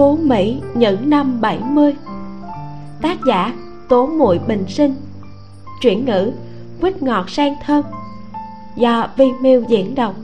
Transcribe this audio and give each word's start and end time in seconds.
Phú 0.00 0.16
Mỹ 0.16 0.60
những 0.74 1.10
năm 1.10 1.40
70 1.40 1.94
Tác 3.02 3.18
giả 3.26 3.54
Tố 3.88 4.06
Muội 4.06 4.38
Bình 4.38 4.64
Sinh. 4.68 4.94
Chuyển 5.80 6.04
ngữ 6.04 6.32
Quýt 6.80 7.02
ngọt 7.02 7.30
sang 7.30 7.54
thơm. 7.64 7.84
Do 8.76 9.08
Vimeo 9.16 9.62
diễn 9.68 9.94
đọc. 9.94 10.14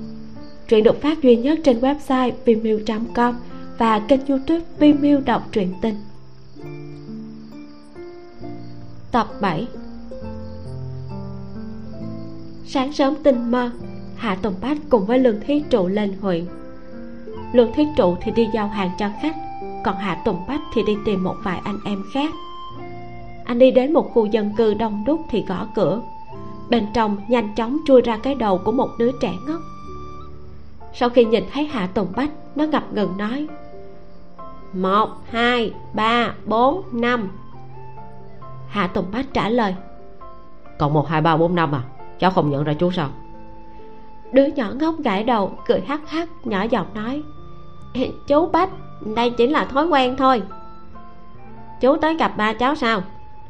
Truyện 0.69 0.85
được 0.85 1.03
phát 1.03 1.23
duy 1.23 1.37
nhất 1.37 1.59
trên 1.65 1.81
website 1.81 2.33
vimeo.com 2.45 3.35
Và 3.79 3.99
kênh 3.99 4.27
youtube 4.27 4.65
Vimeo 4.79 5.21
đọc 5.21 5.49
truyện 5.53 5.75
tình. 5.83 5.97
Tập 9.13 9.27
7 9.41 9.67
Sáng 12.67 12.93
sớm 12.93 13.15
tinh 13.23 13.51
mơ, 13.51 13.71
Hạ 14.17 14.35
Tùng 14.43 14.55
Bách 14.61 14.79
cùng 14.91 15.07
với 15.07 15.19
Lương 15.19 15.41
Thiết 15.41 15.71
Trụ 15.71 15.87
lên 15.87 16.13
huyện. 16.21 16.47
Lương 17.53 17.73
Thiết 17.73 17.87
Trụ 17.97 18.17
thì 18.21 18.33
đi 18.33 18.49
giao 18.55 18.69
hàng 18.69 18.91
cho 18.99 19.11
khách. 19.23 19.46
Còn 19.87 19.97
Hạ 19.97 20.15
Tùng 20.25 20.43
Bách 20.49 20.61
thì 20.73 20.83
đi 20.83 20.97
tìm 21.05 21.25
một 21.25 21.37
vài 21.43 21.61
anh 21.65 21.79
em 21.85 22.05
khác. 22.13 22.35
Anh 23.45 23.59
đi 23.59 23.71
đến 23.71 23.93
một 23.93 24.11
khu 24.15 24.27
dân 24.27 24.53
cư 24.57 24.75
đông 24.75 25.05
đúc 25.07 25.21
thì 25.31 25.45
gõ 25.49 25.67
cửa. 25.75 26.01
Bên 26.71 26.87
trong 26.95 27.17
nhanh 27.29 27.55
chóng 27.55 27.79
chui 27.87 28.03
ra 28.03 28.19
cái 28.23 28.35
đầu 28.35 28.59
của 28.65 28.73
một 28.73 28.89
đứa 28.99 29.11
trẻ 29.21 29.33
ngốc. 29.47 29.61
Sau 30.95 31.09
khi 31.09 31.25
nhìn 31.25 31.45
thấy 31.53 31.67
Hạ 31.67 31.87
Tùng 31.87 32.09
Bách 32.17 32.31
Nó 32.57 32.65
ngập 32.65 32.93
ngừng 32.93 33.17
nói 33.17 33.49
Một, 34.73 35.09
hai, 35.31 35.73
ba, 35.93 36.35
bốn, 36.47 36.83
năm. 36.93 37.29
Hạ 38.69 38.87
Tùng 38.87 39.07
Bách 39.13 39.27
trả 39.33 39.49
lời 39.49 39.75
Còn 40.79 40.93
một, 40.93 41.09
hai, 41.09 41.21
ba, 41.21 41.37
bốn, 41.37 41.55
năm 41.55 41.75
à? 41.75 41.83
Cháu 42.19 42.31
không 42.31 42.51
nhận 42.51 42.65
ra 42.65 42.75
chú 42.75 42.91
sao? 42.91 43.09
Đứa 44.33 44.47
nhỏ 44.47 44.71
ngốc 44.81 44.95
gãi 45.05 45.25
đầu 45.25 45.53
Cười 45.67 45.81
hắc 45.81 46.11
hắc 46.11 46.29
nhỏ 46.45 46.63
giọng 46.63 46.87
nói 46.95 47.23
Chú 48.27 48.47
Bách 48.47 48.71
Đây 49.15 49.31
chỉ 49.31 49.47
là 49.47 49.65
thói 49.65 49.87
quen 49.87 50.17
thôi. 50.17 50.43
Chú 51.81 51.97
tới 51.97 52.17
gặp 52.17 52.37
ba 52.37 52.53
cháu 52.53 52.75
sao 52.75 53.03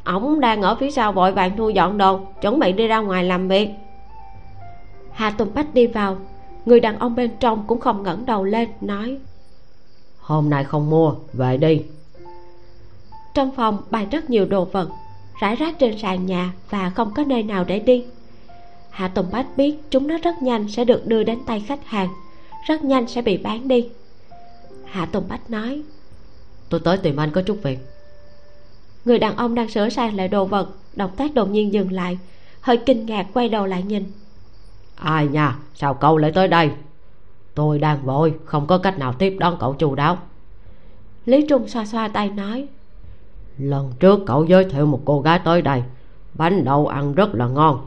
Ổng 0.05 0.41
đang 0.41 0.63
ở 0.63 0.75
phía 0.75 0.91
sau 0.91 1.13
vội 1.13 1.33
vàng 1.33 1.57
thu 1.57 1.69
dọn 1.69 1.99
đồ 1.99 2.21
Chuẩn 2.43 2.59
bị 2.59 2.73
đi 2.73 2.87
ra 2.87 2.99
ngoài 2.99 3.25
làm 3.25 3.49
việc. 3.49 3.71
Hạ 5.13 5.31
Tùng 5.31 5.55
Bách 5.55 5.75
đi 5.75 5.87
vào. 5.87 6.17
Người 6.65 6.81
đàn 6.81 6.99
ông 6.99 7.15
bên 7.15 7.31
trong 7.41 7.65
cũng 7.67 7.81
không 7.81 8.03
ngẩng 8.03 8.27
đầu 8.27 8.45
lên 8.45 8.69
Nói 8.81 9.19
Hôm 10.21 10.51
nay 10.51 10.65
không 10.65 10.91
mua, 10.91 11.15
về 11.33 11.57
đi. 11.57 11.83
Trong 13.35 13.51
phòng 13.57 13.79
bày 13.91 14.07
rất 14.11 14.31
nhiều 14.31 14.47
đồ 14.47 14.65
vật 14.65 14.89
Rải 15.41 15.57
rác 15.57 15.79
trên 15.79 15.99
sàn 15.99 16.27
nhà 16.27 16.53
Và 16.71 16.91
không 16.91 17.11
có 17.15 17.25
nơi 17.27 17.43
nào 17.43 17.65
để 17.65 17.79
đi. 17.79 18.05
Hạ 18.91 19.09
Tùng 19.09 19.27
Bách 19.33 19.47
biết 19.57 19.77
chúng 19.91 20.07
nó 20.09 20.19
rất 20.23 20.43
nhanh 20.43 20.69
sẽ 20.69 20.85
được 20.85 21.07
đưa 21.07 21.25
đến 21.25 21.39
tay 21.47 21.61
khách 21.61 21.87
hàng 21.87 22.09
Rất 22.67 22.85
nhanh 22.85 23.07
sẽ 23.07 23.23
bị 23.23 23.37
bán 23.37 23.69
đi 23.69 23.89
Hạ 24.97 25.07
Tùng 25.07 25.29
Bách 25.29 25.51
nói. 25.51 25.83
Tôi 26.69 26.81
tới 26.85 26.99
tìm 26.99 27.17
anh 27.17 27.31
có 27.31 27.43
chút 27.43 27.59
việc. 27.63 27.79
Người 29.05 29.19
đàn 29.19 29.37
ông 29.37 29.55
đang 29.55 29.69
sửa 29.69 29.89
sang 29.89 30.17
lại 30.17 30.29
đồ 30.29 30.45
vật 30.45 30.69
Động 30.95 31.11
tác 31.17 31.35
đột 31.35 31.51
nhiên 31.51 31.73
dừng 31.73 31.93
lại 31.93 32.19
Hơi 32.61 32.77
kinh 32.77 33.07
ngạc 33.07 33.27
quay 33.35 33.49
đầu 33.49 33.67
lại 33.67 33.83
nhìn. 33.83 34.05
Ai 34.95 35.29
nha 35.29 35.59
sao 35.75 35.95
cậu 35.95 36.17
lại 36.17 36.33
tới 36.35 36.49
đây? 36.49 36.71
Tôi 37.55 37.79
đang 37.79 38.03
vội 38.03 38.35
Không 38.45 38.67
có 38.67 38.79
cách 38.79 38.99
nào 38.99 39.13
tiếp 39.13 39.37
đón 39.39 39.57
cậu 39.61 39.75
chu 39.75 39.95
đáo. 39.95 40.19
Lý 41.25 41.47
Trung 41.49 41.69
xoa 41.69 41.87
xoa 41.87 42.09
tay 42.09 42.31
nói. 42.31 42.67
Lần 43.59 43.93
trước 44.01 44.21
cậu 44.27 44.45
giới 44.45 44.65
thiệu 44.65 44.87
một 44.87 45.01
cô 45.05 45.21
gái 45.21 45.41
tới 45.45 45.63
đây 45.63 45.83
Bánh 46.35 46.65
đậu 46.65 46.87
ăn 46.87 47.15
rất 47.15 47.35
là 47.35 47.47
ngon. 47.47 47.87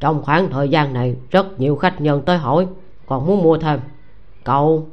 Trong 0.00 0.22
khoảng 0.22 0.50
thời 0.50 0.68
gian 0.68 0.92
này 0.92 1.16
Rất 1.30 1.60
nhiều 1.60 1.76
khách 1.76 2.00
nhân 2.00 2.22
tới 2.26 2.38
hỏi 2.38 2.66
Còn 3.06 3.26
muốn 3.26 3.42
mua 3.42 3.58
thêm. 3.58 3.80
Cậu 4.44 4.88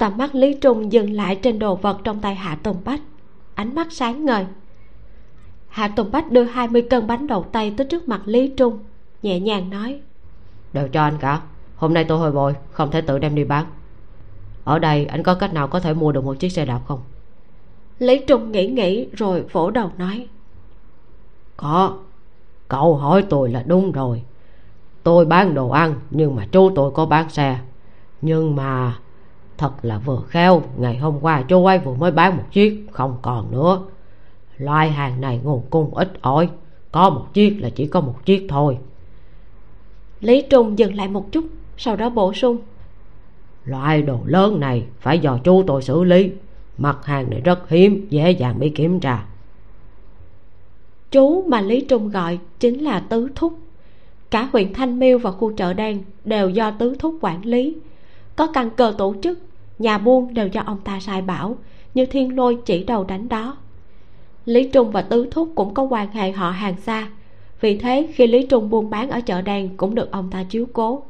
tầm 0.00 0.16
mắt 0.16 0.34
lý 0.34 0.54
trung 0.54 0.92
dừng 0.92 1.12
lại 1.12 1.36
trên 1.42 1.58
đồ 1.58 1.76
vật 1.76 1.98
trong 2.04 2.20
tay 2.20 2.34
hạ 2.34 2.58
tùng 2.62 2.76
bách. 2.84 3.00
Ánh 3.54 3.74
mắt 3.74 3.86
sáng 3.90 4.24
ngời. 4.24 4.46
Hạ 5.68 5.88
tùng 5.88 6.10
bách 6.10 6.30
đưa 6.30 6.42
20 6.42 6.82
cân 6.82 7.06
bánh 7.06 7.26
đậu 7.26 7.42
tây 7.52 7.74
tới 7.76 7.86
trước 7.86 8.08
mặt 8.08 8.20
lý 8.24 8.48
trung 8.56 8.78
nhẹ 9.22 9.40
nhàng 9.40 9.70
nói. 9.70 10.00
Đều 10.72 10.88
cho 10.88 11.02
anh 11.02 11.16
cả. 11.20 11.40
Hôm 11.76 11.94
nay 11.94 12.04
tôi 12.04 12.18
hơi 12.18 12.30
vội 12.30 12.54
không 12.70 12.90
thể 12.90 13.00
tự 13.00 13.18
đem 13.18 13.34
đi 13.34 13.44
bán. 13.44 13.66
Ở 14.64 14.78
đây 14.78 15.06
anh 15.06 15.22
có 15.22 15.34
cách 15.34 15.54
nào 15.54 15.68
có 15.68 15.80
thể 15.80 15.94
mua 15.94 16.12
được 16.12 16.24
một 16.24 16.38
chiếc 16.38 16.48
xe 16.48 16.64
đạp 16.64 16.80
không? 16.86 17.00
Lý 17.98 18.20
trung 18.26 18.52
nghĩ 18.52 18.66
nghĩ 18.66 19.08
rồi 19.12 19.44
vỗ 19.52 19.70
đầu 19.70 19.90
nói. 19.98 20.28
Có. 21.56 21.96
Cậu 22.68 22.94
hỏi 22.96 23.24
tôi 23.30 23.50
là 23.50 23.62
đúng 23.66 23.92
rồi. 23.92 24.22
Tôi 25.02 25.24
bán 25.24 25.54
đồ 25.54 25.68
ăn 25.68 25.94
nhưng 26.10 26.36
mà 26.36 26.46
chú 26.52 26.70
tôi 26.74 26.90
có 26.90 27.06
bán 27.06 27.30
xe. 27.30 27.58
Nhưng 28.22 28.56
mà 28.56 28.98
thật 29.60 29.72
là 29.82 29.98
vừa 29.98 30.22
khéo 30.28 30.62
ngày 30.76 30.96
hôm 30.96 31.18
qua 31.20 31.42
chú 31.42 31.66
ấy 31.66 31.78
vừa 31.78 31.94
mới 31.94 32.10
bán 32.10 32.36
một 32.36 32.42
chiếc, 32.52 32.86
không 32.90 33.16
còn 33.22 33.50
nữa. 33.50 33.82
Loại 34.56 34.90
hàng 34.90 35.20
này 35.20 35.40
nguồn 35.42 35.62
cung 35.70 35.94
ít 35.94 36.12
ỏi. 36.20 36.48
Có 36.92 37.10
một 37.10 37.26
chiếc 37.32 37.56
là 37.60 37.70
chỉ 37.70 37.86
có 37.86 38.00
một 38.00 38.14
chiếc 38.24 38.46
thôi. 38.48 38.78
Lý 40.20 40.42
trung 40.50 40.78
dừng 40.78 40.94
lại 40.94 41.08
một 41.08 41.32
chút, 41.32 41.44
sau 41.76 41.96
đó 41.96 42.10
bổ 42.10 42.32
sung. 42.32 42.58
Loại 43.64 44.02
đồ 44.02 44.18
lớn 44.24 44.60
này 44.60 44.84
phải 45.00 45.18
do 45.18 45.38
chú 45.44 45.62
tôi 45.66 45.82
xử 45.82 46.04
lý. 46.04 46.30
Mặt 46.78 46.98
hàng 47.04 47.30
này 47.30 47.40
rất 47.40 47.68
hiếm, 47.68 48.06
dễ 48.10 48.30
dàng 48.30 48.58
bị 48.58 48.68
kiểm 48.68 49.00
tra. 49.00 49.24
Chú 51.10 51.44
mà 51.48 51.60
lý 51.60 51.80
trung 51.80 52.08
gọi 52.08 52.38
chính 52.60 52.84
là 52.84 53.00
tứ 53.00 53.28
thúc. 53.34 53.58
Cả 54.30 54.48
huyện 54.52 54.74
thanh 54.74 54.98
miêu 54.98 55.18
và 55.18 55.30
khu 55.30 55.52
chợ 55.52 55.72
đen 55.72 56.02
đều 56.24 56.48
do 56.48 56.70
tứ 56.70 56.96
thúc 56.98 57.18
quản 57.20 57.44
lý. 57.44 57.76
Có 58.36 58.46
căn 58.46 58.70
cơ 58.70 58.94
tổ 58.98 59.14
chức 59.22 59.38
nhà 59.80 59.98
buôn 59.98 60.34
đều 60.34 60.46
do 60.46 60.62
ông 60.66 60.78
ta 60.84 61.00
sai 61.00 61.22
bảo 61.22 61.56
như 61.94 62.06
thiên 62.06 62.36
lôi 62.36 62.58
chỉ 62.66 62.84
đầu 62.84 63.04
đánh 63.04 63.28
đó. 63.28 63.56
Lý 64.44 64.68
trung 64.68 64.90
và 64.90 65.02
tứ 65.02 65.28
thúc 65.30 65.52
cũng 65.54 65.74
có 65.74 65.82
quan 65.82 66.10
hệ 66.12 66.32
họ 66.32 66.50
hàng 66.50 66.76
xa, 66.76 67.08
vì 67.60 67.78
thế 67.78 68.08
khi 68.14 68.26
lý 68.26 68.46
trung 68.46 68.70
buôn 68.70 68.90
bán 68.90 69.10
ở 69.10 69.20
chợ 69.20 69.42
đen 69.42 69.76
cũng 69.76 69.94
được 69.94 70.10
ông 70.10 70.30
ta 70.30 70.42
chiếu 70.42 70.66
cố. 70.72 71.02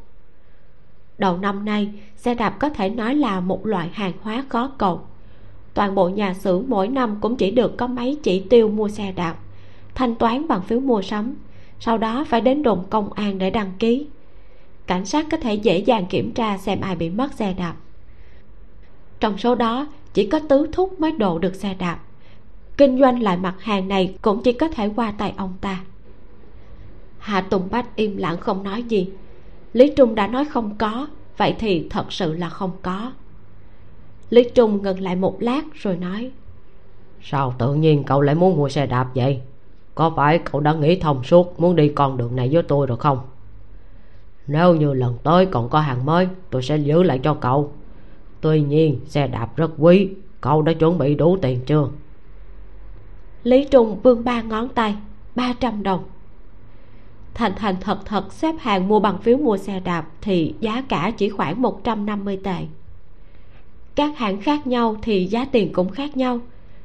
Đầu 1.19 1.37
năm 1.37 1.65
nay, 1.65 1.89
xe 2.17 2.35
đạp 2.35 2.51
có 2.51 2.69
thể 2.69 2.89
nói 2.89 3.15
là 3.15 3.41
một 3.41 3.67
loại 3.67 3.89
hàng 3.93 4.13
hóa 4.23 4.45
khó 4.49 4.73
cầu 4.79 5.01
toàn 5.75 5.95
bộ 5.95 6.09
nhà 6.09 6.35
xưởng 6.35 6.65
mỗi 6.69 6.89
năm 6.89 7.19
cũng 7.21 7.37
chỉ 7.37 7.51
được 7.51 7.77
có 7.77 7.87
mấy 7.87 8.19
chỉ 8.23 8.41
tiêu 8.41 8.69
mua 8.69 8.89
xe 8.89 9.13
đạp, 9.13 9.37
thanh 9.95 10.15
toán 10.15 10.49
bằng 10.49 10.63
phiếu 10.63 10.81
mua 10.81 11.03
sắm, 11.03 11.35
sau 11.81 11.99
đó 11.99 12.25
phải 12.29 12.41
đến 12.41 12.63
đồn 12.63 12.85
công 12.91 13.13
an 13.13 13.39
để 13.39 13.51
đăng 13.51 13.73
ký. 13.79 14.07
Cảnh 14.87 15.05
sát 15.05 15.27
có 15.31 15.37
thể 15.37 15.55
dễ 15.55 15.79
dàng 15.79 16.07
kiểm 16.07 16.33
tra 16.33 16.59
xem 16.59 16.81
ai 16.81 16.97
bị 16.97 17.11
mất 17.11 17.35
xe 17.35 17.55
đạp 17.59 17.75
trong 19.21 19.39
số 19.39 19.55
đó, 19.55 19.87
chỉ 20.15 20.27
có 20.27 20.41
tứ 20.49 20.69
thúc 20.73 21.01
mới 21.01 21.13
độ 21.13 21.39
được 21.39 21.55
xe 21.55 21.75
đạp. 21.75 21.99
Kinh 22.77 23.01
doanh 23.01 23.23
lại 23.23 23.37
mặt 23.37 23.55
hàng 23.59 23.89
này 23.89 24.15
cũng 24.23 24.43
chỉ 24.43 24.53
có 24.53 24.69
thể 24.69 24.91
qua 24.97 25.13
tay 25.19 25.35
ông 25.37 25.55
ta. 25.61 25.81
Hạ 27.19 27.41
tùng 27.41 27.69
bách 27.71 27.97
im 27.97 28.17
lặng 28.17 28.37
không 28.41 28.63
nói 28.63 28.83
gì. 28.83 29.09
Lý 29.73 29.93
trung 29.97 30.15
đã 30.15 30.27
nói 30.27 30.45
không 30.45 30.75
có, 30.79 31.07
vậy 31.37 31.55
thì 31.59 31.87
thật 31.91 32.13
sự 32.13 32.33
là 32.33 32.49
không 32.49 32.71
có. 32.83 33.13
Lý 34.31 34.51
trung 34.55 34.83
ngừng 34.83 35.01
lại 35.01 35.17
một 35.17 35.37
lát 35.43 35.63
rồi 35.75 35.97
nói, 35.97 36.31
sao 37.23 37.55
tự 37.59 37.75
nhiên 37.75 38.05
cậu 38.05 38.21
lại 38.21 38.35
muốn 38.35 38.57
mua 38.57 38.69
xe 38.69 38.87
đạp 38.87 39.09
vậy? 39.15 39.41
Có 39.95 40.13
phải 40.17 40.39
cậu 40.39 40.61
đã 40.61 40.73
nghĩ 40.73 41.01
thông 41.01 41.25
suốt 41.25 41.61
muốn 41.61 41.77
đi 41.77 41.89
con 41.89 42.17
đường 42.17 42.37
này 42.37 42.49
với 42.53 42.63
tôi 42.63 42.87
rồi 42.87 42.99
không? 42.99 43.19
Nếu 44.47 44.75
như 44.75 44.95
lần 44.95 45.19
tới 45.23 45.47
còn 45.47 45.69
có 45.69 45.81
hàng 45.81 46.07
mới, 46.07 46.29
tôi 46.51 46.63
sẽ 46.63 46.77
giữ 46.77 47.03
lại 47.03 47.21
cho 47.23 47.35
cậu 47.35 47.73
tuy 48.41 48.61
nhiên, 48.61 49.01
xe 49.07 49.27
đạp 49.27 49.57
rất 49.57 49.71
quý. 49.79 50.09
Cậu 50.41 50.63
đã 50.63 50.73
chuẩn 50.73 50.99
bị 50.99 51.15
đủ 51.15 51.39
tiền 51.43 51.61
chưa? 51.67 51.89
Lý 53.43 53.65
trung 53.65 54.01
vươn 54.03 54.25
ba 54.25 54.43
ngón 54.43 54.69
tay, 54.69 54.97
ba 55.35 55.53
trăm 55.61 55.83
đồng. 55.83 56.05
Thành 57.35 57.53
thành 57.57 57.77
thật 57.81 57.99
thật 58.05 58.33
xếp 58.33 58.55
hàng 58.59 58.89
mua 58.89 59.01
bằng 59.01 59.19
phiếu 59.19 59.37
mua 59.37 59.57
xe 59.57 59.81
đạp 59.81 60.07
thì 60.21 60.55
giá 60.61 60.83
cả 60.89 61.13
chỉ 61.17 61.29
khoảng 61.29 61.63
150 61.63 62.41
tệ. 62.45 62.67
Các 63.95 64.19
hãng 64.19 64.41
khác 64.41 64.67
nhau 64.67 64.97
thì 65.03 65.27
giá 65.27 65.45
tiền 65.45 65.73
cũng 65.73 65.91
khác 65.91 66.17
nhau. 66.17 66.41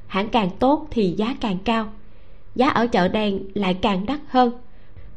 Hãng 0.08 0.30
càng 0.30 0.50
tốt 0.60 0.88
thì 0.92 1.12
giá 1.12 1.36
càng 1.42 1.58
cao. 1.66 1.92
Giá 2.56 2.70
ở 2.70 2.88
chợ 2.88 3.08
đen 3.08 3.40
lại 3.54 3.74
càng 3.74 4.06
đắt 4.06 4.20
hơn. 4.28 4.52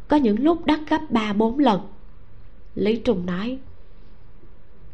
Có 0.08 0.16
những 0.16 0.40
lúc 0.40 0.66
đắt 0.66 0.80
gấp 0.90 1.00
ba 1.10 1.32
bốn 1.32 1.58
lần. 1.58 1.80
Lý 2.74 2.96
trung 2.96 3.26
nói 3.26 3.58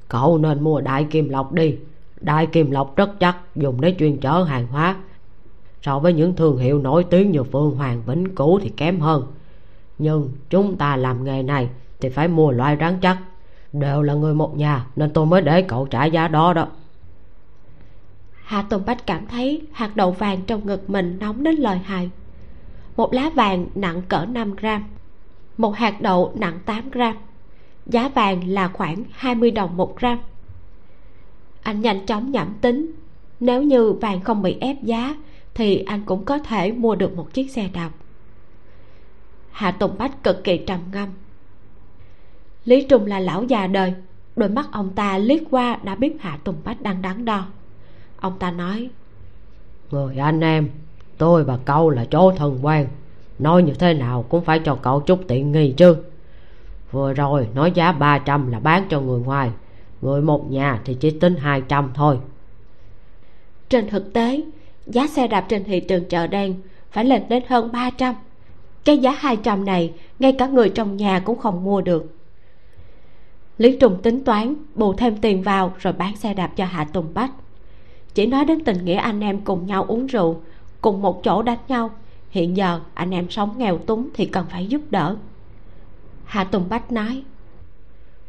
cậu 0.08 0.38
nên 0.38 0.64
mua 0.64 0.80
đại 0.80 1.04
kim 1.04 1.28
lộc 1.28 1.52
đi. 1.52 1.76
Đại 2.20 2.46
kim 2.46 2.70
lộc 2.70 2.96
rất 2.96 3.20
chắc 3.20 3.36
dùng 3.56 3.80
để 3.80 3.94
chuyên 3.98 4.16
chở 4.16 4.42
hàng 4.42 4.66
hóa. 4.66 4.96
So 5.82 5.98
với 5.98 6.12
những 6.12 6.36
thương 6.36 6.58
hiệu 6.58 6.78
nổi 6.78 7.04
tiếng 7.04 7.30
như 7.30 7.42
phương 7.42 7.76
hoàng, 7.76 8.02
vĩnh 8.06 8.34
cửu 8.34 8.60
thì 8.60 8.68
kém 8.68 9.00
hơn. 9.00 9.26
Nhưng 9.98 10.30
chúng 10.50 10.76
ta 10.76 10.96
làm 10.96 11.24
nghề 11.24 11.42
này 11.42 11.68
thì 12.00 12.08
phải 12.08 12.28
mua 12.28 12.50
loại 12.50 12.76
rắn 12.80 12.98
chắc. 13.00 13.18
Đều 13.72 14.02
là 14.02 14.14
người 14.14 14.34
một 14.34 14.56
nhà, 14.56 14.86
nên 14.96 15.10
tôi 15.10 15.26
mới 15.26 15.42
để 15.42 15.62
cậu 15.62 15.86
trả 15.86 16.04
giá 16.04 16.28
đó 16.28 16.52
đó. 16.52 16.66
Hạ 18.44 18.62
tùng 18.62 18.82
bách 18.86 19.06
cảm 19.06 19.26
thấy 19.26 19.62
hạt 19.72 19.96
đậu 19.96 20.10
vàng 20.10 20.42
trong 20.46 20.66
ngực 20.66 20.90
mình 20.90 21.18
nóng 21.20 21.42
đến 21.42 21.54
lời 21.54 21.78
hại. 21.78 22.10
Một 22.96 23.14
lá 23.14 23.30
vàng 23.34 23.66
nặng 23.74 24.02
cỡ 24.08 24.26
5 24.28 24.54
gram, 24.54 24.84
một 25.58 25.76
hạt 25.76 26.00
đậu 26.00 26.32
nặng 26.34 26.58
8 26.66 26.90
gram 26.90 27.16
giá 27.86 28.08
vàng 28.08 28.48
là 28.48 28.68
khoảng 28.68 29.04
20 29.12 29.50
đồng 29.50 29.76
một 29.76 30.00
gram. 30.00 30.18
Anh 31.62 31.80
nhanh 31.80 32.06
chóng 32.06 32.30
nhẩm 32.32 32.54
tính. 32.60 32.92
Nếu 33.40 33.62
như 33.62 33.92
vàng 33.92 34.20
không 34.20 34.42
bị 34.42 34.56
ép 34.60 34.82
giá, 34.82 35.14
thì 35.54 35.78
anh 35.78 36.02
cũng 36.06 36.24
có 36.24 36.38
thể 36.38 36.72
mua 36.72 36.94
được 36.94 37.16
một 37.16 37.32
chiếc 37.32 37.50
xe 37.50 37.68
đạp. 37.72 37.90
Hạ 39.50 39.70
tùng 39.70 39.98
bách 39.98 40.22
cực 40.22 40.44
kỳ 40.44 40.58
trầm 40.58 40.80
ngâm. 40.92 41.08
Lý 42.64 42.86
trung 42.88 43.06
là 43.06 43.20
lão 43.20 43.44
già 43.44 43.66
đời, 43.66 43.94
đôi 44.36 44.48
mắt 44.48 44.66
ông 44.72 44.90
ta 44.94 45.18
liếc 45.18 45.42
qua 45.50 45.78
đã 45.82 45.94
biết 45.94 46.16
hạ 46.20 46.38
tùng 46.44 46.56
bách 46.64 46.82
đang 46.82 47.02
đắn 47.02 47.24
đo. 47.24 47.46
Ông 48.20 48.38
ta 48.38 48.50
nói, 48.50 48.90
người 49.90 50.16
anh 50.16 50.40
em, 50.40 50.70
tôi 51.18 51.44
và 51.44 51.58
cậu 51.64 51.90
là 51.90 52.04
chỗ 52.04 52.32
thân 52.36 52.58
quen 52.62 52.88
nói 53.38 53.62
như 53.62 53.74
thế 53.74 53.94
nào 53.94 54.24
cũng 54.28 54.44
phải 54.44 54.58
cho 54.58 54.74
cậu 54.74 55.00
chút 55.00 55.20
tiện 55.28 55.52
nghi 55.52 55.74
chứ 55.76 55.96
vừa 56.94 57.12
rồi 57.12 57.48
nói 57.54 57.72
giá 57.74 57.92
ba 57.92 58.18
trăm 58.18 58.50
là 58.52 58.60
bán 58.60 58.86
cho 58.88 59.00
người 59.00 59.20
ngoài. 59.20 59.50
Người 60.02 60.22
một 60.22 60.50
nhà 60.50 60.80
thì 60.84 60.94
chỉ 60.94 61.10
tính 61.10 61.36
hai 61.36 61.62
trăm 61.68 61.90
thôi. 61.94 62.18
Trên 63.68 63.88
thực 63.88 64.12
tế, 64.12 64.42
giá 64.86 65.06
xe 65.06 65.28
đạp 65.28 65.40
trên 65.48 65.64
thị 65.64 65.80
trường 65.80 66.04
chợ 66.04 66.26
đen 66.26 66.54
phải 66.90 67.04
lên 67.04 67.22
đến 67.28 67.42
hơn 67.48 67.72
ba 67.72 67.90
trăm. 67.90 68.14
Cái 68.84 68.98
giá 68.98 69.10
hai 69.10 69.36
trăm 69.36 69.64
này, 69.64 69.92
ngay 70.18 70.32
cả 70.32 70.46
người 70.46 70.68
trong 70.68 70.96
nhà 70.96 71.20
cũng 71.20 71.38
không 71.38 71.64
mua 71.64 71.80
được. 71.80 72.14
Lý 73.58 73.76
trùng 73.76 74.02
tính 74.02 74.24
toán, 74.24 74.54
bù 74.74 74.92
thêm 74.92 75.16
tiền 75.16 75.42
vào 75.42 75.72
rồi 75.78 75.92
bán 75.92 76.16
xe 76.16 76.34
đạp 76.34 76.50
cho 76.56 76.64
hạ 76.64 76.84
tùng 76.84 77.14
bách. 77.14 77.30
Chỉ 78.14 78.26
nói 78.26 78.44
đến 78.44 78.64
tình 78.64 78.84
nghĩa 78.84 78.94
anh 78.94 79.20
em 79.20 79.40
cùng 79.40 79.66
nhau 79.66 79.84
uống 79.88 80.06
rượu, 80.06 80.40
cùng 80.80 81.02
một 81.02 81.24
chỗ 81.24 81.42
đánh 81.42 81.58
nhau, 81.68 81.90
hiện 82.30 82.56
giờ 82.56 82.80
anh 82.94 83.10
em 83.10 83.30
sống 83.30 83.54
nghèo 83.58 83.78
túng 83.78 84.08
thì 84.14 84.26
cần 84.26 84.46
phải 84.50 84.66
giúp 84.66 84.80
đỡ 84.90 85.16
hạ 86.24 86.44
tùng 86.44 86.68
bách 86.68 86.92
nói, 86.92 87.22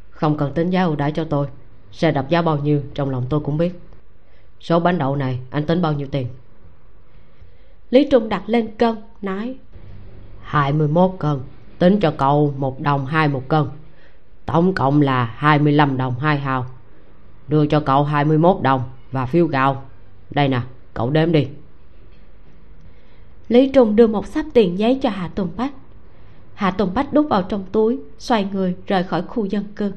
không 0.09 0.37
cần 0.37 0.53
tính 0.53 0.69
giá 0.69 0.83
ưu 0.83 0.95
đãi 0.95 1.11
cho 1.11 1.23
tôi 1.23 1.47
xe 1.91 2.11
đạp 2.11 2.29
giá 2.29 2.41
bao 2.41 2.57
nhiêu 2.57 2.81
trong 2.93 3.09
lòng 3.09 3.25
tôi 3.29 3.39
cũng 3.39 3.57
biết. 3.57 3.79
Số 4.59 4.79
bánh 4.79 4.97
đậu 4.97 5.15
này 5.15 5.39
anh 5.49 5.65
tính 5.65 5.81
bao 5.81 5.93
nhiêu 5.93 6.07
tiền? 6.11 6.27
Lý 7.89 8.07
trung 8.11 8.29
đặt 8.29 8.43
lên 8.45 8.67
cân, 8.77 8.95
nói, 9.21 9.57
hai 10.41 10.73
mươi 10.73 10.87
mốt 10.87 11.11
cân, 11.19 11.39
tính 11.79 11.99
cho 11.99 12.13
cậu 12.17 12.53
một 12.57 12.79
đồng 12.79 13.05
hai 13.05 13.27
một 13.27 13.43
cân. 13.47 13.65
Tổng 14.45 14.73
cộng 14.73 15.01
là 15.01 15.25
hai 15.35 15.59
mươi 15.59 15.73
lăm 15.73 15.97
đồng 15.97 16.19
hai 16.19 16.39
hào. 16.39 16.65
Đưa 17.47 17.65
cho 17.65 17.79
cậu 17.79 18.03
hai 18.03 18.25
mươi 18.25 18.37
mốt 18.37 18.61
đồng 18.61 18.81
và 19.11 19.25
phiếu 19.25 19.47
gạo. 19.47 19.83
Đây 20.31 20.47
nè, 20.47 20.61
cậu 20.93 21.09
đếm 21.09 21.31
đi. 21.31 21.47
Lý 23.47 23.69
trung 23.69 23.95
đưa 23.95 24.07
một 24.07 24.27
sắp 24.27 24.45
tiền 24.53 24.79
giấy 24.79 24.99
cho 25.01 25.09
hạ 25.09 25.29
tùng 25.35 25.49
bách 25.57 25.73
hạ 26.55 26.71
tùng 26.71 26.93
bách 26.93 27.13
đút 27.13 27.29
vào 27.29 27.43
trong 27.43 27.65
túi 27.71 27.99
xoay 28.17 28.47
người 28.53 28.75
rời 28.87 29.03
khỏi 29.03 29.21
khu 29.21 29.45
dân 29.45 29.63
cư. 29.75 29.91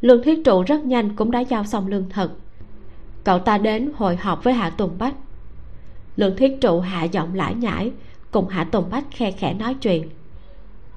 Lương 0.00 0.22
thiết 0.22 0.44
trụ 0.44 0.62
rất 0.62 0.84
nhanh 0.84 1.16
cũng 1.16 1.30
đã 1.30 1.40
giao 1.40 1.64
xong 1.64 1.86
lương 1.86 2.08
thực. 2.10 2.38
Cậu 3.24 3.38
ta 3.38 3.58
đến 3.58 3.92
hội 3.96 4.16
họp 4.16 4.44
với 4.44 4.54
hạ 4.54 4.70
tùng 4.70 4.98
bách. 4.98 5.14
Lương 6.16 6.36
thiết 6.36 6.58
trụ 6.60 6.80
hạ 6.80 7.04
giọng 7.04 7.34
lải 7.34 7.54
nhải 7.54 7.92
cùng 8.30 8.48
hạ 8.48 8.64
tùng 8.64 8.90
bách 8.90 9.04
khe 9.10 9.30
khẽ 9.30 9.54
nói 9.54 9.74
chuyện. 9.74 10.08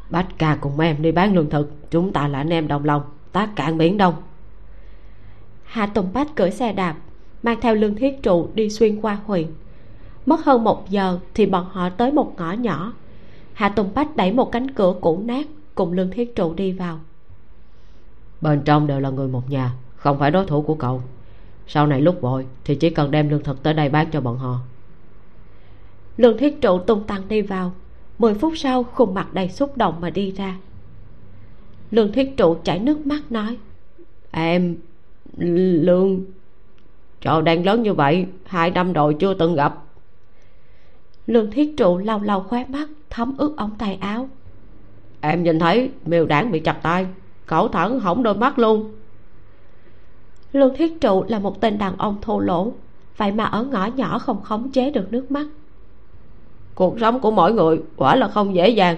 Bách 0.10 0.28
ca 0.38 0.58
cùng 0.62 0.80
em 0.80 1.02
đi 1.02 1.12
bán 1.12 1.36
lương 1.36 1.50
thực 1.50 1.92
chúng 1.92 2.14
ta 2.14 2.28
là 2.28 2.40
anh 2.40 2.50
em 2.50 2.68
đồng 2.68 2.86
lòng 2.86 3.02
tác 3.32 3.56
cạn 3.56 3.78
biển 3.78 3.98
đông. 3.98 4.14
Hạ 5.64 5.86
tùng 5.86 6.14
bách 6.14 6.36
cưỡi 6.36 6.52
xe 6.52 6.74
đạp 6.74 6.96
mang 7.44 7.62
theo 7.62 7.76
lương 7.76 7.96
thiết 7.96 8.24
trụ 8.24 8.50
đi 8.54 8.70
xuyên 8.70 9.02
qua 9.02 9.18
huyện. 9.26 9.48
Mất 10.26 10.46
hơn 10.46 10.64
một 10.64 10.90
giờ 10.90 11.20
thì 11.34 11.46
bọn 11.46 11.66
họ 11.72 11.90
tới 11.90 12.12
một 12.12 12.34
ngõ 12.38 12.52
nhỏ 12.52 12.94
hạ 13.58 13.70
tùng 13.70 13.90
bách 13.96 14.16
đẩy 14.16 14.32
một 14.32 14.52
cánh 14.52 14.72
cửa 14.72 14.96
cũ 15.02 15.22
nát 15.26 15.48
cùng 15.76 15.94
lương 15.94 16.12
thiết 16.12 16.36
trụ 16.36 16.54
đi 16.54 16.72
vào. 16.72 17.00
Bên 18.42 18.62
trong 18.66 18.88
đều 18.88 19.00
là 19.00 19.10
người 19.10 19.28
một 19.28 19.50
nhà 19.50 19.72
không 19.96 20.20
phải 20.20 20.32
đối 20.32 20.46
thủ 20.46 20.62
của 20.62 20.76
cậu. 20.76 21.02
Sau 21.68 21.88
này 21.88 22.02
lúc 22.02 22.22
vội 22.22 22.46
thì 22.66 22.76
chỉ 22.76 22.90
cần 22.90 23.12
đem 23.12 23.30
lương 23.30 23.44
thực 23.44 23.64
tới 23.64 23.74
đây 23.74 23.90
bán 23.90 24.12
cho 24.12 24.22
bọn 24.22 24.38
họ. 24.38 24.60
Lương 26.18 26.38
thiết 26.38 26.62
trụ 26.62 26.80
tung 26.80 27.04
tăng 27.04 27.28
đi 27.28 27.42
vào. 27.42 27.72
Mười 28.20 28.34
phút 28.34 28.54
sau 28.56 28.84
khuôn 28.84 29.14
mặt 29.14 29.34
đầy 29.34 29.50
xúc 29.50 29.78
động 29.78 30.02
mà 30.02 30.10
đi 30.10 30.32
ra. 30.32 30.58
Lương 31.92 32.12
thiết 32.12 32.38
trụ 32.38 32.58
chảy 32.64 32.80
nước 32.80 33.06
mắt 33.06 33.32
nói 33.32 33.58
em 34.32 34.78
lương 35.38 36.22
trò 37.22 37.42
đang 37.42 37.66
lớn 37.66 37.84
như 37.84 37.94
vậy 37.94 38.26
hai 38.46 38.72
năm 38.72 38.94
rồi 38.94 39.16
chưa 39.20 39.34
từng 39.34 39.56
gặp. 39.56 39.84
Lương 41.28 41.52
thiết 41.52 41.78
trụ 41.78 41.98
lau 41.98 42.20
lau 42.20 42.44
khóe 42.44 42.66
mắt 42.68 42.88
thấm 43.10 43.36
ướt 43.38 43.54
ống 43.58 43.72
tay 43.78 43.98
áo. 44.02 44.30
Em 45.22 45.44
nhìn 45.44 45.60
thấy 45.60 45.92
miêu 46.06 46.26
đảng 46.26 46.52
bị 46.52 46.60
chặt 46.60 46.80
tay 46.84 47.08
cẩu 47.46 47.68
thẳng 47.68 48.00
hỏng 48.00 48.24
đôi 48.24 48.36
mắt 48.36 48.60
luôn. 48.60 48.92
Lương 50.52 50.76
thiết 50.76 51.02
trụ 51.02 51.24
là 51.28 51.40
một 51.40 51.62
tên 51.62 51.78
đàn 51.78 51.98
ông 51.98 52.18
thô 52.22 52.40
lỗ 52.40 52.72
vậy 53.18 53.32
mà 53.32 53.44
ở 53.44 53.64
ngõ 53.64 53.86
nhỏ 53.86 54.20
không 54.20 54.42
khống 54.42 54.72
chế 54.72 54.92
được 54.92 55.12
nước 55.12 55.32
mắt. 55.32 55.48
Cuộc 56.76 57.00
sống 57.00 57.20
của 57.20 57.32
mỗi 57.32 57.54
người 57.54 57.82
quả 57.96 58.16
là 58.16 58.28
không 58.28 58.56
dễ 58.56 58.70
dàng. 58.70 58.98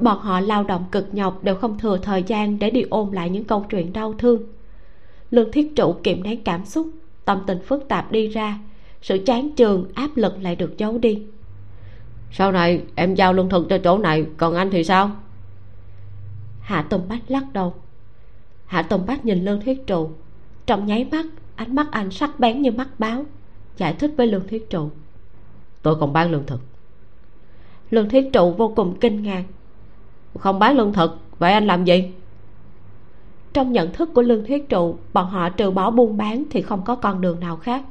Bọn 0.00 0.18
họ 0.18 0.40
lao 0.40 0.64
động 0.64 0.84
cực 0.92 1.14
nhọc 1.14 1.44
đều 1.44 1.54
không 1.54 1.78
thừa 1.78 1.98
thời 2.02 2.22
gian 2.22 2.58
để 2.58 2.70
đi 2.70 2.82
ôn 2.90 3.08
lại 3.12 3.30
những 3.30 3.44
câu 3.44 3.66
chuyện 3.70 3.92
đau 3.92 4.14
thương. 4.18 4.42
Lương 5.30 5.52
thiết 5.52 5.76
trụ 5.76 5.94
kiềm 6.02 6.22
nén 6.22 6.44
cảm 6.44 6.64
xúc 6.64 6.90
tâm 7.24 7.38
tình 7.46 7.58
phức 7.62 7.88
tạp 7.88 8.12
đi 8.12 8.28
ra 8.28 8.58
sự 9.02 9.18
chán 9.26 9.50
trường 9.56 9.88
áp 9.94 10.08
lực 10.14 10.34
lại 10.42 10.56
được 10.56 10.78
giấu 10.78 10.98
đi 10.98 11.22
sau 12.30 12.52
này 12.52 12.82
em 12.94 13.14
giao 13.14 13.32
lương 13.32 13.48
thực 13.48 13.66
cho 13.68 13.78
chỗ 13.78 13.98
này 13.98 14.26
còn 14.36 14.54
anh 14.54 14.70
thì 14.70 14.84
sao? 14.84 15.10
Hạ 16.60 16.82
tùng 16.82 17.08
bách 17.08 17.30
lắc 17.30 17.44
đầu. 17.52 17.74
Hạ 18.66 18.82
tùng 18.82 19.06
bách 19.06 19.24
nhìn 19.24 19.44
lương 19.44 19.60
thiết 19.60 19.86
trụ. 19.86 20.10
Trong 20.66 20.86
nháy 20.86 21.04
mắt 21.04 21.26
ánh 21.56 21.74
mắt 21.74 21.86
anh 21.90 22.10
sắc 22.10 22.40
bén 22.40 22.62
như 22.62 22.70
mắt 22.70 22.88
báo 22.98 23.24
giải 23.76 23.94
thích 23.94 24.10
với 24.16 24.26
lương 24.26 24.48
thiết 24.48 24.70
trụ. 24.70 24.90
Tôi 25.82 25.98
không 25.98 26.12
bán 26.12 26.30
lương 26.30 26.46
thực. 26.46 26.60
Lương 27.90 28.08
thiết 28.08 28.30
trụ 28.32 28.52
vô 28.52 28.72
cùng 28.76 28.96
kinh 29.00 29.22
ngạc. 29.22 29.44
Không 30.38 30.58
bán 30.58 30.76
lương 30.76 30.92
thực 30.92 31.18
vậy 31.38 31.52
anh 31.52 31.66
làm 31.66 31.84
gì? 31.84 32.12
Trong 33.52 33.72
nhận 33.72 33.92
thức 33.92 34.10
của 34.14 34.22
lương 34.22 34.44
thiết 34.44 34.68
trụ 34.68 34.96
bọn 35.12 35.26
họ 35.26 35.48
trừ 35.48 35.70
bỏ 35.70 35.90
buôn 35.90 36.16
bán 36.16 36.44
thì 36.50 36.62
không 36.62 36.84
có 36.84 36.94
con 36.94 37.20
đường 37.20 37.40
nào 37.40 37.56
khác. 37.56 37.82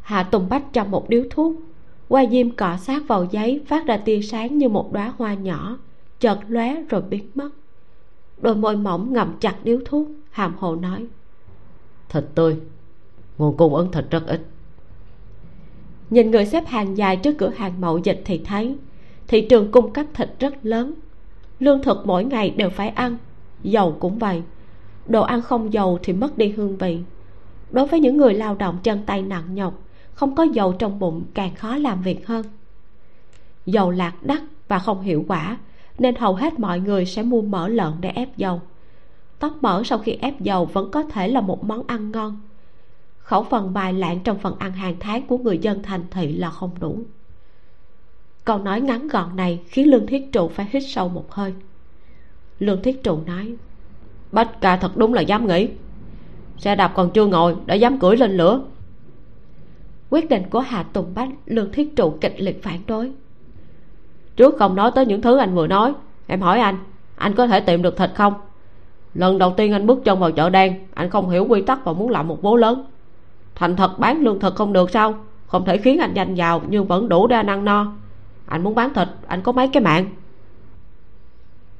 Hạ 0.00 0.22
tùng 0.22 0.48
bách 0.48 0.62
trong 0.72 0.90
một 0.90 1.08
điếu 1.08 1.22
thuốc 1.30 1.54
qua 2.14 2.24
diêm 2.30 2.50
cọ 2.50 2.76
sát 2.76 3.08
vào 3.08 3.26
giấy 3.30 3.60
phát 3.66 3.86
ra 3.86 3.96
tia 3.96 4.20
sáng 4.22 4.58
như 4.58 4.68
một 4.68 4.92
đóa 4.92 5.12
hoa 5.18 5.34
nhỏ. 5.34 5.78
Chợt 6.20 6.38
lóe 6.48 6.82
rồi 6.88 7.02
biến 7.02 7.30
mất. 7.34 7.50
Đôi 8.40 8.56
môi 8.56 8.76
mỏng 8.76 9.12
ngậm 9.12 9.36
chặt 9.40 9.56
điếu 9.64 9.78
thuốc 9.84 10.08
hàm 10.30 10.54
hồ 10.58 10.76
nói. 10.76 11.06
Thịt 12.08 12.24
tươi 12.34 12.56
nguồn 13.38 13.56
cung 13.56 13.74
ứng 13.74 13.92
thịt 13.92 14.04
rất 14.10 14.26
ít. 14.26 14.46
Nhìn 16.10 16.30
người 16.30 16.46
xếp 16.46 16.66
hàng 16.66 16.96
dài 16.96 17.16
trước 17.16 17.38
cửa 17.38 17.52
hàng 17.56 17.80
mậu 17.80 17.98
dịch 17.98 18.22
thì 18.24 18.40
thấy 18.44 18.76
thị 19.28 19.46
trường 19.50 19.70
cung 19.70 19.92
cấp 19.92 20.06
thịt 20.14 20.30
rất 20.38 20.54
lớn. 20.62 20.94
Lương 21.58 21.82
thực 21.82 22.06
mỗi 22.06 22.24
ngày 22.24 22.50
đều 22.50 22.70
phải 22.70 22.88
ăn 22.88 23.16
dầu 23.62 23.96
cũng 24.00 24.18
vậy. 24.18 24.42
Đồ 25.06 25.22
ăn 25.22 25.42
không 25.42 25.72
dầu 25.72 25.98
thì 26.02 26.12
mất 26.12 26.38
đi 26.38 26.48
hương 26.48 26.76
vị. 26.76 26.98
Đối 27.70 27.86
với 27.86 28.00
những 28.00 28.16
người 28.16 28.34
lao 28.34 28.54
động 28.54 28.78
chân 28.82 29.02
tay 29.06 29.22
nặng 29.22 29.54
nhọc 29.54 29.83
không 30.14 30.34
có 30.34 30.42
dầu 30.42 30.72
trong 30.72 30.98
bụng 30.98 31.24
càng 31.34 31.54
khó 31.54 31.76
làm 31.76 32.02
việc 32.02 32.26
hơn. 32.26 32.46
Dầu 33.66 33.90
lạc 33.90 34.14
đắt 34.22 34.40
và 34.68 34.78
không 34.78 35.02
hiệu 35.02 35.24
quả, 35.28 35.58
nên 35.98 36.14
hầu 36.14 36.34
hết 36.34 36.60
mọi 36.60 36.80
người 36.80 37.06
sẽ 37.06 37.22
mua 37.22 37.42
mỡ 37.42 37.68
lợn 37.68 37.92
để 38.00 38.08
ép 38.08 38.36
dầu. 38.36 38.60
Tóc 39.38 39.52
mỡ 39.60 39.82
sau 39.84 39.98
khi 39.98 40.12
ép 40.12 40.40
dầu 40.40 40.64
vẫn 40.64 40.90
có 40.90 41.02
thể 41.02 41.28
là 41.28 41.40
một 41.40 41.64
món 41.64 41.82
ăn 41.86 42.12
ngon. 42.12 42.40
Khẩu 43.18 43.44
phần 43.44 43.74
bài 43.74 43.92
lạng 43.92 44.20
trong 44.20 44.38
phần 44.38 44.58
ăn 44.58 44.72
hàng 44.72 44.96
tháng 45.00 45.26
của 45.26 45.38
người 45.38 45.58
dân 45.58 45.82
thành 45.82 46.04
thị 46.10 46.32
là 46.32 46.50
không 46.50 46.70
đủ. 46.80 46.98
Câu 48.44 48.58
nói 48.58 48.80
ngắn 48.80 49.08
gọn 49.08 49.36
này 49.36 49.60
khiến 49.66 49.90
lương 49.90 50.06
thiết 50.06 50.32
trụ 50.32 50.48
phải 50.48 50.68
hít 50.70 50.82
sâu 50.86 51.08
một 51.08 51.32
hơi. 51.32 51.54
Lương 52.58 52.82
thiết 52.82 53.02
trụ 53.02 53.18
nói, 53.26 53.54
bách 54.32 54.60
ca 54.60 54.76
thật 54.76 54.96
đúng 54.96 55.14
là 55.14 55.20
dám 55.20 55.46
nghĩ. 55.46 55.68
Xe 56.58 56.76
đạp 56.76 56.92
còn 56.94 57.10
chưa 57.10 57.26
ngồi, 57.26 57.56
đã 57.66 57.74
dám 57.74 57.98
cưỡi 57.98 58.16
lên 58.16 58.36
lửa 58.36 58.60
quyết 60.14 60.28
định 60.28 60.42
của 60.50 60.60
hạ 60.60 60.82
tùng 60.82 61.14
bách 61.14 61.28
lương 61.46 61.72
thiết 61.72 61.96
trụ 61.96 62.14
kịch 62.20 62.34
liệt 62.38 62.62
phản 62.62 62.80
đối. 62.86 63.12
Trước 64.36 64.54
không 64.58 64.74
nói 64.74 64.90
tới 64.94 65.06
những 65.06 65.22
thứ 65.22 65.36
anh 65.36 65.54
vừa 65.54 65.66
nói, 65.66 65.92
em 66.26 66.40
hỏi 66.40 66.60
anh 66.60 66.76
anh 67.16 67.34
có 67.34 67.46
thể 67.46 67.60
tìm 67.60 67.82
được 67.82 67.96
thịt 67.96 68.10
không? 68.14 68.34
Lần 69.14 69.38
đầu 69.38 69.54
tiên 69.56 69.72
anh 69.72 69.86
bước 69.86 70.04
chân 70.04 70.20
vào 70.20 70.30
chợ 70.30 70.50
đen, 70.50 70.86
anh 70.94 71.10
không 71.10 71.30
hiểu 71.30 71.46
quy 71.48 71.62
tắc 71.62 71.84
và 71.84 71.92
muốn 71.92 72.10
làm 72.10 72.28
một 72.28 72.42
bố 72.42 72.56
lớn. 72.56 72.84
Thành 73.54 73.76
thật 73.76 73.98
bán 73.98 74.22
lương 74.22 74.40
thực 74.40 74.54
không 74.54 74.72
được 74.72 74.90
sao? 74.90 75.14
Không 75.46 75.64
thể 75.64 75.76
khiến 75.76 75.98
anh 75.98 76.14
danh 76.14 76.34
giàu 76.34 76.62
nhưng 76.68 76.86
vẫn 76.86 77.08
đủ 77.08 77.26
để 77.26 77.36
anh 77.36 77.46
ăn 77.46 77.64
no. 77.64 77.92
Anh 78.46 78.64
muốn 78.64 78.74
bán 78.74 78.94
thịt, 78.94 79.08
anh 79.26 79.42
có 79.42 79.52
mấy 79.52 79.68
cái 79.68 79.82
mạng? 79.82 80.06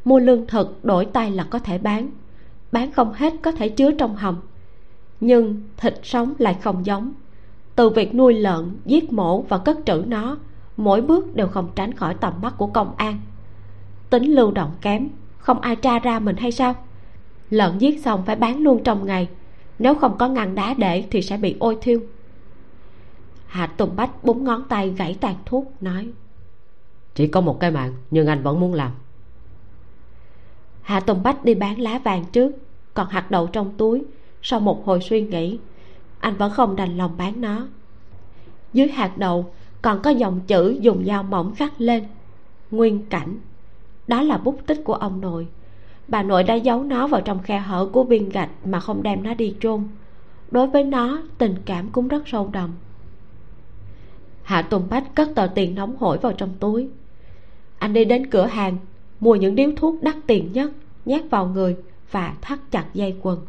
Mua 0.05 0.19
lương 0.19 0.47
thực, 0.47 0.85
đổi 0.85 1.05
tay 1.05 1.31
là 1.31 1.45
có 1.51 1.59
thể 1.59 1.79
bán. 1.79 2.11
Bán 2.73 2.93
không 2.93 3.13
hết 3.13 3.33
có 3.43 3.53
thể 3.53 3.69
chứa 3.69 3.91
trong 3.91 4.17
hầm. 4.17 4.37
Nhưng 5.21 5.63
thịt 5.77 5.95
sống 6.03 6.35
lại 6.39 6.57
không 6.63 6.87
giống 6.87 7.13
từ 7.77 7.89
việc 7.89 8.15
nuôi 8.15 8.35
lợn 8.35 8.77
giết 8.85 9.13
mổ 9.13 9.43
và 9.43 9.59
cất 9.59 9.79
trữ 9.87 10.03
nó 10.07 10.37
mỗi 10.77 11.01
bước 11.01 11.37
đều 11.37 11.49
không 11.49 11.71
tránh 11.75 11.93
khỏi 11.93 12.15
tầm 12.15 12.33
mắt 12.43 12.55
của 12.59 12.67
công 12.67 12.97
an. 12.97 13.21
Tính 14.11 14.35
lưu 14.35 14.51
động 14.51 14.73
kém 14.81 15.09
không 15.39 15.61
ai 15.61 15.77
tra 15.77 15.99
ra 15.99 16.19
mình 16.19 16.37
hay 16.37 16.53
sao? 16.53 16.75
Lợn 17.51 17.79
giết 17.79 18.01
xong 18.01 18.23
phải 18.27 18.37
bán 18.37 18.63
luôn 18.63 18.85
trong 18.85 19.07
ngày 19.07 19.29
nếu 19.79 19.95
không 19.95 20.19
có 20.19 20.29
ngăn 20.29 20.55
đá 20.55 20.75
để 20.75 21.05
thì 21.11 21.23
sẽ 21.23 21.37
bị 21.37 21.57
ôi 21.59 21.79
thiêu. 21.81 22.01
Hạ 23.47 23.67
tùng 23.67 23.97
bách 23.97 24.25
búng 24.25 24.45
ngón 24.45 24.65
tay 24.69 24.95
gãy 24.99 25.17
tàn 25.21 25.35
thuốc 25.47 25.73
nói 25.81 26.09
chỉ 27.15 27.27
có 27.27 27.41
một 27.41 27.61
cái 27.61 27.71
mạng 27.71 27.93
nhưng 28.11 28.27
anh 28.27 28.43
vẫn 28.43 28.61
muốn 28.61 28.75
làm. 28.75 28.91
Hạ 30.83 31.01
tùng 31.01 31.23
bách 31.23 31.45
đi 31.45 31.55
bán 31.55 31.81
lá 31.81 31.99
vàng 31.99 32.25
trước 32.33 32.53
còn 32.95 33.09
hạt 33.09 33.31
đậu 33.31 33.47
trong 33.47 33.73
túi 33.77 34.03
sau 34.43 34.61
một 34.61 34.87
hồi 34.87 35.01
suy 35.01 35.21
nghĩ 35.21 35.59
anh 36.25 36.37
vẫn 36.37 36.53
không 36.53 36.77
đành 36.77 36.97
lòng 36.97 37.17
bán 37.17 37.41
nó. 37.41 37.67
Dưới 38.73 38.89
hạt 38.89 39.19
đậu, 39.19 39.53
còn 39.83 40.03
có 40.03 40.11
dòng 40.11 40.41
chữ 40.47 40.79
dùng 40.81 41.05
dao 41.07 41.23
mỏng 41.23 41.55
khắc 41.55 41.81
lên. 41.81 42.05
Nguyên 42.71 43.07
cảnh. 43.07 43.39
Đó 44.07 44.23
là 44.23 44.39
bút 44.39 44.61
tích 44.67 44.81
của 44.85 44.95
ông 44.95 45.21
nội. 45.21 45.47
Bà 46.09 46.23
nội 46.23 46.43
đã 46.43 46.55
giấu 46.55 46.83
nó 46.83 47.07
vào 47.07 47.21
trong 47.21 47.43
khe 47.43 47.59
hở 47.59 47.89
của 47.93 48.05
viên 48.05 48.29
gạch 48.29 48.51
mà 48.65 48.81
không 48.81 49.03
đem 49.03 49.23
nó 49.23 49.35
đi 49.35 49.55
chôn. 49.61 49.83
Đối 50.51 50.67
với 50.67 50.85
nó, 50.85 51.23
tình 51.39 51.55
cảm 51.65 51.89
cũng 51.93 52.09
rất 52.09 52.29
sâu 52.29 52.51
đậm. 52.53 52.71
Hạ 54.43 54.63
tùng 54.63 54.87
bách 54.91 55.15
cất 55.15 55.29
tờ 55.35 55.47
tiền 55.47 55.75
nóng 55.75 55.97
hổi 55.97 56.19
vào 56.19 56.33
trong 56.33 56.51
túi. 56.61 56.89
Anh 57.79 57.93
đi 57.93 58.05
đến 58.05 58.27
cửa 58.31 58.47
hàng, 58.47 58.77
mua 59.21 59.35
những 59.35 59.55
điếu 59.55 59.71
thuốc 59.77 60.03
đắt 60.03 60.17
tiền 60.27 60.53
nhất, 60.53 60.71
nhét 61.05 61.23
vào 61.31 61.47
người 61.47 61.77
và 62.11 62.35
thắt 62.41 62.59
chặt 62.71 62.85
dây 62.95 63.17
quần 63.23 63.41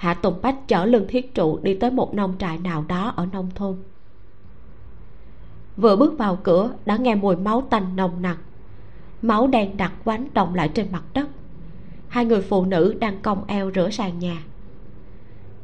hạ 0.00 0.14
tùng 0.14 0.42
bách 0.42 0.68
chở 0.68 0.84
lưng 0.84 1.06
thiết 1.08 1.34
trụ 1.34 1.58
đi 1.62 1.74
tới 1.74 1.90
một 1.90 2.14
nông 2.14 2.34
trại 2.38 2.58
nào 2.58 2.84
đó 2.88 3.12
ở 3.16 3.26
nông 3.32 3.50
thôn. 3.54 3.76
Vừa 5.76 5.96
bước 5.96 6.18
vào 6.18 6.36
cửa, 6.36 6.72
đã 6.86 6.96
nghe 6.96 7.14
mùi 7.14 7.36
máu 7.36 7.66
tanh 7.70 7.96
nồng 7.96 8.22
nặc. 8.22 8.38
Máu 9.22 9.46
đen 9.46 9.76
đặc 9.76 9.92
quánh 10.04 10.28
động 10.34 10.54
lại 10.54 10.68
trên 10.68 10.92
mặt 10.92 11.02
đất. 11.14 11.28
Hai 12.08 12.24
người 12.24 12.42
phụ 12.42 12.64
nữ 12.64 12.94
đang 13.00 13.22
cong 13.22 13.44
eo 13.46 13.70
rửa 13.74 13.90
sàn 13.90 14.18
nhà. 14.18 14.42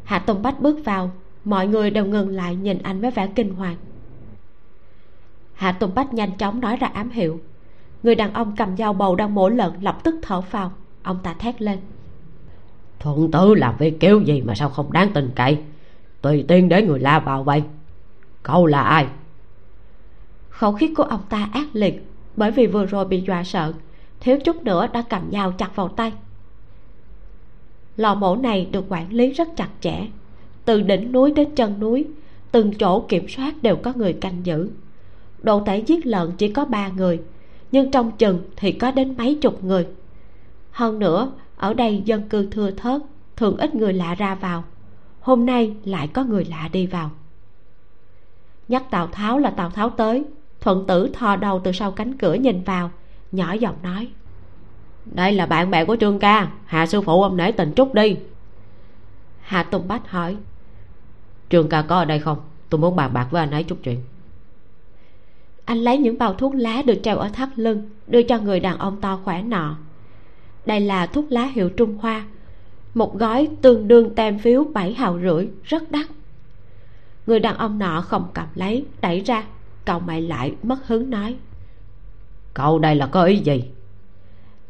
Hạ 0.04 0.18
tùng 0.18 0.42
bách 0.42 0.60
bước 0.60 0.84
vào, 0.84 1.10
mọi 1.44 1.66
người 1.66 1.90
đều 1.90 2.06
ngừng 2.06 2.28
lại 2.28 2.56
nhìn 2.56 2.78
anh 2.82 3.00
với 3.00 3.10
vẻ 3.10 3.26
kinh 3.34 3.54
hoàng. 3.54 3.76
Hạ 5.54 5.72
tùng 5.72 5.94
bách 5.94 6.14
nhanh 6.14 6.38
chóng 6.38 6.60
nói 6.60 6.76
ra 6.76 6.86
ám 6.86 7.10
hiệu. 7.10 7.40
Người 8.02 8.14
đàn 8.14 8.32
ông 8.32 8.56
cầm 8.56 8.76
dao 8.76 8.92
bầu 8.92 9.16
đang 9.16 9.34
mổ 9.34 9.48
lợn 9.48 9.72
lập 9.80 9.98
tức 10.04 10.14
thở 10.22 10.40
phào. 10.40 10.72
Ông 11.02 11.18
ta 11.22 11.34
thét 11.34 11.62
lên 11.62 11.78
thuận 13.00 13.30
tử 13.30 13.54
làm 13.54 13.76
việc 13.78 14.00
kiểu 14.00 14.20
gì 14.20 14.42
mà 14.42 14.54
sao 14.54 14.68
không 14.68 14.92
đáng 14.92 15.12
tin 15.12 15.30
cậy? 15.34 15.58
Tùy 16.20 16.44
tiên 16.48 16.68
để 16.68 16.82
người 16.82 17.00
la 17.00 17.18
vào 17.18 17.44
vậy. 17.44 17.62
Cậu 18.42 18.66
là 18.66 18.82
ai? 18.82 19.06
Khẩu 20.48 20.72
khí 20.72 20.94
của 20.94 21.02
ông 21.02 21.20
ta 21.28 21.48
ác 21.52 21.66
liệt, 21.72 22.06
bởi 22.36 22.50
vì 22.50 22.66
vừa 22.66 22.86
rồi 22.86 23.04
bị 23.04 23.20
dọa 23.20 23.44
sợ, 23.44 23.72
thiếu 24.20 24.38
chút 24.44 24.62
nữa 24.62 24.86
đã 24.92 25.02
cầm 25.10 25.30
dao 25.32 25.52
chặt 25.52 25.76
vào 25.76 25.88
tay. 25.88 26.12
Lò 27.96 28.14
mổ 28.14 28.36
này 28.36 28.68
được 28.72 28.84
quản 28.88 29.12
lý 29.12 29.30
rất 29.30 29.48
chặt 29.56 29.68
chẽ, 29.80 30.06
từ 30.64 30.82
đỉnh 30.82 31.12
núi 31.12 31.32
đến 31.32 31.54
chân 31.54 31.80
núi, 31.80 32.04
từng 32.52 32.72
chỗ 32.74 33.00
kiểm 33.00 33.28
soát 33.28 33.62
đều 33.62 33.76
có 33.76 33.92
người 33.96 34.12
canh 34.12 34.46
giữ. 34.46 34.70
Độ 35.42 35.62
thể 35.66 35.78
giết 35.78 36.06
lợn 36.06 36.32
chỉ 36.38 36.48
có 36.48 36.64
ba 36.64 36.88
người, 36.88 37.20
nhưng 37.72 37.90
trong 37.90 38.12
chừng 38.12 38.40
thì 38.56 38.72
có 38.72 38.90
đến 38.90 39.14
mấy 39.18 39.34
chục 39.34 39.64
người. 39.64 39.86
Hơn 40.70 40.98
nữa 40.98 41.32
ở 41.56 41.74
đây 41.74 42.02
dân 42.04 42.28
cư 42.28 42.48
thưa 42.50 42.70
thớt 42.70 43.00
thường 43.36 43.56
ít 43.56 43.74
người 43.74 43.92
lạ 43.92 44.14
ra 44.14 44.34
vào. 44.34 44.64
Hôm 45.20 45.46
nay 45.46 45.76
lại 45.84 46.08
có 46.08 46.24
người 46.24 46.44
lạ 46.44 46.68
đi 46.72 46.86
vào. 46.86 47.10
Nhắc 48.68 48.90
tào 48.90 49.06
tháo 49.06 49.38
là 49.38 49.50
tào 49.50 49.70
tháo 49.70 49.90
tới 49.90 50.24
thuận 50.60 50.86
tử 50.86 51.10
thò 51.12 51.36
đầu 51.36 51.60
từ 51.64 51.72
sau 51.72 51.92
cánh 51.92 52.18
cửa 52.18 52.34
nhìn 52.34 52.62
vào 52.62 52.90
nhỏ 53.32 53.52
giọng 53.52 53.76
nói. 53.82 54.08
Đây 55.04 55.32
là 55.32 55.46
bạn 55.46 55.70
bè 55.70 55.84
của 55.84 55.96
trương 56.00 56.18
ca 56.18 56.50
hạ 56.64 56.86
sư 56.86 57.00
phụ 57.00 57.22
ông 57.22 57.36
nể 57.36 57.52
tình 57.52 57.72
trúc 57.76 57.94
đi. 57.94 58.16
Hạ 59.40 59.62
tùng 59.62 59.88
bách 59.88 60.10
hỏi. 60.10 60.36
Trương 61.50 61.68
ca 61.68 61.82
có 61.82 61.96
ở 61.96 62.04
đây 62.04 62.18
không? 62.18 62.38
Tôi 62.70 62.80
muốn 62.80 62.96
bàn 62.96 63.12
bạc 63.12 63.28
với 63.30 63.40
anh 63.40 63.50
ấy 63.50 63.62
chút 63.62 63.78
chuyện. 63.82 64.02
Anh 65.64 65.78
lấy 65.78 65.98
những 65.98 66.18
bao 66.18 66.34
thuốc 66.34 66.54
lá 66.54 66.82
được 66.82 67.00
treo 67.02 67.18
ở 67.18 67.28
thắt 67.28 67.58
lưng 67.58 67.90
đưa 68.06 68.22
cho 68.22 68.38
người 68.38 68.60
đàn 68.60 68.78
ông 68.78 69.00
to 69.00 69.20
khỏe 69.24 69.42
nọ 69.42 69.76
đây 70.66 70.80
là 70.80 71.06
thuốc 71.06 71.24
lá 71.32 71.44
hiệu 71.44 71.68
trung 71.68 71.98
hoa. 71.98 72.26
Một 72.94 73.18
gói 73.18 73.48
tương 73.62 73.88
đương 73.88 74.14
tem 74.14 74.38
phiếu 74.38 74.64
bảy 74.64 74.94
hào 74.94 75.20
rưỡi 75.20 75.48
rất 75.64 75.90
đắt. 75.90 76.06
Người 77.26 77.40
đàn 77.40 77.56
ông 77.56 77.78
nọ 77.78 78.00
không 78.00 78.28
cầm 78.34 78.46
lấy 78.54 78.84
đẩy 79.00 79.20
ra. 79.20 79.44
Cậu 79.84 80.00
mày 80.00 80.22
lại 80.22 80.54
mất 80.62 80.86
hứng 80.86 81.10
nói. 81.10 81.36
Cậu 82.54 82.78
đây 82.78 82.94
là 82.94 83.06
có 83.06 83.24
ý 83.24 83.36
gì? 83.36 83.64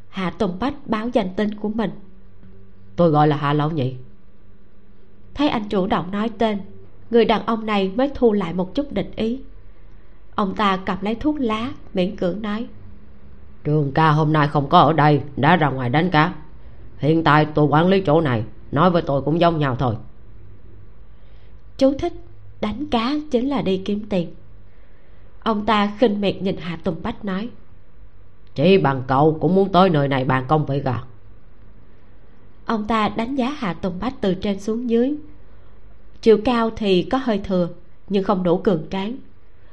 Hạ 0.09 0.31
tùng 0.31 0.59
bách 0.59 0.75
báo 0.87 1.09
danh 1.09 1.35
tính 1.35 1.55
của 1.55 1.69
mình. 1.69 1.91
Tôi 2.97 3.11
gọi 3.11 3.29
là 3.29 3.37
hạ 3.37 3.53
lão 3.53 3.71
nhị. 3.71 3.95
Thấy 5.35 5.49
anh 5.49 5.69
chủ 5.69 5.87
động 5.87 6.11
nói 6.11 6.31
tên 6.39 6.59
người 7.11 7.25
đàn 7.25 7.47
ông 7.47 7.67
này 7.67 7.93
mới 7.97 8.11
thu 8.15 8.33
lại 8.33 8.53
một 8.55 8.75
chút 8.75 8.93
địch 8.93 9.11
ý. 9.17 9.41
Ông 10.35 10.55
ta 10.57 10.77
cầm 10.77 10.99
lấy 11.01 11.15
thuốc 11.15 11.41
lá 11.41 11.73
miễn 11.95 12.17
cưỡng 12.17 12.43
nói 12.43 12.67
trường 13.67 13.93
ca 13.93 14.11
hôm 14.11 14.33
nay 14.33 14.49
không 14.49 14.69
có 14.69 14.81
ở 14.81 14.93
đây 14.93 15.21
đã 15.37 15.57
ra 15.57 15.71
ngoài 15.71 15.91
đánh 15.91 16.11
cá. 16.11 16.35
Hiện 16.99 17.25
tại 17.25 17.47
tôi 17.55 17.67
quản 17.67 17.89
lý 17.89 18.01
chỗ 18.01 18.21
này 18.21 18.45
nói 18.73 18.91
với 18.91 19.03
tôi 19.03 19.23
cũng 19.23 19.41
giống 19.41 19.59
nhau 19.59 19.77
thôi. 19.77 19.95
Chú 21.79 21.95
thích 21.99 22.13
đánh 22.61 22.87
cá 22.87 23.15
chính 23.31 23.49
là 23.49 23.63
đi 23.63 23.83
kiếm 23.85 24.07
tiền. 24.09 24.35
Ông 25.43 25.67
ta 25.67 25.93
khinh 25.99 26.21
miệt 26.21 26.43
nhìn 26.43 26.57
hạ 26.57 26.79
tùng 26.85 26.97
bách 27.03 27.25
nói. 27.25 27.49
Chỉ 28.55 28.79
bằng 28.79 29.03
cậu 29.07 29.39
cũng 29.41 29.55
muốn 29.55 29.73
tới 29.73 29.91
nơi 29.91 30.09
này 30.09 30.25
bàn 30.25 30.45
công 30.49 30.67
vậy 30.67 30.81
gà 30.81 31.03
ông 32.65 32.87
ta 32.87 33.09
đánh 33.09 33.35
giá 33.35 33.51
hạ 33.51 33.73
tùng 33.73 33.99
bách 34.01 34.15
từ 34.21 34.35
trên 34.35 34.61
xuống 34.61 34.91
dưới. 34.91 35.15
Chiều 36.23 36.39
cao 36.45 36.71
thì 36.77 37.03
có 37.03 37.19
hơi 37.19 37.41
thừa 37.45 37.69
nhưng 38.09 38.25
không 38.25 38.43
đủ 38.43 38.59
cường 38.59 38.87
tráng. 38.91 39.17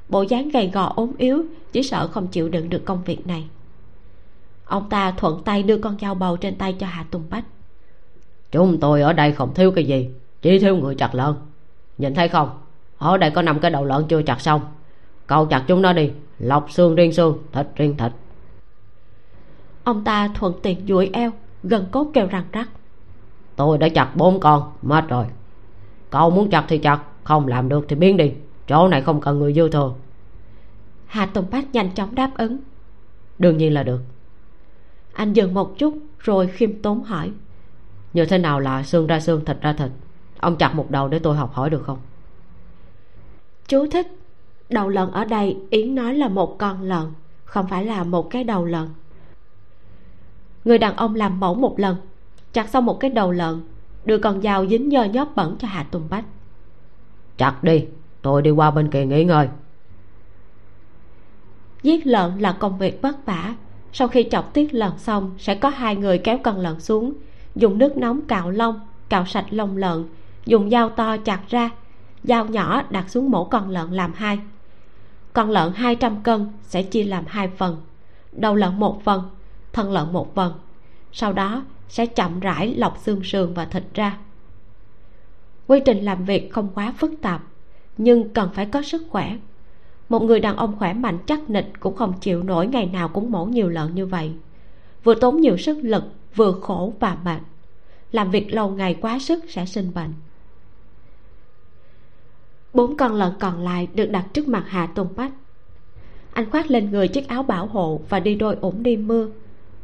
Bộ 0.09 0.21
dáng 0.21 0.49
gầy 0.49 0.69
gò 0.73 0.93
ốm 0.95 1.11
yếu 1.17 1.43
chỉ 1.71 1.83
sợ 1.83 2.07
không 2.07 2.27
chịu 2.27 2.49
đựng 2.49 2.69
được 2.69 2.85
công 2.85 3.03
việc 3.03 3.27
này 3.27 3.47
ông 4.73 4.89
ta 4.89 5.11
thuận 5.11 5.43
tay 5.43 5.63
đưa 5.63 5.77
con 5.77 5.97
dao 6.01 6.15
bầu 6.15 6.37
trên 6.37 6.55
tay 6.55 6.73
cho 6.73 6.87
hạ 6.87 7.05
tùng 7.11 7.23
bách. 7.29 7.43
Chúng 8.51 8.79
tôi 8.79 9.01
ở 9.01 9.13
đây 9.13 9.31
không 9.31 9.53
thiếu 9.53 9.71
cái 9.71 9.85
gì 9.85 10.09
chỉ 10.41 10.59
thiếu 10.59 10.75
người 10.75 10.95
chặt 10.95 11.15
lợn. 11.15 11.35
Nhìn 11.97 12.13
thấy 12.13 12.27
không? 12.27 12.49
Ở 12.97 13.17
đây 13.17 13.31
có 13.31 13.41
năm 13.41 13.59
cái 13.59 13.71
đầu 13.71 13.85
lợn 13.85 14.05
chưa 14.07 14.21
chặt 14.21 14.41
xong. 14.41 14.61
Cậu 15.27 15.45
chặt 15.45 15.63
chúng 15.67 15.81
nó 15.81 15.93
đi 15.93 16.11
lọc 16.39 16.71
xương 16.71 16.95
riêng 16.95 17.13
xương 17.13 17.37
thịt 17.51 17.67
riêng 17.75 17.97
thịt. 17.97 18.11
Ông 19.83 20.03
ta 20.03 20.29
thuận 20.35 20.53
tiện 20.61 20.87
duỗi 20.87 21.09
eo 21.13 21.31
gần 21.63 21.85
cốt 21.91 22.07
kêu 22.13 22.27
răng 22.27 22.45
rắc. 22.51 22.69
Tôi 23.55 23.77
đã 23.77 23.89
chặt 23.89 24.15
bốn 24.15 24.39
con 24.39 24.71
mệt 24.81 25.03
rồi. 25.09 25.25
Cậu 26.09 26.29
muốn 26.29 26.49
chặt 26.49 26.65
thì 26.67 26.77
chặt 26.77 26.99
không 27.23 27.47
làm 27.47 27.69
được 27.69 27.85
thì 27.89 27.95
biến 27.95 28.17
đi. 28.17 28.31
Chỗ 28.67 28.87
này 28.87 29.01
không 29.01 29.21
cần 29.21 29.39
người 29.39 29.53
dư 29.53 29.69
thừa. 29.69 29.93
Hà 31.05 31.25
tùng 31.25 31.45
bách 31.51 31.73
nhanh 31.73 31.91
chóng 31.91 32.15
đáp 32.15 32.31
ứng. 32.37 32.57
Đương 33.39 33.57
nhiên 33.57 33.73
là 33.73 33.83
được 33.83 33.99
anh 35.13 35.33
dừng 35.33 35.53
một 35.53 35.77
chút 35.77 35.97
rồi 36.19 36.47
khiêm 36.47 36.81
tốn 36.81 37.03
hỏi. 37.03 37.31
Như 38.13 38.25
thế 38.25 38.37
nào 38.37 38.59
là 38.59 38.83
xương 38.83 39.07
ra 39.07 39.19
xương 39.19 39.45
thịt 39.45 39.61
ra 39.61 39.73
thịt? 39.73 39.91
Ông 40.39 40.55
chặt 40.55 40.75
một 40.75 40.91
đầu 40.91 41.07
để 41.07 41.19
tôi 41.19 41.35
học 41.35 41.53
hỏi 41.53 41.69
được 41.69 41.83
không? 41.85 41.97
Chú 43.67 43.87
thích 43.91 44.07
đầu 44.69 44.89
lợn 44.89 45.11
ở 45.11 45.25
đây 45.25 45.57
yến 45.69 45.95
nói 45.95 46.15
là 46.15 46.27
một 46.27 46.57
con 46.59 46.81
lợn 46.81 47.05
không 47.45 47.67
phải 47.67 47.85
là 47.85 48.03
một 48.03 48.29
cái 48.29 48.43
đầu 48.43 48.65
lợn. 48.65 48.87
Người 50.65 50.77
đàn 50.77 50.95
ông 50.95 51.15
làm 51.15 51.39
mẫu 51.39 51.55
một 51.55 51.79
lần 51.79 51.95
chặt 52.53 52.69
xong 52.69 52.85
một 52.85 52.99
cái 52.99 53.09
đầu 53.11 53.31
lợn 53.31 53.61
đưa 54.05 54.17
con 54.17 54.41
dao 54.41 54.67
dính 54.67 54.89
nhơ 54.89 55.03
nhóp 55.03 55.35
bẩn 55.35 55.55
cho 55.59 55.67
hạ 55.67 55.83
tùng 55.83 56.07
bách. 56.09 56.25
Chặt 57.37 57.63
đi 57.63 57.85
tôi 58.21 58.41
đi 58.41 58.51
qua 58.51 58.71
bên 58.71 58.89
kia 58.89 59.05
nghỉ 59.05 59.23
ngơi. 59.23 59.47
Giết 61.83 62.07
lợn 62.07 62.37
là 62.39 62.51
công 62.51 62.77
việc 62.77 63.01
vất 63.01 63.25
vả 63.25 63.55
sau 63.93 64.07
khi 64.07 64.27
chọc 64.31 64.53
tiết 64.53 64.73
lợn 64.73 64.97
xong, 64.97 65.35
sẽ 65.37 65.55
có 65.55 65.69
hai 65.69 65.95
người 65.95 66.17
kéo 66.17 66.37
con 66.43 66.57
lợn 66.57 66.79
xuống. 66.79 67.13
Dùng 67.55 67.77
nước 67.77 67.97
nóng 67.97 68.21
cạo 68.21 68.51
lông, 68.51 68.79
cạo 69.09 69.25
sạch 69.25 69.45
lông 69.49 69.77
lợn. 69.77 70.05
Dùng 70.45 70.69
dao 70.69 70.89
to 70.89 71.17
chặt 71.17 71.39
ra, 71.49 71.69
dao 72.23 72.45
nhỏ 72.45 72.81
đặt 72.89 73.09
xuống 73.09 73.31
mổ 73.31 73.43
con 73.43 73.69
lợn 73.69 73.91
làm 73.91 74.13
hai. 74.15 74.39
Con 75.33 75.49
lợn 75.49 75.73
200 75.75 76.23
cân 76.23 76.47
sẽ 76.63 76.83
chia 76.83 77.03
làm 77.03 77.23
hai 77.27 77.47
phần. 77.47 77.77
Đầu 78.31 78.55
lợn 78.55 78.79
một 78.79 79.03
phần, 79.03 79.29
thân 79.73 79.91
lợn 79.91 80.13
một 80.13 80.35
phần. 80.35 80.53
Sau 81.11 81.33
đó, 81.33 81.63
sẽ 81.89 82.05
chậm 82.05 82.39
rãi 82.39 82.75
lọc 82.75 82.97
xương 82.97 83.23
sườn 83.23 83.53
và 83.53 83.65
thịt 83.65 83.83
ra. 83.93 84.17
Quy 85.67 85.79
trình 85.85 86.05
làm 86.05 86.25
việc 86.25 86.53
không 86.53 86.69
quá 86.75 86.93
phức 86.97 87.11
tạp, 87.21 87.43
nhưng 87.97 88.33
cần 88.33 88.49
phải 88.53 88.65
có 88.65 88.81
sức 88.81 89.05
khỏe 89.09 89.37
một 90.09 90.23
người 90.23 90.39
đàn 90.39 90.55
ông 90.55 90.75
khỏe 90.79 90.93
mạnh 90.93 91.17
chắc 91.25 91.49
nịch 91.49 91.71
cũng 91.79 91.95
không 91.95 92.13
chịu 92.21 92.43
nổi 92.43 92.67
ngày 92.67 92.85
nào 92.85 93.09
cũng 93.09 93.31
mổ 93.31 93.45
nhiều 93.45 93.69
lợn 93.69 93.95
như 93.95 94.05
vậy. 94.05 94.31
Vừa 95.03 95.15
tốn 95.15 95.41
nhiều 95.41 95.57
sức 95.57 95.77
lực, 95.81 96.03
vừa 96.35 96.51
khổ 96.51 96.93
và 96.99 97.17
mệt. 97.25 97.39
Làm 98.11 98.31
việc 98.31 98.53
lâu 98.53 98.69
ngày 98.69 98.95
quá 99.01 99.19
sức 99.19 99.43
sẽ 99.49 99.65
sinh 99.65 99.91
bệnh. 99.95 100.13
Bốn 102.73 102.97
con 102.97 103.13
lợn 103.13 103.31
còn 103.39 103.63
lại 103.63 103.87
được 103.93 104.05
đặt 104.05 104.25
trước 104.33 104.47
mặt 104.47 104.63
hạ 104.67 104.85
tùng 104.95 105.07
bách. 105.15 105.31
Anh 106.33 106.49
khoác 106.49 106.71
lên 106.71 106.91
người 106.91 107.07
chiếc 107.07 107.27
áo 107.27 107.43
bảo 107.43 107.67
hộ 107.67 108.01
và 108.09 108.19
đi 108.19 108.35
đôi 108.35 108.55
ủng 108.55 108.83
đi 108.83 108.97
mưa, 108.97 109.27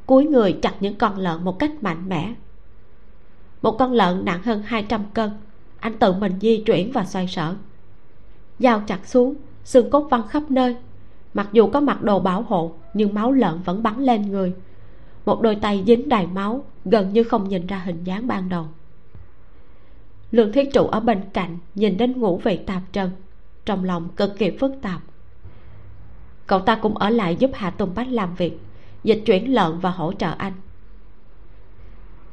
cúi 0.05 0.25
người 0.25 0.57
chặt 0.61 0.73
những 0.79 0.95
con 0.95 1.17
lợn 1.17 1.43
một 1.43 1.59
cách 1.59 1.71
mạnh 1.83 2.09
mẽ. 2.09 2.33
Một 3.61 3.75
con 3.79 3.93
lợn 3.93 4.25
nặng 4.25 4.43
hơn 4.43 4.63
200 4.65 5.05
cân, 5.13 5.31
anh 5.79 5.99
tự 5.99 6.13
mình 6.13 6.33
di 6.41 6.63
chuyển 6.65 6.91
và 6.91 7.05
xoay 7.05 7.27
sở. 7.27 7.55
Dao 8.59 8.83
chặt 8.87 9.07
xuống 9.07 9.35
xương 9.63 9.89
cốt 9.89 10.07
văng 10.09 10.27
khắp 10.27 10.43
nơi. 10.51 10.75
Mặc 11.33 11.49
dù 11.51 11.67
có 11.67 11.79
mặc 11.79 12.03
đồ 12.03 12.19
bảo 12.19 12.41
hộ, 12.41 12.71
nhưng 12.93 13.13
máu 13.13 13.31
lợn 13.31 13.61
vẫn 13.65 13.83
bắn 13.83 13.99
lên 13.99 14.21
người. 14.31 14.53
Một 15.25 15.41
đôi 15.41 15.55
tay 15.55 15.83
dính 15.87 16.09
đầy 16.09 16.27
máu, 16.27 16.63
gần 16.85 17.13
như 17.13 17.23
không 17.23 17.49
nhìn 17.49 17.67
ra 17.67 17.81
hình 17.85 18.03
dáng 18.03 18.27
ban 18.27 18.49
đầu. 18.49 18.65
Lương 20.31 20.51
thiết 20.51 20.73
trụ 20.73 20.87
ở 20.87 20.99
bên 20.99 21.21
cạnh 21.33 21.57
nhìn 21.75 21.97
đến 21.97 22.19
ngũ 22.19 22.37
vị 22.37 22.57
tạp 22.57 22.81
trần, 22.91 23.11
trong 23.65 23.83
lòng 23.83 24.09
cực 24.15 24.37
kỳ 24.37 24.51
phức 24.51 24.71
tạp. 24.81 25.01
Cậu 26.47 26.59
ta 26.59 26.75
cũng 26.75 26.97
ở 26.97 27.09
lại 27.09 27.35
giúp 27.35 27.51
hạ 27.53 27.69
tùng 27.69 27.95
bách 27.95 28.07
làm 28.07 28.35
việc, 28.35 28.59
dịch 29.03 29.21
chuyển 29.25 29.53
lợn 29.53 29.79
và 29.79 29.89
hỗ 29.89 30.13
trợ 30.13 30.31
anh. 30.37 30.53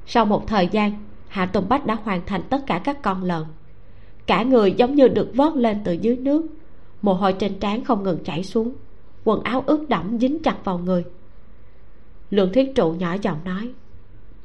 Sau 0.07 0.25
một 0.25 0.47
thời 0.47 0.69
gian, 0.69 0.93
hạ 1.29 1.47
tùng 1.47 1.69
bách 1.69 1.87
đã 1.87 1.95
hoàn 1.95 2.27
thành 2.27 2.43
tất 2.51 2.59
cả 2.67 2.81
các 2.85 3.03
con 3.03 3.23
lợn. 3.23 3.45
Cả 4.27 4.43
người 4.43 4.73
giống 4.73 4.95
như 4.95 5.09
được 5.09 5.31
vớt 5.35 5.57
lên 5.57 5.81
từ 5.85 5.93
dưới 5.93 6.17
nước 6.17 6.47
mồ 7.03 7.15
hôi 7.15 7.33
trên 7.33 7.59
trán 7.59 7.85
không 7.85 8.03
ngừng 8.03 8.25
chảy 8.25 8.45
xuống 8.45 8.73
quần 9.25 9.43
áo 9.43 9.65
ướt 9.67 9.89
đẫm 9.89 10.19
dính 10.19 10.43
chặt 10.43 10.65
vào 10.65 10.79
người. 10.79 11.05
Lương 12.31 12.53
thiết 12.53 12.73
trụ 12.75 12.93
nhỏ 12.93 13.17
giọng 13.23 13.39
nói 13.45 13.73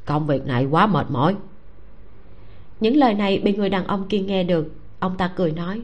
công 0.05 0.27
việc 0.27 0.45
này 0.45 0.65
quá 0.65 0.87
mệt 0.87 1.05
mỏi. 1.09 1.35
Những 2.79 2.97
lời 2.97 3.13
này 3.13 3.39
bị 3.43 3.55
người 3.55 3.69
đàn 3.69 3.87
ông 3.87 4.07
kia 4.07 4.19
nghe 4.19 4.43
được 4.43 4.71
ông 4.99 5.17
ta 5.17 5.31
cười 5.35 5.51
nói 5.51 5.81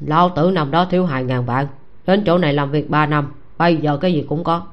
lao 0.00 0.28
tử 0.36 0.50
nằm 0.50 0.70
đó 0.70 0.86
thiếu 0.90 1.06
hai 1.06 1.24
ngàn 1.24 1.44
vạn 1.44 1.66
đến 2.06 2.22
chỗ 2.26 2.38
này 2.38 2.52
làm 2.52 2.70
việc 2.70 2.90
ba 2.90 3.06
năm 3.06 3.32
bây 3.58 3.76
giờ 3.76 3.96
cái 3.96 4.12
gì 4.12 4.24
cũng 4.28 4.44
có. 4.44 4.66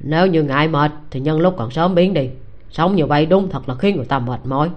Nếu 0.00 0.26
như 0.26 0.42
ngại 0.42 0.68
mệt 0.68 0.92
thì 1.10 1.20
nhân 1.20 1.40
lúc 1.40 1.54
còn 1.56 1.70
sớm 1.70 1.94
biến 1.94 2.14
đi 2.14 2.30
sống 2.70 2.96
như 2.96 3.06
vậy 3.06 3.26
đúng 3.26 3.50
thật 3.50 3.68
là 3.68 3.74
khiến 3.74 3.96
người 3.96 4.06
ta 4.06 4.18
mệt 4.18 4.40
mỏi. 4.44 4.70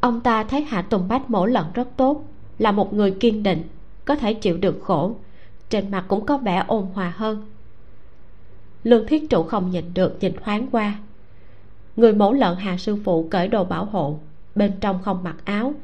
Ông 0.00 0.20
ta 0.20 0.44
thấy 0.44 0.62
hạ 0.62 0.82
tùng 0.82 1.08
bách 1.08 1.30
mỗi 1.30 1.50
lần 1.50 1.66
rất 1.74 1.88
tốt 1.96 2.24
là 2.58 2.72
một 2.72 2.94
người 2.94 3.10
kiên 3.10 3.42
định, 3.42 3.62
có 4.04 4.14
thể 4.14 4.34
chịu 4.34 4.56
được 4.56 4.78
khổ. 4.82 5.14
Trên 5.70 5.90
mặt 5.90 6.04
cũng 6.08 6.26
có 6.26 6.38
vẻ 6.38 6.64
ôn 6.66 6.86
hòa 6.94 7.12
hơn. 7.16 7.46
Lương 8.84 9.06
thiết 9.06 9.30
trụ 9.30 9.42
không 9.42 9.70
nhìn 9.70 9.94
được 9.94 10.16
nhìn 10.20 10.32
thoáng 10.44 10.66
qua. 10.72 10.98
Người 11.96 12.12
mẫu 12.12 12.32
lợn 12.32 12.56
Hà 12.56 12.76
sư 12.76 12.96
phụ 13.04 13.28
cởi 13.30 13.48
đồ 13.48 13.64
bảo 13.64 13.84
hộ, 13.84 14.18
bên 14.54 14.72
trong 14.80 15.02
không 15.02 15.24
mặc 15.24 15.36
áo, 15.44 15.74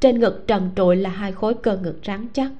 trên 0.00 0.20
ngực 0.20 0.44
trần 0.46 0.70
trụi 0.76 0.96
là 0.96 1.10
hai 1.10 1.32
khối 1.32 1.54
cơ 1.54 1.76
ngực 1.76 1.98
rắn 2.04 2.26
chắc. 2.32 2.50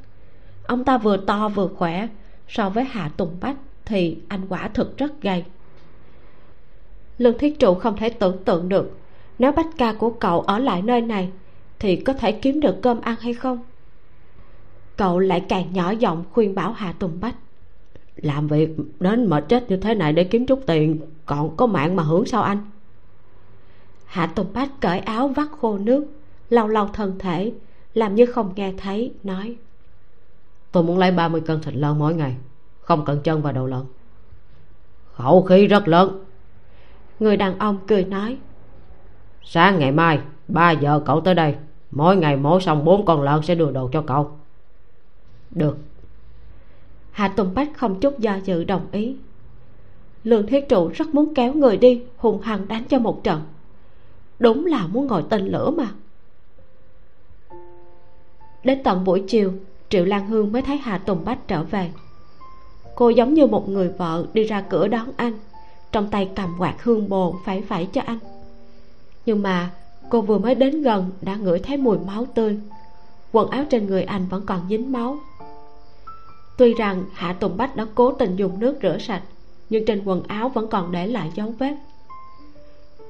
Ông 0.67 0.85
ta 0.85 0.99
vừa 0.99 1.17
to 1.17 1.49
vừa 1.49 1.69
khỏe, 1.69 2.09
so 2.49 2.71
với 2.71 2.85
hạ 2.85 3.11
tùng 3.17 3.37
bách 3.41 3.57
thì 3.85 4.17
anh 4.29 4.41
quả 4.49 4.69
thực 4.69 4.99
rất 4.99 5.23
gầy. 5.23 5.45
Lương 7.19 7.39
thiết 7.39 7.59
trụ 7.59 7.75
không 7.75 7.97
thể 7.97 8.11
tưởng 8.11 8.45
tượng 8.45 8.69
được, 8.69 8.99
nếu 9.39 9.53
bách 9.53 9.69
ca 9.79 9.93
của 9.93 10.11
cậu 10.11 10.41
ở 10.41 10.59
lại 10.59 10.83
nơi 10.83 11.01
này 11.01 11.31
thì 11.79 11.97
có 11.97 12.13
thể 12.13 12.33
kiếm 12.33 12.61
được 12.61 12.83
cơm 12.83 13.01
ăn 13.01 13.17
hay 13.21 13.35
không? 13.35 13.59
Cậu 14.97 15.19
lại 15.19 15.45
càng 15.49 15.73
nhỏ 15.73 15.91
giọng 15.91 16.25
khuyên 16.33 16.55
bảo 16.55 16.73
hạ 16.73 16.93
tùng 16.99 17.21
bách. 17.21 17.35
Làm 18.17 18.49
việc 18.49 18.71
đến 19.01 19.27
mệt 19.27 19.45
chết 19.49 19.71
như 19.71 19.77
thế 19.77 19.95
này 19.95 20.13
để 20.13 20.25
kiếm 20.25 20.47
chút 20.47 20.61
tiền 20.67 21.01
còn 21.27 21.57
có 21.57 21.67
mạng 21.67 21.97
mà 21.97 22.03
hưởng 22.03 22.27
sao 22.27 22.43
anh? 22.43 22.59
Hạ 24.05 24.27
tùng 24.27 24.53
bách 24.53 24.81
cởi 24.81 24.99
áo 24.99 25.29
vắt 25.29 25.49
khô 25.61 25.79
nước 25.79 26.07
lau 26.51 26.69
lau 26.69 26.89
thân 26.93 27.19
thể 27.19 27.53
làm 27.95 28.15
như 28.15 28.27
không 28.27 28.53
nghe 28.57 28.73
thấy 28.79 29.13
nói. 29.23 29.57
Tôi 30.73 30.83
muốn 30.83 30.99
lấy 30.99 31.11
30 31.11 31.41
cân 31.41 31.63
thịt 31.63 31.75
lợn 31.75 31.99
mỗi 31.99 32.15
ngày 32.15 32.37
không 32.81 33.05
cần 33.05 33.21
chân 33.25 33.43
và 33.43 33.53
đầu 33.53 33.67
lợn. 33.67 33.85
Khẩu 35.13 35.43
khí 35.43 35.67
rất 35.67 35.89
lớn. 35.89 36.25
Người 37.21 37.37
đàn 37.37 37.59
ông 37.59 37.79
cười 37.87 38.05
nói. 38.05 38.39
Sáng 39.43 39.79
ngày 39.79 39.93
mai 39.93 40.19
ba 40.49 40.71
giờ 40.71 41.01
cậu 41.07 41.21
tới 41.21 41.35
đây 41.35 41.55
mỗi 41.91 42.17
ngày 42.17 42.37
mổ 42.37 42.61
xong 42.61 42.85
bốn 42.85 43.05
con 43.05 43.23
lợn 43.23 43.43
sẽ 43.43 43.55
đưa 43.55 43.71
đồ 43.71 43.89
cho 43.93 44.03
cậu. 44.03 44.31
Được. 45.51 45.79
Hạ 47.11 47.29
tùng 47.29 47.55
bách 47.55 47.71
không 47.77 48.01
chút 48.01 48.19
do 48.19 48.39
dự 48.45 48.65
đồng 48.65 48.87
ý. 48.93 49.17
Lương 50.25 50.47
thiết 50.47 50.69
trụ 50.69 50.91
rất 50.95 51.09
muốn 51.15 51.35
kéo 51.35 51.55
người 51.55 51.77
đi, 51.77 52.03
hùng 52.17 52.41
hăng 52.41 52.69
đánh 52.69 52.85
cho 52.89 52.99
một 52.99 53.25
trận. 53.25 53.41
Đúng 54.39 54.67
là 54.67 54.87
muốn 54.87 55.07
ngồi 55.07 55.25
tên 55.31 55.47
lửa 55.47 55.71
mà. 55.71 55.89
Đến 58.65 58.83
tận 58.85 59.05
buổi 59.05 59.25
chiều, 59.29 59.53
triệu 59.89 60.05
lan 60.05 60.27
hương 60.27 60.53
mới 60.53 60.63
thấy 60.63 60.77
hạ 60.77 60.99
tùng 60.99 61.25
bách 61.25 61.49
trở 61.49 61.63
về. 61.63 61.91
Cô 62.95 63.09
giống 63.09 63.35
như 63.35 63.47
một 63.47 63.69
người 63.69 63.89
vợ 63.89 64.27
đi 64.33 64.45
ra 64.45 64.61
cửa 64.61 64.89
đón 64.89 65.11
anh, 65.17 65.33
trong 65.93 66.11
tay 66.11 66.31
cầm 66.37 66.55
quạt 66.59 66.83
hương 66.83 67.09
bồ 67.09 67.37
phải 67.45 67.63
phải 67.63 67.89
cho 67.93 68.01
anh. 68.07 68.19
Nhưng 69.27 69.43
mà 69.43 69.71
cô 70.11 70.21
vừa 70.21 70.39
mới 70.39 70.55
đến 70.55 70.83
gần 70.83 71.11
đã 71.21 71.37
ngửi 71.37 71.59
thấy 71.59 71.77
mùi 71.77 71.99
máu 71.99 72.27
tươi. 72.35 72.59
Quần 73.33 73.51
áo 73.51 73.65
trên 73.71 73.87
người 73.87 74.03
anh 74.03 74.27
vẫn 74.31 74.47
còn 74.47 74.61
dính 74.69 74.93
máu. 74.93 75.19
Tuy 76.59 76.75
rằng 76.75 77.05
hạ 77.15 77.33
tùng 77.33 77.57
bách 77.57 77.77
đã 77.77 77.87
cố 77.95 78.13
tình 78.13 78.37
dùng 78.37 78.61
nước 78.61 78.79
rửa 78.83 78.99
sạch, 78.99 79.23
nhưng 79.71 79.85
trên 79.87 80.03
quần 80.05 80.23
áo 80.23 80.49
vẫn 80.49 80.69
còn 80.71 80.93
để 80.93 81.07
lại 81.07 81.31
dấu 81.35 81.55
vết. 81.59 81.77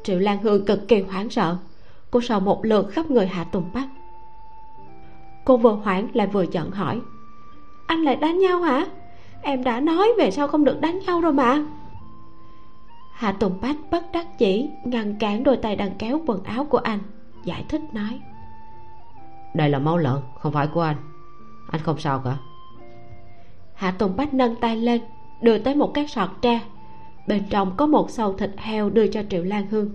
Triệu 0.03 0.19
lan 0.19 0.43
hương 0.43 0.65
cực 0.65 0.89
kỳ 0.89 1.01
hoảng 1.01 1.31
sợ. 1.31 1.57
Cô 2.11 2.21
sờ 2.21 2.41
một 2.41 2.65
lượt 2.65 2.89
khắp 2.91 3.11
người 3.11 3.27
hạ 3.27 3.45
tùng 3.45 3.71
bách. 3.75 3.89
Cô 5.45 5.57
vừa 5.57 5.73
hoảng 5.73 6.09
lại 6.15 6.27
vừa 6.27 6.45
giận 6.53 6.71
hỏi, 6.71 7.01
anh 7.87 8.03
lại 8.03 8.17
đánh 8.17 8.39
nhau 8.39 8.61
hả? 8.61 8.87
Em 9.43 9.65
đã 9.65 9.81
nói 9.81 10.09
về 10.19 10.31
sau 10.31 10.49
không 10.49 10.65
được 10.65 10.81
đánh 10.81 10.99
nhau 11.07 11.21
rồi 11.21 11.33
mà? 11.33 11.65
Hạ 13.19 13.33
tùng 13.33 13.59
bách 13.61 13.77
bất 13.91 14.13
đắc 14.13 14.27
chỉ 14.39 14.71
ngăn 14.85 15.15
cản 15.19 15.45
đôi 15.45 15.57
tay 15.57 15.77
đang 15.77 15.91
kéo 15.99 16.21
quần 16.27 16.45
áo 16.45 16.65
của 16.65 16.79
anh 16.79 16.99
giải 17.45 17.65
thích 17.69 17.81
nói. 17.93 18.21
Đây 19.55 19.71
là 19.71 19.79
máu 19.79 19.99
lợn 19.99 20.23
không 20.39 20.53
phải 20.53 20.67
của 20.67 20.81
anh. 20.81 20.97
Anh 21.71 21.81
không 21.83 21.99
sao 21.99 22.21
cả. 22.25 22.37
Hạ 23.75 23.91
tùng 23.91 24.17
bách 24.17 24.35
nâng 24.35 24.55
tay 24.61 24.77
lên 24.77 25.01
đưa 25.43 25.59
tới 25.59 25.75
một 25.75 25.91
cái 25.95 26.07
sọt 26.07 26.29
tre. 26.43 26.61
Bên 27.27 27.45
trong 27.51 27.77
có 27.77 27.87
một 27.87 28.11
sầu 28.11 28.33
thịt 28.33 28.51
heo 28.57 28.91
đưa 28.91 29.07
cho 29.07 29.23
triệu 29.31 29.45
lan 29.45 29.67
hương. 29.71 29.91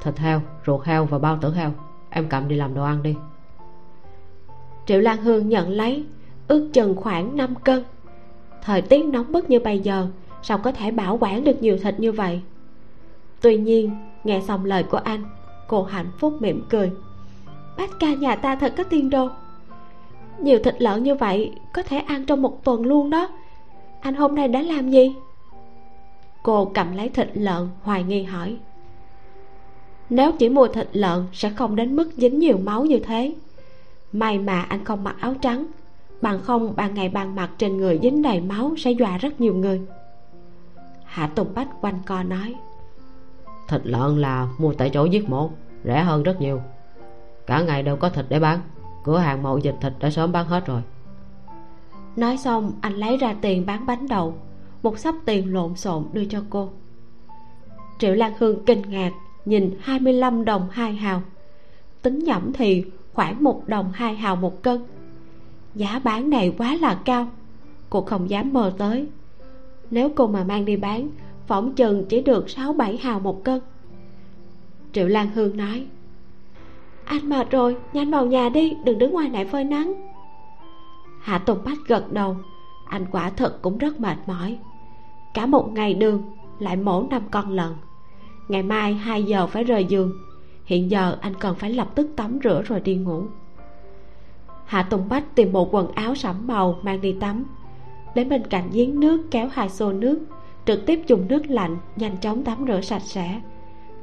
Thịt 0.00 0.18
heo 0.18 0.40
ruột 0.66 0.86
heo 0.86 1.04
và 1.04 1.18
bao 1.18 1.38
tử 1.40 1.54
heo. 1.54 1.72
Em 2.10 2.28
cầm 2.28 2.48
đi 2.48 2.56
làm 2.56 2.74
đồ 2.74 2.84
ăn 2.84 3.02
đi. 3.02 3.16
Triệu 4.86 5.00
lan 5.00 5.22
hương 5.22 5.48
nhận 5.48 5.70
lấy 5.70 6.06
ước 6.48 6.70
chừng 6.72 6.96
khoảng 6.96 7.36
5 7.36 7.54
cân. 7.54 7.84
Thời 8.62 8.82
tiết 8.82 9.04
nóng 9.04 9.32
bức 9.32 9.50
như 9.50 9.60
bây 9.60 9.78
giờ 9.78 10.08
sao 10.44 10.58
có 10.58 10.72
thể 10.72 10.90
bảo 10.90 11.18
quản 11.20 11.44
được 11.44 11.62
nhiều 11.62 11.78
thịt 11.78 12.00
như 12.00 12.12
vậy? 12.12 12.40
Tuy 13.40 13.56
nhiên, 13.56 13.90
nghe 14.24 14.40
xong 14.40 14.64
lời 14.64 14.82
của 14.82 14.96
anh, 14.96 15.24
cô 15.68 15.82
hạnh 15.82 16.10
phúc 16.18 16.42
mỉm 16.42 16.64
cười. 16.70 16.90
Bác 17.76 17.90
ca 18.00 18.14
nhà 18.14 18.36
ta 18.36 18.56
thật 18.56 18.74
có 18.76 18.84
tiền 18.84 19.10
đồ. 19.10 19.28
Nhiều 20.38 20.58
thịt 20.64 20.82
lợn 20.82 21.02
như 21.02 21.14
vậy 21.14 21.52
có 21.74 21.82
thể 21.82 21.98
ăn 21.98 22.24
trong 22.24 22.42
một 22.42 22.64
tuần 22.64 22.82
luôn 22.82 23.10
đó. 23.10 23.28
Anh 24.00 24.14
hôm 24.14 24.34
nay 24.34 24.48
đã 24.48 24.62
làm 24.62 24.90
gì? 24.90 25.14
Cô 26.42 26.70
cầm 26.74 26.96
lấy 26.96 27.08
thịt 27.08 27.30
lợn, 27.34 27.68
hoài 27.82 28.02
nghi 28.02 28.22
hỏi. 28.22 28.56
Nếu 30.10 30.32
chỉ 30.32 30.48
mua 30.48 30.66
thịt 30.68 30.88
lợn 30.92 31.26
sẽ 31.32 31.50
không 31.50 31.76
đến 31.76 31.96
mức 31.96 32.10
dính 32.16 32.38
nhiều 32.38 32.58
máu 32.58 32.84
như 32.84 32.98
thế. 32.98 33.34
May 34.12 34.38
mà 34.38 34.62
anh 34.62 34.84
không 34.84 35.04
mặc 35.04 35.16
áo 35.20 35.34
trắng. 35.40 35.66
Bằng 36.22 36.40
không, 36.42 36.72
ban 36.76 36.94
ngày 36.94 37.08
ban 37.08 37.34
mặt 37.34 37.50
trên 37.58 37.76
người 37.76 37.98
dính 38.02 38.22
đầy 38.22 38.40
máu 38.40 38.74
sẽ 38.76 38.90
dọa 38.90 39.18
rất 39.18 39.40
nhiều 39.40 39.54
người 39.54 39.80
hạ 41.14 41.26
tùng 41.26 41.54
bách 41.54 41.68
quanh 41.80 41.98
co 42.06 42.22
nói. 42.22 42.54
Thịt 43.68 43.80
lợn 43.84 44.20
là 44.20 44.48
mua 44.58 44.72
tại 44.72 44.90
chỗ 44.90 45.04
giết 45.04 45.28
mổ 45.28 45.50
rẻ 45.84 46.02
hơn 46.02 46.22
rất 46.22 46.40
nhiều. 46.40 46.62
Cả 47.46 47.62
ngày 47.62 47.82
đều 47.82 47.96
có 47.96 48.08
thịt 48.08 48.24
để 48.28 48.40
bán 48.40 48.60
cửa 49.04 49.18
hàng 49.18 49.42
mậu 49.42 49.58
dịch 49.58 49.74
thịt 49.80 49.92
đã 50.00 50.10
sớm 50.10 50.32
bán 50.32 50.46
hết 50.46 50.66
rồi. 50.66 50.82
Nói 52.16 52.36
xong 52.36 52.72
anh 52.80 52.92
lấy 52.92 53.16
ra 53.16 53.34
tiền 53.40 53.66
bán 53.66 53.86
bánh 53.86 54.08
đậu 54.08 54.34
một 54.82 54.98
sắp 54.98 55.14
tiền 55.24 55.54
lộn 55.54 55.76
xộn 55.76 56.04
đưa 56.12 56.24
cho 56.24 56.42
cô. 56.50 56.68
Triệu 57.98 58.14
lan 58.14 58.32
hương 58.38 58.64
kinh 58.64 58.82
ngạc 58.90 59.12
nhìn 59.44 59.78
25 59.80 60.44
đồng 60.44 60.68
hai 60.70 60.94
hào. 60.94 61.22
Tính 62.02 62.18
nhẩm 62.18 62.52
thì 62.52 62.84
khoảng 63.12 63.44
một 63.44 63.62
đồng 63.66 63.92
hai 63.92 64.14
hào 64.14 64.36
một 64.36 64.62
cân. 64.62 64.84
Giá 65.74 65.98
bán 66.04 66.30
này 66.30 66.54
quá 66.58 66.76
là 66.80 67.00
cao 67.04 67.26
cô 67.90 68.00
không 68.00 68.30
dám 68.30 68.52
mơ 68.52 68.72
tới 68.78 69.08
nếu 69.90 70.08
cô 70.14 70.26
mà 70.26 70.44
mang 70.44 70.64
đi 70.64 70.76
bán, 70.76 71.08
phỏng 71.46 71.74
chừng 71.74 72.04
chỉ 72.08 72.22
được 72.22 72.50
sáu 72.50 72.72
bảy 72.72 72.96
hào 72.96 73.20
một 73.20 73.44
cân. 73.44 73.60
Triệu 74.92 75.08
lan 75.08 75.30
hương 75.34 75.56
nói, 75.56 75.86
anh 77.04 77.28
mệt 77.28 77.50
rồi, 77.50 77.76
nhanh 77.92 78.10
vào 78.10 78.26
nhà 78.26 78.48
đi, 78.48 78.76
đừng 78.84 78.98
đứng 78.98 79.12
ngoài 79.12 79.28
này 79.28 79.44
phơi 79.44 79.64
nắng. 79.64 79.94
Hạ 81.20 81.38
tùng 81.38 81.58
bách 81.64 81.78
gật 81.86 82.12
đầu, 82.12 82.36
anh 82.88 83.06
quả 83.10 83.30
thật 83.30 83.62
cũng 83.62 83.78
rất 83.78 84.00
mệt 84.00 84.16
mỏi. 84.26 84.58
Cả 85.34 85.46
một 85.46 85.72
ngày 85.72 85.94
đường 85.94 86.22
lại 86.58 86.76
mổ 86.76 87.06
năm 87.10 87.22
con 87.30 87.50
lợn. 87.50 87.72
Ngày 88.48 88.62
mai 88.62 88.94
hai 88.94 89.22
giờ 89.22 89.46
phải 89.46 89.64
rời 89.64 89.84
giường, 89.84 90.12
hiện 90.64 90.90
giờ 90.90 91.16
anh 91.20 91.34
cần 91.34 91.54
phải 91.54 91.70
lập 91.70 91.88
tức 91.94 92.10
tắm 92.16 92.38
rửa 92.44 92.62
rồi 92.62 92.80
đi 92.80 92.94
ngủ. 92.96 93.22
Hạ 94.64 94.82
tùng 94.82 95.08
bách 95.08 95.34
tìm 95.34 95.52
bộ 95.52 95.68
quần 95.70 95.92
áo 95.92 96.14
sẫm 96.14 96.46
màu 96.46 96.78
mang 96.82 97.00
đi 97.00 97.16
tắm 97.20 97.44
đến 98.14 98.28
bên 98.28 98.46
cạnh 98.46 98.70
giếng 98.72 99.00
nước 99.00 99.26
kéo 99.30 99.48
hai 99.52 99.68
xô 99.68 99.92
nước, 99.92 100.20
trực 100.66 100.86
tiếp 100.86 101.02
dùng 101.06 101.28
nước 101.28 101.46
lạnh 101.46 101.76
nhanh 101.96 102.16
chóng 102.16 102.44
tắm 102.44 102.64
rửa 102.68 102.80
sạch 102.80 103.02
sẽ. 103.04 103.40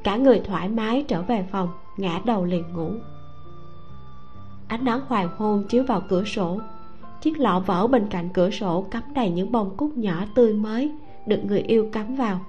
Cả 0.04 0.16
người 0.16 0.40
thoải 0.44 0.68
mái 0.68 1.04
trở 1.08 1.22
về 1.22 1.44
phòng, 1.50 1.68
ngã 1.96 2.20
đầu 2.24 2.44
liền 2.44 2.64
ngủ. 2.72 2.90
Ánh 4.68 4.84
nắng 4.84 5.00
hoàng 5.06 5.28
hôn 5.36 5.64
chiếu 5.68 5.84
vào 5.84 6.02
cửa 6.08 6.24
sổ. 6.24 6.60
Chiếc 7.20 7.38
lọ 7.40 7.62
vỡ 7.66 7.86
bên 7.86 8.06
cạnh 8.08 8.28
cửa 8.34 8.50
sổ 8.50 8.86
cắm 8.90 9.02
đầy 9.14 9.30
những 9.30 9.52
bông 9.52 9.76
cúc 9.76 9.96
nhỏ 9.96 10.24
tươi 10.34 10.52
mới, 10.52 10.92
được 11.26 11.44
người 11.44 11.60
yêu 11.60 11.88
cắm 11.92 12.16
vào. 12.16 12.40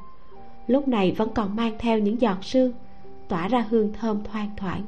Lúc 0.68 0.88
này 0.88 1.12
vẫn 1.18 1.30
còn 1.34 1.56
mang 1.56 1.76
theo 1.80 2.00
những 2.00 2.22
giọt 2.22 2.38
sương, 2.44 2.72
tỏa 3.28 3.48
ra 3.48 3.66
hương 3.70 3.94
thơm 3.94 4.24
thoang 4.24 4.50
thoảng. 4.58 4.82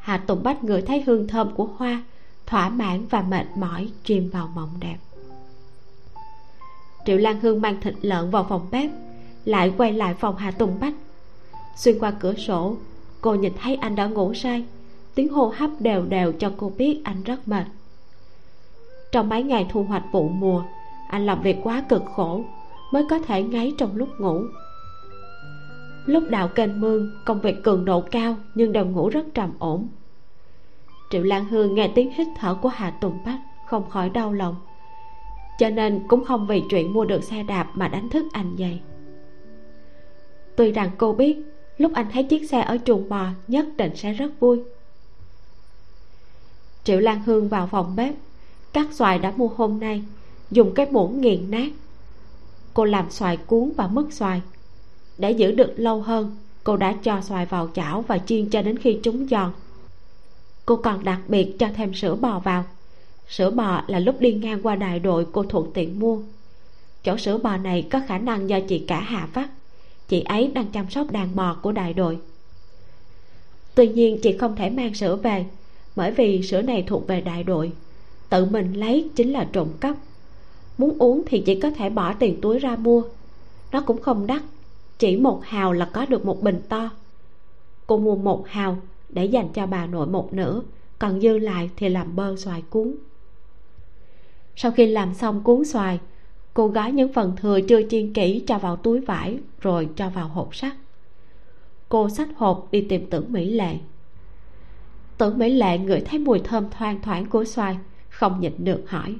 Hà 0.00 0.16
tùng 0.16 0.42
bách 0.42 0.64
ngửi 0.64 0.82
thấy 0.82 1.02
hương 1.06 1.28
thơm 1.28 1.54
của 1.54 1.68
hoa, 1.76 2.02
thỏa 2.46 2.68
mãn 2.68 3.06
và 3.10 3.22
mệt 3.22 3.46
mỏi 3.56 3.88
chìm 4.04 4.30
vào 4.30 4.48
mộng 4.54 4.70
đẹp 4.80 4.96
triệu 7.04 7.16
lan 7.16 7.40
hương 7.40 7.60
mang 7.60 7.80
thịt 7.80 7.94
lợn 8.02 8.30
vào 8.30 8.46
phòng 8.48 8.66
bếp, 8.70 8.90
lại 9.44 9.72
quay 9.78 9.92
lại 9.92 10.14
phòng 10.14 10.36
hà 10.36 10.50
tùng 10.50 10.80
bách. 10.80 10.94
Xuyên 11.76 11.98
qua 11.98 12.10
cửa 12.10 12.34
sổ, 12.34 12.76
cô 13.20 13.34
nhìn 13.34 13.52
thấy 13.62 13.74
anh 13.76 13.96
đã 13.96 14.06
ngủ 14.06 14.34
say, 14.34 14.64
tiếng 15.14 15.28
hô 15.28 15.52
hấp 15.56 15.70
đều 15.78 16.04
đều 16.06 16.32
cho 16.32 16.52
cô 16.56 16.72
biết 16.78 17.00
anh 17.04 17.22
rất 17.22 17.48
mệt. 17.48 17.64
Trong 19.12 19.28
mấy 19.28 19.42
ngày 19.42 19.66
thu 19.70 19.82
hoạch 19.82 20.04
vụ 20.12 20.28
mùa, 20.28 20.62
anh 21.08 21.26
làm 21.26 21.42
việc 21.42 21.56
quá 21.62 21.84
cực 21.88 22.02
khổ, 22.14 22.44
mới 22.92 23.04
có 23.10 23.18
thể 23.18 23.42
ngáy 23.42 23.72
trong 23.78 23.96
lúc 23.96 24.08
ngủ. 24.18 24.44
Lúc 26.06 26.22
đào 26.28 26.48
kênh 26.48 26.80
mương, 26.80 27.10
công 27.24 27.40
việc 27.40 27.62
cường 27.62 27.84
độ 27.84 28.00
cao 28.00 28.36
nhưng 28.54 28.72
đều 28.72 28.86
ngủ 28.86 29.08
rất 29.08 29.26
trầm 29.34 29.52
ổn. 29.58 29.88
Triệu 31.10 31.22
lan 31.22 31.44
hương 31.44 31.74
nghe 31.74 31.88
tiếng 31.94 32.10
hít 32.12 32.26
thở 32.38 32.54
của 32.54 32.68
hà 32.68 32.90
tùng 32.90 33.18
bách, 33.26 33.40
không 33.66 33.90
khỏi 33.90 34.10
đau 34.10 34.32
lòng 34.32 34.56
cho 35.60 35.70
nên 35.70 36.08
cũng 36.08 36.24
không 36.24 36.46
vì 36.46 36.62
chuyện 36.70 36.92
mua 36.92 37.04
được 37.04 37.24
xe 37.24 37.42
đạp 37.42 37.70
mà 37.74 37.88
đánh 37.88 38.08
thức 38.08 38.26
anh 38.32 38.56
dậy. 38.56 38.80
tuy 40.56 40.72
rằng 40.72 40.90
cô 40.98 41.12
biết, 41.12 41.36
lúc 41.78 41.92
anh 41.94 42.06
thấy 42.12 42.24
chiếc 42.24 42.50
xe 42.50 42.60
ở 42.60 42.78
chuồng 42.84 43.08
bò 43.08 43.26
nhất 43.48 43.66
định 43.76 43.96
sẽ 43.96 44.12
rất 44.12 44.40
vui. 44.40 44.60
Triệu 46.84 47.00
lan 47.00 47.22
hương 47.26 47.48
vào 47.48 47.66
phòng 47.66 47.96
bếp, 47.96 48.14
cắt 48.72 48.86
xoài 48.92 49.18
đã 49.18 49.32
mua 49.36 49.48
hôm 49.48 49.80
nay, 49.80 50.02
dùng 50.50 50.74
cái 50.74 50.86
muỗng 50.90 51.20
nghiền 51.20 51.50
nát. 51.50 51.72
Cô 52.74 52.84
làm 52.84 53.10
xoài 53.10 53.36
cuốn 53.36 53.72
và 53.76 53.86
mứt 53.86 54.06
xoài. 54.10 54.42
Để 55.18 55.30
giữ 55.30 55.52
được 55.52 55.74
lâu 55.76 56.02
hơn, 56.02 56.36
cô 56.64 56.76
đã 56.76 56.94
cho 57.02 57.20
xoài 57.20 57.46
vào 57.46 57.68
chảo 57.74 58.02
và 58.02 58.18
chiên 58.18 58.50
cho 58.50 58.62
đến 58.62 58.78
khi 58.78 59.00
chúng 59.02 59.26
giòn. 59.28 59.52
Cô 60.66 60.76
còn 60.76 61.04
đặc 61.04 61.20
biệt 61.28 61.56
cho 61.58 61.68
thêm 61.76 61.94
sữa 61.94 62.14
bò 62.14 62.38
vào 62.38 62.64
sữa 63.30 63.50
bò 63.50 63.82
là 63.86 63.98
lúc 63.98 64.20
đi 64.20 64.32
ngang 64.32 64.62
qua 64.62 64.76
đại 64.76 64.98
đội 64.98 65.26
cô 65.32 65.42
thuận 65.42 65.70
tiện 65.74 65.98
mua. 65.98 66.18
Chỗ 67.04 67.16
sữa 67.16 67.38
bò 67.38 67.56
này 67.56 67.86
có 67.90 68.00
khả 68.08 68.18
năng 68.18 68.48
do 68.48 68.60
chị 68.60 68.78
cả 68.78 69.00
hạ 69.00 69.28
vắt. 69.34 69.50
Chị 70.08 70.20
ấy 70.20 70.48
đang 70.48 70.66
chăm 70.66 70.90
sóc 70.90 71.10
đàn 71.10 71.36
bò 71.36 71.56
của 71.62 71.72
đại 71.72 71.94
đội. 71.94 72.18
Tuy 73.74 73.88
nhiên, 73.88 74.18
chị 74.22 74.36
không 74.38 74.56
thể 74.56 74.70
mang 74.70 74.94
sữa 74.94 75.16
về, 75.16 75.46
bởi 75.96 76.10
vì 76.10 76.42
sữa 76.42 76.62
này 76.62 76.84
thuộc 76.86 77.06
về 77.06 77.20
đại 77.20 77.44
đội. 77.44 77.72
Tự 78.28 78.44
mình 78.44 78.72
lấy 78.72 79.08
chính 79.14 79.32
là 79.32 79.48
trộm 79.52 79.68
cắp. 79.80 79.96
Muốn 80.78 80.98
uống 80.98 81.22
thì 81.26 81.42
chỉ 81.46 81.60
có 81.60 81.70
thể 81.70 81.90
bỏ 81.90 82.14
tiền 82.14 82.40
túi 82.40 82.58
ra 82.58 82.76
mua. 82.76 83.02
Nó 83.72 83.80
cũng 83.80 84.02
không 84.02 84.26
đắt, 84.26 84.42
chỉ 84.98 85.16
một 85.16 85.40
hào 85.44 85.72
là 85.72 85.90
có 85.92 86.06
được 86.06 86.24
một 86.24 86.42
bình 86.42 86.62
to. 86.68 86.90
Cô 87.86 87.98
mua 87.98 88.16
một 88.16 88.48
hào 88.48 88.76
để 89.08 89.24
dành 89.24 89.48
cho 89.54 89.66
bà 89.66 89.86
nội 89.86 90.06
một 90.06 90.32
nửa, 90.32 90.62
còn 90.98 91.20
dư 91.20 91.38
lại 91.38 91.70
thì 91.76 91.88
làm 91.88 92.16
bơ 92.16 92.36
xoài 92.36 92.62
cuốn 92.70 92.94
sau 94.62 94.72
khi 94.72 94.86
làm 94.86 95.14
xong 95.14 95.42
cuốn 95.42 95.64
xoài, 95.64 95.98
cô 96.54 96.68
gói 96.68 96.92
những 96.92 97.12
phần 97.12 97.36
thừa 97.36 97.60
chưa 97.68 97.80
chiên 97.90 98.12
kỹ 98.12 98.44
cho 98.46 98.58
vào 98.58 98.76
túi 98.76 99.00
vải 99.00 99.38
rồi 99.60 99.88
cho 99.96 100.10
vào 100.10 100.28
hộp 100.28 100.54
sắt. 100.54 100.72
Cô 101.88 102.08
xách 102.08 102.28
hộp 102.36 102.68
đi 102.72 102.86
tìm 102.88 103.06
tưởng 103.10 103.32
mỹ 103.32 103.50
lệ. 103.50 103.76
Tưởng 105.18 105.38
mỹ 105.38 105.50
lệ 105.50 105.78
ngửi 105.78 106.00
thấy 106.00 106.18
mùi 106.18 106.38
thơm 106.38 106.70
thoang 106.70 107.02
thoảng 107.02 107.26
của 107.26 107.44
xoài, 107.44 107.78
không 108.08 108.40
nhịn 108.40 108.52
được 108.58 108.84
hỏi, 108.88 109.16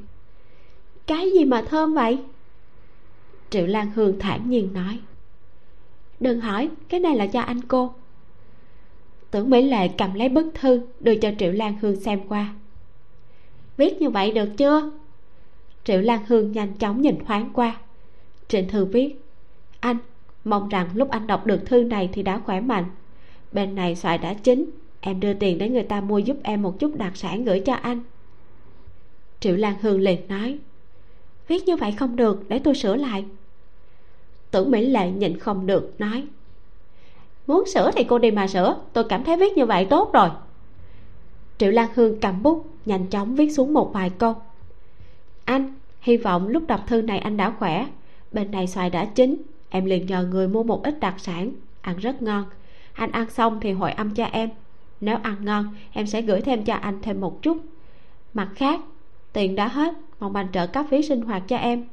cái 1.07 1.31
gì 1.31 1.45
mà 1.45 1.63
thơm 1.63 1.95
vậy? 1.95 2.19
Triệu 3.51 3.67
lan 3.67 3.91
hương 3.95 4.19
thản 4.19 4.51
nhiên 4.51 4.73
nói, 4.73 4.99
đừng 6.21 6.41
hỏi, 6.41 6.71
cái 6.89 7.01
này 7.01 7.17
là 7.17 7.27
cho 7.27 7.41
anh 7.41 7.61
cô. 7.61 7.95
Tưởng 9.31 9.51
mỹ 9.51 9.63
lệ 9.63 9.89
cầm 9.89 10.15
lấy 10.15 10.29
bức 10.29 10.47
thư 10.55 10.83
đưa 11.01 11.15
cho 11.15 11.31
triệu 11.39 11.53
lan 11.53 11.79
hương 11.81 12.01
xem 12.01 12.21
qua. 12.29 12.55
Viết 13.77 14.01
như 14.01 14.11
vậy 14.11 14.33
được 14.33 14.49
chưa? 14.57 14.91
Triệu 15.91 16.01
lan 16.01 16.21
hương 16.27 16.53
nhanh 16.53 16.75
chóng 16.75 17.03
nhìn 17.03 17.25
thoáng 17.25 17.51
qua. 17.55 17.77
Trên 18.49 18.69
thư 18.69 18.85
viết, 18.85 19.25
anh, 19.81 19.97
mong 20.45 20.69
rằng 20.69 20.89
lúc 20.95 21.11
anh 21.11 21.27
đọc 21.27 21.47
được 21.47 21.67
thư 21.67 21.83
này 21.83 22.09
thì 22.13 22.23
đã 22.23 22.39
khỏe 22.39 22.61
mạnh. 22.61 22.85
Bên 23.53 23.75
này 23.75 23.97
xoài 23.97 24.19
đã 24.19 24.35
chín, 24.35 24.71
em 25.01 25.21
đưa 25.21 25.35
tiền 25.35 25.59
để 25.59 25.69
người 25.69 25.83
ta 25.83 26.01
mua 26.01 26.19
giúp 26.19 26.37
em 26.43 26.63
một 26.63 26.79
chút 26.79 26.97
đặc 26.97 27.17
sản 27.17 27.45
gửi 27.45 27.61
cho 27.61 27.75
anh. 27.75 28.01
Triệu 29.41 29.57
lan 29.57 29.75
hương 29.81 30.01
liền 30.01 30.29
nói, 30.29 30.59
viết 31.49 31.65
như 31.67 31.77
vậy 31.77 31.93
không 31.93 32.17
được, 32.17 32.49
để 32.49 32.59
tôi 32.59 32.75
sửa 32.75 32.97
lại. 32.97 33.25
Tưởng 34.51 34.71
mỹ 34.71 34.87
lệ 34.87 35.11
nhịn 35.11 35.39
không 35.39 35.67
được 35.67 35.95
nói, 35.99 36.27
muốn 37.47 37.67
sửa 37.67 37.91
thì 37.91 38.05
cô 38.05 38.19
đi 38.19 38.31
mà 38.31 38.49
sửa, 38.49 38.77
tôi 38.93 39.05
cảm 39.05 39.25
thấy 39.25 39.37
viết 39.37 39.53
như 39.57 39.67
vậy 39.67 39.87
tốt 39.91 40.13
rồi. 40.13 40.29
Triệu 41.59 41.71
lan 41.71 41.89
hương 41.95 42.21
cầm 42.21 42.43
bút, 42.43 42.67
nhanh 42.87 43.07
chóng 43.07 43.37
viết 43.37 43.51
xuống 43.51 43.75
một 43.75 43.93
vài 43.93 44.11
câu, 44.11 44.35
anh 45.45 45.80
hy 46.01 46.17
vọng 46.17 46.49
lúc 46.49 46.67
đọc 46.67 46.81
thư 46.87 47.03
này 47.03 47.19
anh 47.19 47.37
đã 47.37 47.51
khỏe. 47.59 47.87
Bên 48.33 48.51
này 48.51 48.67
xoài 48.67 48.91
đã 48.91 49.05
chín. 49.05 49.43
Em 49.69 49.85
liền 49.85 50.07
nhờ 50.07 50.25
người 50.25 50.49
mua 50.49 50.63
một 50.63 50.83
ít 50.85 51.01
đặc 51.01 51.15
sản. 51.19 51.53
Ăn 51.81 51.97
rất 51.97 52.23
ngon. 52.23 52.45
Anh 52.93 53.13
ăn 53.13 53.31
xong 53.31 53.61
thì 53.61 53.73
hội 53.73 53.93
âm 53.93 54.15
cho 54.15 54.25
em. 54.25 54.51
Nếu 55.01 55.17
ăn 55.23 55.37
ngon, 55.45 55.75
em 55.93 56.07
sẽ 56.07 56.23
gửi 56.23 56.41
thêm 56.41 56.65
cho 56.65 56.75
anh 56.75 56.99
thêm 57.03 57.21
một 57.21 57.43
chút. 57.43 57.59
Mặt 58.35 58.49
khác, 58.57 58.81
tiền 59.33 59.55
đã 59.55 59.69
hết. 59.69 59.95
Mong 60.21 60.37
anh 60.37 60.47
trợ 60.53 60.67
cấp 60.67 60.87
phí 60.91 61.03
sinh 61.03 61.23
hoạt 61.23 61.43
cho 61.49 61.57
em. 61.57 61.85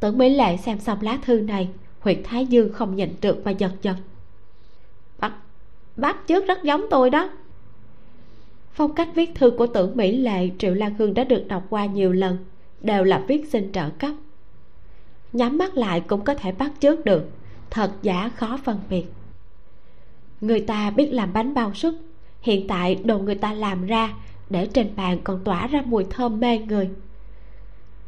Tưởng 0.00 0.18
mỹ 0.18 0.28
lệ 0.28 0.56
xem 0.56 0.78
xong 0.78 0.98
lá 1.02 1.18
thư 1.22 1.40
này, 1.40 1.68
huyệt 2.00 2.18
thái 2.24 2.46
dương 2.46 2.72
không 2.72 2.96
nhịn 2.96 3.14
được 3.20 3.44
mà 3.44 3.50
giật 3.50 3.72
giật. 3.82 3.96
Bắt 5.18 5.32
bác 5.96 6.26
trước 6.26 6.46
rất 6.46 6.62
giống 6.62 6.86
tôi 6.90 7.10
đó. 7.10 7.30
Phong 8.72 8.94
cách 8.94 9.08
viết 9.14 9.30
thư 9.34 9.50
của 9.50 9.66
tưởng 9.66 9.96
mỹ 9.96 10.16
lệ, 10.16 10.50
triệu 10.58 10.74
lan 10.74 10.94
hương 10.98 11.14
đã 11.14 11.24
được 11.24 11.44
đọc 11.48 11.62
qua 11.70 11.86
nhiều 11.86 12.12
lần 12.12 12.36
đều 12.84 13.04
là 13.04 13.24
viết 13.28 13.48
xin 13.48 13.72
trợ 13.72 13.90
cấp. 13.98 14.12
Nhắm 15.32 15.58
mắt 15.58 15.76
lại 15.76 16.00
cũng 16.00 16.24
có 16.24 16.34
thể 16.34 16.52
bắt 16.52 16.72
chước 16.80 17.04
được, 17.04 17.30
thật 17.70 17.90
giả 18.02 18.30
khó 18.36 18.58
phân 18.64 18.78
biệt. 18.90 19.04
Người 20.40 20.60
ta 20.60 20.90
biết 20.90 21.08
làm 21.12 21.32
bánh 21.32 21.54
bao 21.54 21.74
súp, 21.74 21.94
hiện 22.40 22.66
tại 22.68 22.94
đồ 22.94 23.18
người 23.18 23.34
ta 23.34 23.52
làm 23.52 23.86
ra 23.86 24.14
để 24.50 24.66
trên 24.66 24.96
bàn 24.96 25.18
còn 25.24 25.44
tỏa 25.44 25.66
ra 25.66 25.82
mùi 25.86 26.04
thơm 26.10 26.40
mê 26.40 26.58
người. 26.58 26.90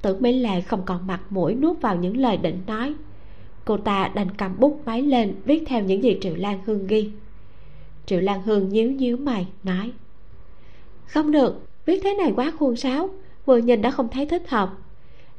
Tưởng 0.02 0.22
mỹ 0.22 0.32
lệ 0.32 0.60
không 0.60 0.82
còn 0.84 1.06
mặt 1.06 1.20
mũi 1.30 1.54
nuốt 1.54 1.80
vào 1.80 1.96
những 1.96 2.16
lời 2.16 2.36
định 2.36 2.60
nói. 2.66 2.94
Cô 3.64 3.76
ta 3.76 4.10
đành 4.14 4.30
cầm 4.36 4.56
bút 4.58 4.80
máy 4.86 5.02
lên 5.02 5.34
viết 5.44 5.62
theo 5.66 5.82
những 5.82 6.02
gì 6.02 6.18
triệu 6.20 6.34
lan 6.36 6.60
hương 6.66 6.86
ghi. 6.86 7.10
Triệu 8.06 8.20
lan 8.20 8.42
hương 8.42 8.68
nhíu 8.68 8.90
nhíu 8.90 9.16
mày, 9.16 9.46
nói, 9.62 9.92
không 11.06 11.30
được, 11.30 11.66
viết 11.86 12.00
thế 12.04 12.14
này 12.14 12.32
quá 12.36 12.52
khuôn 12.58 12.76
sáo 12.76 13.10
vừa 13.46 13.56
nhìn 13.56 13.82
đã 13.82 13.90
không 13.90 14.08
thấy 14.08 14.26
thích 14.26 14.48
hợp. 14.48 14.70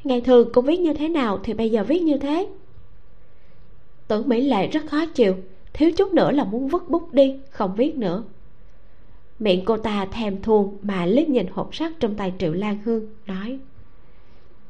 Ngày 0.04 0.22
thường 0.22 0.50
cô 0.54 0.62
viết 0.62 0.80
như 0.80 0.94
thế 0.94 1.10
nào 1.10 1.40
thì 1.44 1.54
bây 1.54 1.70
giờ 1.70 1.84
viết 1.84 2.02
như 2.02 2.18
thế. 2.18 2.48
Tưởng 4.08 4.30
mỹ 4.30 4.42
lệ 4.42 4.68
rất 4.68 4.86
khó 4.88 5.06
chịu, 5.06 5.36
thiếu 5.74 5.92
chút 5.92 6.14
nữa 6.14 6.32
là 6.32 6.44
muốn 6.44 6.68
vứt 6.68 6.90
bút 6.90 7.14
đi, 7.14 7.36
không 7.50 7.76
viết 7.76 7.96
nữa. 7.96 8.24
Miệng 9.40 9.66
cô 9.66 9.78
ta 9.78 10.08
thèm 10.12 10.42
thuồng 10.42 10.78
mà 10.82 11.06
liếc 11.06 11.30
nhìn 11.30 11.48
hộp 11.48 11.76
sắt 11.76 11.92
trong 12.00 12.16
tay 12.16 12.34
triệu 12.40 12.54
lan 12.54 12.78
hương, 12.86 13.08
nói, 13.26 13.60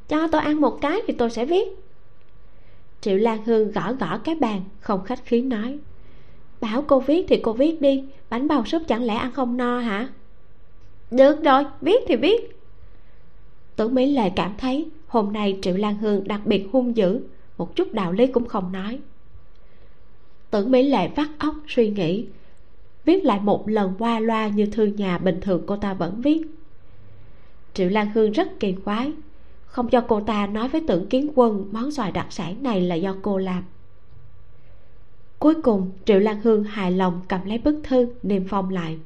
cho 0.08 0.28
tôi 0.28 0.40
ăn 0.40 0.60
một 0.60 0.78
cái 0.80 1.00
thì 1.06 1.14
tôi 1.18 1.30
sẽ 1.30 1.44
viết. 1.44 1.68
Triệu 3.00 3.16
lan 3.16 3.44
hương 3.44 3.72
gõ 3.72 3.92
gõ 3.92 4.18
cái 4.18 4.34
bàn, 4.34 4.60
không 4.80 5.04
khách 5.04 5.24
khí 5.24 5.42
nói, 5.42 5.78
bảo 6.60 6.84
cô 6.86 7.00
viết 7.00 7.26
thì 7.28 7.40
cô 7.42 7.52
viết 7.52 7.80
đi, 7.80 8.04
bánh 8.30 8.48
bao 8.48 8.64
súp 8.64 8.82
chẳng 8.88 9.04
lẽ 9.04 9.14
ăn 9.14 9.32
không 9.32 9.56
no 9.56 9.78
hả? 9.78 10.08
Được 11.10 11.44
rồi, 11.44 11.64
viết 11.80 12.04
thì 12.06 12.16
viết 12.16 12.57
tưởng 13.78 13.94
mỹ 13.94 14.12
lệ 14.12 14.30
cảm 14.30 14.52
thấy 14.58 14.88
hôm 15.06 15.32
nay 15.32 15.58
triệu 15.62 15.76
lan 15.76 15.96
hương 15.96 16.28
đặc 16.28 16.40
biệt 16.44 16.68
hung 16.72 16.96
dữ, 16.96 17.20
một 17.58 17.76
chút 17.76 17.92
đạo 17.92 18.12
lý 18.12 18.26
cũng 18.26 18.46
không 18.46 18.72
nói. 18.72 18.98
Tưởng 20.50 20.70
mỹ 20.70 20.82
lệ 20.82 21.08
vắt 21.16 21.28
óc 21.38 21.54
suy 21.68 21.90
nghĩ, 21.90 22.26
viết 23.04 23.24
lại 23.24 23.40
một 23.40 23.68
lần 23.68 23.94
qua 23.98 24.20
loa 24.20 24.48
như 24.48 24.66
thư 24.66 24.84
nhà 24.84 25.18
bình 25.18 25.40
thường 25.40 25.62
cô 25.66 25.76
ta 25.76 25.94
vẫn 25.94 26.20
viết. 26.20 26.42
Triệu 27.74 27.88
lan 27.88 28.10
hương 28.14 28.32
rất 28.32 28.60
kỳ 28.60 28.74
quái, 28.84 29.12
không 29.66 29.88
cho 29.88 30.00
cô 30.00 30.20
ta 30.20 30.46
nói 30.46 30.68
với 30.68 30.84
tưởng 30.88 31.06
kiến 31.06 31.30
quân 31.34 31.68
món 31.72 31.90
xoài 31.90 32.12
đặc 32.12 32.26
sản 32.30 32.62
này 32.62 32.80
là 32.80 32.94
do 32.94 33.16
cô 33.22 33.38
làm. 33.38 33.64
Cuối 35.38 35.54
cùng, 35.62 35.90
triệu 36.04 36.18
lan 36.18 36.40
hương 36.40 36.64
hài 36.64 36.92
lòng 36.92 37.20
cầm 37.28 37.40
lấy 37.44 37.58
bức 37.58 37.80
thư, 37.82 38.08
niêm 38.22 38.42
phong 38.48 38.70
lại. 38.70 38.98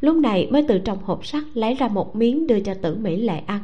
Lúc 0.00 0.16
này 0.16 0.48
mới 0.50 0.64
từ 0.68 0.78
trong 0.78 0.98
hộp 1.04 1.26
sắt 1.26 1.42
lấy 1.54 1.74
ra 1.74 1.88
một 1.88 2.16
miếng 2.16 2.46
đưa 2.46 2.60
cho 2.60 2.74
tưởng 2.82 3.02
mỹ 3.02 3.16
lệ 3.16 3.38
ăn 3.46 3.60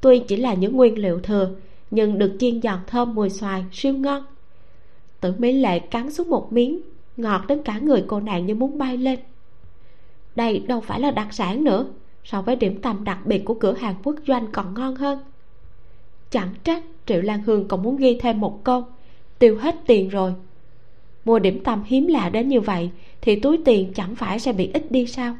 tuy 0.00 0.18
chỉ 0.18 0.36
là 0.36 0.54
những 0.54 0.76
nguyên 0.76 0.98
liệu 0.98 1.20
thừa, 1.20 1.50
nhưng 1.90 2.18
được 2.18 2.36
chiên 2.38 2.62
giòn 2.62 2.78
thơm 2.86 3.14
mùi 3.14 3.30
xoài, 3.30 3.64
siêu 3.72 3.94
ngon. 3.94 4.24
Tử 5.20 5.34
mỹ 5.38 5.52
lệ 5.52 5.78
cắn 5.78 6.12
xuống 6.12 6.30
một 6.30 6.52
miếng, 6.52 6.80
ngọt 7.16 7.42
đến 7.48 7.62
cả 7.62 7.78
người 7.78 8.04
cô 8.06 8.20
nàng 8.20 8.46
như 8.46 8.54
muốn 8.54 8.78
bay 8.78 8.96
lên. 8.96 9.18
Đây 10.36 10.58
đâu 10.58 10.80
phải 10.80 11.00
là 11.00 11.10
đặc 11.10 11.28
sản 11.30 11.64
nữa, 11.64 11.86
so 12.24 12.42
với 12.42 12.56
điểm 12.56 12.80
tâm 12.82 13.04
đặc 13.04 13.18
biệt 13.24 13.44
của 13.44 13.54
cửa 13.54 13.72
hàng 13.72 13.94
quốc 14.04 14.16
doanh 14.26 14.46
còn 14.52 14.74
ngon 14.74 14.96
hơn. 14.96 15.18
Chẳng 16.30 16.48
trách 16.64 16.82
triệu 17.06 17.22
lan 17.22 17.42
hương 17.42 17.68
còn 17.68 17.82
muốn 17.82 17.96
ghi 17.96 18.18
thêm 18.20 18.40
một 18.40 18.64
câu, 18.64 18.84
tiêu 19.38 19.58
hết 19.58 19.76
tiền 19.86 20.08
rồi. 20.08 20.34
Mua 21.24 21.38
điểm 21.38 21.64
tâm 21.64 21.82
hiếm 21.86 22.06
lạ 22.06 22.28
đến 22.28 22.48
như 22.48 22.60
vậy, 22.60 22.90
thì 23.20 23.36
túi 23.40 23.58
tiền 23.64 23.92
chẳng 23.94 24.14
phải 24.14 24.38
sẽ 24.38 24.52
bị 24.52 24.70
ít 24.74 24.92
đi 24.92 25.06
sao? 25.06 25.36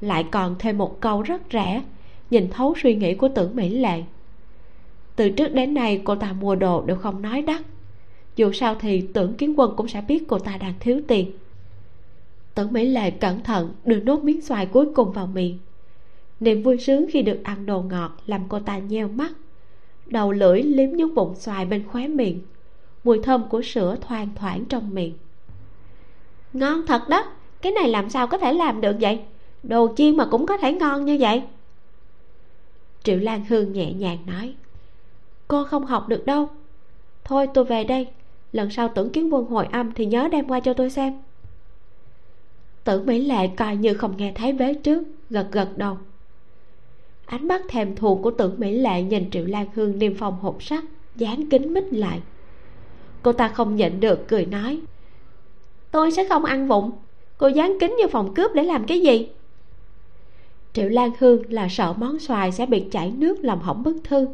Lại 0.00 0.24
còn 0.30 0.56
thêm 0.58 0.78
một 0.78 1.00
câu 1.00 1.22
rất 1.22 1.42
rẻ 1.52 1.82
nhìn 2.32 2.50
thấu 2.50 2.74
suy 2.82 2.94
nghĩ 2.94 3.14
của 3.14 3.28
tưởng 3.28 3.56
mỹ 3.56 3.68
lệ. 3.68 4.02
Từ 5.16 5.30
trước 5.30 5.48
đến 5.48 5.74
nay, 5.74 6.00
cô 6.04 6.14
ta 6.14 6.32
mua 6.32 6.54
đồ 6.54 6.82
đều 6.82 6.96
không 6.96 7.22
nói 7.22 7.42
đắt. 7.42 7.62
Dù 8.36 8.52
sao 8.52 8.74
thì 8.80 9.00
tưởng 9.14 9.34
kiến 9.34 9.54
quân 9.56 9.74
cũng 9.76 9.88
sẽ 9.88 10.00
biết 10.08 10.24
cô 10.28 10.38
ta 10.38 10.56
đang 10.56 10.74
thiếu 10.80 11.00
tiền. 11.08 11.32
Tưởng 12.54 12.72
mỹ 12.72 12.84
lệ 12.84 13.10
cẩn 13.10 13.42
thận 13.42 13.72
đưa 13.84 14.00
nốt 14.00 14.24
miếng 14.24 14.42
xoài 14.42 14.66
cuối 14.66 14.86
cùng 14.94 15.12
vào 15.12 15.26
miệng. 15.26 15.58
Niềm 16.40 16.62
vui 16.62 16.78
sướng 16.78 17.06
khi 17.10 17.22
được 17.22 17.40
ăn 17.44 17.66
đồ 17.66 17.82
ngọt 17.82 18.16
làm 18.26 18.40
cô 18.48 18.58
ta 18.58 18.78
nheo 18.78 19.08
mắt. 19.08 19.32
Đầu 20.06 20.32
lưỡi 20.32 20.62
liếm 20.62 20.90
nhúng 20.90 21.14
bụng 21.14 21.34
xoài 21.34 21.66
bên 21.66 21.84
khóe 21.88 22.08
miệng. 22.08 22.40
Mùi 23.04 23.18
thơm 23.22 23.48
của 23.48 23.62
sữa 23.62 23.96
thoang 24.00 24.28
thoảng 24.36 24.64
trong 24.64 24.94
miệng. 24.94 25.12
Ngon 26.52 26.86
thật 26.86 27.08
đó, 27.08 27.24
cái 27.62 27.72
này 27.72 27.88
làm 27.88 28.10
sao 28.10 28.26
có 28.26 28.38
thể 28.38 28.52
làm 28.52 28.80
được 28.80 28.96
vậy? 29.00 29.20
Đồ 29.62 29.94
chiên 29.96 30.16
mà 30.16 30.26
cũng 30.30 30.46
có 30.46 30.56
thể 30.56 30.72
ngon 30.72 31.04
như 31.04 31.16
vậy 31.20 31.42
triệu 33.04 33.18
lan 33.18 33.44
hương 33.48 33.72
nhẹ 33.72 33.92
nhàng 33.92 34.18
nói. 34.26 34.54
Cô 35.48 35.64
không 35.64 35.86
học 35.86 36.08
được 36.08 36.26
đâu. 36.26 36.48
Thôi 37.24 37.46
tôi 37.54 37.64
về 37.64 37.84
đây. 37.84 38.06
Lần 38.52 38.70
sau 38.70 38.88
tưởng 38.88 39.10
kiến 39.10 39.34
quân 39.34 39.44
hồi 39.44 39.66
âm 39.72 39.92
thì 39.92 40.06
nhớ 40.06 40.28
đem 40.32 40.48
qua 40.48 40.60
cho 40.60 40.72
tôi 40.72 40.90
xem. 40.90 41.18
Tưởng 42.84 43.06
mỹ 43.06 43.24
lệ 43.24 43.46
coi 43.56 43.76
như 43.76 43.94
không 43.94 44.16
nghe 44.16 44.32
thấy 44.34 44.52
vế 44.52 44.74
trước, 44.74 45.02
gật 45.30 45.46
gật 45.52 45.68
đầu. 45.76 45.98
Ánh 47.26 47.48
mắt 47.48 47.62
thèm 47.68 47.96
thuồng 47.96 48.22
của 48.22 48.30
tưởng 48.30 48.54
mỹ 48.58 48.72
lệ 48.78 49.02
nhìn 49.02 49.30
triệu 49.30 49.46
lan 49.46 49.66
hương 49.74 49.98
niêm 49.98 50.14
phòng 50.14 50.38
hộp 50.40 50.62
sắt, 50.62 50.84
dán 51.16 51.48
kính 51.50 51.74
mít 51.74 51.84
lại. 51.92 52.20
Cô 53.22 53.32
ta 53.32 53.48
không 53.48 53.76
nhịn 53.76 54.00
được 54.00 54.28
cười 54.28 54.46
nói. 54.46 54.80
Tôi 55.90 56.10
sẽ 56.10 56.28
không 56.28 56.44
ăn 56.44 56.68
vụng. 56.68 56.90
Cô 57.38 57.48
dán 57.48 57.76
kính 57.80 57.96
như 57.96 58.08
phòng 58.08 58.34
cướp 58.34 58.54
để 58.54 58.62
làm 58.62 58.86
cái 58.86 59.00
gì? 59.00 59.28
Triệu 60.72 60.88
lan 60.88 61.10
hương 61.18 61.52
là 61.52 61.68
sợ 61.70 61.92
món 61.92 62.18
xoài 62.18 62.52
sẽ 62.52 62.66
bị 62.66 62.84
chảy 62.90 63.10
nước 63.10 63.44
làm 63.44 63.60
hỏng 63.60 63.82
bức 63.82 63.96
thư. 64.04 64.28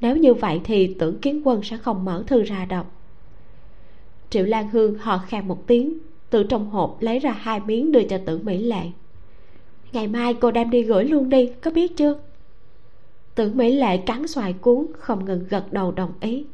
Nếu 0.00 0.16
như 0.16 0.34
vậy 0.34 0.60
thì 0.64 0.94
tưởng 0.98 1.18
kiến 1.18 1.42
quân 1.44 1.62
sẽ 1.62 1.76
không 1.76 2.04
mở 2.04 2.24
thư 2.26 2.42
ra 2.42 2.64
đọc 2.64 2.92
triệu 4.32 4.46
lan 4.46 4.68
hương 4.68 4.98
hò 4.98 5.18
khan 5.28 5.48
một 5.48 5.66
tiếng, 5.66 5.98
từ 6.30 6.42
trong 6.42 6.70
hộp 6.70 6.96
lấy 7.00 7.18
ra 7.18 7.32
hai 7.32 7.60
miếng 7.60 7.92
đưa 7.92 8.02
cho 8.02 8.18
tưởng 8.26 8.44
mỹ 8.44 8.58
lệ. 8.58 8.90
Ngày 9.92 10.08
mai 10.08 10.34
cô 10.34 10.50
đem 10.50 10.70
đi 10.70 10.82
gửi 10.82 11.04
luôn 11.04 11.28
đi, 11.28 11.50
có 11.62 11.70
biết 11.70 11.96
chưa? 11.96 12.18
Tưởng 13.34 13.56
mỹ 13.56 13.72
lệ 13.72 13.96
cắn 13.96 14.26
xoài 14.26 14.52
cuốn, 14.52 14.86
không 14.98 15.24
ngừng 15.24 15.44
gật 15.48 15.72
đầu 15.72 15.92
đồng 15.92 16.12
ý. 16.20 16.44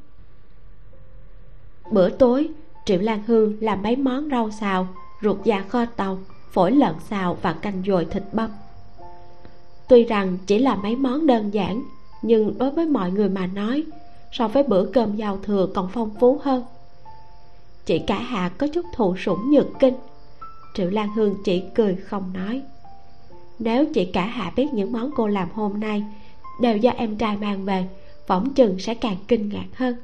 Bữa 1.91 2.11
tối, 2.11 2.49
triệu 2.85 3.01
lan 3.01 3.23
hương 3.27 3.57
làm 3.61 3.83
mấy 3.83 3.97
món 3.97 4.29
rau 4.31 4.51
xào, 4.51 4.89
ruột 5.23 5.45
già 5.45 5.61
kho 5.69 5.85
tàu, 5.85 6.19
phổi 6.51 6.73
lợn 6.73 6.95
xào 7.11 7.39
và 7.43 7.53
canh 7.53 7.83
dồi 7.87 8.05
thịt 8.05 8.23
băm 8.33 8.51
tuy 9.89 10.05
rằng 10.05 10.39
chỉ 10.47 10.59
là 10.59 10.77
mấy 10.77 10.97
món 10.97 11.27
đơn 11.27 11.55
giản, 11.55 11.83
nhưng 12.23 12.59
đối 12.59 12.71
với 12.71 12.87
mọi 12.87 13.11
người 13.11 13.29
mà 13.29 13.47
nói, 13.47 13.85
so 14.33 14.49
với 14.49 14.63
bữa 14.63 14.85
cơm 14.85 15.17
giao 15.17 15.39
thừa 15.43 15.69
còn 15.75 15.89
phong 15.93 16.11
phú 16.21 16.41
hơn. 16.43 16.65
Chị 17.87 17.99
cả 17.99 18.19
hạ 18.19 18.51
có 18.59 18.67
chút 18.67 18.87
thụ 18.95 19.17
sủng 19.17 19.51
nhược 19.51 19.67
kinh, 19.79 19.95
triệu 20.75 20.91
lan 20.91 21.09
hương 21.15 21.35
chỉ 21.45 21.63
cười 21.75 21.97
không 21.97 22.33
nói. 22.33 22.63
Nếu 23.59 23.87
chị 23.95 24.05
cả 24.05 24.25
hạ 24.25 24.53
biết 24.57 24.67
những 24.73 24.93
món 24.93 25.11
cô 25.17 25.27
làm 25.27 25.49
hôm 25.55 25.81
nay 25.81 26.05
đều 26.61 26.77
do 26.77 26.91
em 26.91 27.17
trai 27.19 27.37
mang 27.37 27.65
về, 27.65 27.89
phỏng 28.27 28.55
chừng 28.55 28.79
sẽ 28.79 28.95
càng 28.95 29.17
kinh 29.29 29.49
ngạc 29.49 29.67
hơn. 29.77 29.97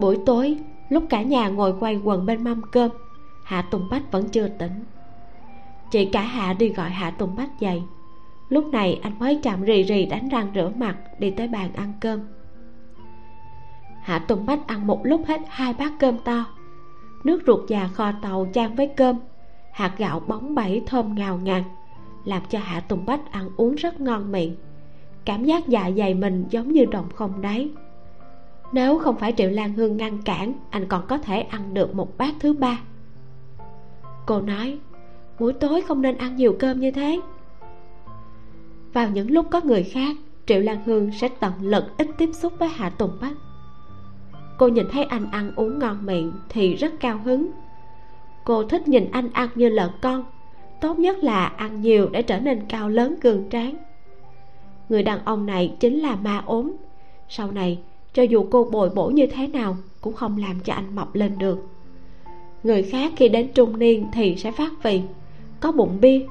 Buổi 0.00 0.18
tối, 0.26 0.56
lúc 0.88 1.04
cả 1.10 1.22
nhà 1.22 1.48
ngồi 1.48 1.74
quay 1.80 1.96
quần 1.96 2.26
bên 2.26 2.44
mâm 2.44 2.62
cơm, 2.72 2.90
hạ 3.44 3.62
tùng 3.62 3.88
bách 3.90 4.12
vẫn 4.12 4.28
chưa 4.28 4.48
tỉnh. 4.48 4.84
Chị 5.90 6.04
cả 6.04 6.22
hạ 6.22 6.52
đi 6.52 6.68
gọi 6.68 6.90
hạ 6.90 7.10
tùng 7.10 7.36
bách 7.36 7.60
dậy 7.60 7.82
lúc 8.48 8.66
này 8.66 9.00
anh 9.02 9.18
mới 9.18 9.40
chạm 9.42 9.62
rì 9.62 9.82
rì 9.82 10.06
đánh 10.06 10.28
răng 10.28 10.50
rửa 10.54 10.72
mặt 10.76 10.96
đi 11.18 11.30
tới 11.30 11.48
bàn 11.48 11.70
ăn 11.74 11.92
cơm. 12.00 12.20
Hạ 14.02 14.18
tùng 14.18 14.46
bách 14.46 14.66
ăn 14.66 14.86
một 14.86 15.06
lúc 15.06 15.22
hết 15.26 15.40
hai 15.48 15.72
bát 15.72 15.92
cơm 15.98 16.18
to. 16.18 16.44
Nước 17.24 17.42
ruột 17.46 17.68
già 17.68 17.88
kho 17.94 18.12
tàu 18.22 18.48
chan 18.54 18.74
với 18.74 18.86
cơm. 18.96 19.16
Hạt 19.72 19.94
gạo 19.98 20.20
bóng 20.20 20.54
bẩy 20.54 20.82
thơm 20.86 21.14
ngào 21.14 21.38
ngạt, 21.38 21.62
làm 22.24 22.42
cho 22.48 22.58
hạ 22.58 22.80
tùng 22.80 23.06
bách 23.06 23.32
ăn 23.32 23.50
uống 23.56 23.74
rất 23.74 24.00
ngon 24.00 24.32
miệng. 24.32 24.56
Cảm 25.24 25.44
giác 25.44 25.68
dạ 25.68 25.90
dày 25.96 26.14
mình 26.14 26.44
giống 26.50 26.72
như 26.72 26.84
đồng 26.84 27.08
không 27.14 27.40
đáy. 27.40 27.70
Nếu 28.72 28.98
không 28.98 29.16
phải 29.16 29.32
triệu 29.36 29.50
lan 29.50 29.72
hương 29.72 29.96
ngăn 29.96 30.22
cản, 30.22 30.52
anh 30.70 30.86
còn 30.88 31.06
có 31.06 31.18
thể 31.18 31.40
ăn 31.40 31.74
được 31.74 31.94
một 31.94 32.18
bát 32.18 32.34
thứ 32.40 32.52
ba. 32.52 32.78
Cô 34.26 34.40
nói, 34.40 34.78
buổi 35.38 35.52
tối 35.52 35.82
không 35.82 36.02
nên 36.02 36.16
ăn 36.16 36.36
nhiều 36.36 36.56
cơm 36.58 36.80
như 36.80 36.90
thế 36.90 37.20
vào 38.92 39.10
những 39.10 39.30
lúc 39.30 39.46
có 39.50 39.60
người 39.64 39.82
khác 39.82 40.16
triệu 40.46 40.60
lan 40.60 40.82
hương 40.86 41.10
sẽ 41.12 41.28
tận 41.28 41.52
lực 41.60 41.84
ít 41.98 42.08
tiếp 42.18 42.30
xúc 42.32 42.52
với 42.58 42.68
hạ 42.68 42.90
tùng 42.90 43.18
bách 43.20 43.36
cô 44.58 44.68
nhìn 44.68 44.86
thấy 44.92 45.04
anh 45.04 45.30
ăn 45.30 45.52
uống 45.56 45.78
ngon 45.78 46.06
miệng 46.06 46.32
thì 46.48 46.74
rất 46.74 47.00
cao 47.00 47.20
hứng. 47.24 47.50
Cô 48.44 48.64
thích 48.64 48.88
nhìn 48.88 49.10
anh 49.10 49.30
ăn 49.32 49.48
như 49.54 49.68
lợn 49.68 49.90
con 50.00 50.24
tốt 50.80 50.98
nhất 50.98 51.24
là 51.24 51.46
ăn 51.46 51.80
nhiều 51.80 52.08
để 52.12 52.22
trở 52.22 52.40
nên 52.40 52.62
cao 52.68 52.88
lớn 52.88 53.16
cường 53.20 53.44
tráng. 53.50 53.76
Người 54.88 55.02
đàn 55.02 55.24
ông 55.24 55.46
này 55.46 55.74
chính 55.80 56.00
là 56.00 56.16
ma 56.16 56.42
ốm. 56.46 56.72
Sau 57.28 57.52
này 57.52 57.78
cho 58.14 58.22
dù 58.22 58.46
cô 58.50 58.64
bồi 58.64 58.90
bổ 58.90 59.08
như 59.10 59.26
thế 59.26 59.46
nào 59.46 59.76
cũng 60.00 60.14
không 60.14 60.38
làm 60.38 60.60
cho 60.64 60.72
anh 60.72 60.94
mập 60.94 61.14
lên 61.14 61.38
được. 61.38 61.58
Người 62.62 62.82
khác 62.82 63.12
khi 63.16 63.28
đến 63.28 63.48
trung 63.54 63.78
niên 63.78 64.06
thì 64.12 64.36
sẽ 64.36 64.52
phát 64.52 64.72
vị, 64.82 65.02
có 65.60 65.72
bụng 65.72 65.98
bia 66.00 66.26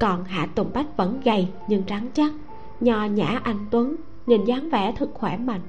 còn 0.00 0.24
hạ 0.24 0.46
tùng 0.54 0.70
bách 0.74 0.96
vẫn 0.96 1.20
gầy 1.24 1.48
nhưng 1.68 1.82
rắn 1.88 2.10
chắc, 2.14 2.32
nho 2.80 3.04
nhã 3.04 3.40
anh 3.44 3.66
tuấn, 3.70 3.96
nhìn 4.26 4.44
dáng 4.44 4.70
vẻ 4.70 4.94
thật 4.96 5.10
khỏe 5.14 5.36
mạnh. 5.36 5.60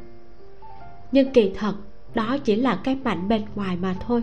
Nhưng 1.12 1.34
kỳ 1.34 1.52
thật, 1.56 1.76
đó 2.14 2.38
chỉ 2.44 2.56
là 2.56 2.80
cái 2.84 2.96
mạnh 3.04 3.28
bên 3.28 3.42
ngoài 3.56 3.78
mà 3.82 3.96
thôi. 4.00 4.22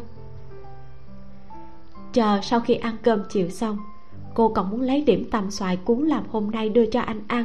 Chờ 2.13 2.41
sau 2.43 2.61
khi 2.61 2.75
ăn 2.75 2.97
cơm 3.03 3.23
chiều 3.31 3.49
xong, 3.49 3.79
cô 4.35 4.49
còn 4.49 4.71
muốn 4.71 4.81
lấy 4.81 5.03
điểm 5.03 5.29
tầm 5.31 5.51
xoài 5.51 5.77
cuốn 5.77 6.07
làm 6.07 6.25
hôm 6.31 6.51
nay 6.51 6.69
đưa 6.69 6.87
cho 6.87 7.01
anh 7.01 7.21
ăn, 7.27 7.45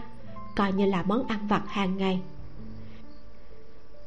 coi 0.55 0.73
như 0.73 0.85
là 0.85 1.03
món 1.03 1.27
ăn 1.27 1.47
vặt 1.47 1.63
hàng 1.67 1.97
ngày. 1.97 2.21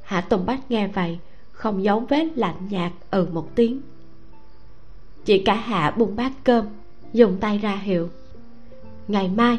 Hạ 0.03 0.21
tùng 0.21 0.47
bách 0.47 0.71
nghe 0.71 0.87
vậy, 0.87 1.19
không 1.53 1.85
giấu 1.85 2.01
vết 2.01 2.27
lạnh 2.35 2.69
nhạt 2.71 2.93
ừ 3.11 3.29
một 3.33 3.55
tiếng. 3.55 3.81
Chị 5.25 5.39
cả 5.39 5.55
hạ 5.55 5.95
buông 5.99 6.17
bát 6.17 6.33
cơm, 6.45 6.67
dùng 7.13 7.37
tay 7.41 7.59
ra 7.59 7.77
hiệu 7.77 8.09
ngày 9.11 9.31
mai 9.37 9.59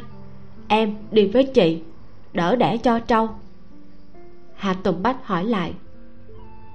em 0.67 0.95
đi 1.11 1.27
với 1.27 1.43
chị 1.43 1.81
đỡ 2.33 2.55
đẻ 2.55 2.77
cho 2.77 2.99
trâu. 2.99 3.29
Hạ 4.55 4.73
tùng 4.83 5.03
bách 5.03 5.27
hỏi 5.27 5.45
lại. 5.45 5.73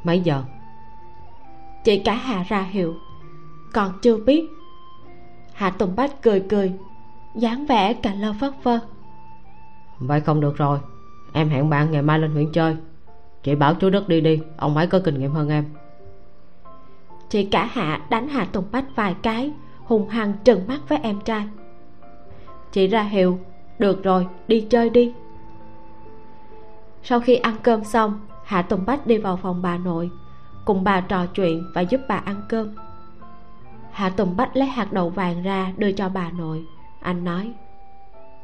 Mấy 0.04 0.20
giờ? 0.20 0.42
Chị 1.84 1.98
cả 1.98 2.14
hạ 2.14 2.44
ra 2.48 2.62
hiệu. 2.62 2.94
Còn 3.72 3.92
chưa 4.02 4.16
biết. 4.16 4.44
Hạ 5.52 5.70
tùng 5.70 5.96
bách 5.96 6.22
cười 6.22 6.40
cười 6.40 6.72
dáng 7.36 7.66
vẻ 7.66 7.92
cả 7.92 8.14
lơ 8.14 8.32
phất 8.40 8.52
phơ. 8.62 8.78
Vậy 9.98 10.20
không 10.20 10.40
được 10.40 10.56
rồi. 10.56 10.78
Em 11.32 11.48
hẹn 11.48 11.70
bạn 11.70 11.90
ngày 11.90 12.02
mai 12.02 12.18
lên 12.18 12.30
huyện 12.30 12.52
chơi. 12.52 12.76
Chị 13.42 13.54
bảo 13.54 13.74
chú 13.74 13.90
đức 13.90 14.08
đi 14.08 14.20
đi 14.20 14.40
ông 14.56 14.76
ấy 14.76 14.86
có 14.86 15.00
kinh 15.04 15.18
nghiệm 15.18 15.32
hơn 15.32 15.48
em. 15.48 15.64
Chị 17.28 17.44
cả 17.44 17.64
hạ 17.64 18.00
đánh 18.10 18.28
hạ 18.28 18.46
tùng 18.52 18.64
bách 18.72 18.96
vài 18.96 19.14
cái 19.22 19.52
hùng 19.84 20.08
hăng 20.08 20.32
trừng 20.44 20.68
mắt 20.68 20.80
với 20.88 20.98
em 21.02 21.20
trai 21.20 21.46
chị 22.76 22.86
ra 22.86 23.02
hiệu 23.02 23.38
được 23.78 24.02
rồi 24.02 24.26
đi 24.48 24.66
chơi 24.70 24.90
đi. 24.90 25.12
Sau 27.02 27.20
khi 27.20 27.36
ăn 27.36 27.56
cơm 27.62 27.84
xong 27.84 28.20
hạ 28.44 28.62
tùng 28.62 28.86
bách 28.86 29.06
đi 29.06 29.18
vào 29.18 29.36
phòng 29.36 29.62
bà 29.62 29.78
nội 29.78 30.10
cùng 30.64 30.84
bà 30.84 31.00
trò 31.00 31.26
chuyện 31.26 31.64
và 31.74 31.80
giúp 31.80 32.00
bà 32.08 32.16
ăn 32.16 32.42
cơm. 32.48 32.74
Hạ 33.90 34.08
tùng 34.08 34.36
bách 34.36 34.56
lấy 34.56 34.68
hạt 34.68 34.92
đậu 34.92 35.10
vàng 35.10 35.42
ra 35.42 35.72
đưa 35.76 35.92
cho 35.92 36.08
bà 36.08 36.30
nội. 36.30 36.64
Anh 37.00 37.24
nói 37.24 37.52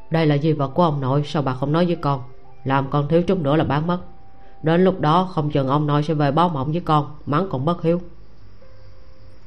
đây 0.09 0.25
là 0.25 0.37
di 0.37 0.53
vật 0.53 0.67
của 0.67 0.83
ông 0.83 1.01
nội? 1.01 1.23
Sao 1.25 1.41
bà 1.41 1.53
không 1.53 1.71
nói 1.71 1.85
với 1.85 1.95
con? 1.95 2.21
Làm 2.63 2.89
con 2.89 3.07
thiếu 3.07 3.23
chút 3.23 3.39
nữa 3.39 3.55
là 3.55 3.63
bán 3.63 3.87
mất. 3.87 3.99
Đến 4.63 4.83
lúc 4.83 4.99
đó 5.01 5.29
không 5.31 5.51
chừng 5.51 5.67
ông 5.67 5.87
nội 5.87 6.03
sẽ 6.03 6.13
về 6.13 6.31
báo 6.31 6.49
mộng 6.49 6.71
với 6.71 6.81
con 6.81 7.15
mắng 7.25 7.47
còn 7.51 7.65
bất 7.65 7.81
hiếu. 7.81 8.01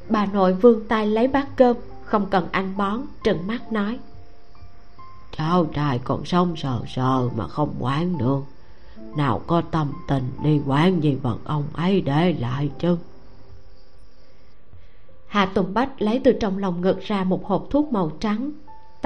Bà 0.09 0.27
nội 0.27 0.53
vươn 0.53 0.89
tay 0.89 1.07
lấy 1.07 1.29
bát 1.29 1.47
cơm 1.57 1.77
không 2.05 2.27
cần 2.27 2.47
anh 2.51 2.77
bón 2.77 3.01
trừng 3.25 3.47
mắt 3.47 3.73
nói 3.73 3.99
cháu 5.39 5.65
trai 5.65 5.99
còn 5.99 6.25
sống 6.25 6.57
sờ 6.57 6.81
sờ 6.89 7.29
mà 7.37 7.49
không 7.49 7.75
quán 7.79 8.19
được. 8.19 8.41
Nào 9.17 9.41
có 9.47 9.63
tâm 9.71 9.93
tình 10.09 10.31
đi 10.43 10.61
quán 10.67 11.03
gì 11.03 11.15
vật 11.15 11.39
ông 11.45 11.65
ấy 11.73 12.01
để 12.01 12.33
lại 12.39 12.71
chứ? 12.79 12.97
Hạ 15.27 15.47
Tùng 15.47 15.75
Bách 15.75 16.03
lấy 16.03 16.21
từ 16.25 16.33
trong 16.41 16.59
lòng 16.59 16.81
ngực 16.81 17.01
ra 17.01 17.25
một 17.25 17.47
hộp 17.47 17.67
thuốc 17.71 17.93
màu 17.93 18.11
trắng 18.21 18.53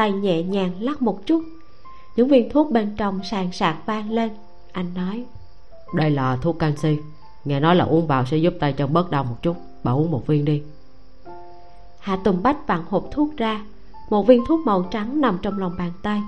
Tay 0.00 0.12
nhẹ 0.12 0.42
nhàng 0.42 0.82
lắc 0.82 1.02
một 1.02 1.26
chút. 1.26 1.44
Những 2.16 2.28
viên 2.28 2.50
thuốc 2.50 2.70
bên 2.70 2.96
trong 2.96 3.20
sàn 3.24 3.52
sạc 3.52 3.76
vang 3.86 4.10
lên. 4.10 4.30
Anh 4.72 4.94
nói 4.94 5.24
Đây 5.94 6.10
là 6.10 6.36
thuốc 6.36 6.58
canxi. 6.58 6.98
Nghe 7.44 7.60
nói 7.60 7.76
là 7.76 7.84
uống 7.84 8.06
vào 8.06 8.26
sẽ 8.26 8.36
giúp 8.36 8.54
tay 8.60 8.72
chân 8.72 8.92
bớt 8.92 9.10
đau 9.10 9.24
một 9.24 9.36
chút. 9.42 9.56
Bà 9.84 9.92
uống 9.92 10.10
một 10.10 10.26
viên 10.26 10.44
đi. 10.44 10.62
Hạ 11.98 12.18
Tùng 12.24 12.42
Bách 12.42 12.66
vặn 12.66 12.80
hộp 12.88 13.08
thuốc 13.10 13.36
ra 13.36 13.64
một 14.10 14.26
viên 14.26 14.44
thuốc 14.46 14.66
màu 14.66 14.82
trắng 14.82 15.20
nằm 15.20 15.38
trong 15.42 15.58
lòng 15.58 15.74
bàn 15.78 15.92
tay. 16.02 16.22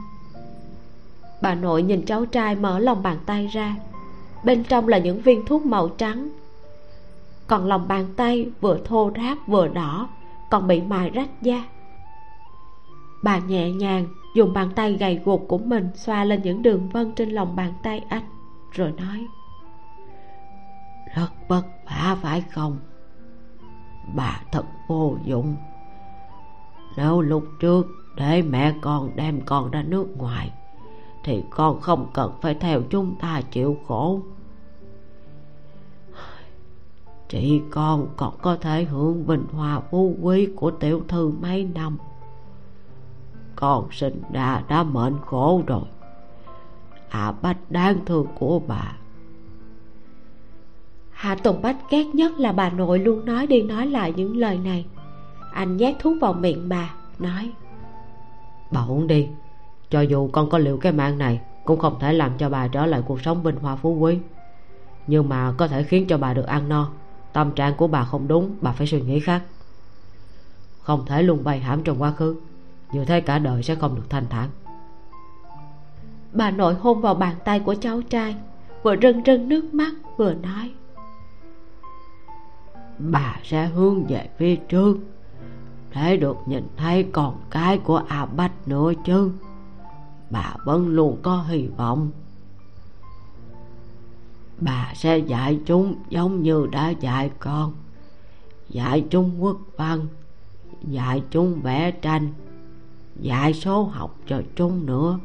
Bà 1.42 1.54
nội 1.54 1.82
nhìn 1.82 2.04
cháu 2.06 2.26
trai 2.26 2.54
mở 2.54 2.78
lòng 2.78 3.02
bàn 3.02 3.16
tay 3.26 3.46
ra. 3.46 3.76
Bên 4.44 4.64
trong 4.64 4.88
là 4.88 4.98
những 4.98 5.20
viên 5.20 5.46
thuốc 5.46 5.66
màu 5.66 5.88
trắng. 5.88 6.28
Còn 7.46 7.66
lòng 7.66 7.88
bàn 7.88 8.06
tay 8.16 8.50
vừa 8.60 8.78
thô 8.84 9.10
ráp 9.16 9.38
vừa 9.46 9.68
đỏ, 9.68 10.08
còn 10.50 10.66
bị 10.66 10.80
mài 10.80 11.10
rách 11.10 11.42
da. 11.42 11.64
Bà 13.22 13.38
nhẹ 13.38 13.70
nhàng 13.70 14.06
dùng 14.34 14.52
bàn 14.52 14.70
tay 14.74 14.92
gầy 14.92 15.20
guộc 15.24 15.48
của 15.48 15.58
mình 15.58 15.88
xoa 15.94 16.24
lên 16.24 16.42
những 16.42 16.62
đường 16.62 16.88
vân 16.88 17.12
trên 17.14 17.30
lòng 17.30 17.56
bàn 17.56 17.72
tay 17.82 18.04
anh, 18.08 18.24
rồi 18.72 18.92
nói, 18.92 19.26
rất 21.14 21.28
vất 21.48 21.62
vả 21.86 22.16
phải 22.22 22.40
không? 22.40 22.78
Bà 24.14 24.40
thật 24.52 24.64
vô 24.88 25.16
dụng 25.24 25.56
nếu 26.96 27.20
lúc 27.20 27.44
trước, 27.61 27.87
để 28.16 28.42
mẹ 28.42 28.74
con 28.81 29.11
đem 29.16 29.40
con 29.40 29.70
ra 29.70 29.83
nước 29.83 30.07
ngoài, 30.18 30.52
thì 31.24 31.42
con 31.50 31.81
không 31.81 32.07
cần 32.14 32.33
phải 32.42 32.55
theo 32.55 32.83
chúng 32.90 33.14
ta 33.20 33.42
chịu 33.50 33.76
khổ. 33.87 34.20
Chị 37.28 37.62
con 37.70 38.09
còn 38.16 38.35
có 38.42 38.57
thể 38.57 38.85
hưởng 38.85 39.26
bình 39.26 39.44
hòa 39.52 39.81
phú 39.81 40.16
quý 40.22 40.48
của 40.57 40.70
tiểu 40.70 41.02
thư 41.09 41.33
mấy 41.40 41.64
năm. 41.74 41.98
Con 43.57 43.88
sinh 43.92 44.22
ra 44.33 44.62
đã 44.68 44.83
mệnh 44.83 45.14
khổ 45.26 45.62
rồi. 45.66 45.85
À 47.09 47.33
bách 47.42 47.70
đáng 47.70 48.05
thương 48.07 48.26
của 48.38 48.61
bà. 48.66 48.96
Hạ 51.11 51.35
tùng 51.35 51.62
bách 51.62 51.90
ghét 51.90 52.05
nhất 52.14 52.33
là 52.38 52.52
bà 52.52 52.70
nội 52.70 52.98
luôn 52.98 53.24
nói 53.24 53.46
đi 53.46 53.62
nói 53.62 53.87
lại 53.87 54.12
những 54.16 54.37
lời 54.37 54.59
này 54.59 54.87
anh 55.52 55.76
nhét 55.76 55.96
thuốc 55.98 56.16
vào 56.20 56.32
miệng 56.32 56.68
bà 56.68 56.94
nói. 57.18 57.52
Bà 58.70 58.84
uống 58.88 59.06
đi. 59.06 59.28
Cho 59.90 60.00
dù 60.00 60.28
con 60.32 60.50
có 60.50 60.58
liệu 60.58 60.78
cái 60.78 60.92
mạng 60.92 61.18
này 61.18 61.40
cũng 61.64 61.78
không 61.78 61.98
thể 62.00 62.12
làm 62.12 62.38
cho 62.38 62.48
bà 62.48 62.68
trở 62.68 62.86
lại 62.86 63.02
cuộc 63.06 63.20
sống 63.20 63.42
bình 63.42 63.56
hòa 63.56 63.76
phú 63.76 63.94
quý. 63.94 64.18
Nhưng 65.06 65.28
mà 65.28 65.54
có 65.56 65.68
thể 65.68 65.82
khiến 65.82 66.06
cho 66.06 66.18
bà 66.18 66.34
được 66.34 66.46
ăn 66.46 66.68
no. 66.68 66.90
Tâm 67.32 67.52
trạng 67.52 67.74
của 67.76 67.86
bà 67.86 68.04
không 68.04 68.28
đúng 68.28 68.56
bà 68.60 68.72
phải 68.72 68.86
suy 68.86 69.00
nghĩ 69.00 69.20
khác. 69.20 69.42
Không 70.82 71.06
thể 71.06 71.22
luôn 71.22 71.44
bày 71.44 71.60
hãm 71.60 71.84
trong 71.84 72.02
quá 72.02 72.10
khứ. 72.10 72.36
Như 72.92 73.04
thế 73.04 73.20
cả 73.20 73.38
đời 73.38 73.62
sẽ 73.62 73.74
không 73.74 73.94
được 73.94 74.10
thanh 74.10 74.26
thản. 74.30 74.48
Bà 76.32 76.50
nội 76.50 76.74
hôn 76.74 77.00
vào 77.00 77.14
bàn 77.14 77.36
tay 77.44 77.60
của 77.60 77.74
cháu 77.74 78.02
trai 78.02 78.36
vừa 78.82 78.96
rưng 78.96 79.22
rưng 79.26 79.48
nước 79.48 79.74
mắt 79.74 79.92
vừa 80.16 80.34
nói. 80.34 80.70
Bà 82.98 83.36
sẽ 83.44 83.66
hướng 83.66 84.06
về 84.06 84.28
phía 84.38 84.56
trước 84.56 84.98
thể 85.92 86.16
được 86.16 86.37
nhìn 86.46 86.68
thấy 86.76 87.02
con 87.12 87.40
cái 87.50 87.78
của 87.78 88.02
a 88.09 88.26
bách 88.26 88.68
nữa 88.68 88.92
chứ? 89.05 89.33
Bà 90.31 90.55
vẫn 90.64 90.88
luôn 90.88 91.18
có 91.22 91.42
hy 91.42 91.66
vọng. 91.66 92.11
Bà 94.61 94.92
sẽ 94.94 95.18
dạy 95.18 95.61
chúng 95.66 95.94
giống 96.09 96.42
như 96.42 96.66
đã 96.72 96.90
dạy 96.90 97.31
con. 97.38 97.72
Dạy 98.68 99.05
chúng 99.11 99.42
quốc 99.42 99.57
văn, 99.76 100.07
dạy 100.83 101.22
chúng 101.31 101.61
vẽ 101.61 101.90
tranh, 101.90 102.33
dạy 103.20 103.55
số 103.55 103.83
học 103.83 104.16
cho 104.26 104.42
chúng 104.57 104.87
nữa. 104.87 105.18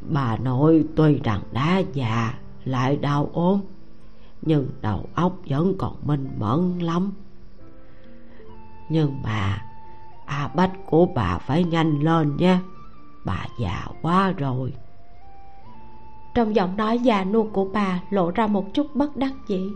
Bà 0.00 0.36
nội 0.36 0.84
tuy 0.96 1.20
rằng 1.24 1.42
đã 1.52 1.82
già, 1.92 2.34
lại 2.64 2.96
đau 2.96 3.30
ốm, 3.32 3.60
nhưng 4.42 4.68
đầu 4.80 5.08
óc 5.14 5.36
vẫn 5.46 5.74
còn 5.78 5.96
minh 6.02 6.28
mẫn 6.38 6.78
lắm 6.78 7.12
nhưng 8.88 9.22
mà 9.22 9.62
a 10.26 10.48
bách 10.54 10.72
của 10.86 11.06
bà 11.06 11.38
phải 11.38 11.64
nhanh 11.64 12.00
lên 12.00 12.36
nhé. 12.36 12.58
Bà 13.24 13.46
già 13.58 13.86
quá 14.02 14.32
rồi. 14.38 14.72
Trong 16.34 16.54
giọng 16.54 16.76
nói 16.76 16.98
già 16.98 17.24
nua 17.24 17.42
của 17.42 17.64
bà 17.64 18.00
lộ 18.10 18.30
ra 18.30 18.46
một 18.46 18.74
chút 18.74 18.86
bất 18.94 19.16
đắc 19.16 19.32
dĩ. 19.46 19.70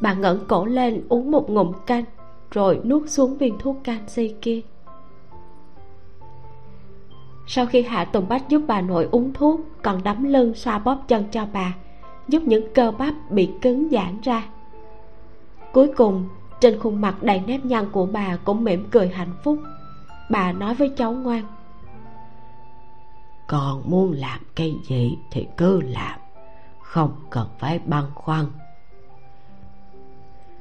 Bà 0.00 0.14
ngẩng 0.14 0.46
cổ 0.48 0.64
lên 0.64 1.06
uống 1.08 1.30
một 1.30 1.50
ngụm 1.50 1.72
canh, 1.86 2.04
rồi 2.50 2.80
nuốt 2.84 3.10
xuống 3.10 3.36
viên 3.38 3.58
thuốc 3.58 3.76
canxi 3.84 4.34
kia. 4.42 4.60
Sau 7.46 7.66
khi 7.66 7.82
hạ 7.82 8.04
tùng 8.04 8.28
bách 8.28 8.48
giúp 8.48 8.62
bà 8.66 8.80
nội 8.80 9.08
uống 9.10 9.32
thuốc, 9.32 9.60
còn 9.82 10.02
đấm 10.02 10.24
lưng 10.24 10.54
xoa 10.54 10.78
bóp 10.78 10.98
chân 11.08 11.24
cho 11.30 11.46
bà, 11.52 11.74
giúp 12.28 12.42
những 12.46 12.74
cơ 12.74 12.92
bắp 12.98 13.14
bị 13.30 13.50
cứng 13.62 13.88
giãn 13.90 14.20
ra. 14.22 14.44
Cuối 15.72 15.90
cùng 15.96 16.28
trên 16.60 16.78
khuôn 16.80 17.00
mặt 17.00 17.22
đầy 17.22 17.40
nếp 17.40 17.64
nhăn 17.64 17.90
của 17.92 18.06
bà 18.06 18.36
cũng 18.36 18.64
mỉm 18.64 18.88
cười 18.90 19.08
hạnh 19.08 19.32
phúc. 19.42 19.58
Bà 20.30 20.52
nói 20.52 20.74
với 20.74 20.88
cháu 20.96 21.12
ngoan. 21.12 21.44
Con 23.46 23.82
muốn 23.90 24.12
làm 24.12 24.40
cái 24.54 24.74
gì 24.88 25.18
thì 25.30 25.46
cứ 25.56 25.80
làm 25.80 26.20
không 26.90 27.12
cần 27.30 27.48
phải 27.58 27.78
băn 27.78 28.04
khoăn. 28.14 28.46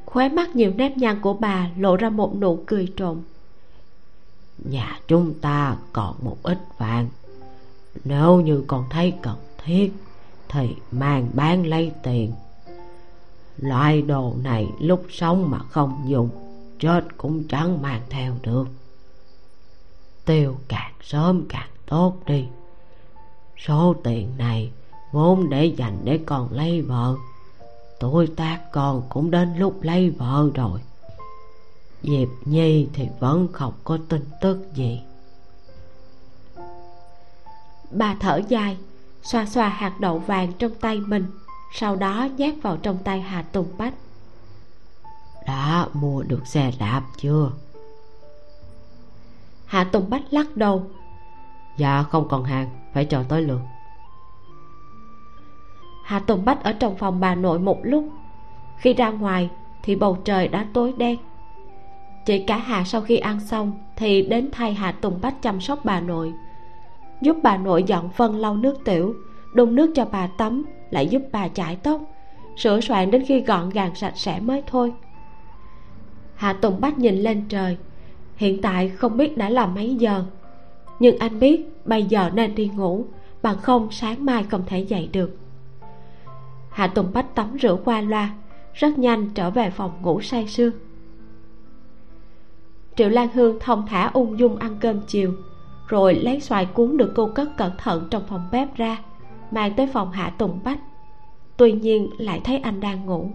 Khóe 0.05 0.29
mắt 0.29 0.55
nhiều 0.55 0.73
nếp 0.75 0.97
nhăn 0.97 1.21
của 1.21 1.33
bà 1.33 1.69
lộ 1.77 1.95
ra 1.95 2.09
một 2.09 2.35
nụ 2.35 2.63
cười 2.65 2.93
trộm. 2.97 3.21
Nhà 4.57 4.99
chúng 5.07 5.33
ta 5.41 5.75
còn 5.93 6.15
một 6.21 6.37
ít 6.43 6.57
vàng. 6.77 7.09
Nếu 8.03 8.41
như 8.41 8.63
con 8.67 8.85
thấy 8.89 9.13
cần 9.21 9.35
thiết 9.63 9.93
thì 10.49 10.75
mang 10.91 11.29
bán 11.33 11.65
lấy 11.67 11.91
tiền 12.03 12.31
loại 13.61 14.01
đồ 14.01 14.33
này 14.43 14.67
lúc 14.79 15.05
sống 15.09 15.49
mà 15.51 15.59
không 15.59 16.03
dùng, 16.07 16.29
chết 16.79 17.17
cũng 17.17 17.43
chẳng 17.47 17.81
mang 17.81 18.01
theo 18.09 18.33
được. 18.41 18.67
Tiêu 20.25 20.55
càng 20.67 20.93
sớm 21.03 21.45
càng 21.49 21.69
tốt 21.85 22.15
đi. 22.25 22.47
Số 23.57 23.95
tiền 24.03 24.37
này 24.37 24.71
vốn 25.11 25.49
để 25.49 25.65
dành 25.65 25.97
để 26.03 26.19
còn 26.25 26.53
lấy 26.53 26.81
vợ. 26.81 27.15
Tuổi 27.99 28.27
tác 28.27 28.59
con 28.71 29.01
cũng 29.09 29.31
đến 29.31 29.55
lúc 29.57 29.81
lấy 29.81 30.09
vợ 30.09 30.49
rồi. 30.55 30.79
Diệp 32.03 32.27
nhi 32.45 32.87
thì 32.93 33.07
vẫn 33.19 33.47
không 33.51 33.73
có 33.83 33.97
tin 34.09 34.25
tức 34.41 34.73
gì. 34.73 35.01
Bà 37.91 38.15
thở 38.19 38.41
dài, 38.47 38.77
xoa 39.23 39.45
xoa 39.45 39.69
hạt 39.69 39.99
đậu 39.99 40.19
vàng 40.19 40.53
trong 40.59 40.71
tay 40.81 40.99
mình 40.99 41.25
sau 41.71 41.95
đó 41.95 42.27
nhét 42.37 42.55
vào 42.61 42.77
trong 42.77 42.97
tay 43.03 43.21
hà 43.21 43.41
tùng 43.41 43.67
bách. 43.77 43.93
Đã 45.47 45.87
mua 45.93 46.23
được 46.23 46.47
xe 46.47 46.71
đạp 46.79 47.01
chưa? 47.17 47.51
Hạ 49.65 49.83
tùng 49.83 50.09
bách 50.09 50.33
lắc 50.33 50.57
đầu. 50.57 50.83
Dạ 51.77 52.03
không 52.03 52.27
còn 52.27 52.43
hàng 52.43 52.69
phải 52.93 53.05
chờ 53.05 53.23
tới 53.29 53.41
lượt. 53.41 53.61
Hạ 56.05 56.19
tùng 56.19 56.45
bách 56.45 56.63
ở 56.63 56.73
trong 56.73 56.97
phòng 56.97 57.19
bà 57.19 57.35
nội 57.35 57.59
một 57.59 57.79
lúc. 57.83 58.09
Khi 58.77 58.93
ra 58.93 59.09
ngoài 59.09 59.49
thì 59.83 59.95
bầu 59.95 60.17
trời 60.25 60.47
đã 60.47 60.67
tối 60.73 60.93
đen. 60.97 61.17
Chị 62.25 62.43
cả 62.47 62.57
hà 62.57 62.83
sau 62.83 63.01
khi 63.01 63.17
ăn 63.17 63.39
xong 63.39 63.73
thì 63.95 64.21
đến 64.21 64.49
thay 64.51 64.73
hạ 64.73 64.91
tùng 64.91 65.19
bách 65.21 65.41
chăm 65.41 65.61
sóc 65.61 65.79
bà 65.83 65.99
nội. 65.99 66.33
Giúp 67.21 67.37
bà 67.43 67.57
nội 67.57 67.83
dọn 67.83 68.09
phân 68.09 68.35
lau 68.35 68.57
nước 68.57 68.77
tiểu 68.85 69.15
đun 69.53 69.75
nước 69.75 69.91
cho 69.95 70.05
bà 70.05 70.27
tắm 70.27 70.65
lại 70.91 71.07
giúp 71.07 71.21
bà 71.31 71.47
chải 71.47 71.75
tóc. 71.75 72.01
Sửa 72.57 72.81
soạn 72.81 73.11
đến 73.11 73.23
khi 73.27 73.41
gọn 73.41 73.69
gàng 73.69 73.95
sạch 73.95 74.13
sẽ 74.17 74.39
mới 74.39 74.63
thôi. 74.67 74.93
Hạ 76.35 76.53
tùng 76.53 76.81
bách 76.81 76.97
nhìn 76.97 77.15
lên 77.15 77.45
trời. 77.49 77.77
Hiện 78.35 78.61
tại 78.61 78.89
không 78.89 79.17
biết 79.17 79.37
đã 79.37 79.49
là 79.49 79.65
mấy 79.65 79.95
giờ. 79.95 80.23
Nhưng 80.99 81.17
anh 81.17 81.39
biết 81.39 81.85
bây 81.85 82.03
giờ 82.03 82.29
nên 82.33 82.55
đi 82.55 82.71
ngủ, 82.75 83.05
bằng 83.41 83.57
không 83.57 83.87
sáng 83.91 84.25
mai 84.25 84.43
không 84.43 84.63
thể 84.65 84.79
dậy 84.79 85.09
được. 85.13 85.37
Hạ 86.69 86.87
tùng 86.87 87.13
bách 87.13 87.35
tắm 87.35 87.57
rửa 87.61 87.77
qua 87.85 88.01
loa, 88.01 88.33
rất 88.73 88.97
nhanh 88.97 89.29
trở 89.33 89.49
về 89.49 89.69
phòng 89.69 89.91
ngủ 90.01 90.21
say 90.21 90.47
sưa. 90.47 90.71
Triệu 92.95 93.09
lan 93.09 93.27
hương 93.33 93.59
thông 93.59 93.85
thả 93.87 94.09
ung 94.13 94.39
dung 94.39 94.55
ăn 94.55 94.77
cơm 94.79 94.99
chiều, 95.07 95.33
rồi 95.87 96.15
lấy 96.15 96.39
xoài 96.39 96.65
cuốn 96.65 96.97
được 96.97 97.11
cô 97.15 97.27
cất 97.35 97.57
cẩn 97.57 97.71
thận 97.77 98.07
trong 98.11 98.23
phòng 98.27 98.47
bếp 98.51 98.75
ra 98.75 98.97
mang 99.51 99.73
tới 99.73 99.87
phòng 99.87 100.11
hạ 100.11 100.29
tùng 100.37 100.59
bách. 100.63 100.79
Tuy 101.57 101.71
nhiên 101.71 102.09
lại 102.17 102.41
thấy 102.43 102.57
anh 102.57 102.79
đang 102.79 103.05
ngủ. 103.05 103.29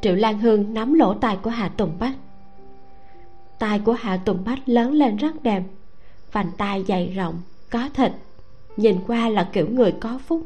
Triệu 0.00 0.14
lan 0.14 0.38
hương 0.38 0.74
nắm 0.74 0.94
lỗ 0.94 1.14
tai 1.14 1.36
của 1.36 1.50
hạ 1.50 1.68
tùng 1.68 1.92
bách. 1.98 2.16
Tai 3.58 3.78
của 3.78 3.92
hạ 3.92 4.16
tùng 4.24 4.44
bách 4.44 4.68
lớn 4.68 4.92
lên 4.92 5.16
rất 5.16 5.42
đẹp, 5.42 5.62
vành 6.32 6.50
tai 6.56 6.84
dày 6.88 7.06
rộng, 7.06 7.34
có 7.70 7.88
thịt, 7.94 8.12
nhìn 8.76 8.96
qua 9.06 9.28
là 9.28 9.48
kiểu 9.52 9.68
người 9.68 9.92
có 9.92 10.18
phúc. 10.26 10.42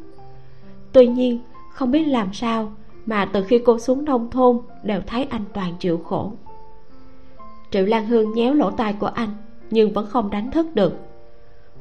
Tuy 0.93 1.07
nhiên, 1.07 1.41
không 1.73 1.91
biết 1.91 2.05
làm 2.05 2.33
sao 2.33 2.73
mà 3.07 3.25
từ 3.25 3.45
khi 3.45 3.59
cô 3.59 3.79
xuống 3.79 4.05
nông 4.05 4.31
thôn 4.31 4.61
đều 4.83 5.01
thấy 5.07 5.25
anh 5.25 5.45
toàn 5.55 5.75
chịu 5.79 5.99
khổ. 5.99 6.33
Triệu 7.71 7.87
lan 7.87 8.07
hương 8.07 8.33
nhéo 8.33 8.55
lỗ 8.55 8.71
tai 8.71 8.93
của 8.93 9.07
anh 9.07 9.31
nhưng 9.71 9.93
vẫn 9.93 10.07
không 10.07 10.31
đánh 10.31 10.51
thức 10.51 10.75
được. 10.75 10.97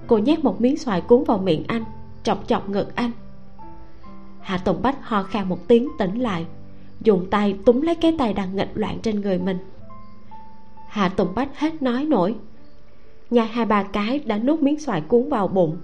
Cô 0.08 0.18
nhét 0.18 0.44
một 0.44 0.62
miếng 0.62 0.78
xoài 0.78 1.02
cuốn 1.02 1.24
vào 1.24 1.38
miệng 1.38 1.64
anh 1.68 1.84
chọc 2.24 2.48
chọc 2.48 2.70
ngực 2.70 2.96
anh. 2.96 3.12
Hạ 4.40 4.58
tùng 4.58 4.82
bách 4.82 4.98
ho 5.02 5.24
khan 5.24 5.50
một 5.50 5.68
tiếng 5.68 5.90
tỉnh 6.00 6.20
lại, 6.20 6.46
dùng 7.02 7.30
tay 7.30 7.56
túm 7.66 7.82
lấy 7.82 7.96
cái 7.96 8.16
tay 8.18 8.34
đang 8.34 8.56
nghịch 8.56 8.72
loạn 8.76 9.00
trên 9.04 9.22
người 9.22 9.40
mình. 9.40 9.58
Hạ 10.88 11.10
tùng 11.10 11.36
bách 11.36 11.60
hết 11.60 11.82
nói 11.82 12.06
nổi. 12.06 12.36
Nhai 13.30 13.48
hai 13.48 13.66
ba 13.66 13.84
cái 13.84 14.20
đã 14.20 14.38
nuốt 14.38 14.60
miếng 14.60 14.80
xoài 14.80 15.02
cuốn 15.02 15.30
vào 15.30 15.48
bụng. 15.48 15.78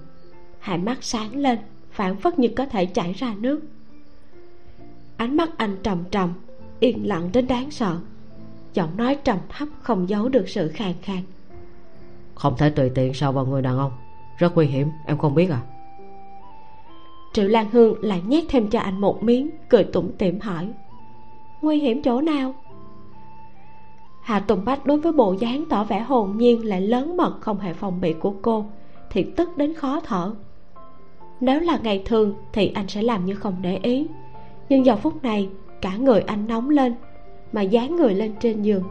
Hai 0.60 0.78
mắt 0.78 0.98
sáng 1.02 1.36
lên 1.36 1.60
phản 1.92 2.16
phất 2.16 2.40
như 2.40 2.48
có 2.56 2.66
thể 2.66 2.86
chảy 2.86 3.14
ra 3.14 3.34
nước. 3.40 3.62
Ánh 5.18 5.38
mắt 5.38 5.50
anh 5.58 5.78
trầm 5.84 6.04
trầm, 6.12 6.34
yên 6.80 7.08
lặng 7.08 7.30
đến 7.34 7.48
đáng 7.48 7.72
sợ. 7.72 7.98
Giọng 8.74 8.98
nói 8.98 9.18
trầm 9.24 9.38
thấp 9.50 9.68
không 9.82 10.10
giấu 10.10 10.30
được 10.30 10.50
sự 10.50 10.72
khàn 10.74 10.94
khàn. 11.02 11.22
Không 12.36 12.54
thể 12.58 12.70
tùy 12.70 12.90
tiện 12.96 13.14
sờ 13.14 13.32
vào 13.32 13.46
người 13.46 13.62
đàn 13.62 13.78
ông, 13.78 13.92
rất 14.38 14.56
nguy 14.56 14.66
hiểm, 14.66 14.88
em 15.06 15.18
không 15.18 15.36
biết 15.36 15.50
à 15.50 15.62
triệu 17.38 17.48
lan 17.48 17.70
hương 17.72 18.04
lại 18.04 18.22
nhét 18.28 18.44
thêm 18.50 18.68
cho 18.68 18.80
anh 18.80 19.02
một 19.02 19.24
miếng, 19.24 19.50
cười 19.70 19.84
tủm 19.84 20.12
tỉm 20.18 20.40
hỏi, 20.40 20.70
nguy 21.62 21.80
hiểm 21.80 22.02
chỗ 22.02 22.22
nào? 22.22 22.54
Hà 24.22 24.40
tùng 24.40 24.66
bách 24.66 24.86
đối 24.86 25.00
với 25.00 25.12
bộ 25.12 25.36
dáng 25.40 25.66
tỏ 25.70 25.84
vẻ 25.84 26.00
hồn 26.00 26.38
nhiên 26.38 26.66
lại 26.66 26.82
lớn 26.82 27.18
mật 27.18 27.38
không 27.42 27.60
hề 27.60 27.74
phòng 27.74 28.02
bị 28.02 28.14
của 28.14 28.34
cô, 28.42 28.66
thì 29.10 29.24
tức 29.24 29.58
đến 29.58 29.74
khó 29.74 30.00
thở. 30.00 30.32
Nếu 31.40 31.60
là 31.60 31.80
ngày 31.84 32.04
thường 32.06 32.36
thì 32.54 32.72
anh 32.76 32.88
sẽ 32.88 33.02
làm 33.02 33.26
như 33.26 33.36
không 33.36 33.56
để 33.62 33.80
ý, 33.84 34.08
nhưng 34.70 34.86
giờ 34.86 34.96
phút 34.96 35.24
này, 35.24 35.50
cả 35.82 35.98
người 35.98 36.22
anh 36.22 36.48
nóng 36.48 36.70
lên, 36.70 36.96
mà 37.54 37.62
dán 37.62 37.96
người 37.96 38.14
lên 38.14 38.36
trên 38.40 38.62
giường. 38.62 38.84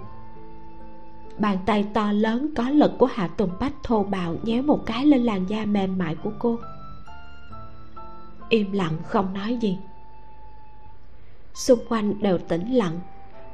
Bàn 1.39 1.59
tay 1.67 1.85
to 1.95 2.13
lớn 2.13 2.51
có 2.57 2.71
lực 2.71 2.93
của 2.99 3.07
hạ 3.07 3.27
tùng 3.27 3.51
bách 3.61 3.75
thô 3.83 4.03
bạo 4.03 4.37
nhéo 4.43 4.63
một 4.63 4.87
cái 4.87 5.07
lên 5.07 5.23
làn 5.23 5.47
da 5.49 5.65
mềm 5.65 5.99
mại 5.99 6.15
của 6.15 6.33
cô 6.39 6.57
im 8.49 8.73
lặng 8.73 8.97
không 9.07 9.35
nói 9.35 9.59
gì. 9.61 9.79
Xung 11.55 11.79
quanh 11.89 12.23
đều 12.23 12.39
tĩnh 12.39 12.75
lặng, 12.75 13.01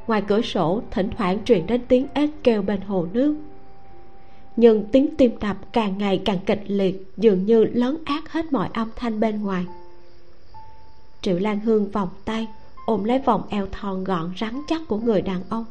ngoài 0.07 0.23
cửa 0.29 0.43
sổ 0.43 0.83
thỉnh 0.91 1.11
thoảng 1.17 1.45
truyền 1.45 1.67
đến 1.67 1.81
tiếng 1.89 2.07
ếch 2.15 2.31
kêu 2.43 2.63
bên 2.63 2.81
hồ 2.81 3.07
nước. 3.13 3.37
Nhưng 4.57 4.85
tiếng 4.93 5.17
tim 5.17 5.39
đập 5.41 5.57
càng 5.73 5.99
ngày 5.99 6.23
càng 6.25 6.39
kịch 6.47 6.63
liệt, 6.67 7.13
dường 7.17 7.47
như 7.47 7.65
lớn 7.65 7.99
ác 8.05 8.33
hết 8.33 8.53
mọi 8.53 8.69
âm 8.73 8.91
thanh 8.97 9.21
bên 9.21 9.43
ngoài. 9.43 9.67
Triệu 11.23 11.39
lan 11.39 11.61
hương 11.61 11.91
vòng 11.91 12.09
tay, 12.25 12.47
ôm 12.87 13.05
lấy 13.05 13.19
vòng 13.19 13.43
eo 13.49 13.67
thon 13.73 14.05
gọn 14.05 14.33
rắn 14.41 14.61
chắc 14.69 14.81
của 14.89 14.99
người 14.99 15.23
đàn 15.23 15.43
ông. 15.49 15.65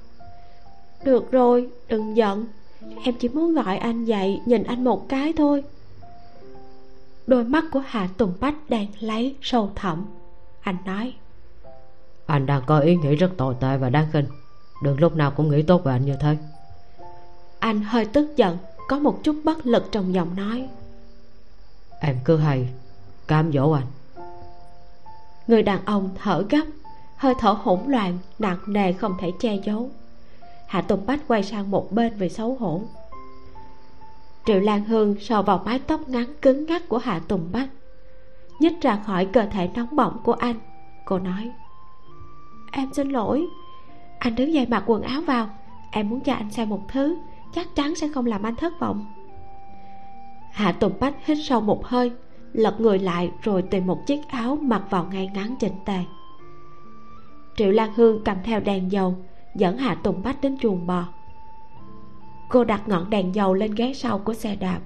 Được 1.04 1.32
rồi, 1.32 1.70
đừng 1.88 2.18
giận, 2.18 2.46
em 3.04 3.16
chỉ 3.20 3.30
muốn 3.30 3.54
gọi 3.54 3.78
anh 3.78 4.06
dậy, 4.06 4.42
nhìn 4.46 4.64
anh 4.64 4.84
một 4.84 5.10
cái 5.10 5.34
thôi 5.34 5.64
đôi 7.28 7.44
mắt 7.44 7.64
của 7.72 7.84
hạ 7.88 8.10
tùng 8.18 8.34
bách 8.40 8.56
đang 8.70 8.88
lấy 9.00 9.36
sâu 9.42 9.72
thẳm. 9.76 10.06
Anh 10.62 10.78
nói 10.86 11.14
anh 12.32 12.46
đang 12.46 12.62
có 12.66 12.80
ý 12.80 12.96
nghĩ 12.96 13.16
rất 13.16 13.32
tồi 13.38 13.56
tệ 13.60 13.78
và 13.78 13.90
đáng 13.90 14.08
khinh. 14.14 14.26
Đừng 14.84 15.00
lúc 15.00 15.16
nào 15.16 15.32
cũng 15.32 15.50
nghĩ 15.50 15.62
tốt 15.62 15.84
về 15.84 15.92
anh 15.92 16.06
như 16.06 16.16
thế. 16.20 16.38
Anh 17.60 17.82
hơi 17.82 18.06
tức 18.06 18.34
giận 18.36 18.58
có 18.88 19.00
một 19.00 19.20
chút 19.24 19.36
bất 19.44 19.66
lực 19.66 19.92
trong 19.92 20.14
giọng 20.14 20.36
nói. 20.36 20.70
Em 22.00 22.18
cứ 22.26 22.38
hay 22.38 22.70
cám 23.28 23.52
dỗ 23.52 23.72
anh. 23.72 23.88
Người 25.48 25.64
đàn 25.64 25.86
ông 25.86 26.10
thở 26.24 26.46
gấp 26.50 26.64
hơi 27.18 27.34
thở 27.40 27.52
hỗn 27.52 27.80
loạn 27.88 28.18
nặng 28.40 28.58
nề 28.68 28.94
không 28.94 29.18
thể 29.20 29.32
che 29.40 29.56
giấu. 29.56 29.90
Hạ 30.68 30.82
tùng 30.82 31.06
bách 31.06 31.28
quay 31.28 31.44
sang 31.44 31.72
một 31.72 31.92
bên 31.92 32.14
vì 32.18 32.30
xấu 32.30 32.56
hổ 32.60 32.82
triệu 34.46 34.60
lan 34.60 34.86
hương 34.86 35.20
sờ 35.20 35.42
vào 35.42 35.62
mái 35.66 35.80
tóc 35.80 36.10
ngắn 36.10 36.26
cứng 36.42 36.66
ngắc 36.66 36.90
của 36.90 36.98
hạ 36.98 37.20
tùng 37.28 37.50
bách 37.52 37.70
nhích 38.62 38.82
ra 38.82 38.96
khỏi 39.06 39.26
cơ 39.26 39.46
thể 39.46 39.70
nóng 39.76 39.96
bỏng 39.96 40.20
của 40.24 40.34
anh. 40.34 40.56
Cô 41.06 41.20
nói, 41.20 41.52
em 42.72 42.94
xin 42.94 43.10
lỗi, 43.10 43.46
anh 44.20 44.36
đứng 44.36 44.54
dậy 44.54 44.66
mặc 44.70 44.84
quần 44.86 45.02
áo 45.02 45.22
vào, 45.22 45.50
em 45.92 46.10
muốn 46.10 46.20
cho 46.20 46.34
anh 46.34 46.52
xem 46.52 46.70
một 46.70 46.82
thứ, 46.88 47.18
chắc 47.54 47.76
chắn 47.76 47.96
sẽ 47.96 48.08
không 48.08 48.26
làm 48.26 48.44
anh 48.44 48.56
thất 48.56 48.80
vọng. 48.80 49.06
Hạ 50.52 50.72
tùng 50.72 50.94
bách 51.00 51.26
hít 51.26 51.38
sâu 51.42 51.62
một 51.62 51.86
hơi, 51.86 52.12
lật 52.54 52.82
người 52.82 53.00
lại 53.00 53.32
rồi 53.42 53.62
tìm 53.62 53.88
một 53.88 54.06
chiếc 54.06 54.28
áo 54.28 54.58
mặc 54.62 54.84
vào 54.90 55.08
ngay 55.12 55.32
ngắn 55.34 55.56
chỉnh 55.60 55.76
tề. 55.86 56.00
Triệu 57.56 57.72
lan 57.72 57.94
hương 57.96 58.24
cầm 58.24 58.38
theo 58.44 58.60
đèn 58.60 58.92
dầu, 58.92 59.16
dẫn 59.56 59.78
hạ 59.78 59.96
tùng 59.96 60.24
bách 60.24 60.42
đến 60.42 60.58
chuồng 60.58 60.88
bò 60.88 61.04
cô 62.52 62.64
đặt 62.64 62.90
ngọn 62.90 63.10
đèn 63.10 63.36
dầu 63.36 63.54
lên 63.54 63.76
ghế 63.76 63.94
sau 63.94 64.20
của 64.20 64.34
xe 64.34 64.56
đạp. 64.56 64.80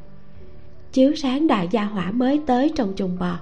Chiếu 0.92 1.16
sáng 1.16 1.48
đại 1.48 1.68
gia 1.72 1.84
hỏa 1.84 2.12
mới 2.12 2.42
tới 2.46 2.72
trong 2.76 2.94
chuồng 2.96 3.20
bò. 3.20 3.40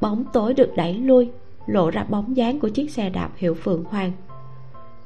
Bóng 0.00 0.24
tối 0.32 0.54
được 0.54 0.72
đẩy 0.76 0.94
lui, 0.94 1.30
lộ 1.66 1.90
ra 1.90 2.04
bóng 2.04 2.36
dáng 2.36 2.60
của 2.60 2.68
chiếc 2.68 2.90
xe 2.90 3.10
đạp 3.10 3.30
hiệu 3.36 3.54
phượng 3.54 3.84
hoàng. 3.84 4.12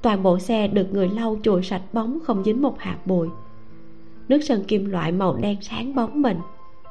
Toàn 0.03 0.23
bộ 0.23 0.39
xe 0.39 0.69
được 0.69 0.93
người 0.93 1.09
lau 1.09 1.37
chùi 1.43 1.63
sạch 1.63 1.83
bóng 1.93 2.19
không 2.25 2.45
dính 2.45 2.63
một 2.63 2.79
hạt 2.79 2.99
bụi. 3.07 3.29
Nước 4.29 4.41
sơn 4.43 4.65
kim 4.65 4.85
loại 4.85 5.13
màu 5.13 5.37
đen 5.37 5.57
sáng 5.61 5.95
bóng 5.95 6.23
mình, 6.23 6.39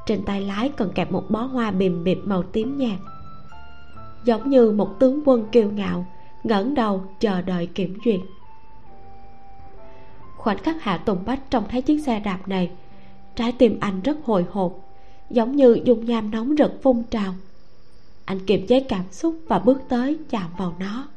trên 0.06 0.24
tay 0.24 0.42
lái 0.42 0.70
còn 0.70 0.92
kẹp 0.92 1.12
một 1.12 1.24
bó 1.30 1.42
hoa 1.42 1.72
bìm 1.72 2.04
bịp 2.04 2.20
màu 2.24 2.44
tím 2.44 2.78
nhạt. 2.78 3.00
Giống 4.24 4.50
như 4.50 4.72
một 4.72 5.00
tướng 5.00 5.22
quân 5.26 5.46
kiêu 5.52 5.72
ngạo, 5.72 6.06
ngẩng 6.44 6.76
đầu 6.76 7.04
chờ 7.20 7.42
đợi 7.42 7.68
kiểm 7.68 7.98
duyệt 8.06 8.20
khoảnh 10.38 10.58
khắc 10.58 10.82
hạ 10.82 10.98
tùng 10.98 11.24
bách 11.26 11.52
trông 11.52 11.64
thấy 11.70 11.82
chiếc 11.82 12.00
xe 12.06 12.20
đạp 12.20 12.48
này 12.48 12.72
trái 13.36 13.52
tim 13.52 13.78
anh 13.80 14.02
rất 14.02 14.18
hồi 14.26 14.46
hộp 14.52 14.74
giống 15.30 15.56
như 15.56 15.80
dung 15.84 16.06
nham 16.06 16.32
nóng 16.32 16.56
rực 16.58 16.84
phun 16.84 17.04
trào. 17.10 17.34
Anh 18.26 18.40
kiềm 18.46 18.68
chế 18.68 18.80
cảm 18.80 19.06
xúc 19.12 19.36
và 19.48 19.60
bước 19.60 19.82
tới 19.90 20.18
chạm 20.30 20.52
vào 20.58 20.76
nó. 20.80 21.08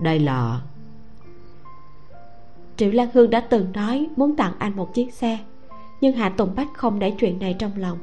Đây 0.00 0.18
là 0.18 0.60
triệu 2.76 2.90
lan 2.90 3.08
hương 3.14 3.30
đã 3.30 3.40
từng 3.40 3.72
nói 3.72 4.06
muốn 4.16 4.36
tặng 4.36 4.52
anh 4.58 4.76
một 4.76 4.94
chiếc 4.94 5.14
xe 5.14 5.38
nhưng 6.00 6.16
hạ 6.16 6.28
tùng 6.28 6.54
bách 6.54 6.74
không 6.74 6.98
để 6.98 7.12
chuyện 7.18 7.38
này 7.38 7.56
trong 7.58 7.70
lòng. 7.76 7.98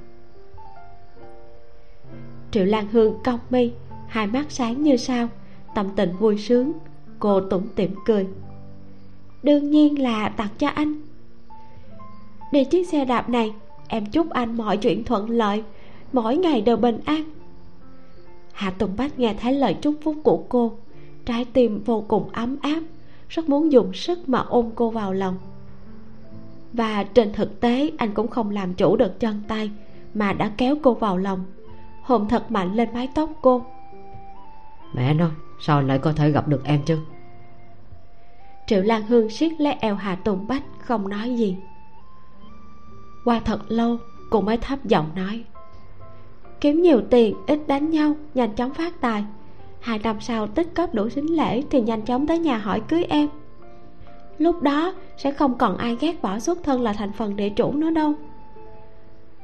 Triệu 2.52 2.66
lan 2.66 2.88
hương 2.91 3.20
cong 3.24 3.39
mi 3.50 3.72
hai 4.08 4.28
mắt 4.28 4.46
sáng 4.50 4.84
như 4.84 4.98
sao 4.98 5.28
tâm 5.76 5.89
tình 5.96 6.16
vui 6.20 6.38
sướng 6.38 6.74
cô 7.20 7.41
tủm 7.41 7.68
tỉm 7.76 7.96
cười 8.06 8.28
đương 9.44 9.72
nhiên 9.72 10.02
là 10.02 10.30
tặng 10.30 10.48
cho 10.58 10.68
anh. 10.68 11.02
Đi 12.52 12.64
chiếc 12.64 12.89
xe 12.89 13.06
đạp 13.06 13.30
này, 13.30 13.54
em 13.88 14.06
chúc 14.06 14.30
anh 14.30 14.58
mọi 14.58 14.78
chuyện 14.78 15.04
thuận 15.04 15.30
lợi, 15.30 15.64
mỗi 16.14 16.38
ngày 16.38 16.62
đều 16.62 16.78
bình 16.78 17.00
an. 17.06 17.24
Hạ 18.54 18.70
tùng 18.70 18.96
bách 18.98 19.20
nghe 19.20 19.36
thấy 19.41 19.54
lời 19.54 19.74
chúc 19.82 19.96
phúc 20.04 20.16
của 20.24 20.44
cô, 20.50 20.78
trái 21.26 21.46
tim 21.54 21.84
vô 21.84 22.06
cùng 22.08 22.30
ấm 22.30 22.58
áp, 22.62 22.82
rất 23.30 23.50
muốn 23.50 23.72
dùng 23.72 23.94
sức 23.94 24.30
mà 24.30 24.39
ôm 24.39 24.70
cô 24.76 24.89
vào 24.89 25.14
lòng. 25.14 25.38
Và 26.74 27.04
trên 27.04 27.34
thực 27.34 27.60
tế, 27.60 27.91
anh 27.98 28.14
cũng 28.14 28.28
không 28.28 28.50
làm 28.50 28.74
chủ 28.74 28.96
được 28.96 29.20
chân 29.20 29.41
tay 29.48 29.72
mà 30.14 30.34
đã 30.34 30.52
kéo 30.58 30.76
cô 30.84 30.94
vào 30.94 31.18
lòng 31.18 31.46
hôn 32.04 32.28
thật 32.28 32.52
mạnh 32.52 32.74
lên 32.74 32.89
mái 32.94 33.10
tóc 33.16 33.30
cô. 33.41 33.66
Mẹ 34.94 35.14
nói 35.14 35.30
sao 35.60 35.82
lại 35.82 36.00
có 36.00 36.14
thể 36.14 36.32
gặp 36.32 36.48
được 36.48 36.64
em 36.64 36.82
chứ? 36.86 36.98
Triệu 38.68 38.82
lan 38.82 39.01
hương 39.07 39.30
siết 39.30 39.61
lấy 39.61 39.74
eo 39.74 39.95
hà 39.95 40.16
tùng 40.16 40.47
bách, 40.47 40.64
không 40.80 41.09
nói 41.09 41.36
gì. 41.36 41.57
Qua 43.26 43.39
thật 43.45 43.59
lâu, 43.68 43.97
cô 44.30 44.41
mới 44.41 44.57
thấp 44.57 44.86
giọng 44.86 45.09
nói, 45.16 45.43
kiếm 46.61 46.82
nhiều 46.82 47.01
tiền, 47.09 47.36
ít 47.47 47.59
đánh 47.68 47.89
nhau, 47.89 48.16
nhanh 48.34 48.55
chóng 48.55 48.74
phát 48.74 49.01
tài. 49.01 49.26
Hai 49.80 49.99
năm 49.99 50.22
sau 50.22 50.47
tích 50.47 50.76
góp 50.76 50.93
đủ 50.93 51.09
xính 51.09 51.38
lễ 51.38 51.64
thì 51.70 51.82
nhanh 51.82 52.01
chóng 52.01 52.28
tới 52.28 52.39
nhà 52.39 52.57
hỏi 52.57 52.82
cưới 52.88 53.03
em. 53.03 53.28
Lúc 54.38 54.61
đó 54.61 54.93
sẽ 55.18 55.32
không 55.32 55.57
còn 55.57 55.78
ai 55.78 55.97
ghét 55.99 56.22
bỏ 56.22 56.39
xuất 56.39 56.64
thân 56.64 56.82
là 56.82 56.93
thành 56.93 57.11
phần 57.11 57.36
địa 57.36 57.49
chủ 57.49 57.72
nữa 57.72 57.89
đâu. 57.89 58.14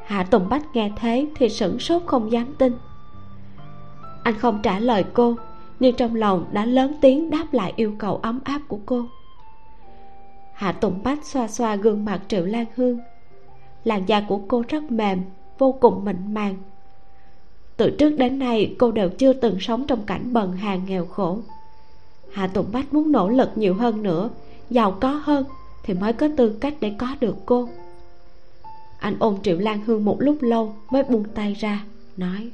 Hạ 0.05 0.23
tùng 0.23 0.49
bách 0.49 0.63
nghe 0.73 0.91
thế 0.95 1.27
thì 1.35 1.49
sửng 1.49 1.79
sốt 1.79 2.01
không 2.05 2.31
dám 2.31 2.55
tin. 2.57 2.73
Anh 4.23 4.33
không 4.33 4.59
trả 4.63 4.79
lời 4.79 5.05
cô 5.13 5.35
nhưng 5.79 5.95
trong 5.95 6.15
lòng 6.15 6.45
đã 6.51 6.65
lớn 6.65 6.93
tiếng 7.01 7.29
đáp 7.29 7.45
lại 7.51 7.73
yêu 7.75 7.93
cầu 7.97 8.15
ấm 8.15 8.39
áp 8.43 8.61
của 8.67 8.79
cô. 8.85 9.05
Hạ 10.53 10.71
tùng 10.71 11.03
bách 11.03 11.25
xoa 11.25 11.47
xoa 11.47 11.75
gương 11.75 12.05
mặt 12.05 12.21
triệu 12.27 12.45
lan 12.45 12.65
hương. 12.75 12.99
Làn 13.83 14.05
da 14.05 14.21
của 14.27 14.39
cô 14.47 14.63
rất 14.69 14.91
mềm, 14.91 15.21
vô 15.57 15.71
cùng 15.71 16.05
mịn 16.05 16.33
màng. 16.33 16.55
Từ 17.77 17.89
trước 17.89 18.09
đến 18.09 18.39
nay, 18.39 18.75
cô 18.79 18.91
đều 18.91 19.09
chưa 19.09 19.33
từng 19.33 19.59
sống 19.59 19.87
trong 19.87 20.05
cảnh 20.05 20.33
bần 20.33 20.51
hàng 20.53 20.81
nghèo 20.85 21.05
khổ. 21.05 21.39
Hạ 22.33 22.47
tùng 22.47 22.65
bách 22.71 22.93
muốn 22.93 23.11
nỗ 23.11 23.29
lực 23.29 23.49
nhiều 23.55 23.73
hơn 23.73 24.03
nữa, 24.03 24.29
giàu 24.69 24.97
có 25.01 25.09
hơn 25.23 25.45
thì 25.83 25.93
mới 25.93 26.13
có 26.13 26.27
tư 26.37 26.57
cách 26.61 26.73
để 26.79 26.93
có 26.97 27.07
được 27.19 27.35
cô. 27.45 27.69
Anh 28.99 29.15
ôm 29.19 29.37
triệu 29.43 29.57
lan 29.57 29.81
hương 29.85 30.05
một 30.05 30.17
lúc 30.19 30.37
lâu 30.41 30.75
mới 30.91 31.03
buông 31.03 31.23
tay 31.35 31.53
ra, 31.53 31.83
nói, 32.17 32.51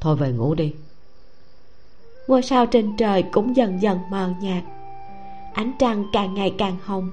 thôi 0.00 0.16
về 0.16 0.32
ngủ 0.32 0.54
đi 0.54 0.72
ngôi 2.26 2.42
sao 2.42 2.66
trên 2.66 2.96
trời 2.96 3.22
cũng 3.22 3.56
dần 3.56 3.82
dần 3.82 3.98
mờ 4.10 4.30
nhạt. 4.40 4.62
Ánh 5.52 5.72
trăng 5.78 6.04
càng 6.12 6.34
ngày 6.34 6.54
càng 6.58 6.76
hồng 6.84 7.10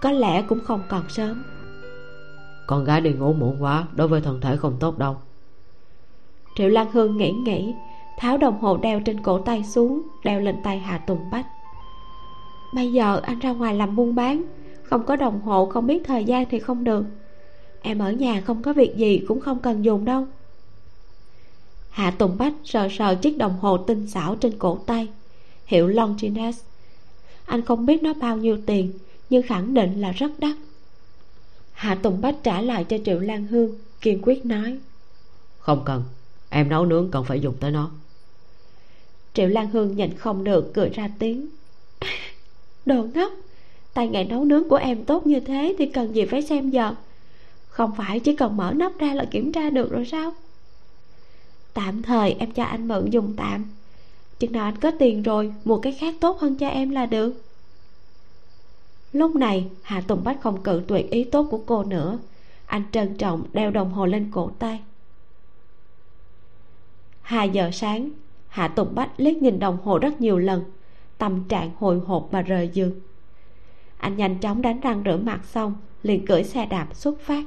có 0.00 0.10
lẽ 0.10 0.42
cũng 0.42 0.60
không 0.64 0.82
còn 0.88 1.02
sớm. 1.08 1.44
Con 2.66 2.84
gái 2.84 3.00
đi 3.00 3.12
ngủ 3.12 3.32
muộn 3.32 3.62
quá 3.62 3.86
đối 3.94 4.08
với 4.08 4.20
thân 4.20 4.40
thể 4.40 4.56
không 4.56 4.76
tốt 4.80 4.98
đâu. 4.98 5.16
Triệu 6.56 6.68
lan 6.68 6.86
hương 6.92 7.16
nghĩ 7.16 7.32
nghĩ 7.32 7.74
tháo 8.18 8.38
đồng 8.38 8.60
hồ 8.60 8.76
đeo 8.76 9.00
trên 9.00 9.22
cổ 9.22 9.38
tay 9.38 9.64
xuống 9.64 10.02
đeo 10.24 10.40
lên 10.40 10.56
tay 10.64 10.78
hà 10.78 10.98
tùng 10.98 11.30
bách. 11.32 11.46
Bây 12.74 12.92
giờ 12.92 13.20
anh 13.22 13.38
ra 13.38 13.52
ngoài 13.52 13.74
làm 13.74 13.96
buôn 13.96 14.14
bán 14.14 14.42
không 14.82 15.02
có 15.06 15.16
đồng 15.16 15.40
hồ 15.40 15.66
không 15.66 15.86
biết 15.86 16.02
thời 16.06 16.24
gian 16.24 16.44
thì 16.50 16.58
không 16.58 16.84
được. 16.84 17.04
Em 17.82 17.98
ở 17.98 18.12
nhà 18.12 18.40
không 18.40 18.62
có 18.62 18.72
việc 18.72 18.96
gì 18.96 19.24
cũng 19.28 19.40
không 19.40 19.58
cần 19.58 19.84
dùng 19.84 20.04
đâu 20.04 20.26
hạ 21.96 22.10
tùng 22.10 22.38
bách 22.38 22.52
sờ 22.64 22.88
sờ 22.98 23.14
chiếc 23.14 23.38
đồng 23.38 23.58
hồ 23.58 23.78
tinh 23.78 24.06
xảo 24.06 24.36
trên 24.36 24.58
cổ 24.58 24.78
tay. 24.86 25.08
Hiệu 25.66 25.86
longines 25.86 26.60
anh 27.44 27.62
không 27.62 27.86
biết 27.86 28.02
nó 28.02 28.14
bao 28.14 28.36
nhiêu 28.36 28.58
tiền 28.66 28.92
nhưng 29.30 29.42
khẳng 29.42 29.74
định 29.74 30.00
là 30.00 30.12
rất 30.12 30.30
đắt. 30.38 30.56
Hạ 31.72 31.94
tùng 31.94 32.20
bách 32.20 32.34
trả 32.42 32.60
lại 32.60 32.84
cho 32.84 32.96
triệu 33.04 33.20
lan 33.20 33.46
hương 33.46 33.74
kiên 34.00 34.20
quyết 34.22 34.46
nói. 34.46 34.78
Không 35.58 35.82
cần 35.84 36.02
em 36.48 36.68
nấu 36.68 36.86
nướng 36.86 37.10
cần 37.10 37.24
phải 37.24 37.40
dùng 37.40 37.54
tới 37.60 37.70
nó. 37.70 37.90
Triệu 39.34 39.48
lan 39.48 39.70
hương 39.70 39.96
nhìn 39.96 40.14
không 40.18 40.44
được 40.44 40.74
cười 40.74 40.88
ra 40.88 41.10
tiếng. 41.18 41.48
Đồ 42.86 43.06
ngốc 43.14 43.32
tay 43.94 44.08
nghề 44.08 44.24
nấu 44.24 44.44
nướng 44.44 44.68
của 44.68 44.76
em 44.76 45.04
tốt 45.04 45.26
như 45.26 45.40
thế 45.40 45.74
thì 45.78 45.86
cần 45.86 46.14
gì 46.14 46.24
phải 46.24 46.42
xem 46.42 46.70
giờ? 46.70 46.94
Không 47.68 47.92
phải 47.96 48.20
chỉ 48.20 48.36
cần 48.36 48.56
mở 48.56 48.72
nắp 48.76 48.98
ra 48.98 49.14
là 49.14 49.24
kiểm 49.30 49.52
tra 49.52 49.70
được 49.70 49.90
rồi 49.90 50.04
sao 50.04 50.34
tạm 51.76 52.02
thời, 52.02 52.32
em 52.32 52.50
cho 52.50 52.64
anh 52.64 52.88
mượn 52.88 53.10
dùng 53.10 53.34
tạm. 53.36 53.64
Chừng 54.38 54.52
nào 54.52 54.64
anh 54.64 54.76
có 54.76 54.90
tiền 54.98 55.22
rồi, 55.22 55.54
mua 55.64 55.78
cái 55.78 55.92
khác 55.92 56.14
tốt 56.20 56.38
hơn 56.40 56.56
cho 56.56 56.68
em 56.68 56.90
là 56.90 57.06
được. 57.06 57.42
Lúc 59.12 59.36
này, 59.36 59.68
hạ 59.82 60.00
tùng 60.00 60.24
bách 60.24 60.40
không 60.40 60.62
cự 60.62 60.82
tuyệt 60.88 61.10
ý 61.10 61.24
tốt 61.24 61.46
của 61.50 61.60
cô 61.66 61.84
nữa. 61.84 62.18
Anh 62.66 62.82
trân 62.92 63.16
trọng 63.16 63.42
đeo 63.52 63.70
đồng 63.70 63.92
hồ 63.92 64.06
lên 64.06 64.30
cổ 64.32 64.50
tay. 64.58 64.80
Hai 67.22 67.50
giờ 67.50 67.70
sáng, 67.72 68.10
hạ 68.48 68.68
tùng 68.68 68.94
bách 68.94 69.10
liếc 69.16 69.36
nhìn 69.36 69.58
đồng 69.58 69.78
hồ 69.84 69.98
rất 69.98 70.20
nhiều 70.20 70.38
lần, 70.38 70.64
tâm 71.18 71.44
trạng 71.48 71.70
hồi 71.78 72.00
hộp 72.06 72.28
mà 72.32 72.42
rời 72.42 72.70
giường. 72.72 73.00
Anh 73.96 74.16
nhanh 74.16 74.38
chóng 74.38 74.62
đánh 74.62 74.80
răng 74.80 75.02
rửa 75.04 75.16
mặt 75.16 75.40
xong, 75.44 75.74
liền 76.02 76.26
cưỡi 76.26 76.44
xe 76.44 76.66
đạp 76.66 76.88
xuất 76.94 77.20
phát 77.20 77.44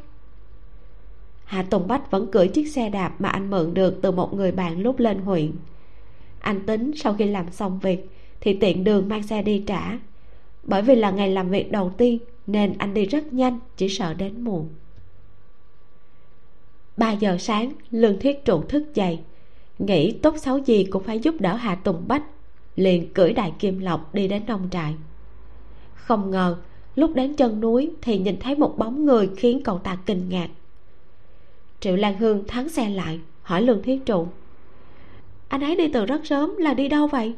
hạ 1.49 1.63
tùng 1.69 1.87
bách 1.87 2.11
vẫn 2.11 2.31
cưỡi 2.31 2.47
chiếc 2.47 2.67
xe 2.67 2.89
đạp 2.89 3.15
mà 3.19 3.29
anh 3.29 3.49
mượn 3.49 3.73
được 3.73 3.99
từ 4.01 4.11
một 4.11 4.33
người 4.33 4.51
bạn 4.51 4.81
lúc 4.81 4.99
lên 4.99 5.19
huyện. 5.19 5.51
Anh 6.39 6.65
tính 6.65 6.91
sau 6.95 7.13
khi 7.13 7.25
làm 7.25 7.51
xong 7.51 7.79
việc 7.79 8.09
thì 8.41 8.53
tiện 8.53 8.83
đường 8.83 9.09
mang 9.09 9.23
xe 9.23 9.41
đi 9.41 9.63
trả. 9.67 9.99
Bởi 10.63 10.81
vì 10.81 10.95
là 10.95 11.11
ngày 11.11 11.31
làm 11.31 11.49
việc 11.49 11.71
đầu 11.71 11.91
tiên 11.97 12.17
nên 12.47 12.73
anh 12.77 12.93
đi 12.93 13.05
rất 13.05 13.33
nhanh, 13.33 13.59
chỉ 13.77 13.89
sợ 13.89 14.13
đến 14.13 14.41
muộn. 14.41 14.69
Ba 16.97 17.11
giờ 17.11 17.37
sáng, 17.39 17.71
lương 17.91 18.19
thiết 18.19 18.45
trụ 18.45 18.61
thức 18.61 18.95
dậy, 18.95 19.19
nghĩ 19.79 20.11
tốt 20.11 20.35
xấu 20.37 20.57
gì 20.57 20.83
cũng 20.83 21.03
phải 21.03 21.19
giúp 21.19 21.35
đỡ 21.39 21.55
hạ 21.55 21.75
tùng 21.75 22.03
bách, 22.07 22.23
liền 22.75 23.13
cưỡi 23.13 23.33
đại 23.33 23.53
kim 23.59 23.79
lộc 23.79 24.13
đi 24.13 24.27
đến 24.27 24.43
nông 24.47 24.67
trại. 24.71 24.95
Không 25.93 26.31
ngờ, 26.31 26.57
lúc 26.95 27.15
đến 27.15 27.33
chân 27.33 27.61
núi 27.61 27.91
thì 28.01 28.17
nhìn 28.17 28.37
thấy 28.39 28.55
một 28.55 28.75
bóng 28.77 29.05
người 29.05 29.29
khiến 29.37 29.61
cậu 29.63 29.77
ta 29.77 29.97
kinh 30.05 30.29
ngạc 30.29 30.49
triệu 31.79 31.95
lan 31.95 32.17
hương 32.17 32.47
thắng 32.47 32.69
xe 32.69 32.89
lại, 32.89 33.19
hỏi 33.41 33.61
lương 33.61 33.83
thiết 33.83 34.05
trụ. 34.05 34.27
Anh 35.47 35.61
ấy 35.61 35.75
đi 35.75 35.87
từ 35.87 36.05
rất 36.05 36.25
sớm 36.25 36.57
là 36.57 36.73
đi 36.73 36.87
đâu 36.87 37.07
vậy? 37.07 37.35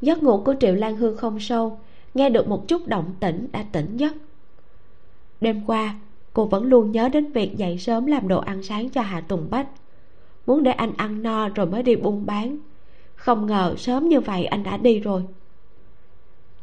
Giấc 0.00 0.22
ngủ 0.22 0.42
của 0.44 0.54
triệu 0.60 0.74
lan 0.74 0.96
hương 0.96 1.16
không 1.16 1.40
sâu, 1.40 1.78
nghe 2.14 2.30
được 2.30 2.48
một 2.48 2.68
chút 2.68 2.86
động 2.86 3.14
tĩnh 3.20 3.48
đã 3.52 3.64
tỉnh 3.72 3.96
giấc. 3.96 4.14
Đêm 5.40 5.64
qua, 5.66 5.94
cô 6.32 6.44
vẫn 6.44 6.64
luôn 6.64 6.92
nhớ 6.92 7.08
đến 7.08 7.32
việc 7.32 7.56
dậy 7.56 7.78
sớm 7.78 8.06
làm 8.06 8.28
đồ 8.28 8.38
ăn 8.38 8.62
sáng 8.62 8.88
cho 8.90 9.00
hạ 9.00 9.20
tùng 9.20 9.46
bách. 9.50 9.68
Muốn 10.46 10.62
để 10.62 10.70
anh 10.70 10.92
ăn 10.96 11.22
no 11.22 11.48
rồi 11.48 11.66
mới 11.66 11.82
đi 11.82 11.96
buôn 11.96 12.26
bán. 12.26 12.58
Không 13.14 13.46
ngờ 13.46 13.74
sớm 13.78 14.08
như 14.08 14.20
vậy 14.20 14.44
anh 14.44 14.62
đã 14.62 14.76
đi 14.76 15.00
rồi. 15.00 15.22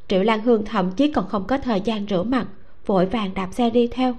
Triệu 0.07 0.23
lan 0.23 0.41
hương 0.41 0.65
thậm 0.65 0.91
chí 0.91 1.11
còn 1.11 1.27
không 1.27 1.47
có 1.47 1.57
thời 1.57 1.81
gian 1.81 2.05
rửa 2.09 2.23
mặt, 2.23 2.47
vội 2.85 3.05
vàng 3.05 3.33
đạp 3.33 3.49
xe 3.51 3.69
đi 3.69 3.87
theo 3.87 4.15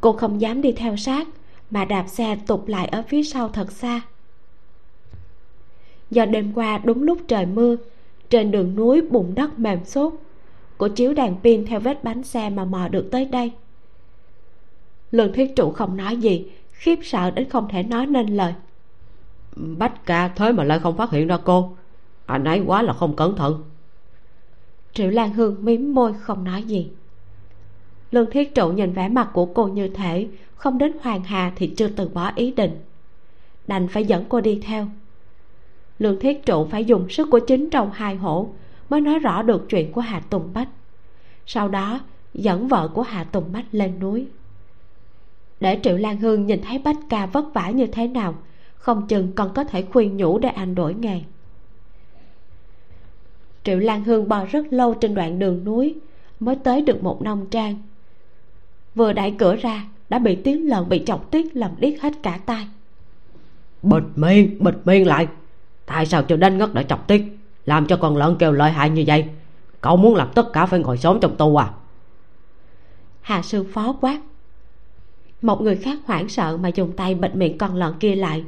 cô 0.00 0.12
không 0.12 0.40
dám 0.40 0.62
đi 0.62 0.72
theo 0.72 0.96
sát 0.96 1.28
mà 1.70 1.84
đạp 1.84 2.08
xe 2.08 2.36
tụt 2.46 2.60
lại 2.66 2.86
ở 2.86 3.02
phía 3.08 3.22
sau 3.22 3.48
thật 3.48 3.72
xa. 3.72 4.00
Do 6.10 6.26
đêm 6.26 6.52
qua 6.52 6.78
đúng 6.78 7.02
lúc 7.02 7.18
trời 7.28 7.46
mưa 7.46 7.76
trên 8.30 8.50
đường 8.50 8.76
núi 8.76 9.00
bùn 9.00 9.34
đất 9.34 9.58
mềm 9.58 9.84
xốp 9.84 10.14
cô 10.78 10.88
chiếu 10.88 11.14
đèn 11.14 11.36
pin 11.42 11.66
theo 11.66 11.80
vết 11.80 12.04
bánh 12.04 12.22
xe 12.22 12.50
mà 12.50 12.64
mò 12.64 12.88
được 12.88 13.08
tới 13.10 13.24
đây. 13.24 13.52
Lương 15.10 15.32
thiết 15.32 15.56
trụ 15.56 15.70
không 15.70 15.96
nói 15.96 16.16
gì 16.16 16.50
khiếp 16.72 16.98
sợ 17.02 17.30
đến 17.30 17.48
không 17.48 17.68
thể 17.68 17.82
nói 17.82 18.06
nên 18.06 18.26
lời. 18.26 18.54
Bách 19.56 20.06
ca 20.06 20.28
thế 20.28 20.52
mà 20.52 20.64
lại 20.64 20.78
không 20.78 20.96
phát 20.96 21.10
hiện 21.10 21.26
ra 21.26 21.38
cô. 21.44 21.76
Anh 22.26 22.44
ấy 22.44 22.62
quá 22.66 22.82
là 22.82 22.92
không 22.92 23.16
cẩn 23.16 23.36
thận. 23.36 23.64
Triệu 24.92 25.10
lan 25.10 25.32
hương 25.32 25.56
mím 25.64 25.94
môi 25.94 26.12
không 26.12 26.44
nói 26.44 26.62
gì 26.62 26.90
lương 28.10 28.30
thiết 28.30 28.54
trụ 28.54 28.68
nhìn 28.72 28.92
vẻ 28.92 29.08
mặt 29.08 29.30
của 29.32 29.46
cô 29.46 29.66
như 29.66 29.88
thể 29.88 30.28
không 30.54 30.78
đến 30.78 30.92
hoàng 31.00 31.24
hà 31.24 31.52
thì 31.56 31.66
chưa 31.66 31.88
từ 31.88 32.08
bỏ 32.08 32.32
ý 32.34 32.50
định. 32.50 32.80
Đành 33.66 33.88
phải 33.88 34.04
dẫn 34.04 34.24
cô 34.28 34.40
đi 34.40 34.60
theo. 34.64 34.86
Lương 35.98 36.20
thiết 36.20 36.46
trụ 36.46 36.66
phải 36.70 36.84
dùng 36.84 37.08
sức 37.08 37.28
của 37.30 37.38
chính 37.38 37.70
trong 37.70 37.90
hai 37.90 38.16
hổ 38.16 38.48
mới 38.90 39.00
nói 39.00 39.18
rõ 39.18 39.42
được 39.42 39.68
chuyện 39.68 39.92
của 39.92 40.00
hà 40.00 40.20
tùng 40.20 40.50
bách. 40.54 40.68
Sau 41.46 41.68
đó, 41.68 42.00
dẫn 42.34 42.68
vợ 42.68 42.88
của 42.94 43.02
hà 43.02 43.24
tùng 43.24 43.52
bách 43.52 43.64
lên 43.72 43.98
núi. 44.00 44.26
Để 45.60 45.78
triệu 45.82 45.96
lan 45.96 46.16
hương 46.16 46.46
nhìn 46.46 46.60
thấy 46.62 46.78
bách 46.78 46.96
ca 47.08 47.26
vất 47.26 47.54
vả 47.54 47.70
như 47.70 47.86
thế 47.86 48.06
nào, 48.06 48.34
không 48.74 49.06
chừng 49.06 49.32
còn 49.32 49.54
có 49.54 49.64
thể 49.64 49.82
khuyên 49.82 50.16
nhủ 50.16 50.38
để 50.38 50.48
anh 50.48 50.74
đổi 50.74 50.94
nghề. 50.94 51.20
Triệu 53.64 53.78
lan 53.78 54.04
hương 54.04 54.28
bò 54.28 54.44
rất 54.44 54.66
lâu 54.70 54.94
trên 54.94 55.14
đoạn 55.14 55.38
đường 55.38 55.64
núi 55.64 55.94
mới 56.40 56.56
tới 56.56 56.82
được 56.82 57.02
một 57.02 57.22
nông 57.22 57.46
trang 57.50 57.82
vừa 58.98 59.12
đẩy 59.12 59.34
cửa 59.38 59.56
ra 59.56 59.84
đã 60.08 60.18
bị 60.18 60.36
tiếng 60.44 60.68
lợn 60.68 60.88
bị 60.88 61.02
chọc 61.06 61.30
tiết 61.30 61.56
làm 61.56 61.70
điếc 61.78 62.02
hết 62.02 62.12
cả 62.22 62.38
tai. 62.46 62.68
Bịt 63.82 64.02
miệng 64.16 64.64
bịt 64.64 64.74
miệng 64.84 65.06
lại. 65.06 65.28
Tại 65.86 66.06
sao 66.06 66.22
cho 66.22 66.36
đánh 66.36 66.58
ngất 66.58 66.74
đã 66.74 66.82
chọc 66.82 67.08
tiết 67.08 67.22
làm 67.66 67.86
cho 67.86 67.96
con 67.96 68.16
lợn 68.16 68.36
kêu 68.38 68.52
lợi 68.52 68.70
hại 68.70 68.90
như 68.90 69.04
vậy? 69.06 69.24
Cậu 69.80 69.96
muốn 69.96 70.14
làm 70.14 70.28
tất 70.34 70.52
cả 70.52 70.66
phải 70.66 70.80
ngồi 70.80 70.98
xổm 70.98 71.18
trong 71.20 71.36
tù 71.36 71.56
à? 71.56 71.70
Hà 73.20 73.42
sư 73.42 73.64
phó 73.72 73.96
quát. 74.00 74.20
Một 75.42 75.60
người 75.60 75.76
khác 75.76 75.98
hoảng 76.04 76.28
sợ 76.28 76.56
mà 76.56 76.68
dùng 76.68 76.92
tay 76.92 77.14
bịt 77.14 77.34
miệng 77.34 77.58
con 77.58 77.74
lợn 77.74 77.92
kia 78.00 78.14
lại. 78.14 78.44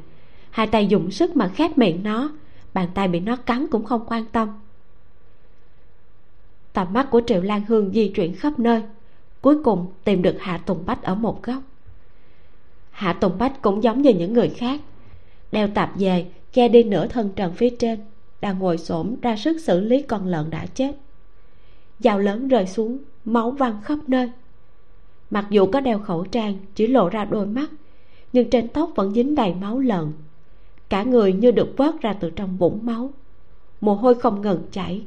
Hai 0.51 0.67
tay 0.67 0.87
dùng 0.87 1.11
sức 1.11 1.37
mà 1.37 1.49
khép 1.49 1.79
miệng 1.79 2.03
nó 2.03 2.31
bàn 2.75 2.89
tay 2.95 3.09
bị 3.09 3.21
nó 3.21 3.37
cắn 3.37 3.67
cũng 3.71 3.85
không 3.85 4.05
quan 4.07 4.25
tâm. 4.25 4.49
Tầm 6.73 6.93
mắt 6.93 7.11
của 7.11 7.21
triệu 7.27 7.43
lan 7.43 7.63
hương 7.69 7.93
di 7.93 8.09
chuyển 8.09 8.35
khắp 8.35 8.59
nơi 8.59 8.83
cuối 9.43 9.63
cùng 9.65 9.87
tìm 10.05 10.23
được 10.23 10.37
hạ 10.41 10.59
tùng 10.59 10.87
bách 10.87 11.03
ở 11.03 11.15
một 11.15 11.43
góc. 11.43 11.63
Hạ 12.91 13.13
tùng 13.13 13.39
bách 13.39 13.63
cũng 13.63 13.83
giống 13.83 14.03
như 14.03 14.11
những 14.11 14.33
người 14.33 14.49
khác, 14.49 14.81
đeo 15.53 15.69
tạp 15.69 15.93
về, 15.99 16.27
che 16.53 16.69
đi 16.69 16.83
nửa 16.83 17.07
thân 17.07 17.31
trần 17.37 17.53
phía 17.53 17.71
trên, 17.71 18.01
đang 18.41 18.59
ngồi 18.59 18.79
xổm 18.79 19.21
ra 19.23 19.37
sức 19.37 19.61
xử 19.61 19.81
lý 19.81 20.03
con 20.03 20.27
lợn 20.27 20.51
đã 20.51 20.67
chết. 20.67 20.93
Dao 21.99 22.19
lớn 22.19 22.49
rơi 22.49 22.67
xuống, 22.67 22.99
máu 23.25 23.51
văng 23.51 23.83
khắp 23.83 23.99
nơi. 24.07 24.31
Mặc 25.31 25.47
dù 25.51 25.67
có 25.67 25.81
đeo 25.81 25.99
khẩu 25.99 26.25
trang, 26.25 26.59
chỉ 26.75 26.87
lộ 26.87 27.09
ra 27.09 27.25
đôi 27.25 27.47
mắt, 27.47 27.71
nhưng 28.33 28.51
trên 28.51 28.69
tóc 28.69 28.91
vẫn 28.95 29.15
dính 29.15 29.35
đầy 29.35 29.55
máu 29.55 29.79
lợn. 29.79 30.13
Cả 30.89 31.03
người 31.03 31.33
như 31.33 31.51
được 31.51 31.75
vớt 31.77 32.01
ra 32.01 32.13
từ 32.13 32.31
trong 32.31 32.57
vũng 32.57 32.79
máu. 32.83 33.11
Mồ 33.81 33.95
hôi 33.95 34.15
không 34.15 34.43
ngừng 34.43 34.63
chảy. 34.73 35.03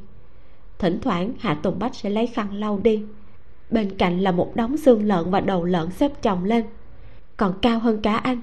Thỉnh 0.78 0.98
thoảng 1.02 1.32
hạ 1.38 1.54
tùng 1.62 1.78
bách 1.78 1.94
sẽ 1.94 2.10
lấy 2.10 2.26
khăn 2.26 2.54
lau 2.54 2.80
đi 2.82 3.02
bên 3.70 3.96
cạnh 3.98 4.20
là 4.20 4.32
một 4.32 4.52
đống 4.56 4.76
xương 4.76 5.06
lợn 5.06 5.30
và 5.30 5.40
đầu 5.40 5.64
lợn 5.64 5.90
xếp 5.90 6.22
chồng 6.22 6.44
lên, 6.44 6.64
còn 7.36 7.54
cao 7.62 7.78
hơn 7.78 8.00
cả 8.02 8.16
anh. 8.16 8.40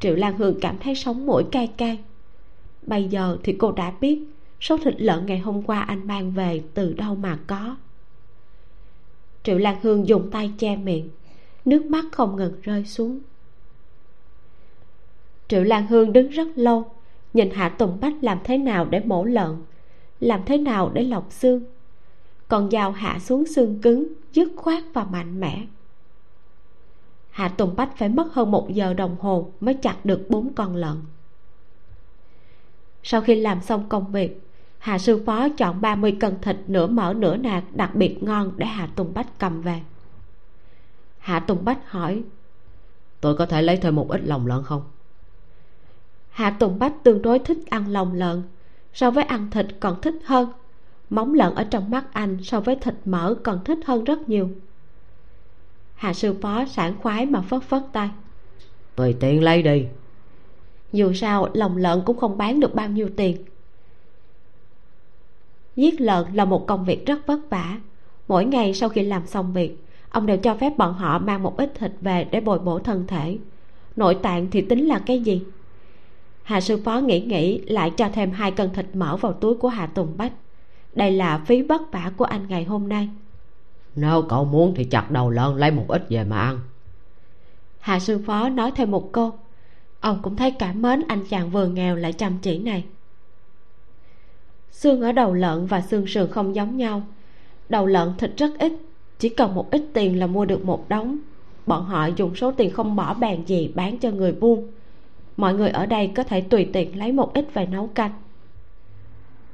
Triệu 0.00 0.14
lan 0.14 0.38
hương 0.38 0.60
cảm 0.60 0.78
thấy 0.78 0.94
sống 0.94 1.26
mũi 1.26 1.44
cay 1.52 1.66
cay. 1.76 1.98
Bây 2.86 3.04
giờ 3.04 3.38
thì 3.42 3.56
cô 3.58 3.72
đã 3.72 3.92
biết 4.00 4.18
số 4.60 4.76
thịt 4.78 4.94
lợn 5.00 5.26
ngày 5.26 5.38
hôm 5.38 5.62
qua 5.62 5.80
anh 5.80 6.06
mang 6.06 6.32
về 6.32 6.62
từ 6.74 6.92
đâu 6.92 7.14
mà 7.14 7.38
có. 7.46 7.76
Triệu 9.42 9.58
lan 9.58 9.76
hương 9.82 10.08
dùng 10.08 10.30
tay 10.30 10.52
che 10.58 10.76
miệng, 10.76 11.08
nước 11.64 11.86
mắt 11.86 12.04
không 12.12 12.36
ngừng 12.36 12.60
rơi 12.62 12.84
xuống. 12.84 13.20
Triệu 15.48 15.64
lan 15.64 15.86
hương 15.86 16.12
đứng 16.12 16.28
rất 16.28 16.48
lâu, 16.56 16.90
nhìn 17.32 17.50
hạ 17.50 17.68
tùng 17.68 17.98
bách 18.00 18.14
làm 18.20 18.38
thế 18.44 18.58
nào 18.58 18.84
để 18.84 19.00
mổ 19.04 19.24
lợn, 19.24 19.56
làm 20.20 20.40
thế 20.46 20.58
nào 20.58 20.90
để 20.94 21.02
lọc 21.02 21.32
xương 21.32 21.64
còn 22.52 22.70
dao 22.70 22.92
hạ 22.92 23.18
xuống 23.18 23.46
xương 23.46 23.78
cứng 23.82 24.06
dứt 24.32 24.52
khoát 24.56 24.82
và 24.92 25.04
mạnh 25.04 25.40
mẽ. 25.40 25.66
Hạ 27.30 27.48
tùng 27.48 27.76
bách 27.76 27.96
phải 27.96 28.08
mất 28.08 28.34
hơn 28.34 28.50
một 28.50 28.68
giờ 28.70 28.94
đồng 28.94 29.16
hồ 29.20 29.52
mới 29.60 29.74
chặt 29.74 30.04
được 30.04 30.26
bốn 30.28 30.54
con 30.54 30.76
lợn. 30.76 30.96
Sau 33.02 33.20
khi 33.20 33.34
làm 33.34 33.60
xong 33.60 33.88
công 33.88 34.12
việc 34.12 34.40
hà 34.78 34.98
sư 34.98 35.22
phó 35.26 35.48
chọn 35.48 35.80
30 35.80 36.16
cân 36.20 36.40
thịt 36.40 36.56
nửa 36.66 36.86
mỡ 36.86 37.14
nửa 37.14 37.36
nạc 37.36 37.64
đặc 37.74 37.94
biệt 37.94 38.22
ngon 38.22 38.52
để 38.56 38.66
hạ 38.66 38.88
tùng 38.96 39.14
bách 39.14 39.38
cầm 39.38 39.62
về. 39.62 39.80
Hạ 41.18 41.40
tùng 41.40 41.64
bách 41.64 41.90
hỏi 41.90 42.22
tôi 43.20 43.36
có 43.36 43.46
thể 43.46 43.62
lấy 43.62 43.76
thêm 43.76 43.96
một 43.96 44.10
ít 44.10 44.20
lòng 44.24 44.46
lợn 44.46 44.62
không? 44.62 44.82
Hạ 46.30 46.50
tùng 46.50 46.78
bách 46.78 46.94
tương 47.02 47.22
đối 47.22 47.38
thích 47.38 47.58
ăn 47.70 47.88
lòng 47.88 48.12
lợn 48.12 48.42
so 48.92 49.10
với 49.10 49.24
ăn 49.24 49.50
thịt 49.50 49.66
còn 49.80 50.00
thích 50.00 50.14
hơn 50.24 50.52
móng 51.12 51.34
lợn 51.34 51.54
ở 51.54 51.64
trong 51.64 51.90
mắt 51.90 52.04
anh 52.12 52.38
so 52.42 52.60
với 52.60 52.76
thịt 52.76 52.94
mỡ 53.04 53.34
còn 53.42 53.64
thích 53.64 53.78
hơn 53.84 54.04
rất 54.04 54.28
nhiều. 54.28 54.50
Hạ 55.94 56.12
sư 56.12 56.34
phó 56.42 56.64
sảng 56.64 56.94
khoái 57.02 57.26
mà 57.26 57.40
phất 57.40 57.62
phất 57.62 57.82
tay. 57.92 58.10
Tùy 58.96 59.16
tiện 59.20 59.42
lấy 59.42 59.62
đi. 59.62 59.86
Dù 60.92 61.12
sao 61.12 61.48
lòng 61.54 61.76
lợn 61.76 62.02
cũng 62.06 62.16
không 62.16 62.38
bán 62.38 62.60
được 62.60 62.74
bao 62.74 62.88
nhiêu 62.88 63.08
tiền. 63.16 63.36
Giết 65.76 66.00
lợn 66.00 66.26
là 66.34 66.44
một 66.44 66.66
công 66.66 66.84
việc 66.84 67.06
rất 67.06 67.26
vất 67.26 67.40
vả. 67.50 67.78
Mỗi 68.28 68.44
ngày 68.44 68.74
sau 68.74 68.88
khi 68.88 69.02
làm 69.02 69.26
xong 69.26 69.52
việc 69.52 69.84
ông 70.10 70.26
đều 70.26 70.36
cho 70.36 70.54
phép 70.54 70.78
bọn 70.78 70.94
họ 70.94 71.18
mang 71.18 71.42
một 71.42 71.56
ít 71.56 71.72
thịt 71.74 71.92
về 72.00 72.24
để 72.30 72.40
bồi 72.40 72.58
bổ 72.58 72.78
thân 72.78 73.06
thể. 73.06 73.38
Nội 73.96 74.14
tạng 74.14 74.50
thì 74.50 74.60
tính 74.60 74.86
là 74.86 74.98
cái 74.98 75.20
gì? 75.20 75.42
Hà 76.42 76.60
sư 76.60 76.80
phó 76.84 76.98
nghĩ 76.98 77.20
nghĩ 77.20 77.58
lại 77.58 77.90
cho 77.96 78.08
thêm 78.12 78.30
hai 78.30 78.50
cân 78.50 78.70
thịt 78.74 78.86
mỡ 78.94 79.16
vào 79.16 79.32
túi 79.32 79.54
của 79.54 79.68
hà 79.68 79.86
tùng 79.86 80.16
bách 80.16 80.32
đây 80.94 81.12
là 81.12 81.38
phí 81.46 81.62
vất 81.62 81.92
vả 81.92 82.12
của 82.16 82.24
anh 82.24 82.46
ngày 82.48 82.64
hôm 82.64 82.88
nay. 82.88 83.08
Nếu 83.94 84.22
cậu 84.28 84.44
muốn 84.44 84.74
thì 84.76 84.84
chặt 84.84 85.10
đầu 85.10 85.30
lợn 85.30 85.56
lấy 85.56 85.70
một 85.70 85.84
ít 85.88 86.06
về 86.08 86.24
mà 86.24 86.40
ăn. 86.40 86.60
Hà 87.80 87.98
sư 87.98 88.20
phó 88.26 88.48
nói 88.48 88.70
thêm 88.70 88.90
một 88.90 89.12
câu. 89.12 89.32
Ông 90.00 90.18
cũng 90.22 90.36
thấy 90.36 90.50
cảm 90.50 90.82
mến 90.82 91.02
anh 91.08 91.24
chàng 91.30 91.50
vừa 91.50 91.66
nghèo 91.66 91.96
lại 91.96 92.12
chăm 92.12 92.38
chỉ 92.42 92.58
này. 92.58 92.84
Xương 94.70 95.00
ở 95.00 95.12
đầu 95.12 95.34
lợn 95.34 95.66
và 95.66 95.80
xương 95.80 96.06
sườn 96.06 96.30
không 96.30 96.54
giống 96.54 96.76
nhau. 96.76 97.02
Đầu 97.68 97.86
lợn 97.86 98.12
thịt 98.18 98.30
rất 98.36 98.58
ít 98.58 98.72
chỉ 99.18 99.28
cần 99.28 99.54
một 99.54 99.70
ít 99.70 99.82
tiền 99.92 100.18
là 100.18 100.26
mua 100.26 100.44
được 100.44 100.64
một 100.64 100.88
đống. 100.88 101.18
Bọn 101.66 101.84
họ 101.84 102.06
dùng 102.06 102.34
số 102.34 102.52
tiền 102.52 102.70
không 102.70 102.96
bỏ 102.96 103.14
bàn 103.14 103.42
gì 103.46 103.72
bán 103.74 103.98
cho 103.98 104.10
người 104.10 104.32
buôn. 104.32 104.68
Mọi 105.36 105.54
người 105.54 105.70
ở 105.70 105.86
đây 105.86 106.12
có 106.14 106.24
thể 106.24 106.40
tùy 106.40 106.68
tiện 106.72 106.98
lấy 106.98 107.12
một 107.12 107.34
ít 107.34 107.54
về 107.54 107.66
nấu 107.66 107.86
canh 107.86 108.12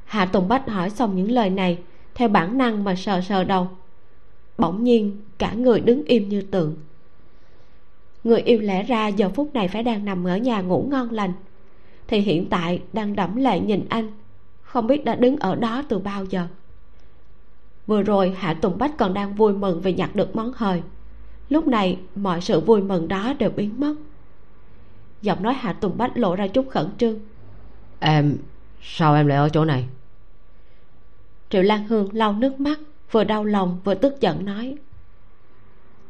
hạ 0.09 0.25
tùng 0.25 0.49
bách 0.49 0.69
hỏi 0.69 0.91
xong 0.91 1.17
những 1.17 1.31
lời 1.31 1.51
này, 1.51 1.79
theo 2.15 2.29
bản 2.29 2.59
năng 2.59 2.85
mà 2.85 2.95
sờ 2.95 3.21
sờ 3.21 3.45
đầu. 3.45 3.69
Bỗng 4.59 4.85
nhiên, 4.85 5.17
cả 5.39 5.53
người 5.53 5.81
đứng 5.81 6.05
im 6.05 6.29
như 6.29 6.43
tượng. 6.43 6.77
Người 8.25 8.41
yêu 8.41 8.61
lẽ 8.61 8.83
ra 8.83 9.09
giờ 9.09 9.29
phút 9.29 9.55
này 9.55 9.69
phải 9.69 9.83
đang 9.83 10.05
nằm 10.05 10.25
ở 10.25 10.37
nhà 10.37 10.61
ngủ 10.61 10.87
ngon 10.91 11.11
lành. 11.11 11.33
Thì 12.07 12.19
hiện 12.19 12.49
tại 12.49 12.83
đang 12.93 13.17
đẫm 13.17 13.37
lệ 13.37 13.61
nhìn 13.61 13.85
anh, 13.89 14.13
không 14.63 14.87
biết 14.87 15.05
đã 15.05 15.15
đứng 15.15 15.37
ở 15.37 15.57
đó 15.57 15.83
từ 15.89 15.99
bao 15.99 16.25
giờ. 16.25 16.47
Vừa 17.87 18.03
rồi 18.03 18.35
hạ 18.39 18.55
tùng 18.55 18.79
bách 18.79 18.97
còn 18.99 19.15
đang 19.15 19.35
vui 19.35 19.53
mừng 19.53 19.81
vì 19.81 19.93
nhặt 19.93 20.17
được 20.17 20.37
món 20.37 20.53
hời. 20.57 20.83
Lúc 21.49 21.67
này, 21.67 21.99
mọi 22.15 22.41
sự 22.41 22.61
vui 22.61 22.83
mừng 22.83 23.09
đó 23.09 23.35
đều 23.39 23.51
biến 23.51 23.75
mất. 23.79 23.95
Giọng 25.23 25.43
nói 25.43 25.55
hạ 25.55 25.73
tùng 25.73 25.99
bách 25.99 26.17
lộ 26.17 26.37
ra 26.37 26.47
chút 26.47 26.69
khẩn 26.71 26.87
trương. 26.99 27.19
Em, 28.01 28.37
sao 28.83 29.15
em 29.15 29.27
lại 29.27 29.39
ở 29.39 29.49
chỗ 29.49 29.65
này? 29.65 29.85
Triệu 31.51 31.63
lan 31.63 31.87
hương 31.87 32.09
lau 32.13 32.33
nước 32.33 32.61
mắt 32.61 32.79
vừa 33.11 33.25
đau 33.25 33.45
lòng 33.45 33.81
vừa 33.85 33.95
tức 33.95 34.21
giận 34.21 34.45
nói. 34.45 34.77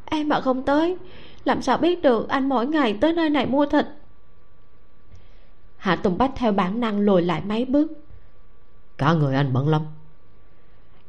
Em 0.05 0.29
mà 0.29 0.41
không 0.41 0.63
tới 0.63 0.97
làm 1.45 1.61
sao 1.61 1.77
biết 1.77 2.01
được 2.01 2.29
anh 2.29 2.49
mỗi 2.49 2.67
ngày 2.67 2.97
tới 3.01 3.13
nơi 3.13 3.29
này 3.29 3.45
mua 3.45 3.65
thịt? 3.65 3.85
Hạ 5.77 5.95
tùng 5.95 6.17
bách 6.17 6.31
theo 6.35 6.51
bản 6.51 6.79
năng 6.79 6.99
lùi 6.99 7.21
lại 7.21 7.41
mấy 7.45 7.65
bước. 7.65 7.91
Cả 8.97 9.13
người 9.13 9.35
anh 9.35 9.53
bận 9.53 9.67
lắm. 9.67 9.81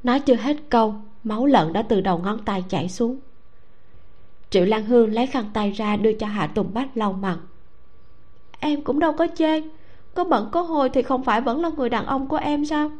Nói 0.02 0.20
chưa 0.20 0.34
hết 0.34 0.56
câu 0.68 0.94
máu 1.24 1.46
lợn 1.46 1.72
đã 1.72 1.82
từ 1.82 2.00
đầu 2.00 2.18
ngón 2.18 2.44
tay 2.44 2.64
chảy 2.68 2.88
xuống. 2.88 3.18
Triệu 4.50 4.64
lan 4.64 4.84
hương 4.84 5.12
lấy 5.12 5.26
khăn 5.26 5.44
tay 5.54 5.70
ra 5.70 5.96
đưa 5.96 6.12
cho 6.12 6.26
hạ 6.26 6.46
tùng 6.46 6.74
bách 6.74 6.96
lau 6.96 7.12
mặt. 7.12 7.38
Em 8.60 8.82
cũng 8.82 8.98
đâu 8.98 9.12
có 9.12 9.26
chê 9.36 9.60
có 10.14 10.24
bận 10.24 10.48
có 10.52 10.62
hồi 10.62 10.90
thì 10.90 11.02
không 11.02 11.24
phải 11.24 11.40
vẫn 11.40 11.60
là 11.60 11.70
người 11.76 11.88
đàn 11.88 12.06
ông 12.06 12.28
của 12.28 12.36
em 12.36 12.64
sao 12.64 12.90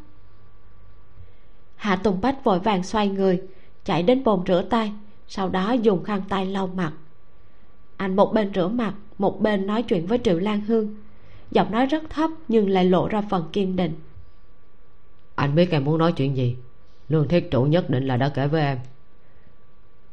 hạ 1.81 1.97
tùng 1.97 2.21
bách 2.21 2.45
vội 2.45 2.59
vàng 2.59 2.83
xoay 2.83 3.09
người, 3.09 3.43
chạy 3.85 4.03
đến 4.03 4.25
bồn 4.25 4.43
rửa 4.47 4.63
tay, 4.71 4.93
sau 5.29 5.49
đó 5.49 5.73
dùng 5.73 6.05
khăn 6.05 6.23
tay 6.29 6.47
lau 6.47 6.67
mặt. 6.67 6.93
Anh 7.97 8.17
một 8.17 8.33
bên 8.33 8.55
rửa 8.55 8.69
mặt, 8.69 8.95
một 9.19 9.41
bên 9.41 9.67
nói 9.67 9.83
chuyện 9.83 10.07
với 10.07 10.19
triệu 10.25 10.39
lan 10.39 10.61
hương. 10.61 10.95
Giọng 11.51 11.71
nói 11.71 11.87
rất 11.87 12.03
thấp 12.11 12.31
nhưng 12.49 12.71
lại 12.71 12.85
lộ 12.85 13.09
ra 13.09 13.23
phần 13.31 13.45
kiên 13.53 13.77
định. 13.77 13.95
Anh 15.35 15.55
biết 15.55 15.71
em 15.71 15.85
muốn 15.85 15.99
nói 15.99 16.13
chuyện 16.13 16.37
gì? 16.37 16.57
Lương 17.09 17.29
thiết 17.29 17.51
chủ 17.51 17.63
nhất 17.63 17.91
định 17.91 18.07
là 18.07 18.17
đã 18.17 18.29
kể 18.29 18.47
với 18.47 18.63
em. 18.63 18.79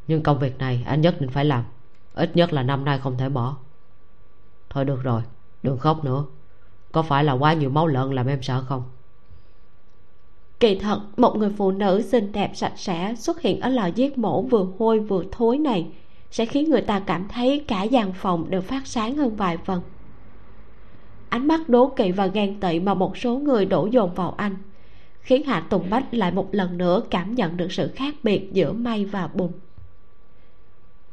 Nhưng 0.08 0.24
công 0.24 0.40
việc 0.40 0.58
này 0.58 0.84
anh 0.86 1.02
nhất 1.02 1.22
định 1.22 1.30
phải 1.30 1.46
làm, 1.46 1.64
ít 2.14 2.36
nhất 2.36 2.54
là 2.54 2.64
năm 2.64 2.86
nay 2.86 3.00
không 3.00 3.18
thể 3.18 3.30
bỏ. 3.30 3.58
Thôi 4.70 4.86
được 4.86 5.04
rồi, 5.04 5.22
đừng 5.64 5.78
khóc 5.78 6.04
nữa. 6.04 6.26
Có 6.92 7.02
phải 7.02 7.24
là 7.24 7.34
quá 7.34 7.54
nhiều 7.54 7.70
máu 7.70 7.88
lợn 7.88 8.12
làm 8.12 8.28
em 8.28 8.44
sợ 8.44 8.64
không? 8.68 8.84
Kỳ 10.60 10.76
thật, 10.76 11.02
một 11.18 11.36
người 11.38 11.50
phụ 11.58 11.72
nữ 11.72 12.02
xinh 12.02 12.32
đẹp 12.32 12.52
sạch 12.54 12.74
sẽ 12.76 13.16
xuất 13.18 13.42
hiện 13.42 13.60
ở 13.60 13.70
lò 13.70 13.86
giết 13.86 14.18
mổ 14.18 14.42
vừa 14.42 14.68
hôi 14.80 15.00
vừa 15.00 15.24
thối 15.32 15.58
này 15.58 15.88
sẽ 16.32 16.46
khiến 16.46 16.70
người 16.70 16.82
ta 16.82 17.00
cảm 17.00 17.28
thấy 17.28 17.64
cả 17.68 17.84
gian 17.84 18.14
phòng 18.14 18.50
đều 18.50 18.62
phát 18.62 18.88
sáng 18.88 19.16
hơn 19.16 19.36
vài 19.36 19.58
phần. 19.58 19.82
Ánh 21.30 21.48
mắt 21.48 21.70
đố 21.70 21.88
kỵ 21.88 22.12
và 22.12 22.28
ghen 22.28 22.60
tị 22.60 22.80
mà 22.80 22.94
một 22.94 23.18
số 23.18 23.38
người 23.38 23.66
đổ 23.66 23.86
dồn 23.86 24.14
vào 24.14 24.34
anh 24.38 24.56
khiến 25.22 25.44
hạ 25.44 25.60
tùng 25.70 25.90
bách 25.90 26.14
lại 26.14 26.32
một 26.32 26.48
lần 26.52 26.78
nữa 26.78 27.02
cảm 27.10 27.36
nhận 27.36 27.58
được 27.58 27.72
sự 27.72 27.92
khác 27.96 28.16
biệt 28.24 28.50
giữa 28.54 28.72
may 28.72 29.06
và 29.06 29.28
bùn 29.28 29.52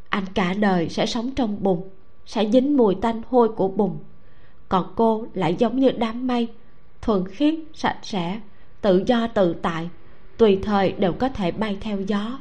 anh 0.09 0.25
cả 0.35 0.55
đời 0.55 0.89
sẽ 0.89 1.07
sống 1.07 1.31
trong 1.31 1.63
bùn 1.63 1.81
sẽ 2.27 2.51
dính 2.51 2.77
mùi 2.77 2.95
tanh 2.95 3.23
hôi 3.31 3.49
của 3.49 3.69
bùn 3.69 3.99
còn 4.69 4.93
cô 4.97 5.27
lại 5.35 5.55
giống 5.59 5.81
như 5.81 5.91
đám 5.91 6.27
mây, 6.27 6.49
thuần 7.03 7.29
khiết, 7.29 7.55
sạch 7.75 7.99
sẽ 8.03 8.41
tự 8.85 9.03
do 9.07 9.26
tự 9.26 9.55
tại, 9.62 9.89
tùy 10.37 10.59
thời 10.62 10.93
đều 10.93 11.12
có 11.12 11.28
thể 11.28 11.51
bay 11.51 11.78
theo 11.80 12.01
gió. 12.01 12.39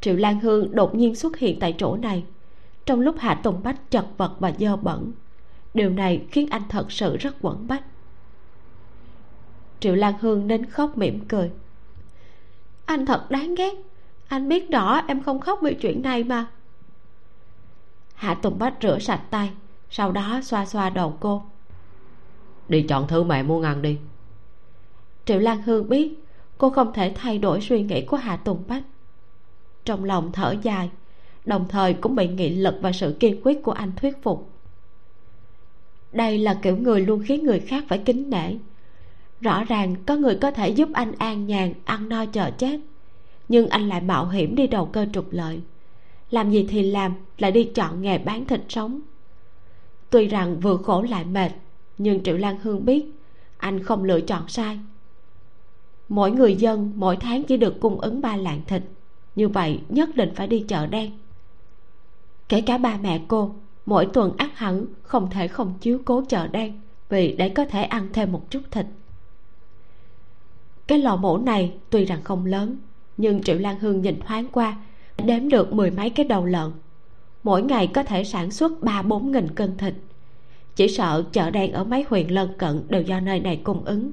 Triệu 0.00 0.16
lan 0.16 0.40
hương 0.40 0.74
đột 0.74 0.94
nhiên 0.94 1.14
xuất 1.14 1.36
hiện 1.38 1.60
tại 1.60 1.74
chỗ 1.78 1.96
này. 1.96 2.24
Trong 2.86 3.00
lúc 3.00 3.16
hạ 3.18 3.40
tùng 3.42 3.62
bách 3.62 3.90
chật 3.90 4.06
vật 4.16 4.32
và 4.38 4.52
dơ 4.58 4.76
bẩn, 4.76 5.12
điều 5.74 5.90
này 5.90 6.26
khiến 6.30 6.48
anh 6.50 6.62
thật 6.68 6.92
sự 6.92 7.16
rất 7.16 7.36
quẩn 7.40 7.66
bách. 7.66 7.84
Triệu 9.80 9.94
lan 9.94 10.14
hương 10.20 10.46
nên 10.46 10.66
khóc 10.66 10.98
mỉm 10.98 11.20
cười. 11.28 11.50
Anh 12.84 13.06
thật 13.06 13.30
đáng 13.30 13.54
ghét, 13.54 13.74
anh 14.28 14.48
biết 14.48 14.70
rõ 14.70 15.02
em 15.06 15.22
không 15.22 15.40
khóc 15.40 15.58
vì 15.62 15.74
chuyện 15.74 16.02
này 16.02 16.24
mà. 16.24 16.46
Hạ 18.14 18.34
tùng 18.34 18.58
bách 18.58 18.74
rửa 18.82 18.98
sạch 18.98 19.22
tay, 19.30 19.50
sau 19.90 20.12
đó 20.12 20.40
xoa 20.42 20.66
xoa 20.66 20.90
đầu 20.90 21.16
cô 21.20 21.42
đi 22.68 22.82
chọn 22.82 23.08
thứ 23.08 23.22
mẹ 23.22 23.42
muốn 23.42 23.62
ăn 23.62 23.82
đi. 23.82 23.98
Triệu 25.24 25.38
lan 25.38 25.62
hương 25.62 25.88
biết 25.88 26.14
cô 26.58 26.70
không 26.70 26.92
thể 26.92 27.12
thay 27.14 27.38
đổi 27.38 27.60
suy 27.60 27.82
nghĩ 27.82 28.04
của 28.04 28.16
hạ 28.16 28.36
tùng 28.36 28.62
bách. 28.68 28.82
Trong 29.84 30.04
lòng 30.04 30.32
thở 30.32 30.54
dài, 30.62 30.90
đồng 31.44 31.66
thời 31.68 31.94
cũng 31.94 32.16
bị 32.16 32.28
nghị 32.28 32.50
lực 32.50 32.74
và 32.80 32.92
sự 32.92 33.16
kiên 33.20 33.40
quyết 33.42 33.62
của 33.62 33.72
anh 33.72 33.92
thuyết 33.96 34.22
phục. 34.22 34.50
Đây 36.12 36.38
là 36.38 36.58
kiểu 36.62 36.76
người 36.76 37.00
luôn 37.00 37.22
khiến 37.26 37.44
người 37.44 37.60
khác 37.60 37.84
phải 37.88 37.98
kính 37.98 38.30
nể. 38.30 38.54
Rõ 39.40 39.64
ràng 39.64 39.96
có 40.06 40.16
người 40.16 40.34
có 40.40 40.50
thể 40.50 40.68
giúp 40.68 40.88
anh 40.92 41.12
an 41.18 41.46
nhàn, 41.46 41.72
ăn 41.84 42.08
no 42.08 42.26
chờ 42.26 42.50
chết, 42.58 42.80
nhưng 43.48 43.68
anh 43.68 43.88
lại 43.88 44.00
mạo 44.00 44.28
hiểm 44.28 44.54
đi 44.54 44.66
đầu 44.66 44.86
cơ 44.86 45.06
trục 45.12 45.26
lợi. 45.30 45.60
Làm 46.30 46.50
gì 46.50 46.66
thì 46.70 46.82
làm, 46.82 47.14
lại 47.38 47.52
đi 47.52 47.64
chọn 47.64 48.02
nghề 48.02 48.18
bán 48.18 48.44
thịt 48.44 48.60
sống. 48.68 49.00
Tuy 50.10 50.26
rằng 50.26 50.60
vừa 50.60 50.76
khổ 50.76 51.02
lại 51.02 51.24
mệt 51.24 51.50
nhưng 51.98 52.22
triệu 52.22 52.36
lan 52.36 52.56
hương 52.62 52.84
biết, 52.84 53.06
anh 53.56 53.82
không 53.82 54.04
lựa 54.04 54.20
chọn 54.20 54.48
sai. 54.48 54.78
Mỗi 56.08 56.30
người 56.30 56.54
dân 56.56 56.92
mỗi 56.94 57.16
tháng 57.16 57.42
chỉ 57.42 57.56
được 57.56 57.80
cung 57.80 58.00
ứng 58.00 58.20
ba 58.20 58.36
lạng 58.36 58.60
thịt. 58.66 58.82
Như 59.34 59.48
vậy 59.48 59.80
nhất 59.88 60.16
định 60.16 60.32
phải 60.34 60.46
đi 60.46 60.64
chợ 60.68 60.86
đen. 60.86 61.10
Kể 62.48 62.60
cả 62.60 62.78
ba 62.78 62.98
mẹ 63.02 63.20
cô, 63.28 63.54
mỗi 63.86 64.06
tuần 64.06 64.32
ắt 64.36 64.50
hẳn 64.54 64.86
không 65.02 65.30
thể 65.30 65.48
không 65.48 65.74
chiếu 65.80 66.00
cố 66.04 66.24
chợ 66.28 66.46
đen 66.46 66.80
vì 67.08 67.32
để 67.32 67.48
có 67.48 67.64
thể 67.64 67.82
ăn 67.82 68.08
thêm 68.12 68.32
một 68.32 68.50
chút 68.50 68.60
thịt. 68.70 68.86
Cái 70.86 70.98
lò 70.98 71.16
mổ 71.16 71.38
này 71.38 71.74
tuy 71.90 72.04
rằng 72.04 72.22
không 72.24 72.46
lớn, 72.46 72.76
nhưng 73.16 73.42
triệu 73.42 73.58
lan 73.58 73.78
hương 73.78 74.02
nhìn 74.02 74.20
thoáng 74.20 74.46
qua, 74.52 74.76
đếm 75.24 75.48
được 75.48 75.72
mười 75.72 75.90
mấy 75.90 76.10
cái 76.10 76.26
đầu 76.26 76.44
lợn. 76.44 76.72
Mỗi 77.42 77.62
ngày 77.62 77.86
có 77.86 78.02
thể 78.02 78.24
sản 78.24 78.50
xuất 78.50 78.82
ba 78.82 79.02
bốn 79.02 79.32
nghìn 79.32 79.54
cân 79.54 79.76
thịt 79.76 79.94
chỉ 80.76 80.88
sợ 80.88 81.24
chợ 81.32 81.50
đen 81.50 81.72
ở 81.72 81.84
mấy 81.84 82.04
huyện 82.08 82.28
lân 82.28 82.58
cận 82.58 82.86
đều 82.88 83.02
do 83.02 83.20
nơi 83.20 83.40
này 83.40 83.60
cung 83.64 83.84
ứng. 83.84 84.12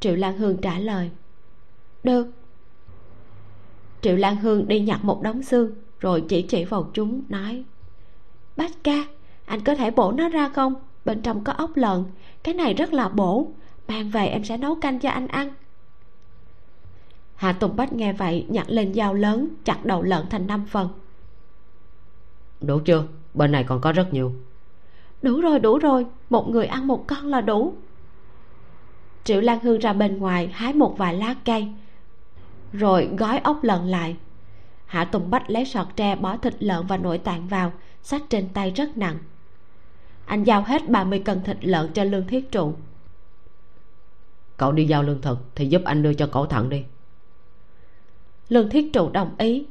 Triệu 0.00 0.16
lan 0.16 0.38
hương 0.38 0.56
trả 0.56 0.78
lời, 0.78 1.10
được. 2.04 2.26
Triệu 4.00 4.16
lan 4.16 4.36
hương 4.36 4.68
đi 4.68 4.80
nhặt 4.80 5.04
một 5.04 5.22
đống 5.22 5.42
xương, 5.42 5.70
rồi 6.00 6.24
chỉ 6.28 6.42
chỉ 6.42 6.64
vào 6.64 6.90
chúng, 6.92 7.22
nói, 7.28 7.64
bách 8.56 8.72
ca, 8.84 9.04
anh 9.44 9.60
có 9.60 9.74
thể 9.74 9.90
bổ 9.90 10.12
nó 10.12 10.28
ra 10.28 10.48
không? 10.48 10.74
Bên 11.04 11.22
trong 11.22 11.44
có 11.44 11.52
ốc 11.52 11.76
lợn, 11.76 12.04
cái 12.42 12.54
này 12.54 12.74
rất 12.74 12.92
là 12.92 13.08
bổ, 13.08 13.50
mang 13.88 14.10
về 14.10 14.26
em 14.26 14.44
sẽ 14.44 14.56
nấu 14.56 14.74
canh 14.74 14.98
cho 14.98 15.10
anh 15.10 15.26
ăn. 15.26 15.54
Hạ 17.34 17.52
tùng 17.52 17.76
bách 17.76 17.92
nghe 17.92 18.12
vậy, 18.12 18.46
nhặt 18.48 18.66
lên 18.70 18.94
dao 18.94 19.14
lớn, 19.14 19.48
chặt 19.64 19.84
đầu 19.84 20.02
lợn 20.02 20.26
thành 20.30 20.46
năm 20.46 20.66
phần. 20.66 20.88
Đủ 22.60 22.78
chưa? 22.84 23.04
Bên 23.34 23.52
này 23.52 23.64
còn 23.64 23.80
có 23.80 23.92
rất 23.92 24.12
nhiều 24.12 24.32
đủ 25.22 25.40
rồi 25.40 25.58
đủ 25.58 25.78
rồi. 25.78 26.06
Một 26.30 26.48
người 26.48 26.66
ăn 26.66 26.86
một 26.86 27.04
con 27.06 27.26
là 27.26 27.40
đủ. 27.40 27.74
Triệu 29.24 29.40
lan 29.40 29.60
hương 29.60 29.78
ra 29.78 29.92
bên 29.92 30.18
ngoài 30.18 30.48
hái 30.52 30.72
một 30.72 30.98
vài 30.98 31.14
lá 31.14 31.34
cây 31.44 31.68
rồi 32.72 33.10
gói 33.18 33.38
ốc 33.38 33.58
lợn 33.62 33.86
lại. 33.86 34.16
Hạ 34.86 35.04
tùng 35.04 35.30
bách 35.30 35.50
lấy 35.50 35.64
sọt 35.64 35.86
tre 35.96 36.16
bỏ 36.16 36.36
thịt 36.36 36.54
lợn 36.58 36.86
và 36.86 36.96
nội 36.96 37.18
tạng 37.18 37.48
vào 37.48 37.72
xách 38.02 38.22
trên 38.30 38.48
tay 38.54 38.70
rất 38.70 38.96
nặng. 38.96 39.18
Anh 40.26 40.44
giao 40.44 40.62
hết 40.62 40.88
30 40.88 41.22
cân 41.24 41.42
thịt 41.42 41.56
lợn 41.60 41.92
cho 41.92 42.04
lương 42.04 42.26
thiết 42.26 42.52
trụ. 42.52 42.74
Cậu 44.56 44.72
đi 44.72 44.86
giao 44.86 45.02
lương 45.02 45.20
thực 45.20 45.38
thì 45.54 45.66
giúp 45.66 45.82
anh 45.84 46.02
đưa 46.02 46.14
cho 46.14 46.26
cậu 46.32 46.46
thận 46.46 46.68
đi. 46.68 46.84
Lương 48.48 48.70
thiết 48.70 48.92
trụ 48.92 49.10
đồng 49.10 49.30
ý. 49.38 49.66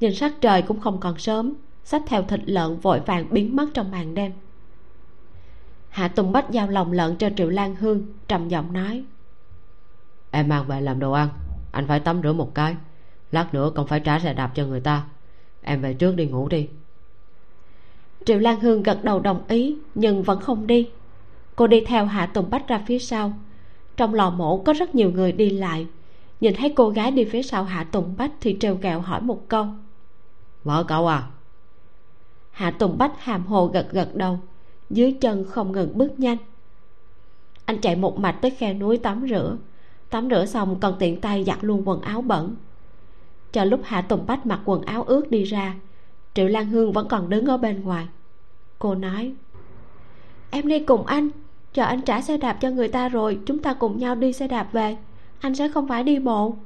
Nhìn 0.00 0.14
sắc 0.14 0.32
trời 0.40 0.62
cũng 0.62 0.80
không 0.80 1.00
còn 1.00 1.18
sớm 1.18 1.54
xách 1.84 2.02
theo 2.06 2.22
thịt 2.22 2.40
lợn 2.46 2.76
vội 2.76 3.00
vàng 3.00 3.26
biến 3.30 3.56
mất 3.56 3.66
trong 3.74 3.90
màn 3.90 4.14
đêm 4.14 4.32
hạ 6.00 6.08
tùng 6.08 6.32
bách 6.32 6.50
giao 6.50 6.68
lòng 6.68 6.92
lợn 6.92 7.16
cho 7.16 7.30
triệu 7.36 7.48
lan 7.48 7.74
hương 7.74 8.06
trầm 8.28 8.48
giọng 8.48 8.72
nói. 8.72 9.04
Em 10.30 10.48
mang 10.48 10.66
về 10.66 10.80
làm 10.80 10.98
đồ 10.98 11.12
ăn 11.12 11.28
anh 11.72 11.86
phải 11.86 12.00
tắm 12.00 12.20
rửa 12.22 12.32
một 12.32 12.54
cái 12.54 12.76
lát 13.32 13.54
nữa 13.54 13.72
còn 13.74 13.86
phải 13.86 14.00
trả 14.00 14.18
xe 14.18 14.34
đạp 14.34 14.50
cho 14.54 14.66
người 14.66 14.80
ta. 14.80 15.04
Em 15.62 15.82
về 15.82 15.94
trước 15.94 16.16
đi 16.16 16.26
ngủ 16.26 16.48
đi. 16.48 16.68
Triệu 18.24 18.38
lan 18.38 18.60
hương 18.60 18.82
gật 18.82 19.04
đầu 19.04 19.20
đồng 19.20 19.42
ý 19.48 19.76
nhưng 19.94 20.22
vẫn 20.22 20.40
không 20.40 20.66
đi. 20.66 20.88
Cô 21.56 21.66
đi 21.66 21.84
theo 21.86 22.04
hạ 22.04 22.26
tùng 22.26 22.50
bách 22.50 22.68
ra 22.68 22.82
phía 22.86 22.98
sau. 22.98 23.32
Trong 23.96 24.14
lò 24.14 24.30
mổ 24.30 24.58
có 24.58 24.72
rất 24.72 24.94
nhiều 24.94 25.10
người 25.10 25.32
đi 25.32 25.50
lại. 25.50 25.86
Nhìn 26.40 26.54
thấy 26.54 26.72
cô 26.76 26.88
gái 26.88 27.10
đi 27.10 27.24
phía 27.24 27.42
sau 27.42 27.64
hạ 27.64 27.84
tùng 27.84 28.14
bách 28.18 28.32
thì 28.40 28.56
trêu 28.60 28.74
ghẹo 28.74 29.00
hỏi 29.00 29.20
một 29.20 29.48
câu. 29.48 29.66
Vợ 30.64 30.84
cậu 30.88 31.06
à. 31.06 31.26
Hạ 32.50 32.70
tùng 32.70 32.98
bách 32.98 33.20
hàm 33.24 33.46
hồ 33.46 33.66
gật 33.66 33.86
gật 33.90 34.14
đầu 34.14 34.38
dưới 34.90 35.12
chân 35.12 35.44
không 35.44 35.72
ngừng 35.72 35.98
bước 35.98 36.20
nhanh. 36.20 36.36
Anh 37.64 37.80
chạy 37.80 37.96
một 37.96 38.18
mạch 38.18 38.38
tới 38.42 38.50
khe 38.50 38.74
núi 38.74 38.98
tắm 38.98 39.26
rửa. 39.30 39.56
Tắm 40.10 40.28
rửa 40.30 40.46
xong 40.46 40.80
còn 40.80 40.96
tiện 40.98 41.20
tay 41.20 41.44
giặt 41.44 41.58
luôn 41.60 41.88
quần 41.88 42.00
áo 42.00 42.22
bẩn. 42.22 42.54
Chờ 43.52 43.64
lúc 43.64 43.80
hạ 43.84 44.00
tùng 44.00 44.26
bách 44.26 44.46
mặc 44.46 44.60
quần 44.64 44.82
áo 44.82 45.02
ướt 45.02 45.30
đi 45.30 45.44
ra, 45.44 45.74
triệu 46.34 46.48
lan 46.48 46.66
hương 46.66 46.92
vẫn 46.92 47.08
còn 47.08 47.30
đứng 47.30 47.46
ở 47.46 47.56
bên 47.56 47.82
ngoài. 47.82 48.06
Cô 48.78 48.94
nói, 48.94 49.34
em 50.50 50.68
đi 50.68 50.78
cùng 50.78 51.06
anh, 51.06 51.28
chờ 51.72 51.84
anh 51.84 52.02
trả 52.02 52.20
xe 52.20 52.36
đạp 52.36 52.58
cho 52.60 52.70
người 52.70 52.88
ta 52.88 53.08
rồi 53.08 53.38
chúng 53.46 53.58
ta 53.58 53.74
cùng 53.74 53.98
nhau 53.98 54.14
đi 54.14 54.32
xe 54.32 54.48
đạp 54.48 54.68
về. 54.72 54.96
Anh 55.40 55.54
sẽ 55.54 55.68
không 55.68 55.88
phải 55.88 56.04
đi 56.04 56.18
bộ. 56.18 56.56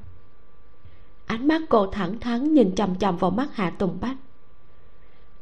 Ánh 1.26 1.48
mắt 1.48 1.62
cô 1.68 1.86
thẳng 1.86 2.18
thắn 2.18 2.54
nhìn 2.54 2.74
chằm 2.74 2.94
chằm 2.94 3.16
vào 3.16 3.30
mắt 3.30 3.56
hạ 3.56 3.70
tùng 3.70 3.98
bách. 4.00 4.16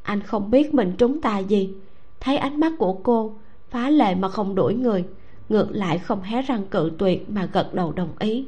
Anh 0.02 0.20
không 0.20 0.50
biết 0.50 0.74
mình 0.74 0.94
trúng 0.98 1.20
tài 1.20 1.44
gì 1.44 1.74
thấy 2.22 2.36
ánh 2.36 2.60
mắt 2.60 2.72
của 2.78 2.92
cô 2.92 3.36
phá 3.70 3.90
lệ 3.90 4.14
mà 4.14 4.28
không 4.28 4.54
đuổi 4.54 4.74
người 4.74 5.04
ngược 5.48 5.68
lại 5.70 5.98
không 5.98 6.22
hé 6.22 6.42
răng 6.42 6.66
cự 6.66 6.92
tuyệt 6.98 7.30
mà 7.30 7.48
gật 7.52 7.74
đầu 7.74 7.92
đồng 7.92 8.12
ý. 8.18 8.46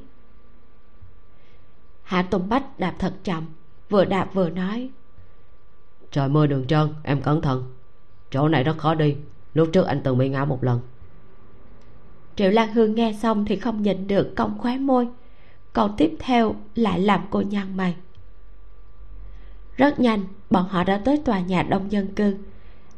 Hạ 2.02 2.22
tùng 2.22 2.48
bách 2.48 2.78
đạp 2.78 2.94
thật 2.98 3.14
chậm 3.24 3.44
vừa 3.88 4.04
đạp 4.04 4.30
vừa 4.34 4.50
nói 4.50 4.90
trời 6.10 6.28
mưa 6.28 6.46
đường 6.46 6.66
trơn 6.66 6.94
em 7.02 7.20
cẩn 7.22 7.42
thận. 7.42 7.64
Chỗ 8.30 8.48
này 8.48 8.64
rất 8.64 8.78
khó 8.78 8.94
đi 8.94 9.16
lúc 9.54 9.68
trước 9.72 9.86
anh 9.86 10.00
từng 10.04 10.18
bị 10.18 10.28
ngã 10.28 10.44
một 10.44 10.64
lần. 10.64 10.80
Triệu 12.36 12.50
lan 12.50 12.72
hương 12.72 12.94
nghe 12.94 13.12
xong 13.22 13.44
thì 13.44 13.56
không 13.56 13.82
nhìn 13.82 14.06
được 14.06 14.32
cong 14.36 14.58
khóe 14.58 14.78
môi 14.78 15.08
câu 15.72 15.88
tiếp 15.96 16.16
theo 16.18 16.54
lại 16.74 17.00
làm 17.00 17.20
cô 17.30 17.40
nhăn 17.40 17.76
mày. 17.76 17.94
Rất 19.76 20.00
nhanh 20.00 20.24
bọn 20.50 20.68
họ 20.68 20.84
đã 20.84 21.00
tới 21.04 21.22
tòa 21.24 21.40
nhà 21.40 21.62
đông 21.62 21.92
dân 21.92 22.14
cư 22.14 22.36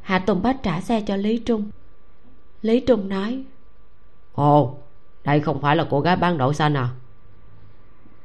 hạ 0.07 0.19
tùng 0.19 0.43
bách 0.43 0.63
trả 0.63 0.81
xe 0.81 1.01
cho 1.01 1.17
lý 1.17 1.39
trung. 1.39 1.71
Lý 2.63 2.81
trung 2.81 3.09
nói 3.09 3.45
ồ 4.35 4.79
đây 5.25 5.41
không 5.41 5.61
phải 5.61 5.77
là 5.77 5.87
cô 5.91 6.01
gái 6.01 6.17
bán 6.17 6.39
đậu 6.39 6.53
xanh 6.53 6.75
à? 6.75 6.89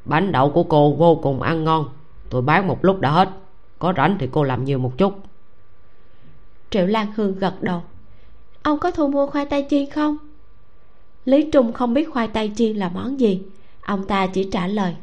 Bánh 0.05 0.31
đậu 0.31 0.51
của 0.51 0.63
cô 0.63 0.93
vô 0.93 1.15
cùng 1.15 1.41
ăn 1.41 1.63
ngon. 1.63 1.89
Tôi 2.29 2.41
bán 2.41 2.67
một 2.67 2.85
lúc 2.85 2.99
đã 2.99 3.11
hết. 3.11 3.29
Có 3.79 3.93
rảnh 3.97 4.17
thì 4.19 4.29
cô 4.31 4.43
làm 4.43 4.65
nhiều 4.65 4.79
một 4.79 4.97
chút. 4.97 5.13
Triệu 6.69 6.85
lan 6.85 7.07
hương 7.15 7.39
gật 7.39 7.61
đầu. 7.61 7.81
Ông 8.63 8.79
có 8.79 8.91
thu 8.91 9.07
mua 9.07 9.27
khoai 9.27 9.45
tây 9.45 9.65
chiên 9.69 9.89
không? 9.89 10.17
Lý 11.25 11.51
trung 11.51 11.73
không 11.73 11.93
biết 11.93 12.11
khoai 12.11 12.27
tây 12.27 12.51
chiên 12.55 12.77
là 12.77 12.89
món 12.89 13.19
gì. 13.19 13.41
Ông 13.81 14.07
ta 14.07 14.27
chỉ 14.27 14.49
trả 14.51 14.67
lời 14.67 14.95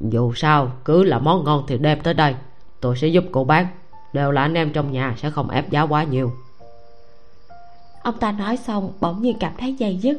dù 0.00 0.32
sao 0.34 0.72
cứ 0.84 1.04
là 1.04 1.18
món 1.18 1.44
ngon 1.44 1.64
thì 1.66 1.78
đem 1.78 2.00
tới 2.00 2.14
đây. 2.14 2.34
Tôi 2.80 2.96
sẽ 2.96 3.08
giúp 3.08 3.24
cô 3.32 3.44
bán 3.44 3.66
đều 4.14 4.30
là 4.30 4.42
anh 4.42 4.54
em 4.54 4.72
trong 4.72 4.92
nhà, 4.92 5.14
sẽ 5.18 5.30
không 5.30 5.50
ép 5.50 5.70
giá 5.70 5.82
quá 5.82 6.04
nhiều. 6.04 6.32
Ông 8.02 8.18
ta 8.18 8.32
nói 8.32 8.56
xong, 8.56 8.92
bỗng 9.00 9.22
nhiên 9.22 9.36
cảm 9.40 9.52
thấy 9.58 9.72
dây 9.72 9.96
dứt. 9.96 10.18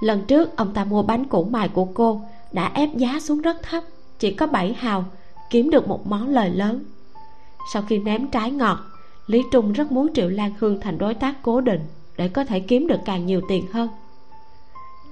Lần 0.00 0.24
trước, 0.24 0.56
ông 0.56 0.74
ta 0.74 0.84
mua 0.84 1.02
bánh 1.02 1.24
củ 1.24 1.44
mài 1.44 1.68
của 1.68 1.84
cô, 1.84 2.22
đã 2.52 2.70
ép 2.74 2.96
giá 2.96 3.20
xuống 3.20 3.40
rất 3.40 3.62
thấp, 3.62 3.84
chỉ 4.18 4.34
có 4.34 4.46
7 4.46 4.72
hào, 4.72 5.04
kiếm 5.50 5.70
được 5.70 5.88
một 5.88 6.06
món 6.06 6.28
lời 6.28 6.50
lớn. 6.50 6.84
Sau 7.72 7.82
khi 7.88 7.98
ném 7.98 8.26
trái 8.26 8.50
ngọt, 8.50 8.78
lý 9.26 9.42
trung 9.52 9.72
rất 9.72 9.92
muốn 9.92 10.14
triệu 10.14 10.28
lan 10.28 10.52
hương 10.58 10.80
thành 10.80 10.98
đối 10.98 11.14
tác 11.14 11.34
cố 11.42 11.60
định 11.60 11.86
để 12.16 12.28
có 12.28 12.44
thể 12.44 12.60
kiếm 12.60 12.86
được 12.86 13.00
càng 13.04 13.26
nhiều 13.26 13.40
tiền 13.48 13.66
hơn. 13.72 13.88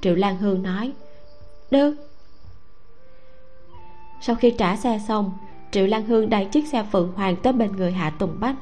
Triệu 0.03 0.15
lan 0.15 0.37
hương 0.37 0.63
nói, 0.63 0.93
được. 1.71 1.95
Sau 4.21 4.37
khi 4.37 4.51
trả 4.51 4.77
xe 4.77 5.01
xong 5.09 5.33
triệu 5.73 5.87
lan 5.87 6.05
hương 6.05 6.31
đẩy 6.31 6.45
chiếc 6.45 6.69
xe 6.69 6.85
phượng 6.93 7.13
hoàng 7.17 7.37
tới 7.37 7.53
bên 7.53 7.77
người 7.77 7.93
hạ 7.93 8.11
tùng 8.11 8.37
bách. 8.41 8.57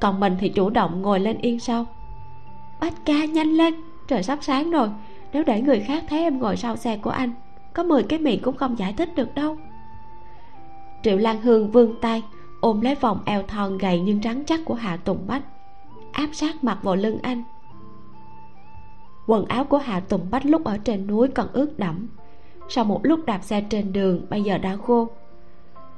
Còn 0.00 0.20
mình 0.20 0.36
thì 0.40 0.48
chủ 0.48 0.70
động 0.70 1.02
ngồi 1.02 1.20
lên 1.20 1.38
yên 1.38 1.60
sau. 1.60 1.86
Bách 2.80 2.94
ca, 3.04 3.24
nhanh 3.24 3.48
lên, 3.48 3.74
trời 4.08 4.22
sắp 4.22 4.38
sáng 4.42 4.70
rồi. 4.70 4.88
Nếu 5.32 5.44
để 5.44 5.60
người 5.60 5.80
khác 5.80 6.04
thấy 6.08 6.18
em 6.18 6.38
ngồi 6.38 6.56
sau 6.56 6.76
xe 6.76 6.96
của 6.96 7.10
anh, 7.10 7.32
có 7.74 7.82
10 7.82 8.02
cái 8.02 8.18
miệng 8.18 8.42
cũng 8.42 8.56
không 8.56 8.78
giải 8.78 8.92
thích 8.92 9.14
được 9.16 9.34
đâu. 9.34 9.56
Triệu 11.02 11.16
lan 11.16 11.40
hương 11.40 11.70
vươn 11.70 11.94
tay, 12.00 12.22
ôm 12.60 12.80
lấy 12.80 12.94
vòng 12.94 13.20
eo 13.24 13.42
thon 13.42 13.78
gầy 13.78 14.00
nhưng 14.00 14.22
rắn 14.22 14.44
chắc 14.44 14.60
của 14.64 14.74
hạ 14.74 14.96
tùng 14.96 15.26
bách, 15.26 15.42
áp 16.12 16.28
sát 16.32 16.64
mặt 16.64 16.78
vào 16.82 16.96
lưng 16.96 17.18
anh. 17.22 17.42
Quần 19.26 19.44
áo 19.44 19.64
của 19.64 19.78
hạ 19.78 20.00
tùng 20.00 20.30
bách 20.30 20.46
lúc 20.46 20.64
ở 20.64 20.78
trên 20.78 21.06
núi 21.06 21.28
còn 21.28 21.48
ướt 21.52 21.78
đẫm. 21.78 22.08
Sau 22.68 22.84
một 22.84 23.00
lúc 23.02 23.20
đạp 23.26 23.38
xe 23.42 23.60
trên 23.60 23.92
đường, 23.92 24.26
bây 24.30 24.42
giờ 24.42 24.58
đã 24.58 24.76
khô 24.76 25.08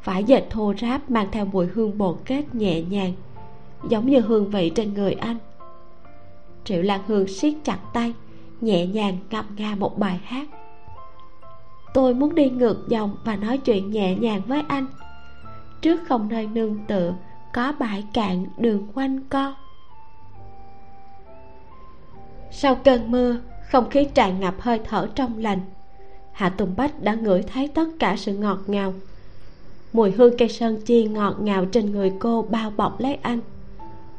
vải 0.05 0.25
dệt 0.25 0.45
thô 0.51 0.75
ráp 0.81 1.11
mang 1.11 1.29
theo 1.33 1.45
mùi 1.45 1.67
hương 1.67 1.99
bột 1.99 2.19
kết 2.25 2.55
nhẹ 2.55 2.83
nhàng, 2.83 3.13
giống 3.89 4.11
như 4.11 4.21
hương 4.21 4.51
vị 4.51 4.71
trên 4.75 4.95
người 4.95 5.13
anh. 5.13 5.37
Triệu 6.65 6.83
lan 6.83 7.01
hương 7.07 7.27
siết 7.27 7.55
chặt 7.65 7.79
tay, 7.93 8.13
nhẹ 8.61 8.87
nhàng 8.87 9.19
ngâm 9.31 9.45
nga 9.57 9.75
một 9.75 9.99
bài 9.99 10.21
hát. 10.25 10.49
Tôi 11.95 12.15
muốn 12.15 12.35
đi 12.35 12.51
ngược 12.51 12.89
dòng 12.89 13.17
và 13.25 13.37
nói 13.37 13.59
chuyện 13.59 13.91
nhẹ 13.91 14.15
nhàng 14.15 14.43
với 14.47 14.63
anh. 14.69 14.87
Trước 15.83 16.01
không 16.09 16.29
nơi 16.29 16.47
nương 16.47 16.79
tựa, 16.87 17.15
có 17.53 17.73
bãi 17.79 18.05
cạn 18.13 18.47
đường 18.59 18.87
quanh 18.95 19.21
co. 19.29 19.55
Sau 22.51 22.75
cơn 22.75 23.11
mưa, 23.11 23.37
không 23.71 23.91
khí 23.91 24.05
tràn 24.15 24.41
ngập 24.41 24.55
hơi 24.61 24.81
thở 24.85 25.09
trong 25.15 25.39
lành. 25.39 25.61
Hạ 26.33 26.49
tùng 26.49 26.75
bách 26.77 27.03
đã 27.03 27.15
ngửi 27.15 27.43
thấy 27.43 27.69
tất 27.69 27.89
cả 27.99 28.17
sự 28.17 28.37
ngọt 28.37 28.59
ngào 28.67 28.95
mùi 29.93 30.11
hương 30.11 30.37
cây 30.39 30.49
sơn 30.49 30.81
chi 30.85 31.05
ngọt 31.05 31.37
ngào 31.41 31.65
trên 31.65 31.93
người 31.93 32.13
cô 32.19 32.43
bao 32.51 32.73
bọc 32.77 33.01
lấy 33.01 33.15
anh. 33.15 33.41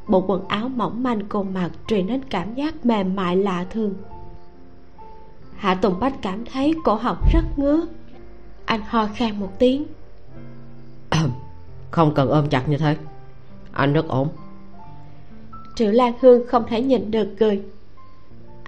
Bộ 0.07 0.23
quần 0.27 0.47
áo 0.47 0.69
mỏng 0.69 1.03
manh 1.03 1.21
cô 1.29 1.43
mặc 1.43 1.71
truyền 1.87 2.07
đến 2.07 2.21
cảm 2.29 2.53
giác 2.55 2.85
mềm 2.85 3.15
mại 3.15 3.35
lạ 3.35 3.65
thường. 3.69 3.93
Hạ 5.55 5.75
tùng 5.75 5.99
bách 5.99 6.21
cảm 6.21 6.45
thấy 6.45 6.75
cổ 6.83 6.95
họng 6.95 7.17
rất 7.33 7.43
ngứa. 7.57 7.85
Anh 8.65 8.81
ho 8.87 9.07
khan 9.15 9.39
một 9.39 9.49
tiếng. 9.59 9.85
Không 11.91 12.13
cần 12.13 12.29
ôm 12.29 12.49
chặt 12.49 12.69
như 12.69 12.77
thế. 12.77 12.97
Anh 13.71 13.93
rất 13.93 14.07
ổn. 14.07 14.29
Triệu 15.75 15.91
lan 15.91 16.13
hương 16.21 16.47
không 16.47 16.63
thể 16.67 16.81
nhìn 16.81 17.11
được 17.11 17.27
cười. 17.39 17.61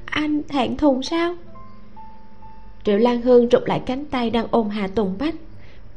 Anh 0.06 0.42
thẹn 0.48 0.78
thùng 0.78 1.04
sao? 1.04 1.36
Triệu 2.84 2.98
lan 2.98 3.22
hương 3.22 3.50
rụt 3.52 3.64
lại 3.66 3.82
cánh 3.86 4.06
tay 4.06 4.30
đang 4.30 4.48
ôm 4.52 4.70
hà 4.70 4.88
tùng 4.88 5.16
bách 5.20 5.36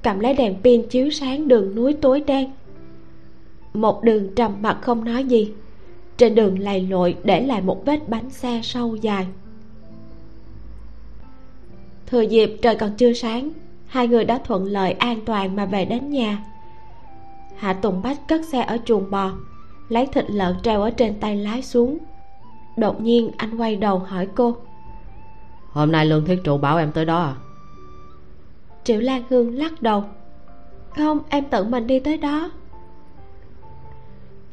cầm 0.04 0.20
lấy 0.20 0.34
đèn 0.34 0.54
pin 0.62 0.88
chiếu 0.88 1.10
sáng 1.10 1.48
đường 1.48 1.74
núi 1.74 1.96
tối 2.00 2.22
đen. 2.26 2.50
Một 3.74 4.02
đường 4.02 4.34
trầm 4.34 4.52
mặc 4.62 4.78
không 4.82 5.04
nói 5.04 5.24
gì. 5.24 5.52
Trên 6.16 6.34
đường 6.34 6.58
lầy 6.58 6.80
lội 6.80 7.16
để 7.24 7.46
lại 7.46 7.62
một 7.62 7.86
vết 7.86 8.08
bánh 8.08 8.30
xe 8.30 8.60
sâu 8.62 8.96
dài. 8.96 9.26
Thừa 12.06 12.20
dịp 12.20 12.56
trời 12.62 12.76
còn 12.76 12.90
chưa 12.96 13.12
sáng, 13.12 13.50
hai 13.86 14.08
người 14.08 14.24
đã 14.24 14.38
thuận 14.38 14.64
lợi 14.64 14.92
an 14.92 15.20
toàn 15.26 15.56
mà 15.56 15.66
về 15.66 15.84
đến 15.84 16.10
nhà. 16.10 16.44
Hạ 17.56 17.72
tùng 17.72 18.02
bách 18.02 18.28
cất 18.28 18.44
xe 18.44 18.62
ở 18.62 18.78
chuồng 18.84 19.10
bò, 19.10 19.32
lấy 19.88 20.06
thịt 20.06 20.30
lợn 20.30 20.54
treo 20.62 20.82
ở 20.82 20.90
trên 20.90 21.14
tay 21.20 21.36
lái 21.36 21.62
xuống. 21.62 21.98
Đột 22.76 23.00
nhiên 23.00 23.30
anh 23.36 23.56
quay 23.56 23.76
đầu 23.76 23.98
hỏi 23.98 24.28
cô. 24.34 24.56
Hôm 25.72 25.92
nay 25.92 26.06
lương 26.06 26.24
thiết 26.24 26.40
trụ 26.44 26.58
bảo 26.58 26.78
em 26.78 26.92
tới 26.92 27.04
đó 27.04 27.22
à? 27.22 27.34
Triệu 28.84 29.00
lan 29.00 29.22
hương 29.28 29.54
lắc 29.54 29.82
đầu. 29.82 30.04
Không, 30.90 31.18
em 31.28 31.44
tự 31.44 31.64
mình 31.64 31.86
đi 31.86 32.00
tới 32.00 32.18
đó. 32.18 32.50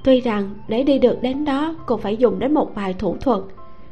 Tuy 0.03 0.21
rằng 0.21 0.55
để 0.67 0.83
đi 0.83 0.99
được 0.99 1.21
đến 1.21 1.45
đó 1.45 1.75
cô 1.85 1.97
phải 1.97 2.17
dùng 2.17 2.39
đến 2.39 2.53
một 2.53 2.75
vài 2.75 2.93
thủ 2.93 3.17
thuật. 3.21 3.39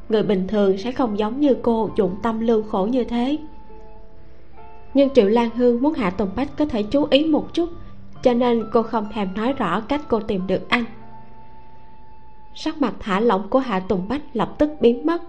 Người 0.09 0.23
bình 0.23 0.47
thường 0.47 0.77
sẽ 0.77 0.91
không 0.91 1.19
giống 1.19 1.39
như 1.39 1.55
cô 1.61 1.89
dụng 1.95 2.15
tâm 2.23 2.39
lưu 2.39 2.63
khổ 2.63 2.87
như 2.91 3.03
thế. 3.03 3.37
Nhưng 4.93 5.09
triệu 5.09 5.29
lan 5.29 5.49
hương 5.55 5.81
muốn 5.81 5.93
hạ 5.93 6.09
tùng 6.09 6.29
bách 6.35 6.57
có 6.57 6.65
thể 6.65 6.83
chú 6.83 7.07
ý 7.09 7.25
một 7.25 7.53
chút, 7.53 7.69
cho 8.23 8.33
nên 8.33 8.63
cô 8.73 8.83
không 8.83 9.07
thèm 9.13 9.29
nói 9.35 9.53
rõ 9.53 9.81
cách 9.81 10.01
cô 10.07 10.19
tìm 10.19 10.47
được 10.47 10.69
anh. 10.69 10.83
Sắc 12.55 12.81
mặt 12.81 12.93
thả 12.99 13.19
lỏng 13.19 13.49
của 13.49 13.59
hạ 13.59 13.79
tùng 13.79 14.07
bách 14.07 14.21
lập 14.33 14.55
tức 14.57 14.71
biến 14.79 15.05
mất, 15.05 15.21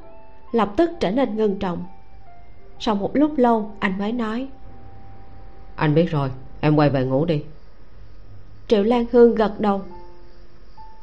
lập 0.52 0.72
tức 0.76 0.90
trở 1.00 1.10
nên 1.10 1.36
ngưng 1.36 1.58
trọng. 1.58 1.84
Sau 2.78 2.94
một 2.94 3.10
lúc 3.16 3.32
lâu, 3.36 3.70
anh 3.78 3.98
mới 3.98 4.12
nói 4.12 4.48
anh 5.80 5.94
biết 5.94 6.10
rồi 6.10 6.30
em 6.60 6.76
quay 6.76 6.90
về 6.90 7.04
ngủ 7.04 7.24
đi. 7.24 7.42
Triệu 8.68 8.82
lan 8.82 9.04
hương 9.12 9.34
gật 9.34 9.60
đầu. 9.60 9.82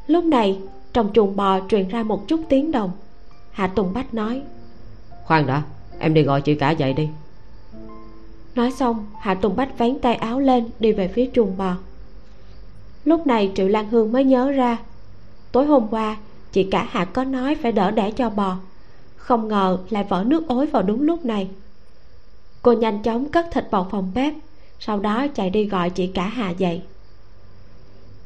Lúc 0.07 0.23
này 0.23 0.59
trong 0.93 1.09
chuồng 1.13 1.35
bò 1.35 1.59
truyền 1.69 1.87
ra 1.87 2.03
một 2.03 2.27
chút 2.27 2.41
tiếng 2.49 2.71
động 2.71 2.91
hạ 3.51 3.67
tùng 3.67 3.93
bách 3.93 4.13
nói 4.13 4.41
khoan 5.25 5.47
đã 5.47 5.63
em 5.99 6.13
đi 6.13 6.21
gọi 6.21 6.41
chị 6.41 6.55
cả 6.55 6.71
dậy 6.71 6.93
đi. 6.93 7.09
Nói 8.55 8.71
xong 8.71 9.05
hạ 9.19 9.33
tùng 9.33 9.55
bách 9.55 9.77
vén 9.77 9.99
tay 9.99 10.15
áo 10.15 10.39
lên 10.39 10.69
đi 10.79 10.91
về 10.91 11.07
phía 11.07 11.29
chuồng 11.33 11.57
bò. 11.57 11.75
Lúc 13.05 13.27
này 13.27 13.51
triệu 13.55 13.67
lan 13.67 13.89
hương 13.89 14.11
mới 14.11 14.23
nhớ 14.23 14.51
ra 14.51 14.77
tối 15.51 15.65
hôm 15.65 15.87
qua 15.91 16.17
chị 16.51 16.63
cả 16.63 16.87
hạ 16.89 17.05
có 17.05 17.23
nói 17.23 17.55
phải 17.55 17.71
đỡ 17.71 17.91
đẻ 17.91 18.11
cho 18.11 18.29
bò. 18.29 18.57
Không 19.15 19.47
ngờ 19.47 19.77
lại 19.89 20.05
vỡ 20.09 20.23
nước 20.27 20.47
ối 20.47 20.65
vào 20.65 20.83
đúng 20.83 21.01
lúc 21.01 21.25
này. 21.25 21.49
Cô 22.61 22.73
nhanh 22.73 23.03
chóng 23.03 23.29
cất 23.29 23.47
thịt 23.51 23.65
vào 23.71 23.87
phòng 23.91 24.11
bếp 24.15 24.33
sau 24.79 24.99
đó 24.99 25.27
chạy 25.27 25.49
đi 25.49 25.65
gọi 25.65 25.89
chị 25.89 26.07
cả 26.07 26.27
hạ 26.27 26.49
dậy. 26.49 26.81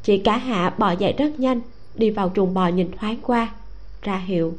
Chị 0.04 0.18
cả 0.18 0.38
hạ 0.38 0.76
bò 0.78 0.92
dậy 0.92 1.14
rất 1.18 1.40
nhanh, 1.40 1.62
đi 1.96 2.10
vào 2.10 2.32
chuồng 2.36 2.54
bò 2.54 2.68
nhìn 2.68 2.92
thoáng 2.92 3.18
qua, 3.22 3.54
ra 4.02 4.18
hiệu 4.18 4.58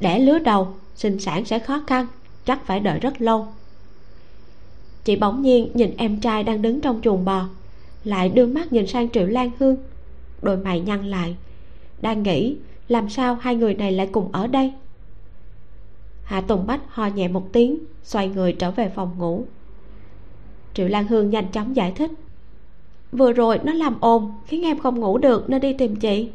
đẻ 0.00 0.18
lứa 0.18 0.38
đầu, 0.38 0.74
sinh 0.94 1.18
sản 1.18 1.44
sẽ 1.44 1.58
khó 1.58 1.82
khăn, 1.86 2.06
chắc 2.44 2.66
phải 2.66 2.80
đợi 2.80 2.98
rất 2.98 3.20
lâu. 3.20 3.46
Chị 5.04 5.16
bỗng 5.16 5.42
nhiên 5.42 5.70
nhìn 5.74 5.94
em 5.96 6.20
trai 6.20 6.42
đang 6.42 6.62
đứng 6.62 6.80
trong 6.80 7.00
chuồng 7.02 7.24
bò, 7.24 7.48
lại 8.04 8.28
đưa 8.28 8.46
mắt 8.46 8.72
nhìn 8.72 8.86
sang 8.86 9.10
triệu 9.10 9.26
lan 9.26 9.50
hương. 9.58 9.76
Đôi 10.42 10.56
mày 10.56 10.80
nhăn 10.80 11.10
lại, 11.10 11.36
đang 12.00 12.22
nghĩ 12.22 12.56
làm 12.88 13.10
sao 13.10 13.34
hai 13.34 13.54
người 13.54 13.74
này 13.74 13.92
lại 13.92 14.08
cùng 14.12 14.32
ở 14.32 14.46
đây. 14.46 14.72
Hạ 16.24 16.40
tùng 16.40 16.66
bách 16.66 16.80
ho 16.88 17.06
nhẹ 17.06 17.28
một 17.28 17.48
tiếng, 17.52 17.78
xoay 18.02 18.28
người 18.28 18.52
trở 18.52 18.70
về 18.70 18.90
phòng 18.94 19.10
ngủ 19.18 19.44
triệu 20.74 20.88
lan 20.88 21.06
hương 21.06 21.30
nhanh 21.30 21.48
chóng 21.52 21.76
giải 21.76 21.92
thích. 21.92 22.10
Vừa 23.12 23.32
rồi 23.32 23.60
nó 23.64 23.72
làm 23.72 24.00
ồn, 24.00 24.32
khiến 24.46 24.62
em 24.62 24.78
không 24.78 25.00
ngủ 25.00 25.18
được, 25.18 25.50
nên 25.50 25.60
đi 25.60 25.72
tìm 25.72 25.96
chị. 25.96 26.30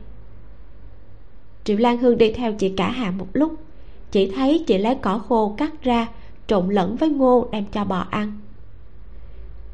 Triệu 1.63 1.77
lan 1.77 1.97
hương 1.97 2.17
đi 2.17 2.31
theo 2.31 2.53
chị 2.53 2.69
cả 2.69 2.89
hà 2.89 3.11
một 3.11 3.27
lúc. 3.33 3.55
Chỉ 4.11 4.31
thấy 4.31 4.63
chị 4.67 4.77
lấy 4.77 4.95
cỏ 4.95 5.19
khô 5.19 5.55
cắt 5.57 5.83
ra, 5.83 6.07
trộn 6.47 6.69
lẫn 6.69 6.95
với 6.95 7.09
ngô 7.09 7.47
đem 7.51 7.65
cho 7.71 7.85
bò 7.85 8.05
ăn. 8.09 8.39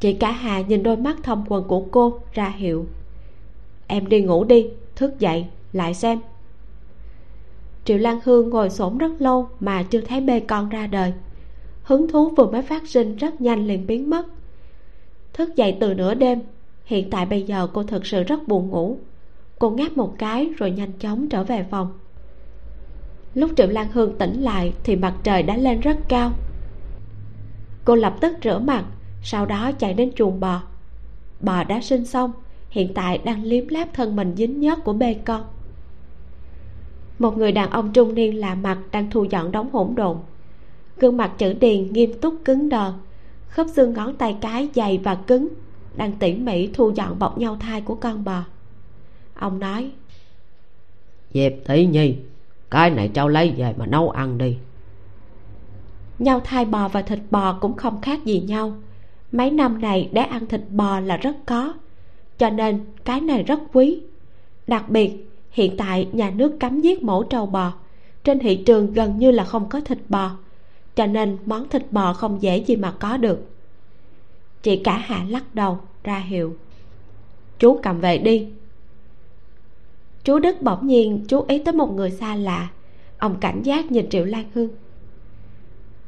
Chị 0.00 0.12
cả 0.12 0.30
hà 0.30 0.60
nhìn 0.60 0.82
đôi 0.82 0.96
mắt 0.96 1.16
thâm 1.22 1.44
quần 1.48 1.64
của 1.68 1.80
cô 1.90 2.20
ra 2.32 2.48
hiệu. 2.48 2.86
Em 3.86 4.08
đi 4.08 4.20
ngủ 4.20 4.44
đi, 4.44 4.66
thức 4.96 5.18
dậy, 5.18 5.46
lại 5.72 5.94
xem. 5.94 6.18
Triệu 7.84 7.98
lan 7.98 8.18
hương 8.24 8.48
ngồi 8.48 8.70
xổm 8.70 8.98
rất 8.98 9.12
lâu 9.18 9.48
mà 9.60 9.82
chưa 9.82 10.00
thấy 10.00 10.20
bê 10.20 10.40
con 10.40 10.68
ra 10.68 10.86
đời. 10.86 11.12
Hứng 11.82 12.08
thú 12.08 12.30
vừa 12.36 12.46
mới 12.46 12.62
phát 12.62 12.88
sinh 12.88 13.16
rất 13.16 13.40
nhanh 13.40 13.66
liền 13.66 13.86
biến 13.86 14.10
mất 14.10 14.26
thức 15.32 15.56
dậy 15.56 15.76
từ 15.80 15.94
nửa 15.94 16.14
đêm. 16.14 16.40
Hiện 16.84 17.10
tại 17.10 17.26
bây 17.26 17.42
giờ 17.42 17.68
cô 17.72 17.82
thực 17.82 18.06
sự 18.06 18.22
rất 18.22 18.48
buồn 18.48 18.68
ngủ. 18.68 18.98
Cô 19.58 19.70
ngáp 19.70 19.96
một 19.96 20.14
cái 20.18 20.50
rồi 20.56 20.70
nhanh 20.70 20.92
chóng 20.92 21.28
trở 21.28 21.44
về 21.44 21.64
phòng. 21.70 21.92
Lúc 23.34 23.50
triệu 23.56 23.66
lan 23.66 23.88
hương 23.92 24.18
tỉnh 24.18 24.42
lại 24.42 24.72
thì 24.84 24.96
mặt 24.96 25.14
trời 25.22 25.42
đã 25.42 25.56
lên 25.56 25.80
rất 25.80 25.96
cao. 26.08 26.32
Cô 27.84 27.94
lập 27.94 28.16
tức 28.20 28.36
rửa 28.44 28.58
mặt, 28.58 28.84
sau 29.22 29.46
đó 29.46 29.72
chạy 29.72 29.94
đến 29.94 30.12
chuồng 30.16 30.40
bò. 30.40 30.62
Bò 31.40 31.64
đã 31.64 31.80
sinh 31.80 32.06
xong, 32.06 32.32
hiện 32.70 32.94
tại 32.94 33.18
đang 33.18 33.44
liếm 33.44 33.68
láp 33.68 33.94
thân 33.94 34.16
mình 34.16 34.34
dính 34.36 34.60
nhớt 34.60 34.84
của 34.84 34.92
bê 34.92 35.14
con. 35.24 35.44
Một 37.18 37.36
người 37.36 37.52
đàn 37.52 37.70
ông 37.70 37.92
trung 37.92 38.14
niên 38.14 38.40
lạ 38.40 38.54
mặt 38.54 38.78
đang 38.92 39.10
thu 39.10 39.24
dọn 39.24 39.52
đống 39.52 39.70
hỗn 39.72 39.94
độn. 39.94 40.16
Gương 40.96 41.16
mặt 41.16 41.32
chữ 41.38 41.52
điền 41.52 41.92
nghiêm 41.92 42.12
túc 42.20 42.34
cứng 42.44 42.68
đờ 42.68 42.92
khớp 43.52 43.66
xương 43.68 43.92
ngón 43.92 44.16
tay 44.16 44.36
cái 44.40 44.68
dày 44.74 44.98
và 44.98 45.14
cứng 45.14 45.48
đang 45.96 46.12
tỉ 46.12 46.34
mỉ 46.34 46.66
thu 46.66 46.90
dọn 46.90 47.18
bọc 47.18 47.38
nhau 47.38 47.56
thai 47.60 47.80
của 47.80 47.94
con 47.94 48.24
bò. 48.24 48.42
Ông 49.34 49.58
nói 49.58 49.90
diệp 51.34 51.52
thị 51.64 51.86
nhi 51.86 52.16
cái 52.70 52.90
này 52.90 53.08
cháu 53.08 53.28
lấy 53.28 53.54
về 53.56 53.74
mà 53.76 53.86
nấu 53.86 54.10
ăn 54.10 54.38
đi. 54.38 54.56
Nhau 56.18 56.40
thai 56.40 56.64
bò 56.64 56.88
và 56.88 57.02
thịt 57.02 57.18
bò 57.30 57.52
cũng 57.52 57.76
không 57.76 58.00
khác 58.00 58.24
gì 58.24 58.40
nhau. 58.40 58.72
Mấy 59.32 59.50
năm 59.50 59.80
này 59.80 60.08
để 60.12 60.22
ăn 60.22 60.46
thịt 60.46 60.60
bò 60.70 61.00
là 61.00 61.16
rất 61.16 61.36
có 61.46 61.74
cho 62.38 62.50
nên 62.50 62.80
cái 63.04 63.20
này 63.20 63.42
rất 63.42 63.60
quý. 63.72 64.00
Đặc 64.66 64.88
biệt 64.88 65.28
hiện 65.50 65.76
tại 65.76 66.08
nhà 66.12 66.30
nước 66.30 66.56
cấm 66.60 66.80
giết 66.80 67.02
mổ 67.02 67.22
trâu 67.22 67.46
bò. 67.46 67.72
Trên 68.24 68.38
thị 68.38 68.56
trường 68.56 68.92
gần 68.92 69.18
như 69.18 69.30
là 69.30 69.44
không 69.44 69.68
có 69.68 69.80
thịt 69.80 69.98
bò 70.08 70.30
cho 70.94 71.06
nên 71.06 71.38
món 71.46 71.68
thịt 71.68 71.92
bò 71.92 72.12
không 72.12 72.42
dễ 72.42 72.58
gì 72.58 72.76
mà 72.76 72.94
có 73.00 73.16
được. 73.16 73.38
Chị 74.62 74.76
cả 74.76 74.98
hạ 74.98 75.24
lắc 75.28 75.54
đầu, 75.54 75.78
ra 76.04 76.18
hiệu. 76.18 76.56
Chú 77.58 77.80
cầm 77.82 78.00
về 78.00 78.18
đi. 78.18 78.48
Chú 80.24 80.38
đức 80.38 80.62
bỗng 80.62 80.86
nhiên 80.86 81.24
chú 81.28 81.44
ý 81.48 81.58
tới 81.58 81.74
một 81.74 81.92
người 81.92 82.10
xa 82.10 82.34
lạ. 82.34 82.68
Ông 83.18 83.36
cảnh 83.40 83.62
giác 83.62 83.90
nhìn 83.90 84.08
triệu 84.08 84.24
lan 84.24 84.44
hương. 84.54 84.68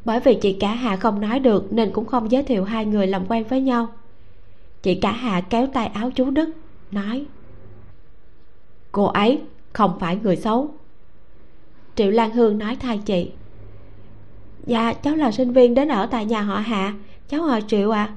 Bởi 0.05 0.21
vì 0.21 0.35
chị 0.35 0.53
cả 0.53 0.75
hạ 0.75 0.97
không 0.97 1.21
nói 1.21 1.41
được 1.41 1.73
nên 1.73 1.91
cũng 1.93 2.07
không 2.07 2.31
giới 2.31 2.43
thiệu 2.43 2.65
hai 2.65 2.87
người 2.87 3.07
làm 3.07 3.27
quen 3.27 3.45
với 3.49 3.61
nhau. 3.61 3.89
Chị 4.83 4.95
cả 4.95 5.13
hạ 5.13 5.41
kéo 5.41 5.67
tay 5.67 5.87
áo 5.87 6.11
chú 6.11 6.31
đức, 6.31 6.49
nói, 6.91 7.25
cô 8.93 9.05
ấy 9.05 9.41
không 9.73 9.97
phải 10.01 10.17
người 10.17 10.37
xấu. 10.37 10.75
Triệu 11.95 12.11
lan 12.11 12.31
hương 12.31 12.59
nói 12.59 12.77
thay 12.77 12.99
chị 12.99 13.31
dạ 14.67 14.93
cháu 14.93 15.17
là 15.17 15.33
sinh 15.33 15.53
viên 15.53 15.75
đến 15.75 15.89
ở 15.89 16.07
tại 16.07 16.25
nhà 16.25 16.41
họ 16.41 16.59
hạ. 16.59 16.95
Cháu 17.29 17.43
họ 17.43 17.61
triệu 17.69 17.91
à 17.91 18.15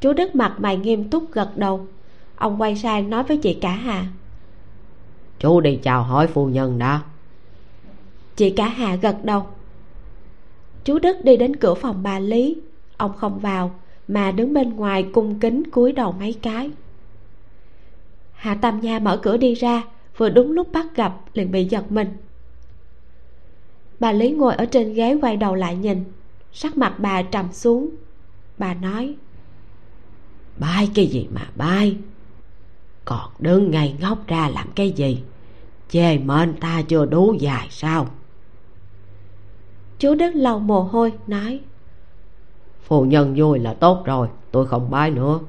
chú 0.00 0.12
đức 0.12 0.34
mặt 0.34 0.56
mày 0.58 0.76
nghiêm 0.76 1.10
túc 1.10 1.32
gật 1.32 1.56
đầu. 1.56 1.86
Ông 2.36 2.60
quay 2.60 2.76
sang 2.76 3.10
nói 3.10 3.22
với 3.22 3.36
chị 3.36 3.54
cả 3.54 3.72
hà. 3.72 4.06
Chú 5.38 5.60
đi 5.60 5.78
chào 5.82 6.02
hỏi 6.02 6.26
phu 6.26 6.46
nhân 6.46 6.78
đã. 6.78 7.00
Chị 8.36 8.50
cả 8.50 8.68
hà 8.68 8.96
gật 8.96 9.16
đầu. 9.24 9.46
Chú 10.84 10.98
đức 10.98 11.16
đi 11.24 11.36
đến 11.36 11.56
cửa 11.56 11.74
phòng 11.74 12.02
bà 12.02 12.18
lý. 12.18 12.56
Ông 12.96 13.12
không 13.16 13.38
vào 13.38 13.70
mà 14.08 14.30
đứng 14.30 14.54
bên 14.54 14.76
ngoài 14.76 15.06
cung 15.12 15.40
kính 15.40 15.70
cúi 15.70 15.92
đầu 15.92 16.14
mấy 16.20 16.36
cái. 16.42 16.70
Hạ 18.32 18.54
tam 18.54 18.80
nha 18.80 18.98
mở 18.98 19.16
cửa 19.16 19.36
đi 19.36 19.54
ra 19.54 19.82
vừa 20.16 20.28
đúng 20.28 20.52
lúc 20.52 20.72
bắt 20.72 20.86
gặp 20.96 21.16
liền 21.34 21.50
bị 21.50 21.64
giật 21.64 21.92
mình 21.92 22.08
bà 24.00 24.12
lý 24.12 24.30
ngồi 24.30 24.54
ở 24.54 24.66
trên 24.66 24.94
ghế 24.94 25.18
quay 25.22 25.36
đầu 25.36 25.54
lại 25.54 25.76
nhìn. 25.76 26.04
Sắc 26.52 26.78
mặt 26.78 26.94
bà 26.98 27.22
trầm 27.22 27.52
xuống. 27.52 27.90
Bà 28.58 28.74
nói 28.74 29.16
bay 30.58 30.90
cái 30.94 31.06
gì 31.06 31.28
mà 31.34 31.50
bay 31.56 31.96
còn 33.04 33.30
đứng 33.38 33.70
ngay 33.70 33.96
ngốc 34.00 34.26
ra 34.26 34.48
làm 34.48 34.68
cái 34.74 34.90
gì? 34.90 35.22
Chê 35.88 36.18
mệnh 36.18 36.54
ta 36.60 36.82
chưa 36.88 37.06
đủ 37.06 37.34
dài 37.40 37.68
sao? 37.70 38.06
Chú 39.98 40.14
đức 40.14 40.30
lau 40.34 40.58
mồ 40.58 40.82
hôi 40.82 41.12
nói 41.26 41.60
phu 42.82 43.04
nhân 43.04 43.34
vui 43.36 43.58
là 43.58 43.74
tốt 43.74 44.02
rồi 44.04 44.28
tôi 44.50 44.66
không 44.66 44.90
bái 44.90 45.10
nữa. 45.10 45.40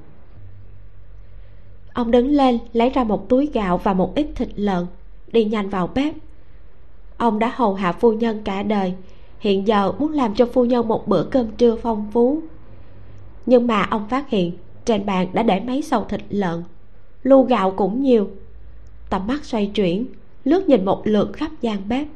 Ông 1.93 2.11
đứng 2.11 2.27
lên 2.27 2.59
lấy 2.73 2.89
ra 2.89 3.03
một 3.03 3.29
túi 3.29 3.49
gạo 3.53 3.77
và 3.77 3.93
một 3.93 4.15
ít 4.15 4.27
thịt 4.35 4.49
lợn 4.55 4.85
đi 5.27 5.45
nhanh 5.45 5.69
vào 5.69 5.87
bếp 5.87 6.13
ông 7.21 7.39
đã 7.39 7.51
hầu 7.55 7.73
hạ 7.73 7.91
phu 7.91 8.13
nhân 8.13 8.41
cả 8.43 8.63
đời. 8.63 8.93
Hiện 9.39 9.67
giờ 9.67 9.91
muốn 9.99 10.13
làm 10.13 10.35
cho 10.35 10.45
phu 10.45 10.65
nhân 10.65 10.87
một 10.87 11.07
bữa 11.07 11.23
cơm 11.23 11.47
trưa 11.57 11.75
phong 11.75 12.07
phú. 12.11 12.41
Nhưng 13.45 13.67
mà 13.67 13.83
ông 13.83 14.07
phát 14.09 14.29
hiện, 14.29 14.51
trên 14.85 15.05
bàn 15.05 15.27
đã 15.33 15.43
để 15.43 15.59
mấy 15.59 15.81
sầu 15.81 16.05
thịt 16.09 16.21
lợn, 16.29 16.63
lu 17.23 17.43
gạo 17.43 17.71
cũng 17.71 18.01
nhiều. 18.01 18.27
Tầm 19.09 19.27
mắt 19.27 19.45
xoay 19.45 19.65
chuyển, 19.65 20.05
lướt 20.43 20.69
nhìn 20.69 20.85
một 20.85 21.01
lượt 21.07 21.33
khắp 21.33 21.51
gian 21.61 21.89
bếp. 21.89 22.07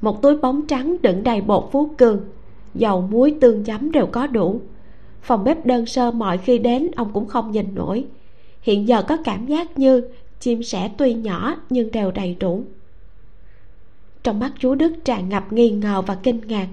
Một 0.00 0.22
túi 0.22 0.36
bóng 0.36 0.66
trắng 0.66 0.96
đựng 1.02 1.22
đầy 1.22 1.40
bột 1.40 1.68
phú 1.72 1.90
cường, 1.98 2.20
dầu 2.74 3.00
muối 3.00 3.34
tương 3.40 3.64
chấm 3.64 3.92
đều 3.92 4.06
có 4.06 4.26
đủ. 4.26 4.60
Phòng 5.22 5.44
bếp 5.44 5.66
đơn 5.66 5.86
sơ 5.86 6.10
mọi 6.10 6.38
khi 6.38 6.58
đến 6.58 6.90
ông 6.96 7.10
cũng 7.12 7.26
không 7.26 7.50
nhìn 7.50 7.74
nổi. 7.74 8.04
Hiện 8.62 8.88
giờ 8.88 9.02
có 9.02 9.16
cảm 9.24 9.46
giác 9.46 9.78
như 9.78 10.08
chim 10.40 10.62
sẻ 10.62 10.90
tuy 10.96 11.14
nhỏ 11.14 11.56
nhưng 11.70 11.90
đều 11.90 12.10
đầy 12.10 12.36
đủ 12.40 12.64
trong 14.26 14.40
mắt 14.40 14.52
chú 14.58 14.74
đức 14.74 14.92
tràn 15.04 15.28
ngập 15.28 15.52
nghi 15.52 15.70
ngờ 15.70 16.02
và 16.06 16.18
kinh 16.22 16.40
ngạc. 16.46 16.68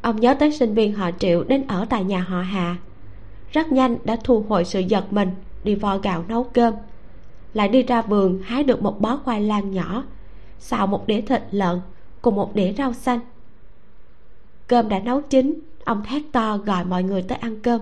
Ông 0.00 0.20
nhớ 0.20 0.34
tới 0.34 0.52
sinh 0.52 0.74
viên 0.74 0.92
họ 0.92 1.10
triệu 1.18 1.44
đến 1.44 1.66
ở 1.68 1.86
tại 1.90 2.04
nhà 2.04 2.20
họ 2.20 2.40
Hạ, 2.40 2.76
rất 3.52 3.72
nhanh 3.72 3.96
đã 4.04 4.16
thu 4.24 4.44
hồi 4.48 4.64
sự 4.64 4.80
giật 4.80 5.12
mình 5.12 5.30
đi 5.64 5.74
vo 5.74 5.98
gạo 5.98 6.24
nấu 6.28 6.44
cơm. 6.44 6.74
Lại 7.54 7.68
đi 7.68 7.82
ra 7.82 8.02
vườn 8.02 8.42
hái 8.42 8.64
được 8.64 8.82
một 8.82 9.00
bó 9.00 9.16
khoai 9.16 9.40
lang 9.40 9.70
nhỏ 9.70 10.04
xào 10.58 10.86
một 10.86 11.06
đĩa 11.06 11.20
thịt 11.20 11.42
lợn 11.50 11.80
cùng 12.22 12.34
một 12.34 12.54
đĩa 12.54 12.72
rau 12.72 12.92
xanh. 12.92 13.20
Cơm 14.66 14.88
đã 14.88 14.98
nấu 14.98 15.20
chín 15.20 15.60
ông 15.84 16.02
thét 16.04 16.22
to 16.32 16.56
gọi 16.56 16.84
mọi 16.84 17.02
người 17.02 17.22
tới 17.22 17.38
ăn 17.38 17.60
cơm. 17.60 17.80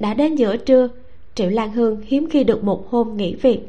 Đã 0.00 0.14
đến 0.14 0.34
giữa 0.34 0.56
trưa 0.56 0.88
triệu 1.34 1.50
lan 1.50 1.72
hương 1.72 2.00
hiếm 2.06 2.28
khi 2.30 2.44
được 2.44 2.64
một 2.64 2.90
hôm 2.90 3.16
nghỉ 3.16 3.34
việc 3.34 3.60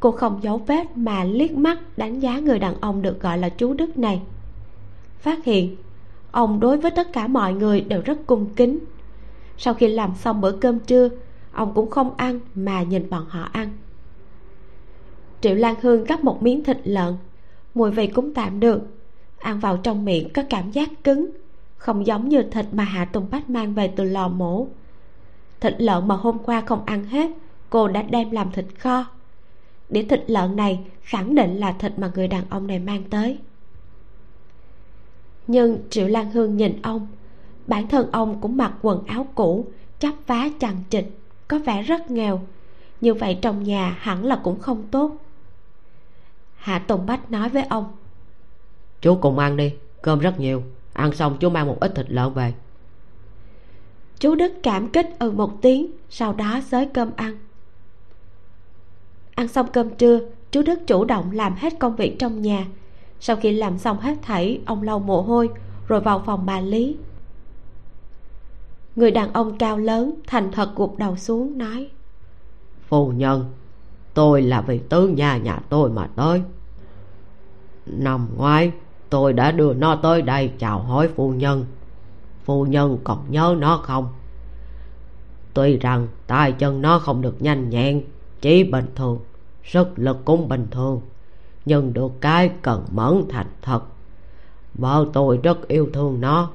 cô 0.00 0.10
không 0.10 0.40
giấu 0.42 0.58
vết 0.58 0.96
mà 0.96 1.24
liếc 1.24 1.52
mắt 1.52 1.78
đánh 1.98 2.20
giá 2.20 2.38
người 2.38 2.58
đàn 2.58 2.80
ông 2.80 3.02
được 3.02 3.20
gọi 3.20 3.38
là 3.38 3.48
chú 3.48 3.74
đức 3.74 3.98
này. 3.98 4.22
Phát 5.18 5.44
hiện, 5.44 5.76
ông 6.30 6.60
đối 6.60 6.76
với 6.76 6.90
tất 6.90 7.12
cả 7.12 7.26
mọi 7.26 7.52
người 7.52 7.80
đều 7.80 8.02
rất 8.04 8.18
cung 8.26 8.46
kính. 8.56 8.78
Sau 9.58 9.74
khi 9.74 9.88
làm 9.88 10.14
xong 10.14 10.40
bữa 10.40 10.52
cơm 10.52 10.78
trưa, 10.78 11.08
ông 11.52 11.72
cũng 11.74 11.90
không 11.90 12.14
ăn 12.16 12.40
mà 12.54 12.82
nhìn 12.82 13.10
bọn 13.10 13.24
họ 13.28 13.48
ăn. 13.52 13.72
Triệu 15.40 15.54
lan 15.54 15.74
hương 15.82 16.04
gắp 16.04 16.24
một 16.24 16.42
miếng 16.42 16.64
thịt 16.64 16.78
lợn, 16.84 17.14
mùi 17.74 17.90
vị 17.90 18.06
cũng 18.06 18.34
tạm 18.34 18.60
được, 18.60 18.82
ăn 19.38 19.60
vào 19.60 19.76
trong 19.76 20.04
miệng 20.04 20.32
có 20.32 20.42
cảm 20.50 20.70
giác 20.70 20.88
cứng, 21.04 21.30
không 21.76 22.06
giống 22.06 22.28
như 22.28 22.42
thịt 22.42 22.66
mà 22.72 22.84
hạ 22.84 23.04
tùng 23.04 23.26
bách 23.30 23.50
mang 23.50 23.74
về 23.74 23.88
từ 23.88 24.04
lò 24.04 24.28
mổ. 24.28 24.66
Thịt 25.60 25.74
lợn 25.78 26.08
mà 26.08 26.14
hôm 26.14 26.38
qua 26.38 26.60
không 26.60 26.84
ăn 26.84 27.04
hết, 27.04 27.30
cô 27.70 27.88
đã 27.88 28.02
đem 28.02 28.30
làm 28.30 28.52
thịt 28.52 28.64
kho 28.78 29.04
đĩa 29.88 30.02
thịt 30.02 30.24
lợn 30.26 30.56
này 30.56 30.80
khẳng 31.02 31.34
định 31.34 31.56
là 31.56 31.72
thịt 31.72 31.98
mà 31.98 32.10
người 32.14 32.28
đàn 32.28 32.44
ông 32.50 32.66
này 32.66 32.78
mang 32.78 33.02
tới. 33.10 33.38
Nhưng 35.46 35.78
triệu 35.90 36.08
lan 36.08 36.30
hương 36.30 36.56
nhìn 36.56 36.82
ông 36.82 37.06
bản 37.66 37.88
thân 37.88 38.10
ông 38.12 38.40
cũng 38.40 38.56
mặc 38.56 38.72
quần 38.82 39.06
áo 39.06 39.26
cũ 39.34 39.66
chắp 39.98 40.14
vá 40.26 40.48
chằng 40.60 40.76
chịt 40.90 41.04
có 41.48 41.58
vẻ 41.58 41.82
rất 41.82 42.10
nghèo. 42.10 42.40
Như 43.00 43.14
vậy 43.14 43.38
trong 43.42 43.62
nhà 43.62 43.96
hẳn 44.00 44.24
là 44.24 44.40
cũng 44.44 44.60
không 44.60 44.84
tốt. 44.90 45.16
Hạ 46.56 46.78
tùng 46.78 47.06
bách 47.06 47.30
nói 47.30 47.48
với 47.48 47.62
ông 47.62 47.92
chú 49.00 49.18
cùng 49.20 49.38
ăn 49.38 49.56
đi 49.56 49.74
cơm 50.02 50.18
rất 50.18 50.40
nhiều. 50.40 50.62
Ăn 50.92 51.12
xong 51.12 51.36
chú 51.40 51.50
mang 51.50 51.66
một 51.66 51.76
ít 51.80 51.92
thịt 51.94 52.06
lợn 52.08 52.32
về. 52.32 52.54
Chú 54.18 54.34
đức 54.34 54.52
cảm 54.62 54.88
kích 54.88 55.06
ừ 55.18 55.30
một 55.30 55.62
tiếng 55.62 55.90
sau 56.10 56.32
đó 56.32 56.60
xới 56.60 56.86
cơm 56.86 57.10
ăn 57.16 57.38
ăn 59.36 59.48
xong 59.48 59.66
cơm 59.72 59.90
trưa, 59.90 60.20
chú 60.50 60.62
đức 60.62 60.78
chủ 60.86 61.04
động 61.04 61.30
làm 61.30 61.54
hết 61.54 61.78
công 61.78 61.96
việc 61.96 62.16
trong 62.18 62.42
nhà. 62.42 62.66
Sau 63.20 63.36
khi 63.36 63.52
làm 63.52 63.78
xong 63.78 63.98
hết 63.98 64.14
thảy, 64.22 64.60
ông 64.66 64.82
lau 64.82 64.98
mồ 64.98 65.22
hôi, 65.22 65.50
rồi 65.88 66.00
vào 66.00 66.22
phòng 66.26 66.46
bà 66.46 66.60
lý. 66.60 66.96
Người 68.96 69.10
đàn 69.10 69.32
ông 69.32 69.58
cao 69.58 69.78
lớn, 69.78 70.14
thành 70.26 70.52
thật 70.52 70.70
gục 70.76 70.98
đầu 70.98 71.16
xuống, 71.16 71.58
nói, 71.58 71.90
phu 72.88 73.10
nhân, 73.12 73.52
tôi 74.14 74.42
là 74.42 74.60
vị 74.60 74.80
tứ 74.88 75.08
nhà 75.08 75.36
nhà 75.36 75.60
tôi 75.68 75.90
mà 75.90 76.06
tới. 76.16 76.42
Năm 77.86 78.28
ngoái, 78.36 78.72
tôi 79.10 79.32
đã 79.32 79.52
đưa 79.52 79.74
nó 79.74 79.96
tới 79.96 80.22
đây 80.22 80.52
chào 80.58 80.80
hỏi 80.80 81.08
phu 81.16 81.30
nhân. 81.30 81.66
Phu 82.44 82.66
nhân 82.66 82.98
còn 83.04 83.24
nhớ 83.28 83.56
nó 83.58 83.76
không? 83.76 84.08
Tuy 85.54 85.76
rằng 85.76 86.08
tay 86.26 86.52
chân 86.52 86.82
nó 86.82 86.98
không 86.98 87.22
được 87.22 87.42
nhanh 87.42 87.70
nhẹn 87.70 88.02
chỉ 88.46 88.64
bình 88.64 88.86
thường, 88.96 89.18
sức 89.64 89.88
lực 89.96 90.24
cũng 90.24 90.48
bình 90.48 90.66
thường, 90.70 91.00
nhưng 91.64 91.92
được 91.92 92.12
cái 92.20 92.50
cần 92.62 92.84
mẫn 92.90 93.22
thành 93.28 93.46
thật. 93.62 93.80
Vợ 94.74 95.06
tôi 95.12 95.40
rất 95.42 95.68
yêu 95.68 95.88
thương 95.92 96.20
nó, 96.20 96.50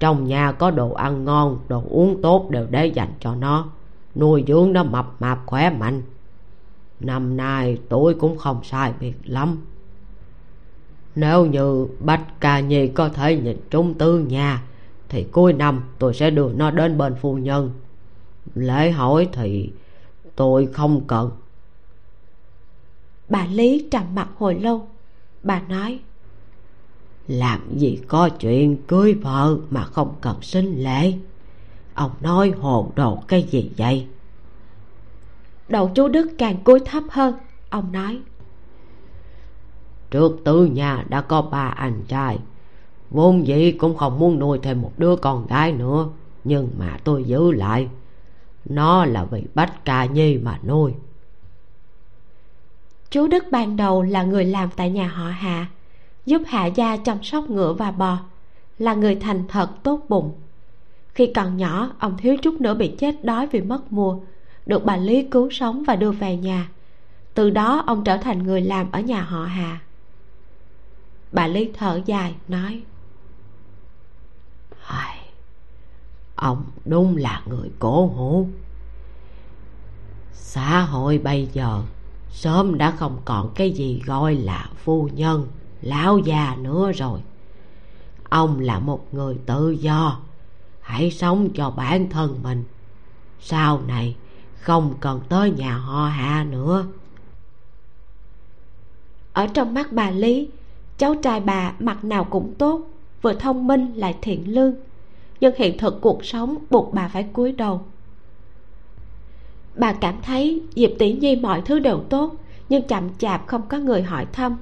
trong 0.00 0.24
nhà 0.24 0.52
có 0.52 0.70
đồ 0.70 0.92
ăn 0.92 1.24
ngon, 1.24 1.58
đồ 1.68 1.82
uống 1.90 2.22
tốt 2.22 2.50
đều 2.50 2.66
để 2.70 2.86
dành 2.86 3.12
cho 3.20 3.34
nó, 3.34 3.68
nuôi 4.14 4.44
dưỡng 4.48 4.72
nó 4.72 4.84
mập 4.84 5.06
mạp 5.20 5.38
khỏe 5.46 5.70
mạnh. 5.70 6.02
Năm 7.00 7.36
nay 7.36 7.78
tôi 7.88 8.14
cũng 8.14 8.38
không 8.38 8.64
sai 8.64 8.92
biệt 9.00 9.14
lắm. 9.24 9.58
Nếu 11.14 11.46
như 11.46 11.86
bách 12.00 12.40
ca 12.40 12.60
nhi 12.60 12.88
có 12.88 13.08
thể 13.08 13.36
nhìn 13.36 13.56
trúng 13.70 13.94
tư 13.94 14.18
nhà, 14.18 14.62
thì 15.08 15.26
cuối 15.32 15.52
năm 15.52 15.82
tôi 15.98 16.14
sẽ 16.14 16.30
đưa 16.30 16.52
nó 16.52 16.70
đến 16.70 16.98
bên 16.98 17.14
phu 17.14 17.34
nhân. 17.34 17.70
Lễ 18.54 18.90
hỏi 18.90 19.28
thì 19.32 19.72
tôi 20.40 20.66
không 20.66 21.00
cần. 21.06 21.30
Bà 23.28 23.46
lý 23.46 23.88
trầm 23.90 24.14
mặt 24.14 24.28
hồi 24.38 24.54
lâu. 24.54 24.88
Bà 25.42 25.60
nói 25.60 26.00
làm 27.28 27.60
gì 27.76 28.00
có 28.08 28.28
chuyện 28.28 28.76
cưới 28.86 29.14
vợ 29.14 29.56
mà 29.70 29.84
không 29.84 30.14
cần 30.20 30.42
sinh 30.42 30.82
lễ? 30.82 31.14
Ông 31.94 32.10
nói 32.20 32.52
hồ 32.60 32.92
đồ 32.96 33.22
cái 33.28 33.42
gì 33.42 33.70
vậy? 33.76 34.06
Đầu 35.68 35.90
chú 35.94 36.08
đức 36.08 36.30
càng 36.38 36.64
cúi 36.64 36.80
thấp 36.80 37.02
hơn. 37.10 37.34
Ông 37.70 37.92
nói 37.92 38.18
trước 40.10 40.36
tứ 40.44 40.64
nhà 40.64 41.04
đã 41.08 41.20
có 41.20 41.42
ba 41.42 41.68
anh 41.68 42.02
trai. 42.08 42.38
Vốn 43.10 43.46
dĩ 43.46 43.72
cũng 43.72 43.96
không 43.96 44.18
muốn 44.18 44.38
nuôi 44.38 44.58
thêm 44.62 44.82
một 44.82 44.92
đứa 44.96 45.16
con 45.16 45.46
gái 45.46 45.72
nữa 45.72 46.08
nhưng 46.44 46.70
mà 46.78 46.98
tôi 47.04 47.24
giữ 47.24 47.52
lại 47.52 47.88
nó 48.64 49.04
là 49.04 49.24
vì 49.24 49.42
bách 49.54 49.84
ca 49.84 50.04
nhi 50.04 50.38
mà 50.38 50.58
nuôi. 50.66 50.92
Chú 53.10 53.26
đức 53.26 53.44
ban 53.50 53.76
đầu 53.76 54.02
là 54.02 54.22
người 54.22 54.44
làm 54.44 54.70
tại 54.76 54.90
nhà 54.90 55.08
họ 55.08 55.28
hạ 55.28 55.66
giúp 56.26 56.42
hạ 56.46 56.66
gia 56.66 56.96
chăm 56.96 57.22
sóc 57.22 57.50
ngựa 57.50 57.72
và 57.72 57.90
bò 57.90 58.18
là 58.78 58.94
người 58.94 59.14
thành 59.14 59.44
thật 59.48 59.70
tốt 59.82 60.00
bụng. 60.08 60.32
Khi 61.14 61.32
còn 61.34 61.56
nhỏ 61.56 61.90
ông 61.98 62.16
thiếu 62.18 62.36
chút 62.36 62.60
nữa 62.60 62.74
bị 62.74 62.94
chết 62.98 63.24
đói 63.24 63.46
vì 63.46 63.60
mất 63.60 63.92
mùa 63.92 64.18
được 64.66 64.84
bà 64.84 64.96
lý 64.96 65.22
cứu 65.22 65.50
sống 65.50 65.82
và 65.86 65.96
đưa 65.96 66.12
về 66.12 66.36
nhà. 66.36 66.68
Từ 67.34 67.50
đó 67.50 67.82
ông 67.86 68.04
trở 68.04 68.16
thành 68.16 68.42
người 68.42 68.60
làm 68.60 68.92
ở 68.92 69.00
nhà 69.00 69.22
họ 69.22 69.44
hà 69.44 69.80
bà 71.32 71.46
lý 71.46 71.70
thở 71.74 72.00
dài 72.06 72.34
nói 72.48 72.82
Ai, 74.86 75.19
ông 76.40 76.64
đúng 76.84 77.16
là 77.16 77.42
người 77.46 77.70
cổ 77.78 78.06
hủ. 78.06 78.48
Xã 80.32 80.80
hội 80.80 81.18
bây 81.18 81.48
giờ 81.52 81.82
sớm 82.30 82.78
đã 82.78 82.90
không 82.90 83.18
còn 83.24 83.50
cái 83.54 83.70
gì 83.70 84.02
gọi 84.06 84.34
là 84.34 84.68
phu 84.84 85.08
nhân, 85.12 85.46
lão 85.82 86.18
già 86.18 86.56
nữa 86.60 86.92
rồi. 86.92 87.20
Ông 88.28 88.60
là 88.60 88.78
một 88.78 89.14
người 89.14 89.38
tự 89.46 89.70
do, 89.70 90.18
hãy 90.80 91.10
sống 91.10 91.48
cho 91.54 91.70
bản 91.70 92.10
thân 92.10 92.38
mình. 92.42 92.64
Sau 93.40 93.80
này 93.80 94.16
không 94.60 94.94
cần 95.00 95.20
tới 95.28 95.50
nhà 95.50 95.76
họ 95.76 96.06
hạ 96.06 96.46
nữa. 96.50 96.86
Ở 99.32 99.46
trong 99.46 99.74
mắt 99.74 99.92
bà 99.92 100.10
lý, 100.10 100.48
cháu 100.98 101.14
trai 101.22 101.40
bà 101.40 101.72
mặt 101.78 102.04
nào 102.04 102.24
cũng 102.24 102.54
tốt, 102.58 102.80
vừa 103.22 103.34
thông 103.34 103.66
minh 103.66 103.92
lại 103.94 104.16
thiện 104.22 104.54
lương 104.54 104.74
nhưng 105.40 105.54
hiện 105.56 105.78
thực 105.78 106.00
cuộc 106.00 106.24
sống 106.24 106.56
buộc 106.70 106.94
bà 106.94 107.08
phải 107.08 107.22
cúi 107.32 107.52
đầu. 107.52 107.80
Bà 109.74 109.92
cảm 109.92 110.14
thấy 110.22 110.62
diệp 110.74 110.90
tỷ 110.98 111.12
nhi 111.12 111.36
mọi 111.36 111.62
thứ 111.64 111.78
đều 111.78 112.00
tốt, 112.08 112.34
nhưng 112.68 112.82
chậm 112.82 113.08
chạp 113.18 113.46
không 113.46 113.62
có 113.68 113.78
người 113.78 114.02
hỏi 114.02 114.26
thăm. 114.32 114.56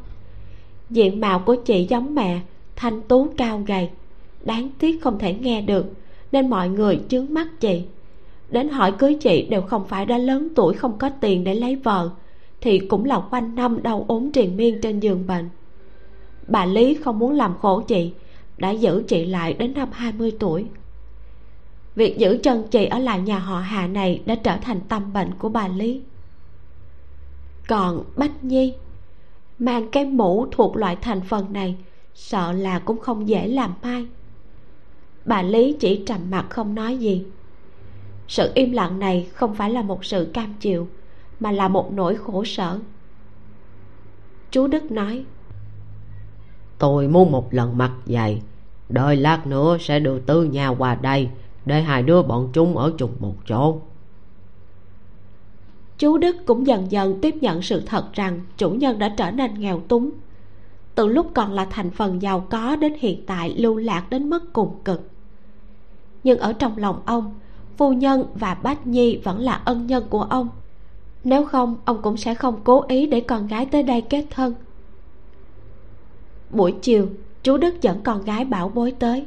Diện 0.91 1.21
mạo 1.21 1.39
của 1.39 1.55
chị 1.55 1.87
giống 1.91 2.15
mẹ, 2.15 2.41
thanh 2.77 3.03
tú 3.03 3.29
cao 3.37 3.63
gầy, 3.67 3.91
đáng 4.45 4.69
tiếc 4.79 5.03
không 5.03 5.19
thể 5.19 5.35
nghe 5.35 5.63
được, 5.63 5.87
nên 6.33 6.51
mọi 6.51 6.69
người 6.69 7.01
chướng 7.09 7.27
mắt 7.31 7.49
chị. 7.61 7.83
Đến 8.51 8.69
hỏi 8.69 8.93
cưới 8.93 9.15
chị 9.15 9.47
đều 9.51 9.63
không 9.63 9.85
phải 9.89 10.07
đã 10.07 10.19
lớn 10.19 10.49
tuổi 10.55 10.75
không 10.75 10.99
có 10.99 11.11
tiền 11.21 11.45
để 11.45 11.55
lấy 11.55 11.77
vợ, 11.77 12.11
thì 12.61 12.79
cũng 12.79 13.05
là 13.05 13.23
quanh 13.31 13.55
năm 13.55 13.83
đau 13.83 14.05
ốm 14.09 14.31
triền 14.31 14.57
miên 14.57 14.81
trên 14.81 15.01
giường 15.01 15.27
bệnh. 15.27 15.49
Bà 16.49 16.67
lý 16.67 16.95
không 16.95 17.19
muốn 17.19 17.33
làm 17.33 17.55
khổ 17.59 17.81
chị 17.81 18.13
đã 18.59 18.71
giữ 18.71 19.05
chị 19.09 19.25
lại 19.25 19.53
đến 19.53 19.75
năm 19.75 19.89
20 19.93 20.33
tuổi. 20.39 20.67
Việc 21.95 22.19
giữ 22.19 22.39
chân 22.43 22.69
chị 22.71 22.87
ở 22.87 22.99
lại 22.99 23.21
nhà 23.21 23.39
họ 23.39 23.61
hà 23.61 23.87
này 23.87 24.23
đã 24.27 24.35
trở 24.35 24.57
thành 24.57 24.81
tâm 24.89 25.13
bệnh 25.13 25.31
của 25.39 25.49
bà 25.49 25.69
lý. 25.69 26.01
Còn 27.69 28.05
bách 28.17 28.45
nhi, 28.45 28.75
mang 29.59 29.91
cái 29.91 30.05
mũ 30.05 30.47
thuộc 30.51 30.77
loại 30.77 30.97
thành 30.97 31.21
phần 31.21 31.53
này, 31.53 31.77
sợ 32.15 32.53
là 32.53 32.79
cũng 32.79 33.01
không 33.01 33.29
dễ 33.29 33.49
làm 33.49 33.75
mai. 33.83 34.07
Bà 35.25 35.43
lý 35.43 35.77
chỉ 35.81 36.03
trầm 36.07 36.21
mặt 36.31 36.47
không 36.51 36.75
nói 36.75 36.97
gì. 36.97 37.25
Sự 38.29 38.53
im 38.55 38.73
lặng 38.73 38.99
này 38.99 39.29
không 39.33 39.55
phải 39.55 39.71
là 39.71 39.83
một 39.83 40.05
sự 40.05 40.31
cam 40.35 40.55
chịu, 40.61 40.89
mà 41.41 41.53
là 41.53 41.69
một 41.69 41.93
nỗi 41.93 42.17
khổ 42.17 42.45
sở. 42.45 42.79
Chú 44.51 44.67
đức 44.67 44.93
nói 44.93 45.25
tôi 46.79 47.09
muốn 47.09 47.33
một 47.33 47.55
lần 47.55 47.79
mặc 47.79 47.93
dày, 48.07 48.43
đợi 48.89 49.17
lát 49.17 49.47
nữa 49.47 49.77
sẽ 49.81 50.01
đưa 50.01 50.19
tư 50.19 50.45
nhà 50.45 50.69
qua 50.69 50.95
đây 50.95 51.29
để 51.67 51.83
hai 51.83 52.03
đứa 52.03 52.23
bọn 52.23 52.49
chúng 52.53 52.77
ở 52.77 52.93
chung 52.99 53.11
một 53.21 53.35
chỗ. 53.49 53.77
Chú 55.99 56.19
đức 56.19 56.37
cũng 56.47 56.67
dần 56.67 56.91
dần 56.91 57.19
tiếp 57.23 57.35
nhận 57.41 57.63
sự 57.63 57.81
thật 57.87 58.13
rằng 58.13 58.41
chủ 58.57 58.71
nhân 58.71 58.99
đã 58.99 59.09
trở 59.09 59.31
nên 59.31 59.55
nghèo 59.55 59.81
túng. 59.81 60.11
Từ 60.95 61.07
lúc 61.07 61.31
còn 61.35 61.53
là 61.53 61.65
thành 61.65 61.91
phần 61.91 62.23
giàu 62.23 62.47
có 62.51 62.77
đến 62.77 62.95
hiện 63.01 63.27
tại 63.27 63.55
lưu 63.57 63.77
lạc 63.77 64.11
đến 64.11 64.31
mức 64.31 64.53
cùng 64.53 64.75
cực. 64.85 65.11
Nhưng 66.25 66.39
ở 66.39 66.53
trong 66.53 66.79
lòng 66.79 67.03
ông 67.07 67.35
phu 67.77 67.93
nhân 67.93 68.25
và 68.35 68.55
bách 68.55 68.87
nhi 68.87 69.17
vẫn 69.17 69.41
là 69.41 69.63
ân 69.65 69.87
nhân 69.87 70.05
của 70.11 70.23
ông. 70.23 70.49
Nếu 71.25 71.45
không 71.45 71.77
ông 71.85 72.03
cũng 72.03 72.17
sẽ 72.17 72.35
không 72.35 72.61
cố 72.65 72.85
ý 72.89 73.07
để 73.07 73.21
con 73.21 73.47
gái 73.47 73.67
tới 73.67 73.83
đây 73.83 74.01
kết 74.01 74.27
thân 74.31 74.55
buổi 76.51 76.75
chiều 76.83 77.09
chú 77.43 77.57
đức 77.57 77.83
dẫn 77.83 78.03
con 78.03 78.25
gái 78.25 78.45
bảo 78.45 78.69
bối 78.69 78.95
tới. 78.99 79.27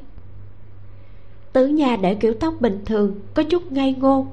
Tứ 1.53 1.67
nha 1.67 1.95
để 2.01 2.15
kiểu 2.15 2.33
tóc 2.33 2.53
bình 2.59 2.81
thường 2.85 3.19
có 3.33 3.43
chút 3.43 3.71
ngây 3.71 3.93
ngô. 3.93 4.27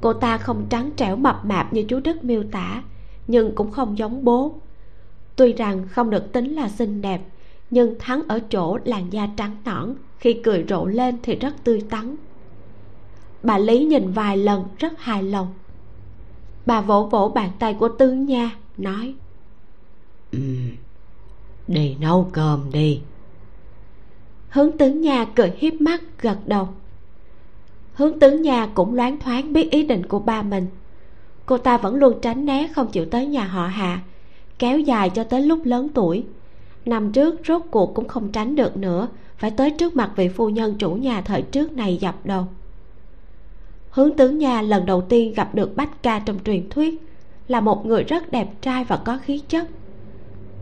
Cô 0.00 0.12
ta 0.12 0.38
không 0.38 0.66
trắng 0.70 0.90
trẻo 0.96 1.16
mập 1.16 1.44
mạp 1.44 1.72
như 1.72 1.84
chú 1.88 2.00
đức 2.00 2.24
miêu 2.24 2.42
tả 2.52 2.82
nhưng 3.26 3.54
cũng 3.54 3.70
không 3.70 3.98
giống 3.98 4.24
bố. 4.24 4.54
Tuy 5.36 5.52
rằng 5.52 5.88
không 5.88 6.10
được 6.10 6.32
tính 6.32 6.54
là 6.54 6.68
xinh 6.68 7.02
đẹp 7.02 7.20
nhưng 7.70 7.94
thắng 7.98 8.22
ở 8.28 8.40
chỗ 8.50 8.78
làn 8.84 9.12
da 9.12 9.28
trắng 9.36 9.56
nõn 9.64 9.94
khi 10.18 10.40
cười 10.44 10.64
rộ 10.68 10.86
lên 10.86 11.18
thì 11.22 11.34
rất 11.36 11.64
tươi 11.64 11.82
tắn. 11.90 12.16
Bà 13.42 13.58
lý 13.58 13.84
nhìn 13.84 14.12
vài 14.12 14.36
lần 14.36 14.64
rất 14.78 14.98
hài 14.98 15.22
lòng. 15.22 15.54
Bà 16.66 16.80
vỗ 16.80 17.04
vỗ 17.04 17.28
bàn 17.28 17.50
tay 17.58 17.74
của 17.74 17.88
tứ 17.88 18.12
nha 18.12 18.50
nói 18.76 19.14
ừ, 20.32 20.38
đi 21.68 21.96
nấu 22.00 22.28
cơm 22.32 22.70
đi. 22.72 23.00
Hướng 24.48 24.78
tướng 24.78 25.00
nhà 25.00 25.24
cười 25.34 25.52
hiếp 25.58 25.80
mắt, 25.80 26.02
gật 26.20 26.38
đầu. 26.46 26.68
Hướng 27.94 28.18
tướng 28.18 28.42
nhà 28.42 28.66
cũng 28.74 28.94
loáng 28.94 29.20
thoáng 29.20 29.52
biết 29.52 29.70
ý 29.70 29.82
định 29.82 30.06
của 30.06 30.18
ba 30.18 30.42
mình. 30.42 30.66
Cô 31.46 31.58
ta 31.58 31.78
vẫn 31.78 31.94
luôn 31.94 32.18
tránh 32.22 32.44
né 32.44 32.68
không 32.74 32.88
chịu 32.88 33.06
tới 33.06 33.26
nhà 33.26 33.44
họ 33.44 33.66
hạ, 33.66 34.00
kéo 34.58 34.78
dài 34.78 35.10
cho 35.10 35.24
tới 35.24 35.42
lúc 35.42 35.60
lớn 35.64 35.88
tuổi. 35.94 36.24
Năm 36.84 37.12
trước 37.12 37.40
rốt 37.48 37.62
cuộc 37.70 37.94
cũng 37.94 38.08
không 38.08 38.32
tránh 38.32 38.56
được 38.56 38.76
nữa, 38.76 39.08
phải 39.36 39.50
tới 39.50 39.70
trước 39.70 39.96
mặt 39.96 40.10
vị 40.16 40.28
phu 40.28 40.48
nhân 40.48 40.74
chủ 40.78 40.90
nhà 40.90 41.20
thời 41.20 41.42
trước 41.42 41.72
này 41.72 41.96
dập 41.96 42.14
đầu. 42.24 42.46
Hướng 43.90 44.16
tướng 44.16 44.38
nhà 44.38 44.62
lần 44.62 44.86
đầu 44.86 45.00
tiên 45.00 45.34
gặp 45.34 45.54
được 45.54 45.76
bách 45.76 46.02
ca 46.02 46.18
trong 46.18 46.38
truyền 46.44 46.70
thuyết, 46.70 47.02
là 47.48 47.60
một 47.60 47.86
người 47.86 48.04
rất 48.04 48.32
đẹp 48.32 48.48
trai 48.60 48.84
và 48.84 48.96
có 48.96 49.18
khí 49.22 49.42
chất. 49.48 49.68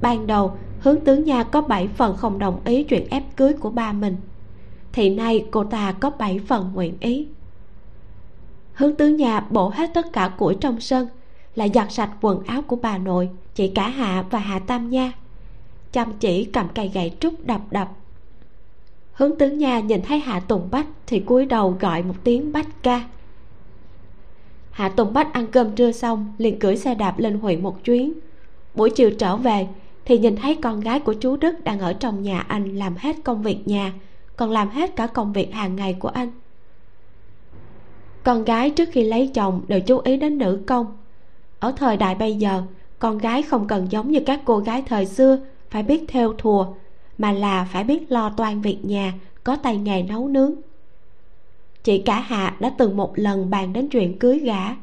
Ban 0.02 0.26
đầu 0.26 0.52
hướng 0.80 1.00
tướng 1.00 1.24
nhà 1.24 1.44
có 1.44 1.60
bảy 1.60 1.88
phần 1.88 2.16
không 2.16 2.38
đồng 2.38 2.60
ý 2.64 2.82
chuyện 2.82 3.06
ép 3.10 3.22
cưới 3.36 3.52
của 3.52 3.70
ba 3.70 3.92
mình. 3.92 4.16
Thì 4.92 5.10
nay 5.10 5.46
cô 5.50 5.64
ta 5.64 5.92
có 5.92 6.10
bảy 6.10 6.38
phần 6.38 6.70
nguyện 6.74 6.94
ý. 7.00 7.26
Hướng 8.72 8.94
tướng 8.94 9.16
nhà 9.16 9.40
bổ 9.40 9.68
hết 9.68 9.90
tất 9.94 10.12
cả 10.12 10.28
củi 10.28 10.54
trong 10.60 10.80
sân 10.80 11.08
lại 11.54 11.70
giặt 11.74 11.92
sạch 11.92 12.10
quần 12.20 12.42
áo 12.44 12.62
của 12.62 12.76
bà 12.76 12.98
nội, 12.98 13.28
chị 13.54 13.68
cả 13.68 13.88
hạ 13.88 14.24
và 14.30 14.38
hạ 14.38 14.58
tam 14.58 14.90
nha. 14.90 15.12
Chăm 15.92 16.12
chỉ 16.20 16.44
cầm 16.44 16.68
cây 16.74 16.90
gậy 16.94 17.12
trúc 17.20 17.46
đập 17.46 17.60
đập. 17.70 17.88
Hướng 19.12 19.38
tướng 19.38 19.58
nhà 19.58 19.80
nhìn 19.80 20.02
thấy 20.02 20.18
hạ 20.18 20.40
tùng 20.40 20.68
bách 20.70 20.86
thì 21.06 21.20
cúi 21.20 21.46
đầu 21.46 21.76
gọi 21.80 22.02
một 22.02 22.14
tiếng 22.24 22.52
bách 22.52 22.82
ca. 22.82 23.04
Hạ 24.70 24.88
tùng 24.88 25.12
bách 25.12 25.32
ăn 25.32 25.46
cơm 25.46 25.74
trưa 25.74 25.92
xong 25.92 26.32
liền 26.38 26.58
cưỡi 26.58 26.76
xe 26.76 26.94
đạp 26.94 27.18
lên 27.18 27.38
huyện 27.38 27.62
một 27.62 27.84
chuyến. 27.84 28.12
Buổi 28.74 28.90
chiều 28.90 29.10
trở 29.10 29.36
về 29.36 29.66
thì 30.08 30.18
nhìn 30.18 30.36
thấy 30.36 30.58
con 30.62 30.80
gái 30.80 31.00
của 31.00 31.12
chú 31.12 31.36
đức 31.36 31.64
đang 31.64 31.80
ở 31.80 31.92
trong 31.92 32.22
nhà 32.22 32.40
anh 32.40 32.76
làm 32.76 32.94
hết 32.98 33.16
công 33.24 33.42
việc 33.42 33.68
nhà, 33.68 33.92
còn 34.36 34.50
làm 34.50 34.70
hết 34.70 34.96
cả 34.96 35.06
công 35.06 35.32
việc 35.32 35.54
hàng 35.54 35.76
ngày 35.76 35.96
của 35.98 36.08
anh. 36.08 36.30
Con 38.22 38.44
gái 38.44 38.70
trước 38.70 38.88
khi 38.92 39.04
lấy 39.04 39.30
chồng 39.34 39.62
đều 39.68 39.80
chú 39.80 39.98
ý 39.98 40.16
đến 40.16 40.38
nữ 40.38 40.62
công. 40.66 40.96
Ở 41.58 41.72
thời 41.76 41.96
đại 41.96 42.14
bây 42.14 42.34
giờ, 42.34 42.62
con 42.98 43.18
gái 43.18 43.42
không 43.42 43.66
cần 43.66 43.86
giống 43.90 44.10
như 44.10 44.20
các 44.26 44.40
cô 44.44 44.58
gái 44.58 44.82
thời 44.82 45.06
xưa, 45.06 45.38
phải 45.70 45.82
biết 45.82 46.04
theo 46.08 46.32
thùa, 46.32 46.66
mà 47.18 47.32
là 47.32 47.68
phải 47.72 47.84
biết 47.84 48.12
lo 48.12 48.30
toan 48.30 48.60
việc 48.60 48.84
nhà, 48.84 49.12
có 49.44 49.56
tay 49.56 49.76
nghề 49.76 50.02
nấu 50.02 50.28
nướng. 50.28 50.54
Chị 51.84 51.98
cả 51.98 52.20
hạ 52.20 52.56
đã 52.60 52.72
từng 52.78 52.96
một 52.96 53.12
lần 53.18 53.50
bàn 53.50 53.72
đến 53.72 53.88
chuyện 53.88 54.18
cưới 54.18 54.38
gả. 54.38 54.76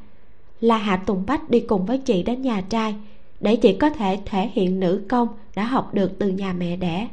Là 0.62 0.78
hạ 0.78 0.98
tùng 0.98 1.24
bách 1.28 1.50
đi 1.50 1.60
cùng 1.60 1.86
với 1.86 1.98
chị 1.98 2.24
đến 2.24 2.42
nhà 2.42 2.62
trai 2.70 2.96
để 3.40 3.56
chị 3.56 3.74
có 3.74 3.90
thể 3.90 4.20
thể 4.26 4.50
hiện 4.54 4.80
nữ 4.80 5.02
công 5.10 5.28
đã 5.56 5.64
học 5.64 5.94
được 5.94 6.20
từ 6.20 6.30
nhà 6.30 6.54
mẹ 6.54 6.76
đẻ. 6.76 7.08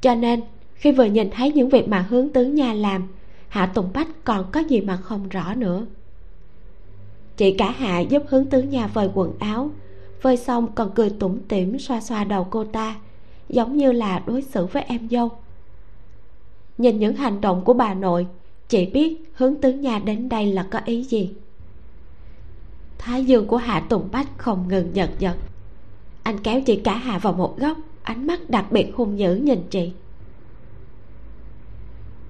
Cho 0.00 0.14
nên, 0.14 0.40
khi 0.74 0.92
vừa 0.92 1.04
nhìn 1.04 1.30
thấy 1.30 1.52
những 1.52 1.68
việc 1.68 1.88
mà 1.88 2.06
hướng 2.08 2.28
tướng 2.28 2.54
nhà 2.54 2.72
làm, 2.72 3.08
hạ 3.48 3.66
tùng 3.66 3.90
bách 3.94 4.08
còn 4.24 4.46
có 4.52 4.60
gì 4.60 4.80
mà 4.80 4.96
không 4.96 5.28
rõ 5.28 5.54
nữa. 5.54 5.86
Chị 7.36 7.54
cả 7.58 7.70
hạ 7.70 8.00
giúp 8.00 8.22
hướng 8.28 8.46
tướng 8.46 8.70
nhà 8.70 8.86
vơi 8.86 9.10
quần 9.14 9.32
áo, 9.38 9.70
vơi 10.22 10.36
xong 10.36 10.68
còn 10.74 10.90
cười 10.94 11.10
tủm 11.10 11.38
tỉm 11.48 11.78
xoa 11.78 12.00
xoa 12.00 12.24
đầu 12.24 12.46
cô 12.50 12.64
ta, 12.64 12.96
giống 13.48 13.76
như 13.76 13.92
là 13.92 14.22
đối 14.26 14.42
xử 14.42 14.66
với 14.66 14.82
em 14.82 15.08
dâu. 15.10 15.30
Nhìn 16.78 16.98
những 16.98 17.16
hành 17.16 17.40
động 17.40 17.64
của 17.64 17.72
bà 17.74 17.94
nội 17.94 18.26
chị 18.68 18.86
biết 18.86 19.32
hướng 19.34 19.60
tướng 19.60 19.80
nhà 19.80 19.98
đến 19.98 20.28
đây 20.28 20.52
là 20.52 20.66
có 20.70 20.80
ý 20.84 21.02
gì 21.02 21.30
thái 22.98 23.24
dương 23.24 23.46
của 23.46 23.56
hạ 23.56 23.80
tùng 23.88 24.08
bách 24.12 24.38
không 24.38 24.68
ngừng 24.68 24.92
nhật 24.92 25.10
nhật 25.18 25.36
anh 26.28 26.38
kéo 26.38 26.60
chị 26.60 26.76
cả 26.76 26.96
hạ 26.96 27.18
vào 27.18 27.32
một 27.32 27.58
góc, 27.58 27.78
ánh 28.02 28.26
mắt 28.26 28.50
đặc 28.50 28.72
biệt 28.72 28.92
hung 28.94 29.18
dữ 29.18 29.34
nhìn 29.34 29.62
chị. 29.70 29.92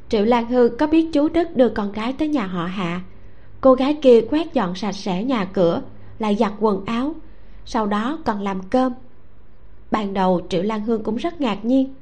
Triệu 0.08 0.24
lan 0.24 0.48
hương 0.48 0.76
có 0.76 0.86
biết 0.86 1.08
chú 1.12 1.28
đức 1.28 1.56
đưa 1.56 1.68
con 1.68 1.92
gái 1.92 2.12
tới 2.12 2.28
nhà 2.28 2.46
họ 2.46 2.66
hạ. 2.66 3.00
Cô 3.60 3.74
gái 3.74 3.98
kia 4.02 4.20
quét 4.30 4.54
dọn 4.54 4.74
sạch 4.74 4.92
sẽ 4.92 5.24
nhà 5.24 5.44
cửa, 5.44 5.82
lại 6.18 6.36
giặt 6.36 6.52
quần 6.60 6.84
áo, 6.84 7.14
sau 7.64 7.86
đó 7.86 8.18
còn 8.24 8.42
làm 8.42 8.62
cơm. 8.62 8.92
Ban 9.90 10.14
đầu 10.14 10.40
triệu 10.48 10.62
lan 10.62 10.80
hương 10.80 11.02
cũng 11.02 11.16
rất 11.16 11.40
ngạc 11.40 11.64
nhiên, 11.64 11.94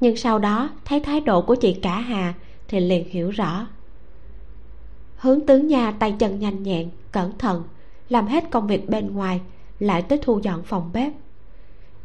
nhưng 0.00 0.16
sau 0.16 0.38
đó 0.38 0.70
thấy 0.84 1.00
thái 1.00 1.20
độ 1.20 1.42
của 1.42 1.54
chị 1.54 1.74
cả 1.74 2.00
hà 2.00 2.34
thì 2.68 2.80
liền 2.80 3.08
hiểu 3.08 3.30
rõ. 3.30 3.66
Hướng 5.16 5.46
tướng 5.46 5.66
nhà 5.66 5.90
tay 5.90 6.14
chân 6.18 6.38
nhanh 6.38 6.62
nhẹn, 6.62 6.90
cẩn 7.12 7.38
thận 7.38 7.62
làm 8.14 8.26
hết 8.26 8.50
công 8.50 8.66
việc 8.66 8.88
bên 8.88 9.14
ngoài, 9.14 9.40
lại 9.78 10.02
tới 10.02 10.18
thu 10.22 10.40
dọn 10.42 10.62
phòng 10.62 10.90
bếp. 10.92 11.12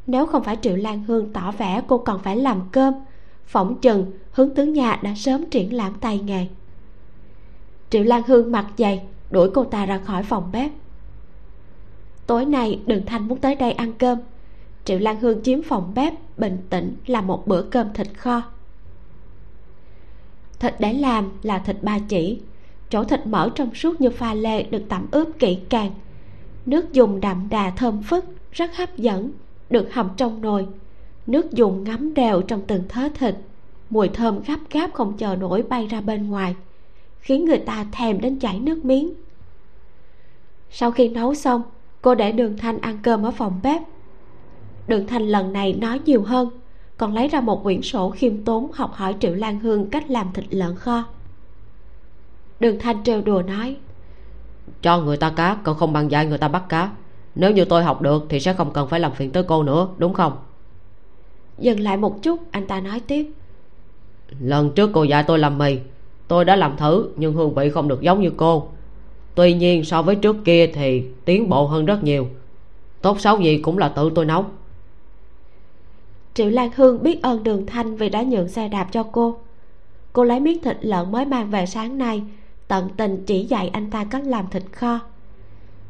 Nếu 0.08 0.26
không 0.26 0.44
phải 0.44 0.58
triệu 0.62 0.76
lan 0.76 1.04
hương 1.04 1.34
tỏ 1.34 1.52
vẻ 1.52 1.82
cô 1.88 1.98
còn 1.98 2.20
phải 2.24 2.38
làm 2.38 2.62
cơm, 2.72 2.94
phỏng 3.46 3.80
chừng 3.82 4.12
hướng 4.32 4.56
tướng 4.56 4.74
nhà 4.74 5.00
đã 5.04 5.14
sớm 5.16 5.46
triển 5.46 5.74
lãm 5.74 5.94
tay 5.94 6.20
nghề. 6.20 6.48
Triệu 7.90 8.04
lan 8.04 8.22
hương 8.28 8.52
mặt 8.52 8.68
dày, 8.78 9.02
đuổi 9.32 9.50
cô 9.54 9.64
ta 9.64 9.86
ra 9.86 9.98
khỏi 9.98 10.24
phòng 10.24 10.50
bếp. 10.52 10.72
Tối 12.28 12.46
nay 12.46 12.80
đường 12.86 13.06
thanh 13.06 13.28
muốn 13.28 13.40
tới 13.40 13.56
đây 13.56 13.72
ăn 13.72 13.94
cơm. 13.94 14.20
Triệu 14.86 15.00
lan 15.00 15.20
hương 15.20 15.44
chiếm 15.44 15.64
phòng 15.64 15.92
bếp, 15.96 16.14
bình 16.38 16.58
tĩnh 16.70 16.96
làm 17.08 17.28
một 17.28 17.48
bữa 17.48 17.62
cơm 17.62 17.94
thịt 17.94 18.08
kho. 18.18 18.42
Thịt 20.60 20.76
để 20.80 20.94
làm 20.94 21.32
là 21.44 21.60
thịt 21.60 21.84
ba 21.84 22.00
chỉ 22.00 22.42
chỗ 22.90 23.04
thịt 23.04 23.28
mỡ 23.28 23.50
trong 23.56 23.76
suốt 23.76 24.02
như 24.02 24.10
pha 24.10 24.34
lê 24.34 24.64
được 24.64 24.84
tẩm 24.90 25.06
ướp 25.12 25.28
kỹ 25.40 25.58
càng. 25.70 25.92
Nước 26.66 26.94
dùng 26.94 27.22
đậm 27.22 27.48
đà 27.50 27.70
thơm 27.70 28.02
phức, 28.04 28.26
rất 28.52 28.76
hấp 28.76 28.98
dẫn, 28.98 29.32
được 29.70 29.94
hầm 29.94 30.10
trong 30.18 30.42
nồi. 30.42 30.68
Nước 31.28 31.52
dùng 31.52 31.84
ngấm 31.84 32.14
đều 32.14 32.42
trong 32.42 32.62
từng 32.68 32.84
thớ 32.90 33.10
thịt. 33.20 33.36
Mùi 33.90 34.08
thơm 34.08 34.42
gấp 34.48 34.58
gáp 34.72 34.94
không 34.94 35.18
chờ 35.18 35.36
nổi 35.36 35.64
bay 35.70 35.88
ra 35.88 36.02
bên 36.02 36.30
ngoài, 36.30 36.56
khiến 37.20 37.46
người 37.46 37.58
ta 37.58 37.86
thèm 37.92 38.22
đến 38.22 38.40
chảy 38.40 38.60
nước 38.60 38.86
miếng. 38.86 39.14
Sau 40.72 40.92
khi 40.92 41.10
nấu 41.10 41.34
xong, 41.34 41.62
cô 42.02 42.16
để 42.16 42.32
đường 42.32 42.58
thanh 42.58 42.78
ăn 42.82 43.00
cơm 43.04 43.24
ở 43.24 43.32
phòng 43.32 43.60
bếp. 43.64 43.82
Đường 44.88 45.08
thanh 45.08 45.28
lần 45.28 45.54
này 45.54 45.74
nói 45.74 46.00
nhiều 46.06 46.24
hơn, 46.24 46.50
còn 46.98 47.14
lấy 47.14 47.28
ra 47.28 47.42
một 47.42 47.64
quyển 47.64 47.82
sổ 47.82 48.10
khiêm 48.10 48.44
tốn 48.44 48.72
học 48.74 48.94
hỏi 48.94 49.16
triệu 49.20 49.34
lan 49.34 49.60
hương 49.60 49.90
cách 49.90 50.10
làm 50.10 50.28
thịt 50.34 50.46
lợn 50.50 50.76
kho 50.76 51.04
đường 52.60 52.80
thanh 52.80 53.04
trêu 53.04 53.22
đùa 53.22 53.42
nói. 53.48 53.76
Cho 54.82 55.02
người 55.02 55.18
ta 55.18 55.30
cá 55.30 55.58
còn 55.64 55.78
không 55.78 55.94
bằng 55.94 56.12
dạy 56.12 56.26
người 56.26 56.38
ta 56.38 56.48
bắt 56.48 56.64
cá. 56.70 56.92
Nếu 57.36 57.52
như 57.52 57.66
tôi 57.66 57.84
học 57.84 58.02
được 58.02 58.26
thì 58.30 58.40
sẽ 58.40 58.54
không 58.54 58.74
cần 58.74 58.88
phải 58.88 59.00
làm 59.00 59.12
phiền 59.12 59.32
tới 59.32 59.44
cô 59.44 59.64
nữa 59.64 59.88
đúng 59.98 60.14
không? 60.14 60.38
Dừng 61.58 61.80
lại 61.80 61.98
một 61.98 62.24
chút 62.24 62.40
anh 62.52 62.68
ta 62.68 62.80
nói 62.80 63.00
tiếp. 63.08 63.32
Lần 64.40 64.72
trước 64.76 64.90
cô 64.94 65.04
dạy 65.04 65.24
tôi 65.28 65.40
làm 65.40 65.58
mì. 65.58 65.78
Tôi 66.28 66.46
đã 66.46 66.56
làm 66.56 66.78
thử 66.78 67.10
nhưng 67.16 67.34
hương 67.34 67.54
vị 67.54 67.70
không 67.70 67.88
được 67.88 68.02
giống 68.02 68.22
như 68.22 68.32
cô. 68.38 68.68
Tuy 69.36 69.54
nhiên 69.54 69.84
so 69.84 70.02
với 70.02 70.16
trước 70.16 70.36
kia 70.46 70.68
thì 70.68 71.04
tiến 71.26 71.50
bộ 71.50 71.68
hơn 71.68 71.86
rất 71.86 72.04
nhiều. 72.04 72.28
Tốt 73.02 73.20
xấu 73.20 73.40
gì 73.40 73.58
cũng 73.58 73.78
là 73.78 73.90
tự 73.90 74.12
tôi 74.16 74.26
nấu. 74.26 74.46
Triệu 76.34 76.50
lan 76.50 76.70
hương 76.76 77.04
biết 77.04 77.22
ơn 77.22 77.44
đường 77.44 77.66
thanh 77.66 77.96
vì 77.96 78.10
đã 78.10 78.24
nhượng 78.24 78.48
xe 78.48 78.68
đạp 78.68 78.88
cho 78.92 79.04
cô. 79.04 79.38
Cô 80.14 80.24
lấy 80.24 80.40
miếng 80.40 80.62
thịt 80.62 80.78
lợn 80.82 81.12
mới 81.12 81.26
mang 81.26 81.50
về 81.50 81.66
sáng 81.66 81.98
nay 81.98 82.24
tận 82.70 82.90
tình 82.98 83.24
chỉ 83.26 83.46
dạy 83.46 83.68
anh 83.68 83.90
ta 83.90 84.04
cách 84.04 84.22
làm 84.26 84.48
thịt 84.48 84.64
kho. 84.72 85.00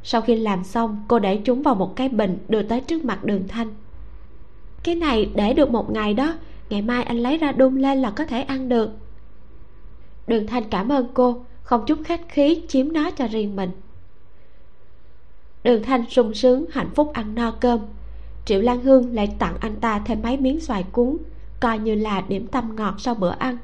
Sau 0.03 0.21
khi 0.21 0.35
làm 0.35 0.63
xong, 0.63 1.03
cô 1.07 1.19
để 1.19 1.41
chúng 1.45 1.63
vào 1.63 1.75
một 1.75 1.95
cái 1.95 2.09
bình 2.09 2.37
đưa 2.47 2.63
tới 2.63 2.81
trước 2.81 3.05
mặt 3.05 3.23
đường 3.23 3.47
thanh. 3.47 3.67
Cái 4.83 4.95
này 4.95 5.31
để 5.35 5.53
được 5.53 5.71
một 5.71 5.91
ngày 5.91 6.13
đó, 6.13 6.33
ngày 6.69 6.81
mai 6.81 7.03
anh 7.03 7.17
lấy 7.17 7.37
ra 7.37 7.51
đun 7.51 7.75
lên 7.75 8.01
là 8.01 8.11
có 8.11 8.25
thể 8.25 8.41
ăn 8.41 8.69
được. 8.69 8.91
Đường 10.27 10.47
thanh 10.47 10.63
cảm 10.69 10.89
ơn 10.89 11.07
cô, 11.13 11.45
không 11.63 11.85
chút 11.85 11.99
khách 12.05 12.21
khí 12.29 12.63
chiếm 12.67 12.93
nó 12.93 13.11
cho 13.11 13.27
riêng 13.27 13.55
mình. 13.55 13.71
Đường 15.63 15.83
thanh 15.83 16.09
sung 16.09 16.33
sướng, 16.33 16.65
hạnh 16.71 16.89
phúc 16.95 17.11
ăn 17.13 17.35
no 17.35 17.51
cơm. 17.51 17.79
Triệu 18.45 18.61
lan 18.61 18.81
hương 18.81 19.15
lại 19.15 19.35
tặng 19.39 19.55
anh 19.59 19.75
ta 19.75 19.99
thêm 20.05 20.21
mấy 20.21 20.37
miếng 20.37 20.59
xoài 20.59 20.83
cuốn, 20.91 21.17
coi 21.59 21.79
như 21.79 21.95
là 21.95 22.21
điểm 22.21 22.47
tâm 22.47 22.75
ngọt 22.75 22.95
sau 22.97 23.15
bữa 23.15 23.33
ăn. 23.39 23.57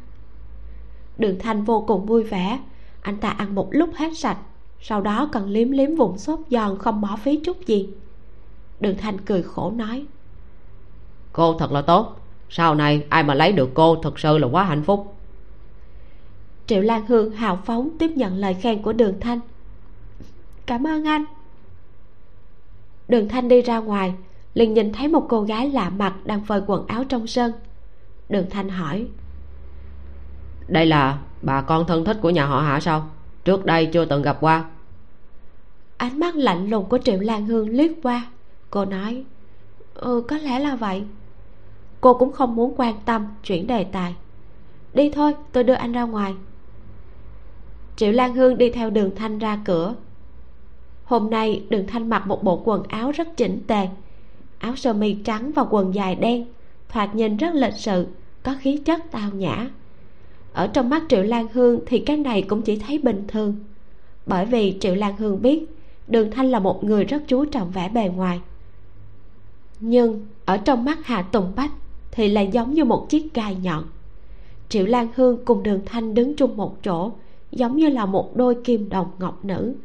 Đường 1.17 1.39
thanh 1.39 1.63
vô 1.63 1.83
cùng 1.87 2.05
vui 2.05 2.23
vẻ 2.23 2.59
anh 3.06 3.18
ta 3.18 3.30
ăn 3.30 3.56
một 3.56 3.68
lúc 3.72 3.90
hết 3.95 4.18
sạch 4.18 4.38
sau 4.82 5.02
đó 5.02 5.30
còn 5.34 5.49
liếm 5.49 5.72
liếm 5.72 5.95
vùng 5.95 6.18
xốp 6.18 6.40
giòn 6.49 6.77
không 6.80 7.02
bỏ 7.02 7.18
phí 7.23 7.40
chút 7.45 7.65
gì. 7.65 7.90
Đường 8.80 8.98
thanh 8.98 9.18
cười 9.18 9.44
khổ 9.44 9.72
nói 9.72 10.06
cô 11.34 11.53
thật 11.60 11.72
là 11.72 11.82
tốt 11.82 12.19
sau 12.49 12.76
này 12.76 13.06
ai 13.10 13.23
mà 13.23 13.34
lấy 13.34 13.52
được 13.52 13.69
cô 13.73 13.95
thật 13.95 14.19
sự 14.19 14.38
là 14.38 14.48
quá 14.48 14.64
hạnh 14.64 14.84
phúc. 14.84 15.15
Triệu 16.68 16.82
lan 16.82 17.06
hương 17.07 17.32
hào 17.32 17.60
phóng 17.65 17.90
tiếp 17.99 18.11
nhận 18.15 18.38
lời 18.38 18.53
khen 18.53 18.82
của 18.82 18.94
đường 18.94 19.19
thanh. 19.19 19.40
Cảm 20.65 20.88
ơn 20.88 21.07
anh. 21.07 21.26
Đường 23.07 23.30
thanh 23.30 23.48
đi 23.48 23.61
ra 23.61 23.77
ngoài 23.77 24.14
liền 24.53 24.73
nhìn 24.73 24.94
thấy 24.94 25.07
một 25.07 25.26
cô 25.30 25.41
gái 25.41 25.69
lạ 25.69 25.90
mặt 25.90 26.15
đang 26.26 26.45
phơi 26.45 26.61
quần 26.68 26.88
áo 26.88 27.03
trong 27.03 27.27
sân. 27.27 27.52
Đường 28.30 28.45
thanh 28.49 28.69
hỏi 28.69 29.07
đây 30.67 30.85
là 30.85 31.17
bà 31.41 31.61
con 31.61 31.87
thân 31.87 32.05
thích 32.05 32.17
của 32.21 32.29
nhà 32.29 32.45
họ 32.45 32.61
hạ 32.61 32.79
sao? 32.79 33.09
Trước 33.45 33.65
đây 33.65 33.85
chưa 33.85 34.05
từng 34.05 34.21
gặp 34.21 34.37
qua. 34.39 34.65
Ánh 35.97 36.19
mắt 36.19 36.35
lạnh 36.35 36.69
lùng 36.69 36.85
của 36.85 36.97
triệu 36.97 37.19
lan 37.19 37.45
hương 37.45 37.69
liếc 37.69 37.91
qua. 38.03 38.25
Cô 38.69 38.85
nói 38.85 39.23
ừ 39.93 40.23
có 40.27 40.37
lẽ 40.37 40.59
là 40.59 40.75
vậy. 40.75 41.03
Cô 42.01 42.13
cũng 42.13 42.31
không 42.31 42.55
muốn 42.55 42.73
quan 42.77 42.95
tâm 43.05 43.27
chuyển 43.43 43.67
đề 43.67 43.83
tài. 43.83 44.15
Đi 44.93 45.09
thôi, 45.09 45.33
tôi 45.51 45.63
đưa 45.63 45.73
anh 45.73 45.91
ra 45.91 46.03
ngoài. 46.03 46.33
Triệu 47.95 48.11
lan 48.11 48.33
hương 48.33 48.57
đi 48.57 48.69
theo 48.69 48.89
đường 48.89 49.15
thanh 49.15 49.39
ra 49.39 49.59
cửa. 49.65 49.95
Hôm 51.05 51.29
nay, 51.29 51.63
đường 51.69 51.87
thanh 51.87 52.09
mặc 52.09 52.27
một 52.27 52.43
bộ 52.43 52.61
quần 52.65 52.83
áo 52.83 53.11
rất 53.11 53.37
chỉnh 53.37 53.59
tề, 53.67 53.87
áo 54.59 54.75
sơ 54.75 54.93
mi 54.93 55.13
trắng 55.13 55.51
và 55.55 55.65
quần 55.69 55.95
dài 55.95 56.15
đen, 56.15 56.45
thoạt 56.89 57.15
nhìn 57.15 57.37
rất 57.37 57.53
lịch 57.53 57.73
sự, 57.73 58.07
có 58.43 58.55
khí 58.59 58.77
chất 58.77 59.01
tao 59.11 59.29
nhã 59.31 59.69
ở 60.56 60.68
trong 60.68 60.90
mắt 60.90 61.03
triệu 61.10 61.23
lan 61.23 61.48
hương 61.53 61.80
thì 61.86 61.99
cái 61.99 62.18
này 62.18 62.41
cũng 62.41 62.61
chỉ 62.61 62.80
thấy 62.80 62.98
bình 62.98 63.23
thường. 63.27 63.56
Bởi 64.26 64.45
vì 64.45 64.77
triệu 64.80 64.95
lan 64.95 65.18
hương 65.18 65.41
biết, 65.41 65.65
đường 66.07 66.32
thanh 66.32 66.45
là 66.45 66.60
một 66.60 66.84
người 66.84 67.03
rất 67.03 67.23
chú 67.27 67.45
trọng 67.45 67.72
vẻ 67.72 67.90
bề 67.90 68.10
ngoài. 68.10 68.41
Nhưng 69.80 70.27
ở 70.45 70.57
trong 70.57 70.86
mắt 70.86 70.98
hà 71.03 71.22
tùng 71.22 71.52
bách 71.56 71.72
thì 72.11 72.27
lại 72.27 72.49
giống 72.52 72.73
như 72.73 72.86
một 72.86 73.10
chiếc 73.10 73.34
gai 73.34 73.56
nhọn. 73.56 73.84
Triệu 74.69 74.86
lan 74.86 75.07
hương 75.15 75.45
cùng 75.45 75.64
đường 75.64 75.82
thanh 75.86 76.14
đứng 76.14 76.36
chung 76.36 76.57
một 76.57 76.77
chỗ, 76.84 77.11
giống 77.52 77.77
như 77.77 77.90
là 77.90 78.06
một 78.06 78.36
đôi 78.36 78.56
kim 78.64 78.90
đồng 78.90 79.11
ngọc 79.19 79.45
nữ. 79.45 79.76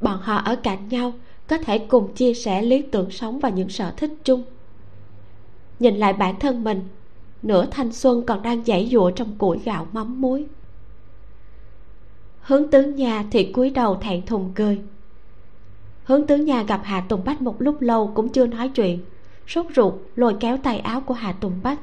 Bọn 0.00 0.18
họ 0.22 0.36
ở 0.36 0.56
cạnh 0.56 0.88
nhau, 0.88 1.12
có 1.48 1.58
thể 1.58 1.78
cùng 1.78 2.14
chia 2.14 2.34
sẻ 2.34 2.62
lý 2.62 2.82
tưởng 2.82 3.10
sống 3.10 3.40
và 3.40 3.48
những 3.48 3.68
sở 3.68 3.92
thích 3.96 4.12
chung. 4.24 4.42
Nhìn 5.78 5.96
lại 5.96 6.12
bản 6.12 6.38
thân 6.40 6.64
mình 6.64 6.82
nửa 7.42 7.66
thanh 7.66 7.92
xuân 7.92 8.26
còn 8.26 8.42
đang 8.42 8.64
dãy 8.64 8.88
dụa 8.92 9.10
trong 9.10 9.34
củi 9.38 9.58
gạo 9.58 9.86
mắm 9.92 10.20
muối. 10.20 10.46
Hướng 12.40 12.70
tướng 12.70 12.96
nhà 12.96 13.24
thì 13.30 13.52
cúi 13.52 13.70
đầu 13.70 13.94
thẹn 13.94 14.26
thùng 14.26 14.52
cười. 14.54 14.80
Hướng 16.04 16.26
tướng 16.26 16.44
nhà 16.44 16.62
gặp 16.62 16.80
hà 16.84 17.00
tùng 17.00 17.24
bách 17.24 17.42
một 17.42 17.62
lúc 17.62 17.80
lâu 17.80 18.12
cũng 18.14 18.28
chưa 18.28 18.46
nói 18.46 18.68
chuyện. 18.68 19.00
Sốt 19.46 19.66
ruột 19.76 19.94
lôi 20.16 20.36
kéo 20.40 20.56
tay 20.56 20.78
áo 20.78 21.00
của 21.00 21.14
hà 21.14 21.32
tùng 21.32 21.60
bách. 21.62 21.80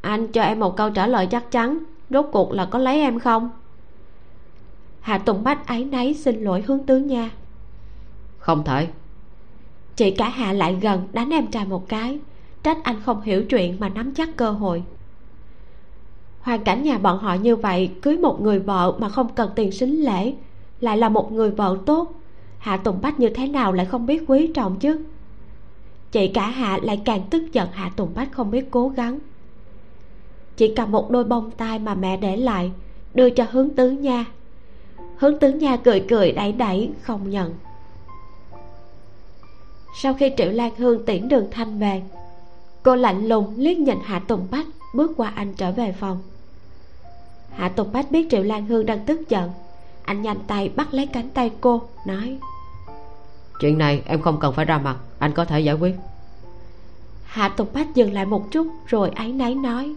Anh 0.00 0.28
cho 0.28 0.42
em 0.42 0.60
một 0.60 0.76
câu 0.76 0.90
trả 0.90 1.06
lời 1.06 1.26
chắc 1.26 1.50
chắn 1.50 1.78
rốt 2.10 2.26
cuộc 2.32 2.52
là 2.52 2.64
có 2.64 2.78
lấy 2.78 3.00
em 3.00 3.18
không? 3.18 3.50
Hà 5.00 5.18
tùng 5.18 5.44
bách 5.44 5.66
áy 5.66 5.84
náy 5.84 6.14
xin 6.14 6.44
lỗi 6.44 6.64
hướng 6.66 6.86
tướng 6.86 7.06
nha 7.06 7.30
không 8.40 8.64
thể. 8.64 8.88
Chị 9.96 10.10
cả 10.10 10.28
hạ 10.28 10.52
lại 10.52 10.78
gần 10.82 11.08
đánh 11.12 11.30
em 11.30 11.46
trai 11.46 11.64
một 11.64 11.88
cái 11.88 12.18
trách 12.62 12.78
anh 12.82 13.00
không 13.04 13.20
hiểu 13.20 13.44
chuyện 13.44 13.76
mà 13.80 13.88
nắm 13.88 14.14
chắc 14.14 14.36
cơ 14.36 14.50
hội. 14.50 14.82
Hoàn 16.40 16.64
cảnh 16.64 16.82
nhà 16.82 16.98
bọn 16.98 17.18
họ 17.18 17.34
như 17.34 17.56
vậy, 17.56 17.90
cưới 18.02 18.18
một 18.18 18.40
người 18.40 18.58
vợ 18.58 18.96
mà 18.98 19.08
không 19.08 19.28
cần 19.34 19.50
tiền 19.54 19.72
sính 19.72 20.04
lễ, 20.04 20.34
lại 20.80 20.96
là 20.98 21.08
một 21.08 21.32
người 21.32 21.50
vợ 21.50 21.78
tốt. 21.86 22.12
Hạ 22.58 22.76
tùng 22.76 23.00
bách 23.02 23.20
như 23.20 23.28
thế 23.28 23.46
nào 23.46 23.72
lại 23.72 23.86
không 23.86 24.06
biết 24.06 24.24
quý 24.26 24.50
trọng 24.54 24.78
chứ? 24.78 25.04
Chị 26.12 26.28
cả 26.28 26.46
hạ 26.46 26.78
lại 26.82 27.02
càng 27.04 27.22
tức 27.30 27.52
giận, 27.52 27.68
hạ 27.72 27.90
tùng 27.96 28.10
bách 28.14 28.32
không 28.32 28.50
biết 28.50 28.70
cố 28.70 28.88
gắng. 28.88 29.18
Chỉ 30.56 30.74
cầm 30.74 30.92
một 30.92 31.10
đôi 31.10 31.24
bông 31.24 31.50
tai 31.50 31.78
mà 31.78 31.94
mẹ 31.94 32.16
để 32.16 32.36
lại, 32.36 32.72
đưa 33.14 33.30
cho 33.30 33.46
hướng 33.50 33.70
tứ 33.70 33.90
nha. 33.90 34.24
Hướng 35.16 35.38
tứ 35.38 35.52
nha 35.52 35.76
cười 35.76 36.04
cười, 36.08 36.32
đẩy 36.32 36.52
đẩy, 36.52 36.90
không 37.02 37.30
nhận. 37.30 37.54
Sau 40.02 40.14
khi 40.14 40.32
triệu 40.36 40.50
lan 40.50 40.72
hương 40.76 41.06
tiễn 41.06 41.28
đường 41.28 41.48
thanh 41.50 41.78
về 41.78 42.02
cô 42.82 42.96
lạnh 42.96 43.26
lùng 43.26 43.54
liếc 43.56 43.78
nhìn 43.78 43.98
hạ 44.04 44.18
tùng 44.18 44.46
bách 44.50 44.66
bước 44.94 45.12
qua 45.16 45.32
anh 45.34 45.54
trở 45.54 45.72
về 45.72 45.92
phòng. 45.92 46.22
Hạ 47.50 47.68
tùng 47.68 47.92
bách 47.92 48.10
biết 48.10 48.26
triệu 48.30 48.42
lan 48.42 48.66
hương 48.66 48.86
đang 48.86 49.06
tức 49.06 49.28
giận. 49.28 49.50
Anh 50.04 50.22
nhanh 50.22 50.38
tay 50.46 50.68
bắt 50.76 50.94
lấy 50.94 51.06
cánh 51.06 51.28
tay 51.28 51.50
cô 51.60 51.82
nói 52.06 52.38
chuyện 53.60 53.78
này 53.78 54.02
em 54.06 54.20
không 54.20 54.40
cần 54.40 54.52
phải 54.52 54.64
ra 54.64 54.78
mặt 54.78 54.96
anh 55.18 55.32
có 55.32 55.44
thể 55.44 55.60
giải 55.60 55.74
quyết. 55.74 55.96
Hạ 57.24 57.48
tùng 57.48 57.68
bách 57.72 57.94
dừng 57.94 58.12
lại 58.12 58.26
một 58.26 58.50
chút 58.50 58.66
rồi 58.86 59.10
áy 59.10 59.32
náy 59.32 59.54
nói 59.54 59.94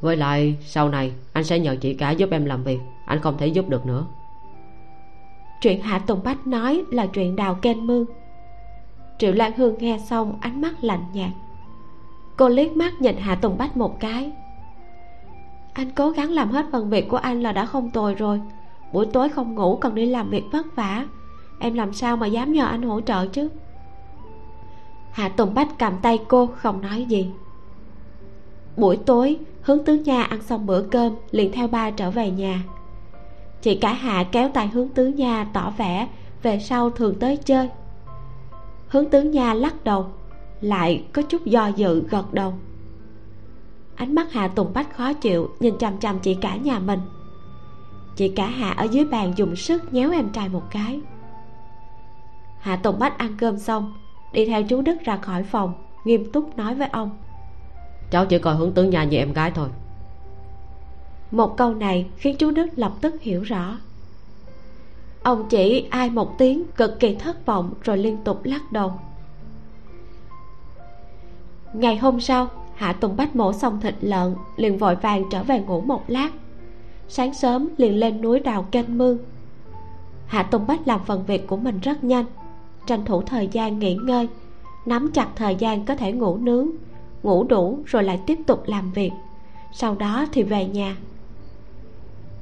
với 0.00 0.16
lại 0.16 0.56
sau 0.66 0.88
này 0.88 1.12
anh 1.32 1.44
sẽ 1.44 1.58
nhờ 1.58 1.76
chị 1.80 1.94
cả 1.94 2.10
giúp 2.10 2.30
em 2.30 2.44
làm 2.44 2.64
việc 2.64 2.78
anh 3.06 3.20
không 3.20 3.38
thể 3.38 3.46
giúp 3.46 3.68
được 3.68 3.86
nữa. 3.86 4.06
Chuyện 5.60 5.82
hạ 5.82 5.98
tùng 5.98 6.22
bách 6.24 6.46
nói 6.46 6.82
là 6.90 7.06
chuyện 7.06 7.36
đào 7.36 7.54
kênh 7.54 7.86
mương. 7.86 8.04
Triệu 9.18 9.32
lan 9.32 9.52
hương 9.56 9.78
nghe 9.78 9.98
xong 10.10 10.38
ánh 10.40 10.60
mắt 10.60 10.84
lạnh 10.84 11.04
nhạt 11.12 11.30
cô 12.38 12.48
liếc 12.48 12.76
mắt 12.76 12.92
nhìn 13.00 13.16
hạ 13.16 13.34
tùng 13.34 13.58
bách 13.58 13.76
một 13.76 14.00
cái. 14.00 14.32
Anh 15.72 15.90
cố 15.90 16.10
gắng 16.10 16.30
làm 16.30 16.50
hết 16.50 16.66
phần 16.72 16.90
việc 16.90 17.08
của 17.08 17.16
anh 17.16 17.42
là 17.42 17.52
đã 17.52 17.66
không 17.66 17.90
tồi 17.90 18.14
rồi. 18.14 18.40
Buổi 18.92 19.06
tối 19.06 19.28
không 19.28 19.54
ngủ 19.54 19.76
còn 19.76 19.94
đi 19.94 20.06
làm 20.06 20.30
việc 20.30 20.44
vất 20.52 20.76
vả. 20.76 21.04
Em 21.58 21.74
làm 21.74 21.92
sao 21.92 22.16
mà 22.16 22.26
dám 22.26 22.52
nhờ 22.52 22.64
anh 22.64 22.82
hỗ 22.82 23.00
trợ 23.00 23.26
chứ? 23.26 23.48
Hạ 25.12 25.28
tùng 25.28 25.54
bách 25.54 25.78
cầm 25.78 25.92
tay 26.02 26.18
cô, 26.28 26.46
không 26.46 26.80
nói 26.80 27.04
gì. 27.04 27.30
Buổi 28.76 28.96
tối, 28.96 29.36
hướng 29.62 29.84
tướng 29.84 30.02
nha 30.02 30.22
ăn 30.22 30.42
xong 30.42 30.66
bữa 30.66 30.82
cơm, 30.82 31.12
liền 31.30 31.52
theo 31.52 31.68
ba 31.68 31.90
trở 31.90 32.10
về 32.10 32.30
nhà. 32.30 32.62
Chị 33.62 33.74
cả 33.74 33.92
hạ 33.92 34.24
kéo 34.32 34.48
tay 34.48 34.68
hướng 34.68 34.88
tướng 34.88 35.14
nha 35.14 35.46
tỏ 35.52 35.72
vẻ 35.76 36.08
về 36.42 36.58
sau 36.58 36.90
thường 36.90 37.14
tới 37.20 37.36
chơi. 37.36 37.68
Hướng 38.88 39.10
tướng 39.10 39.30
nha 39.30 39.54
lắc 39.54 39.84
đầu 39.84 40.06
lại 40.60 41.04
có 41.12 41.22
chút 41.22 41.46
do 41.46 41.66
dự 41.66 42.04
gật 42.10 42.34
đầu. 42.34 42.54
Ánh 43.96 44.14
mắt 44.14 44.32
hạ 44.32 44.48
tùng 44.48 44.72
bách 44.74 44.96
khó 44.96 45.12
chịu 45.12 45.50
nhìn 45.60 45.78
chằm 45.78 45.98
chằm 45.98 46.18
chị 46.18 46.34
cả 46.34 46.56
nhà 46.56 46.78
mình. 46.78 47.00
Chị 48.16 48.28
cả 48.28 48.46
hạ 48.46 48.70
ở 48.70 48.84
dưới 48.84 49.04
bàn 49.04 49.32
dùng 49.36 49.56
sức 49.56 49.92
nhéo 49.92 50.10
em 50.10 50.30
trai 50.30 50.48
một 50.48 50.62
cái. 50.70 51.00
Hạ 52.60 52.76
tùng 52.76 52.98
bách 52.98 53.18
ăn 53.18 53.36
cơm 53.38 53.58
xong 53.58 53.94
đi 54.32 54.46
theo 54.46 54.62
chú 54.62 54.82
đức 54.82 54.96
ra 55.04 55.16
khỏi 55.16 55.42
phòng 55.42 55.74
nghiêm 56.04 56.32
túc 56.32 56.56
nói 56.56 56.74
với 56.74 56.88
ông. 56.88 57.10
Cháu 58.10 58.26
chỉ 58.26 58.38
coi 58.38 58.54
hướng 58.54 58.72
tướng 58.72 58.90
nhà 58.90 59.04
như 59.04 59.16
em 59.16 59.32
gái 59.32 59.50
thôi. 59.50 59.68
Một 61.30 61.56
câu 61.56 61.74
này 61.74 62.06
khiến 62.16 62.36
chú 62.38 62.50
đức 62.50 62.66
lập 62.76 62.92
tức 63.00 63.22
hiểu 63.22 63.42
rõ. 63.42 63.78
Ông 65.22 65.48
chỉ 65.48 65.86
ai 65.90 66.10
một 66.10 66.38
tiếng 66.38 66.64
cực 66.76 67.00
kỳ 67.00 67.14
thất 67.14 67.46
vọng 67.46 67.74
rồi 67.82 67.98
liên 67.98 68.16
tục 68.24 68.44
lắc 68.44 68.72
đầu 68.72 68.92
ngày 71.72 71.96
hôm 71.96 72.20
sau, 72.20 72.48
hạ 72.74 72.92
tùng 72.92 73.16
bách 73.16 73.36
mổ 73.36 73.52
xong 73.52 73.80
thịt 73.80 73.94
lợn, 74.00 74.34
liền 74.56 74.78
vội 74.78 74.96
vàng 74.96 75.24
trở 75.30 75.42
về 75.42 75.60
ngủ 75.60 75.80
một 75.80 76.02
lát. 76.06 76.30
Sáng 77.08 77.34
sớm 77.34 77.68
liền 77.76 77.96
lên 77.96 78.20
núi 78.20 78.40
đào 78.40 78.66
kênh 78.70 78.98
mương. 78.98 79.18
Hạ 80.26 80.42
tùng 80.42 80.66
bách 80.66 80.88
làm 80.88 81.00
phần 81.06 81.24
việc 81.26 81.46
của 81.46 81.56
mình 81.56 81.80
rất 81.80 82.04
nhanh, 82.04 82.24
tranh 82.86 83.04
thủ 83.04 83.22
thời 83.22 83.48
gian 83.52 83.78
nghỉ 83.78 83.94
ngơi, 83.94 84.28
nắm 84.86 85.10
chặt 85.12 85.28
thời 85.36 85.54
gian 85.54 85.84
có 85.84 85.94
thể 85.94 86.12
ngủ 86.12 86.36
nướng, 86.36 86.68
ngủ 87.22 87.44
đủ 87.44 87.78
rồi 87.86 88.02
lại 88.02 88.20
tiếp 88.26 88.38
tục 88.46 88.62
làm 88.66 88.92
việc. 88.92 89.10
Sau 89.72 89.94
đó 89.94 90.26
thì 90.32 90.42
về 90.42 90.66
nhà. 90.66 90.96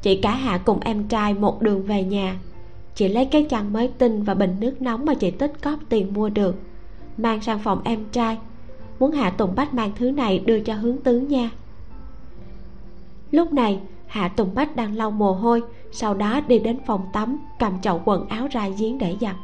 Chị 0.03 0.17
cả 0.17 0.31
hạ 0.31 0.59
cùng 0.65 0.81
em 0.81 1.09
trai 1.09 1.35
một 1.35 1.63
đường 1.63 1.83
về 1.83 2.03
nhà. 2.03 2.37
Chị 2.95 3.09
lấy 3.09 3.25
cái 3.25 3.45
chăn 3.45 3.73
mới 3.73 3.89
tinh 3.99 4.23
và 4.23 4.35
bình 4.35 4.57
nước 4.61 4.83
nóng 4.83 5.05
mà 5.05 5.15
chị 5.15 5.31
tích 5.31 5.53
cóp 5.63 5.79
tiền 5.89 6.15
mua 6.15 6.29
được, 6.29 6.57
mang 7.17 7.41
sang 7.41 7.59
phòng 7.59 7.81
em 7.85 8.05
trai 8.13 8.39
muốn 8.99 9.13
hạ 9.13 9.31
tùng 9.31 9.55
bách 9.55 9.75
mang 9.75 9.93
thứ 9.97 10.11
này 10.11 10.39
đưa 10.39 10.61
cho 10.61 10.75
hướng 10.75 10.99
tứ 10.99 11.21
nha. 11.21 11.51
Lúc 13.31 13.53
này, 13.53 13.81
hạ 14.07 14.29
tùng 14.29 14.55
bách 14.55 14.77
đang 14.77 14.97
lau 14.97 15.11
mồ 15.11 15.33
hôi, 15.33 15.63
sau 15.93 16.15
đó 16.15 16.41
đi 16.49 16.59
đến 16.59 16.79
phòng 16.87 17.07
tắm, 17.13 17.39
cầm 17.59 17.81
chậu 17.81 18.03
quần 18.05 18.29
áo 18.29 18.49
ra 18.51 18.69
giếng 18.79 18.99
để 18.99 19.17
giặt. 19.21 19.37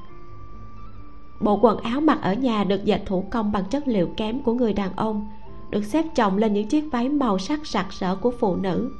Bộ 1.40 1.58
quần 1.62 1.78
áo 1.78 2.00
mặc 2.00 2.18
ở 2.22 2.34
nhà 2.34 2.64
được 2.64 2.84
dệt 2.84 3.02
thủ 3.06 3.24
công 3.30 3.52
bằng 3.52 3.64
chất 3.64 3.88
liệu 3.88 4.08
kém 4.16 4.42
của 4.42 4.52
người 4.52 4.72
đàn 4.72 4.96
ông, 4.96 5.28
được 5.70 5.84
xếp 5.84 6.04
chồng 6.14 6.36
lên 6.38 6.52
những 6.52 6.68
chiếc 6.68 6.84
váy 6.92 7.08
màu 7.08 7.38
sắc 7.38 7.66
sặc 7.66 7.92
sỡ 7.92 8.16
của 8.16 8.30
phụ 8.30 8.56
nữ. 8.56 8.92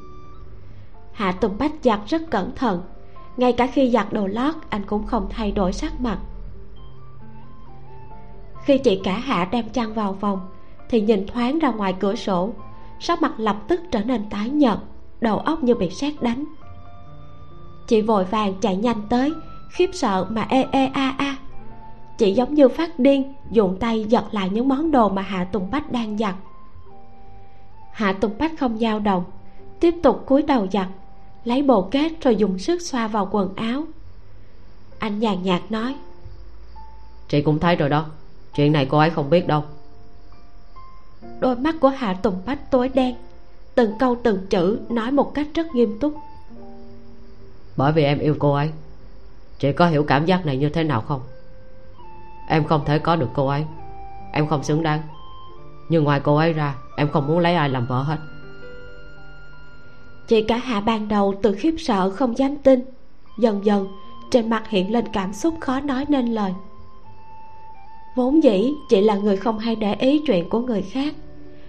Hạ 1.13 1.33
tùng 1.33 1.59
bách 1.59 1.73
giặt 1.83 2.01
rất 2.07 2.31
cẩn 2.31 2.55
thận, 2.57 2.83
ngay 3.37 3.53
cả 3.53 3.67
khi 3.67 3.91
giặt 3.91 4.13
đồ 4.13 4.27
lót, 4.27 4.55
anh 4.69 4.83
cũng 4.87 5.07
không 5.07 5.27
thay 5.31 5.53
đổi 5.53 5.73
sắc 5.73 6.01
mặt 6.01 6.19
khi 8.65 8.79
chị 8.79 9.01
cả 9.05 9.19
hạ 9.19 9.49
đem 9.53 9.69
chăn 9.69 9.95
vào 9.95 10.17
phòng, 10.21 10.41
thì 10.89 11.01
nhìn 11.01 11.27
thoáng 11.27 11.59
ra 11.59 11.71
ngoài 11.71 11.95
cửa 12.01 12.15
sổ, 12.15 12.53
sắc 13.01 13.23
mặt 13.23 13.33
lập 13.37 13.57
tức 13.69 13.81
trở 13.91 14.03
nên 14.03 14.31
tái 14.31 14.49
nhợt, 14.49 14.79
đầu 15.21 15.39
óc 15.39 15.63
như 15.63 15.75
bị 15.75 15.91
sét 15.91 16.23
đánh. 16.23 16.45
Chị 17.87 18.01
vội 18.03 18.25
vàng 18.25 18.55
chạy 18.61 18.77
nhanh 18.77 19.03
tới, 19.09 19.33
khiếp 19.71 19.91
sợ 19.93 20.27
mà 20.29 20.47
ê 20.49 20.67
ê 20.73 20.87
a 20.87 21.15
a. 21.19 21.37
Chị 22.19 22.33
giống 22.33 22.55
như 22.55 22.69
phát 22.69 22.99
điên, 22.99 23.35
dùng 23.51 23.77
tay 23.81 24.05
giật 24.09 24.25
lại 24.31 24.51
những 24.51 24.69
món 24.69 24.91
đồ 24.91 25.09
mà 25.09 25.23
hạ 25.23 25.45
tùng 25.45 25.71
bách 25.71 25.93
đang 25.93 26.19
giặt. 26.19 26.35
Hạ 27.93 28.13
tùng 28.13 28.39
bách 28.39 28.53
không 28.59 28.79
dao 28.79 29.01
động, 29.01 29.25
tiếp 29.81 29.95
tục 30.03 30.23
cúi 30.27 30.43
đầu 30.43 30.67
giặt, 30.73 30.87
lấy 31.45 31.63
bộ 31.63 31.89
kết 31.91 32.13
rồi 32.21 32.37
dùng 32.37 32.59
sức 32.59 32.83
xoa 32.83 33.09
vào 33.09 33.29
quần 33.31 33.55
áo. 33.57 33.85
Anh 34.99 35.19
nhàn 35.19 35.43
nhạt 35.43 35.63
nói, 35.71 35.95
chị 37.29 37.43
cũng 37.43 37.59
thấy 37.59 37.77
rồi 37.77 37.89
đó 37.89 38.07
chuyện 38.55 38.73
này 38.73 38.87
cô 38.91 38.99
ấy 38.99 39.11
không 39.11 39.31
biết 39.31 39.47
đâu. 39.47 39.65
Đôi 41.41 41.57
mắt 41.57 41.75
của 41.81 41.89
hạ 41.89 42.15
tùng 42.23 42.43
bách 42.47 42.71
tối 42.71 42.89
đen 42.89 43.15
từng 43.75 43.99
câu 43.99 44.17
từng 44.23 44.47
chữ 44.51 44.81
nói 44.89 45.13
một 45.13 45.35
cách 45.35 45.47
rất 45.55 45.75
nghiêm 45.75 45.99
túc. 45.99 46.15
Bởi 47.77 47.93
vì 47.93 48.05
em 48.05 48.19
yêu 48.19 48.37
cô 48.39 48.53
ấy 48.53 48.71
chị 49.59 49.73
có 49.73 49.87
hiểu 49.87 50.05
cảm 50.05 50.25
giác 50.27 50.47
này 50.47 50.57
như 50.57 50.69
thế 50.69 50.85
nào 50.85 51.01
không? 51.01 51.21
Em 52.49 52.65
không 52.65 52.85
thể 52.85 52.99
có 52.99 53.17
được 53.17 53.29
cô 53.35 53.47
ấy 53.47 53.65
em 54.33 54.47
không 54.49 54.65
xứng 54.65 54.83
đáng. 54.83 55.03
Nhưng 55.89 56.05
ngoài 56.05 56.21
cô 56.21 56.37
ấy 56.37 56.53
ra 56.53 56.75
em 56.97 57.09
không 57.11 57.27
muốn 57.27 57.39
lấy 57.39 57.55
ai 57.55 57.69
làm 57.69 57.87
vợ 57.87 58.03
hết. 58.03 58.17
Chị 60.29 60.43
cả 60.43 60.57
hạ 60.57 60.81
ban 60.81 61.09
đầu 61.09 61.35
từ 61.43 61.55
khiếp 61.55 61.75
sợ 61.79 62.11
không 62.11 62.39
dám 62.39 62.57
tin 62.57 62.85
dần 63.39 63.65
dần 63.65 63.89
trên 64.31 64.51
mặt 64.51 64.69
hiện 64.69 64.93
lên 64.93 65.05
cảm 65.13 65.33
xúc 65.33 65.55
khó 65.61 65.81
nói 65.81 66.05
nên 66.09 66.27
lời 66.27 66.53
vốn 68.15 68.43
dĩ 68.43 68.73
chị 68.89 69.01
là 69.01 69.15
người 69.15 69.37
không 69.37 69.59
hay 69.59 69.77
để 69.77 69.95
ý 69.95 70.23
chuyện 70.27 70.49
của 70.49 70.61
người 70.61 70.83
khác. 70.83 71.15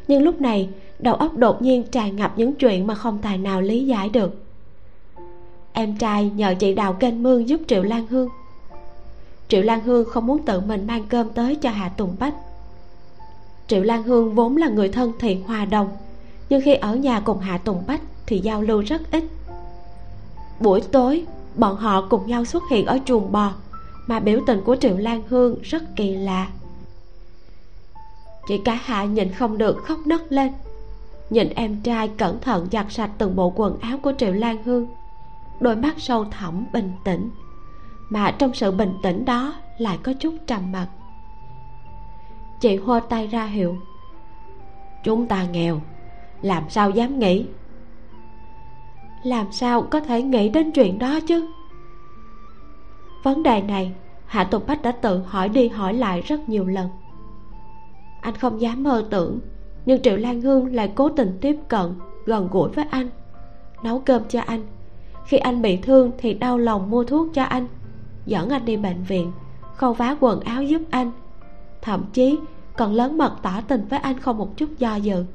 Nhưng 0.07 0.23
lúc 0.23 0.41
này, 0.41 0.69
đầu 0.99 1.15
óc 1.15 1.37
đột 1.37 1.61
nhiên 1.61 1.83
tràn 1.91 2.15
ngập 2.15 2.33
những 2.37 2.53
chuyện 2.53 2.87
mà 2.87 2.95
không 2.95 3.17
tài 3.21 3.37
nào 3.37 3.61
lý 3.61 3.85
giải 3.85 4.09
được. 4.09 4.43
Em 5.73 5.97
trai 5.97 6.31
nhờ 6.35 6.55
chị 6.59 6.73
đào 6.73 6.93
kênh 6.93 7.23
mương 7.23 7.49
giúp 7.49 7.61
triệu 7.67 7.83
lan 7.83 8.07
hương. 8.07 8.29
Triệu 9.47 9.61
lan 9.61 9.79
hương 9.79 10.05
không 10.05 10.27
muốn 10.27 10.45
tự 10.45 10.59
mình 10.59 10.87
mang 10.87 11.03
cơm 11.09 11.29
tới 11.29 11.55
cho 11.55 11.69
hạ 11.69 11.89
tùng 11.89 12.15
bách. 12.19 12.33
Triệu 13.67 13.83
lan 13.83 14.03
hương 14.03 14.35
vốn 14.35 14.57
là 14.57 14.69
người 14.69 14.89
thân 14.89 15.11
thiện 15.19 15.43
hòa 15.43 15.65
đồng, 15.65 15.89
nhưng 16.49 16.61
khi 16.61 16.73
ở 16.73 16.95
nhà 16.95 17.19
cùng 17.19 17.39
hạ 17.39 17.57
tùng 17.57 17.83
bách 17.87 18.01
thì 18.25 18.39
giao 18.39 18.61
lưu 18.61 18.81
rất 18.81 19.01
ít. 19.11 19.23
Buổi 20.59 20.81
tối, 20.81 21.25
bọn 21.55 21.75
họ 21.75 22.07
cùng 22.09 22.27
nhau 22.27 22.45
xuất 22.45 22.63
hiện 22.71 22.85
ở 22.85 22.99
chuồng 23.05 23.31
bò 23.31 23.53
mà 24.07 24.19
biểu 24.19 24.39
tình 24.47 24.61
của 24.65 24.75
triệu 24.75 24.97
lan 24.97 25.23
hương 25.29 25.61
rất 25.61 25.83
kỳ 25.95 26.15
lạ. 26.15 26.47
Chị 28.47 28.61
cả 28.65 28.79
hạ 28.83 29.03
nhìn 29.03 29.31
không 29.31 29.57
được 29.57 29.77
khóc 29.77 29.99
nấc 30.05 30.31
lên. 30.31 30.51
Nhìn 31.29 31.49
em 31.49 31.81
trai 31.81 32.07
cẩn 32.07 32.39
thận 32.39 32.67
giặt 32.71 32.85
sạch 32.89 33.11
từng 33.17 33.35
bộ 33.35 33.53
quần 33.55 33.79
áo 33.79 33.97
của 33.97 34.13
triệu 34.17 34.33
lan 34.33 34.63
hương, 34.63 34.87
đôi 35.59 35.75
mắt 35.75 35.95
sâu 35.97 36.25
thẳm 36.31 36.65
bình 36.73 36.91
tĩnh, 37.03 37.29
mà 38.09 38.31
trong 38.31 38.53
sự 38.53 38.71
bình 38.71 38.93
tĩnh 39.03 39.25
đó 39.25 39.53
lại 39.77 39.97
có 40.03 40.13
chút 40.13 40.33
trầm 40.47 40.71
mặc. 40.71 40.87
Chị 42.59 42.75
hô 42.75 42.99
tay 42.99 43.27
ra 43.27 43.45
hiệu, 43.45 43.77
chúng 45.03 45.27
ta 45.27 45.43
nghèo, 45.43 45.81
làm 46.41 46.69
sao 46.69 46.89
dám 46.89 47.19
nghĩ? 47.19 47.45
Làm 49.23 49.51
sao 49.51 49.81
có 49.81 49.99
thể 49.99 50.21
nghĩ 50.21 50.49
đến 50.49 50.71
chuyện 50.71 50.99
đó 50.99 51.19
chứ? 51.27 51.47
Vấn 53.23 53.43
đề 53.43 53.61
này, 53.61 53.91
hạ 54.25 54.43
tùng 54.43 54.63
bách 54.67 54.81
đã 54.81 54.91
tự 54.91 55.21
hỏi 55.25 55.49
đi 55.49 55.67
hỏi 55.67 55.93
lại 55.93 56.21
rất 56.21 56.49
nhiều 56.49 56.65
lần. 56.65 56.89
Anh 58.21 58.35
không 58.35 58.61
dám 58.61 58.83
mơ 58.83 59.05
tưởng, 59.09 59.39
nhưng 59.85 60.01
triệu 60.01 60.17
lan 60.17 60.41
hương 60.41 60.75
lại 60.75 60.91
cố 60.95 61.09
tình 61.09 61.37
tiếp 61.41 61.55
cận, 61.67 61.93
gần 62.25 62.47
gũi 62.51 62.69
với 62.69 62.85
anh, 62.91 63.09
nấu 63.83 63.99
cơm 63.99 64.23
cho 64.29 64.41
anh. 64.41 64.63
Khi 65.25 65.37
anh 65.37 65.61
bị 65.61 65.77
thương 65.77 66.11
thì 66.17 66.33
đau 66.33 66.57
lòng 66.57 66.89
mua 66.89 67.03
thuốc 67.03 67.27
cho 67.33 67.43
anh, 67.43 67.67
dẫn 68.25 68.49
anh 68.49 68.65
đi 68.65 68.77
bệnh 68.77 69.03
viện, 69.03 69.31
khâu 69.75 69.93
vá 69.93 70.15
quần 70.19 70.39
áo 70.39 70.63
giúp 70.63 70.81
anh. 70.89 71.11
Thậm 71.81 72.05
chí, 72.13 72.37
còn 72.77 72.93
lớn 72.93 73.17
mật 73.17 73.33
tỏ 73.41 73.61
tình 73.67 73.85
với 73.89 73.99
anh 73.99 74.19
không 74.19 74.37
một 74.37 74.57
chút 74.57 74.69
do 74.77 74.95
dự. 74.95 75.25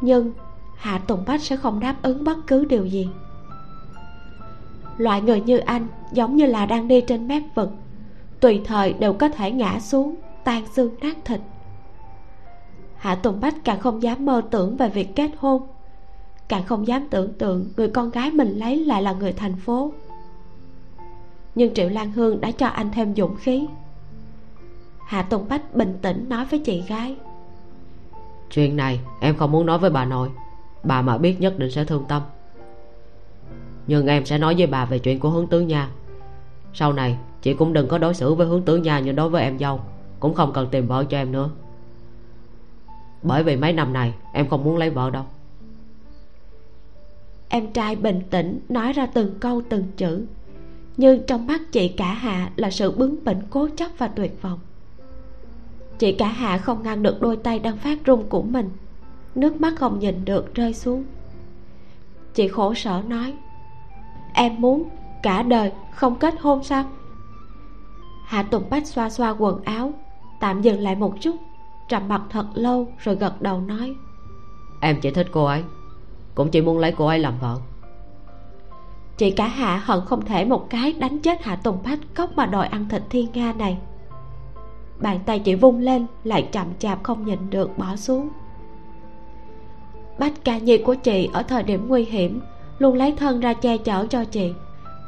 Nhưng 0.00 0.32
hạ 0.76 0.98
tùng 0.98 1.24
bách 1.26 1.42
sẽ 1.42 1.56
không 1.56 1.80
đáp 1.80 1.96
ứng 2.02 2.24
bất 2.24 2.38
cứ 2.46 2.64
điều 2.64 2.86
gì 2.86 3.08
loại 4.98 5.20
người 5.20 5.40
như 5.40 5.58
anh 5.58 5.86
giống 6.12 6.36
như 6.36 6.46
là 6.46 6.66
đang 6.66 6.88
đi 6.88 7.00
trên 7.00 7.28
mép 7.28 7.42
vực. 7.54 7.70
Tùy 8.40 8.60
thời 8.64 8.92
đều 8.92 9.12
có 9.12 9.28
thể 9.28 9.50
ngã 9.50 9.80
xuống, 9.80 10.14
tan 10.44 10.66
xương 10.66 10.94
nát 11.00 11.16
thịt. 11.24 11.40
Hạ 12.96 13.14
tùng 13.14 13.40
bách 13.40 13.54
càng 13.64 13.80
không 13.80 14.02
dám 14.02 14.26
mơ 14.26 14.42
tưởng 14.50 14.76
về 14.76 14.88
việc 14.88 15.16
kết 15.16 15.30
hôn. 15.38 15.62
Càng 16.48 16.64
không 16.64 16.86
dám 16.86 17.08
tưởng 17.10 17.32
tượng 17.32 17.68
người 17.76 17.88
con 17.88 18.10
gái 18.10 18.30
mình 18.30 18.58
lấy 18.58 18.76
lại 18.84 19.02
là 19.02 19.12
người 19.12 19.32
thành 19.32 19.56
phố. 19.56 19.92
Nhưng 21.54 21.74
triệu 21.74 21.88
lan 21.88 22.12
hương 22.12 22.40
đã 22.40 22.50
cho 22.50 22.66
anh 22.66 22.90
thêm 22.92 23.14
dũng 23.14 23.36
khí. 23.36 23.66
Hạ 25.06 25.22
tùng 25.22 25.48
bách 25.48 25.74
bình 25.74 25.98
tĩnh 26.02 26.28
nói 26.28 26.44
với 26.44 26.58
chị 26.58 26.82
gái. 26.88 27.16
Chuyện 28.50 28.76
này 28.76 29.00
em 29.20 29.36
không 29.36 29.52
muốn 29.52 29.66
nói 29.66 29.78
với 29.78 29.90
bà 29.90 30.04
nội. 30.04 30.28
Bà 30.84 31.02
mà 31.02 31.18
biết 31.18 31.40
nhất 31.40 31.58
định 31.58 31.70
sẽ 31.70 31.84
thương 31.84 32.04
tâm 32.08 32.22
nhưng 33.86 34.06
em 34.06 34.26
sẽ 34.26 34.38
nói 34.38 34.54
với 34.58 34.66
bà 34.66 34.84
về 34.84 34.98
chuyện 34.98 35.20
của 35.20 35.30
hướng 35.30 35.46
tướng 35.46 35.66
nha. 35.66 35.88
Sau 36.74 36.92
này, 36.92 37.16
chị 37.42 37.54
cũng 37.54 37.72
đừng 37.72 37.88
có 37.88 37.98
đối 37.98 38.14
xử 38.14 38.34
với 38.34 38.46
hướng 38.46 38.62
tướng 38.62 38.82
nha 38.82 39.00
như 39.00 39.12
đối 39.12 39.28
với 39.28 39.42
em 39.42 39.58
dâu. 39.58 39.80
Cũng 40.20 40.34
không 40.34 40.52
cần 40.52 40.68
tìm 40.70 40.86
vợ 40.86 41.04
cho 41.04 41.18
em 41.18 41.32
nữa. 41.32 41.50
Bởi 43.22 43.42
vì 43.42 43.56
mấy 43.56 43.72
năm 43.72 43.92
này, 43.92 44.14
em 44.32 44.48
không 44.48 44.64
muốn 44.64 44.76
lấy 44.76 44.90
vợ 44.90 45.10
đâu. 45.10 45.24
Em 47.48 47.72
trai 47.72 47.96
bình 47.96 48.20
tĩnh, 48.30 48.60
nói 48.68 48.92
ra 48.92 49.06
từng 49.06 49.34
câu 49.40 49.62
từng 49.68 49.84
chữ. 49.96 50.26
Nhưng 50.96 51.26
trong 51.26 51.46
mắt 51.46 51.60
chị 51.72 51.88
cả 51.88 52.14
hạ 52.14 52.50
là 52.56 52.70
sự 52.70 52.90
bướng 52.90 53.24
bỉnh, 53.24 53.40
cố 53.50 53.68
chấp 53.76 53.90
và 53.98 54.08
tuyệt 54.08 54.42
vọng. 54.42 54.58
Chị 55.98 56.12
cả 56.12 56.28
hạ 56.28 56.58
không 56.58 56.82
ngăn 56.82 57.02
được 57.02 57.20
đôi 57.20 57.36
tay 57.36 57.58
đang 57.58 57.76
phát 57.76 58.04
run 58.04 58.28
của 58.28 58.42
mình. 58.42 58.70
Nước 59.34 59.60
mắt 59.60 59.74
không 59.76 59.98
nhìn 59.98 60.24
được 60.24 60.54
rơi 60.54 60.74
xuống. 60.74 61.04
Chị 62.34 62.48
khổ 62.48 62.74
sở 62.74 63.02
nói 63.08 63.34
em 64.34 64.60
muốn 64.60 64.88
cả 65.22 65.42
đời 65.42 65.72
không 65.94 66.14
kết 66.14 66.34
hôn 66.40 66.64
sao? 66.64 66.84
Hạ 68.24 68.42
tùng 68.42 68.70
bách 68.70 68.86
xoa 68.86 69.10
xoa 69.10 69.30
quần 69.30 69.64
áo 69.64 69.92
tạm 70.40 70.62
dừng 70.62 70.80
lại 70.80 70.96
một 70.96 71.14
chút 71.20 71.36
trầm 71.88 72.08
mặt 72.08 72.22
thật 72.30 72.46
lâu 72.54 72.88
rồi 72.98 73.14
gật 73.14 73.42
đầu 73.42 73.60
nói. 73.60 73.94
Em 74.80 75.00
chỉ 75.00 75.10
thích 75.10 75.26
cô 75.32 75.44
ấy 75.44 75.62
cũng 76.34 76.50
chỉ 76.50 76.60
muốn 76.60 76.78
lấy 76.78 76.92
cô 76.92 77.06
ấy 77.06 77.18
làm 77.18 77.38
vợ. 77.38 77.58
Chị 79.16 79.30
cả 79.30 79.46
hạ 79.46 79.82
hận 79.84 80.00
không 80.06 80.24
thể 80.24 80.44
một 80.44 80.70
cái 80.70 80.92
đánh 80.92 81.18
chết 81.18 81.42
hạ 81.44 81.56
tùng 81.56 81.78
bách 81.84 81.98
cốc 82.14 82.30
mà 82.36 82.46
đòi 82.46 82.66
ăn 82.66 82.88
thịt 82.88 83.02
thiên 83.10 83.26
nga 83.32 83.52
này. 83.52 83.78
Bàn 85.00 85.20
tay 85.26 85.38
chị 85.38 85.54
vung 85.54 85.78
lên 85.78 86.06
lại 86.24 86.48
chậm 86.52 86.66
chạp 86.78 87.02
không 87.02 87.26
nhìn 87.26 87.50
được 87.50 87.78
bỏ 87.78 87.96
xuống. 87.96 88.28
Bách 90.18 90.44
ca 90.44 90.58
nhi 90.58 90.78
của 90.78 90.94
chị 90.94 91.28
ở 91.32 91.42
thời 91.42 91.62
điểm 91.62 91.88
nguy 91.88 92.04
hiểm 92.04 92.40
luôn 92.82 92.94
lấy 92.94 93.12
thân 93.12 93.40
ra 93.40 93.52
che 93.52 93.76
chở 93.76 94.06
cho 94.06 94.24
chị. 94.24 94.52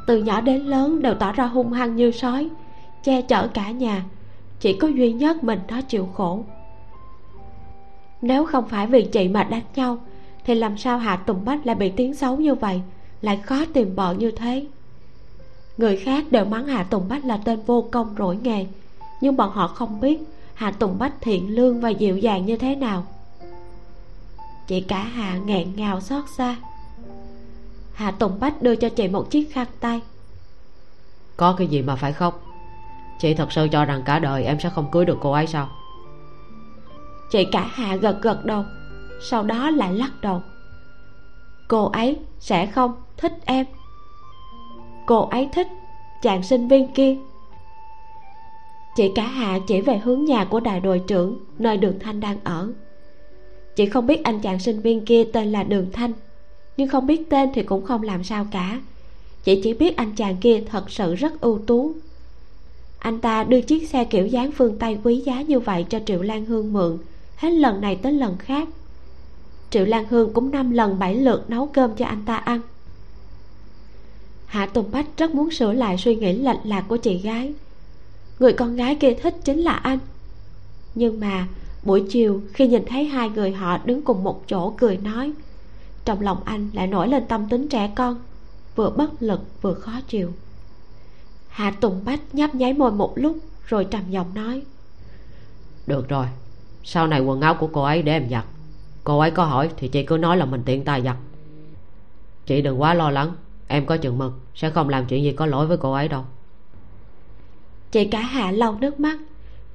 Từ 0.07 0.23
nhỏ 0.23 0.41
đến 0.41 0.61
lớn 0.61 1.03
đều 1.03 1.15
tỏ 1.15 1.33
ra 1.33 1.47
hung 1.47 1.73
hăng 1.73 1.97
như 1.97 2.11
sói, 2.11 2.49
che 3.05 3.23
chở 3.23 3.49
cả 3.55 3.71
nhà. 3.71 4.05
Chỉ 4.61 4.73
có 4.73 4.89
duy 4.89 5.13
nhất 5.13 5.45
mình 5.45 5.61
nó 5.69 5.81
chịu 5.81 6.09
khổ. 6.15 6.45
Nếu 8.23 8.47
không 8.47 8.69
phải 8.69 8.87
vì 8.87 9.05
chị 9.05 9.29
mà 9.29 9.45
đánh 9.45 9.63
nhau, 9.75 9.99
thì 10.45 10.55
làm 10.55 10.79
sao 10.79 10.99
hạ 10.99 11.17
tùng 11.17 11.45
bách 11.45 11.67
lại 11.67 11.75
bị 11.75 11.89
tiếng 11.91 12.15
xấu 12.15 12.37
như 12.37 12.55
vậy, 12.55 12.81
lại 13.21 13.37
khó 13.37 13.65
tìm 13.73 13.95
vợ 13.95 14.15
như 14.19 14.31
thế? 14.31 14.67
Người 15.77 15.97
khác 15.97 16.25
đều 16.31 16.45
mắng 16.45 16.67
hạ 16.67 16.83
tùng 16.83 17.09
bách 17.09 17.25
là 17.25 17.37
tên 17.45 17.61
vô 17.67 17.89
công 17.91 18.15
rỗi 18.19 18.39
nghề, 18.43 18.67
nhưng 19.21 19.37
bọn 19.37 19.51
họ 19.51 19.67
không 19.67 20.01
biết 20.01 20.21
hạ 20.55 20.71
tùng 20.71 20.99
bách 20.99 21.15
thiện 21.21 21.55
lương 21.55 21.81
và 21.81 21.89
dịu 21.89 22.19
dàng 22.19 22.47
như 22.47 22.57
thế 22.57 22.77
nào. 22.77 23.07
Chị 24.67 24.81
cả 24.81 25.03
hạ 25.03 25.39
nghẹn 25.47 25.77
ngào 25.77 26.01
xót 26.01 26.25
xa 26.37 26.57
hạ 27.95 28.11
tùng 28.11 28.41
bách 28.41 28.62
đưa 28.62 28.77
cho 28.77 28.89
chị 28.89 29.09
một 29.09 29.31
chiếc 29.31 29.53
khăn 29.53 29.66
tay. 29.81 30.01
Có 31.37 31.55
cái 31.59 31.66
gì 31.66 31.83
mà 31.83 31.97
phải 31.97 32.12
khóc? 32.12 32.43
Chị 33.19 33.35
thật 33.35 33.53
sự 33.53 33.69
cho 33.73 33.85
rằng 33.85 34.03
cả 34.05 34.19
đời 34.19 34.45
em 34.45 34.61
sẽ 34.61 34.71
không 34.71 34.91
cưới 34.93 35.05
được 35.05 35.19
cô 35.21 35.33
ấy 35.33 35.47
sao? 35.47 35.69
Chị 37.31 37.45
cả 37.53 37.71
hạ 37.73 37.97
gật 37.97 38.23
gật 38.23 38.45
đầu 38.45 38.65
sau 39.21 39.43
đó 39.43 39.71
lại 39.71 39.95
lắc 39.95 40.11
đầu. 40.21 40.43
Cô 41.69 41.85
ấy 41.85 42.19
sẽ 42.41 42.66
không 42.66 42.95
thích 43.16 43.33
em. 43.45 43.66
Cô 45.07 45.29
ấy 45.29 45.49
thích 45.53 45.69
chàng 46.23 46.43
sinh 46.43 46.69
viên 46.69 46.93
kia. 46.93 47.16
Chị 48.97 49.12
cả 49.15 49.27
hạ 49.27 49.59
chỉ 49.66 49.81
về 49.81 49.99
hướng 49.99 50.25
nhà 50.25 50.45
của 50.45 50.61
đại 50.61 50.81
đội 50.81 51.03
trưởng 51.07 51.39
nơi 51.59 51.77
đường 51.77 51.99
thanh 52.01 52.21
đang 52.21 52.39
ở. 52.45 52.73
Chị 53.77 53.87
không 53.87 54.07
biết 54.07 54.25
anh 54.25 54.41
chàng 54.41 54.59
sinh 54.59 54.81
viên 54.81 55.05
kia 55.05 55.25
tên 55.33 55.53
là 55.53 55.62
đường 55.62 55.91
thanh 55.93 56.12
nhưng 56.77 56.89
không 56.89 57.07
biết 57.07 57.31
tên 57.31 57.49
thì 57.55 57.63
cũng 57.63 57.85
không 57.85 58.03
làm 58.03 58.25
sao 58.25 58.47
cả. 58.51 58.81
Chị 59.45 59.61
chỉ 59.63 59.75
biết 59.75 59.97
anh 59.97 60.13
chàng 60.17 60.37
kia 60.37 60.63
thật 60.71 60.91
sự 60.91 61.15
rất 61.15 61.41
ưu 61.41 61.59
tú. 61.59 61.93
Anh 62.99 63.21
ta 63.21 63.45
đưa 63.45 63.61
chiếc 63.61 63.89
xe 63.89 64.05
kiểu 64.05 64.27
dáng 64.27 64.53
phương 64.53 64.79
tây 64.79 64.99
quý 65.05 65.17
giá 65.17 65.43
như 65.43 65.61
vậy 65.61 65.87
cho 65.89 66.01
triệu 66.07 66.23
lan 66.23 66.45
hương 66.45 66.73
mượn, 66.73 66.99
hết 67.37 67.51
lần 67.51 67.81
này 67.81 67.97
tới 67.97 68.13
lần 68.13 68.37
khác. 68.39 68.69
Triệu 69.71 69.85
lan 69.85 70.05
hương 70.11 70.33
cũng 70.33 70.51
năm 70.51 70.71
lần 70.71 70.99
bảy 70.99 71.15
lượt 71.15 71.51
nấu 71.51 71.67
cơm 71.67 71.95
cho 71.97 72.07
anh 72.07 72.23
ta 72.27 72.37
ăn. 72.37 72.61
Hạ 74.47 74.67
tùng 74.67 74.91
bách 74.93 75.07
rất 75.17 75.35
muốn 75.35 75.51
sửa 75.51 75.73
lại 75.73 75.99
suy 75.99 76.15
nghĩ 76.17 76.33
lệch 76.33 76.59
lạc 76.65 76.85
của 76.89 76.97
chị 76.97 77.19
gái. 77.19 77.55
Người 78.39 78.53
con 78.53 78.77
gái 78.77 78.95
kia 78.95 79.15
thích 79.15 79.37
chính 79.45 79.59
là 79.59 79.73
anh. 79.73 79.99
Nhưng 80.95 81.21
mà 81.21 81.47
buổi 81.83 82.05
chiều 82.11 82.43
khi 82.53 82.69
nhìn 82.69 82.85
thấy 82.87 83.05
hai 83.05 83.29
người 83.29 83.53
họ 83.53 83.79
đứng 83.85 84.03
cùng 84.03 84.25
một 84.25 84.49
chỗ 84.49 84.75
cười 84.77 84.97
nói 84.97 85.33
trong 86.05 86.21
lòng 86.21 86.39
anh 86.45 86.71
lại 86.73 86.87
nổi 86.87 87.09
lên 87.09 87.27
tâm 87.27 87.49
tính 87.49 87.69
trẻ 87.69 87.93
con 87.97 88.21
vừa 88.77 88.91
bất 88.91 89.23
lực 89.23 89.41
vừa 89.63 89.75
khó 89.75 89.93
chịu. 90.09 90.33
Hạ 91.49 91.71
tùng 91.71 92.05
bách 92.05 92.35
nhấp 92.35 92.55
nháy 92.55 92.73
môi 92.73 92.93
một 92.93 93.13
lúc 93.17 93.39
rồi 93.67 93.85
trầm 93.85 94.11
giọng 94.11 94.35
nói 94.35 94.63
được 95.87 96.09
rồi 96.09 96.27
sau 96.85 97.07
này 97.07 97.21
quần 97.21 97.41
áo 97.41 97.55
của 97.55 97.67
cô 97.73 97.83
ấy 97.83 98.03
để 98.03 98.13
em 98.13 98.29
giặt. 98.31 98.45
Cô 99.05 99.19
ấy 99.19 99.31
có 99.31 99.45
hỏi 99.45 99.71
thì 99.77 99.89
chị 99.89 100.03
cứ 100.03 100.17
nói 100.17 100.37
là 100.37 100.45
mình 100.45 100.63
tiện 100.65 100.85
tay 100.85 101.03
giặt. 101.03 101.17
Chị 102.47 102.63
đừng 102.63 102.81
quá 102.81 102.95
lo 102.95 103.11
lắng 103.11 103.33
em 103.69 103.87
có 103.87 103.97
chừng 103.97 104.19
mực 104.19 104.33
sẽ 104.55 104.71
không 104.71 104.89
làm 104.89 105.07
chuyện 105.07 105.25
gì 105.25 105.33
có 105.33 105.47
lỗi 105.47 105.67
với 105.67 105.77
cô 105.77 105.93
ấy 105.93 106.09
đâu. 106.09 106.25
Chị 107.93 108.05
cả 108.05 108.21
hạ 108.21 108.51
lau 108.51 108.79
nước 108.81 109.01
mắt 109.01 109.19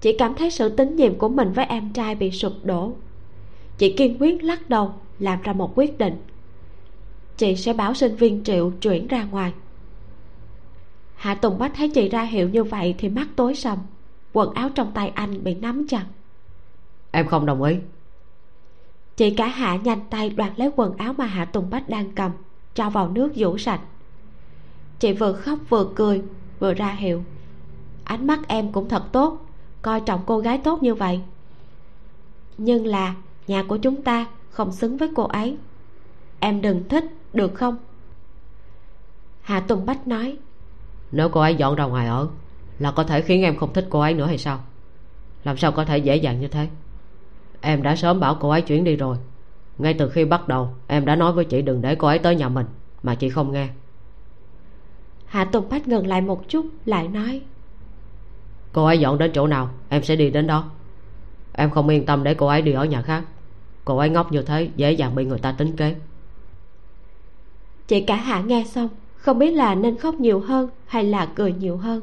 chị 0.01 0.15
cảm 0.19 0.35
thấy 0.35 0.51
sự 0.51 0.69
tín 0.69 0.95
nhiệm 0.95 1.15
của 1.15 1.29
mình 1.29 1.53
với 1.53 1.65
em 1.65 1.93
trai 1.93 2.15
bị 2.15 2.31
sụp 2.31 2.53
đổ. 2.63 2.93
Chị 3.77 3.93
kiên 3.97 4.17
quyết 4.19 4.43
lắc 4.43 4.69
đầu 4.69 4.93
làm 5.19 5.41
ra 5.41 5.53
một 5.53 5.71
quyết 5.75 5.97
định. 5.97 6.15
Chị 7.37 7.55
sẽ 7.55 7.73
bảo 7.73 7.93
sinh 7.93 8.15
viên 8.15 8.43
triệu 8.43 8.71
chuyển 8.81 9.07
ra 9.07 9.23
ngoài. 9.23 9.53
Hạ 11.15 11.35
tùng 11.35 11.59
bách 11.59 11.71
thấy 11.75 11.89
chị 11.89 12.09
ra 12.09 12.23
hiệu 12.23 12.49
như 12.49 12.63
vậy 12.63 12.95
thì 12.97 13.09
mắt 13.09 13.27
tối 13.35 13.55
sầm 13.55 13.77
quần 14.33 14.53
áo 14.53 14.69
trong 14.75 14.91
tay 14.93 15.11
anh 15.15 15.43
bị 15.43 15.55
nắm 15.55 15.87
chặt. 15.87 16.05
Em 17.11 17.27
không 17.27 17.45
đồng 17.45 17.63
ý. 17.63 17.75
Chị 19.15 19.29
cả 19.29 19.47
hạ 19.47 19.75
nhanh 19.83 19.99
tay 20.09 20.29
đoạt 20.29 20.51
lấy 20.55 20.71
quần 20.75 20.97
áo 20.97 21.13
mà 21.13 21.25
hạ 21.25 21.45
tùng 21.45 21.69
bách 21.69 21.89
đang 21.89 22.11
cầm 22.11 22.31
cho 22.75 22.89
vào 22.89 23.09
nước 23.09 23.35
rũ 23.35 23.57
sạch. 23.57 23.81
Chị 24.99 25.13
vừa 25.13 25.33
khóc 25.33 25.59
vừa 25.69 25.89
cười 25.95 26.21
vừa 26.59 26.73
ra 26.73 26.91
hiệu. 26.91 27.23
Ánh 28.03 28.27
mắt 28.27 28.39
em 28.47 28.71
cũng 28.71 28.89
thật 28.89 29.03
tốt 29.11 29.45
coi 29.81 30.01
trọng 30.01 30.21
cô 30.25 30.39
gái 30.39 30.57
tốt 30.57 30.83
như 30.83 30.95
vậy. 30.95 31.21
Nhưng 32.57 32.85
là 32.85 33.15
nhà 33.47 33.63
của 33.63 33.77
chúng 33.77 34.01
ta 34.01 34.25
không 34.59 34.71
xứng 34.71 34.97
với 34.97 35.09
cô 35.15 35.23
ấy. 35.23 35.57
Em 36.39 36.61
đừng 36.61 36.89
thích 36.89 37.05
được 37.33 37.53
không? 37.55 37.77
Hạ 39.41 39.59
tùng 39.59 39.85
bách 39.85 40.07
nói. 40.07 40.37
Nếu 41.11 41.29
cô 41.29 41.41
ấy 41.41 41.55
dọn 41.55 41.75
ra 41.75 41.85
ngoài 41.85 42.07
ở 42.07 42.27
là 42.79 42.91
có 42.91 43.03
thể 43.03 43.21
khiến 43.21 43.43
em 43.43 43.55
không 43.57 43.73
thích 43.73 43.87
cô 43.89 43.99
ấy 43.99 44.13
nữa 44.13 44.25
hay 44.25 44.37
sao? 44.37 44.59
Làm 45.43 45.57
sao 45.57 45.71
có 45.71 45.85
thể 45.85 45.97
dễ 45.97 46.15
dàng 46.15 46.39
như 46.39 46.47
thế? 46.47 46.67
Em 47.61 47.83
đã 47.83 47.95
sớm 47.95 48.19
bảo 48.19 48.37
cô 48.39 48.49
ấy 48.49 48.61
chuyển 48.61 48.83
đi 48.83 48.95
rồi. 48.95 49.17
Ngay 49.77 49.93
từ 49.93 50.09
khi 50.09 50.25
bắt 50.25 50.47
đầu 50.47 50.69
em 50.87 51.05
đã 51.05 51.15
nói 51.15 51.33
với 51.33 51.45
chị 51.45 51.61
đừng 51.61 51.81
để 51.81 51.95
cô 51.95 52.07
ấy 52.07 52.19
tới 52.19 52.35
nhà 52.35 52.49
mình 52.49 52.65
mà 53.03 53.15
chị 53.15 53.29
không 53.29 53.51
nghe. 53.51 53.67
Hạ 55.25 55.45
tùng 55.45 55.69
bách 55.69 55.87
ngừng 55.87 56.07
lại 56.07 56.21
một 56.21 56.49
chút 56.49 56.65
lại 56.85 57.07
nói. 57.07 57.41
Cô 58.73 58.85
ấy 58.85 58.99
dọn 58.99 59.17
đến 59.17 59.31
chỗ 59.33 59.47
nào 59.47 59.69
em 59.89 60.03
sẽ 60.03 60.15
đi 60.15 60.29
đến 60.29 60.47
đó. 60.47 60.69
Em 61.53 61.69
không 61.69 61.87
yên 61.87 62.05
tâm 62.05 62.23
để 62.23 62.33
cô 62.33 62.47
ấy 62.47 62.61
đi 62.61 62.71
ở 62.71 62.85
nhà 62.85 63.01
khác 63.01 63.23
cô 63.89 63.97
ấy 63.97 64.09
ngốc 64.09 64.31
như 64.31 64.41
thế, 64.41 64.69
dễ 64.75 64.91
dàng 64.91 65.15
bị 65.15 65.25
người 65.25 65.39
ta 65.39 65.51
tính 65.51 65.75
kế. 65.75 65.95
Chị 67.87 68.01
cả 68.01 68.15
hạ 68.15 68.41
nghe 68.41 68.63
xong, 68.67 68.89
không 69.15 69.39
biết 69.39 69.51
là 69.51 69.75
nên 69.75 69.97
khóc 69.97 70.15
nhiều 70.15 70.39
hơn 70.39 70.69
hay 70.85 71.03
là 71.03 71.25
cười 71.25 71.53
nhiều 71.53 71.77
hơn. 71.77 72.01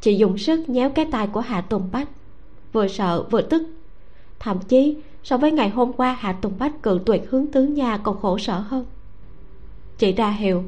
Chị 0.00 0.14
dùng 0.14 0.38
sức 0.38 0.68
nhéo 0.68 0.90
cái 0.90 1.04
tay 1.12 1.26
của 1.26 1.40
hạ 1.40 1.60
tùng 1.60 1.88
bách, 1.92 2.08
vừa 2.72 2.88
sợ 2.88 3.22
vừa 3.30 3.42
tức. 3.42 3.62
Thậm 4.38 4.58
chí, 4.68 4.96
so 5.22 5.36
với 5.36 5.52
ngày 5.52 5.68
hôm 5.68 5.92
qua, 5.92 6.16
hạ 6.20 6.32
tùng 6.32 6.58
bách 6.58 6.82
cự 6.82 7.00
tuyệt 7.06 7.22
hướng 7.30 7.46
tứ 7.46 7.62
nhà 7.62 7.96
còn 7.96 8.20
khổ 8.20 8.38
sở 8.38 8.58
hơn. 8.58 8.84
Chị 9.98 10.12
ra 10.12 10.30
hiệu, 10.30 10.64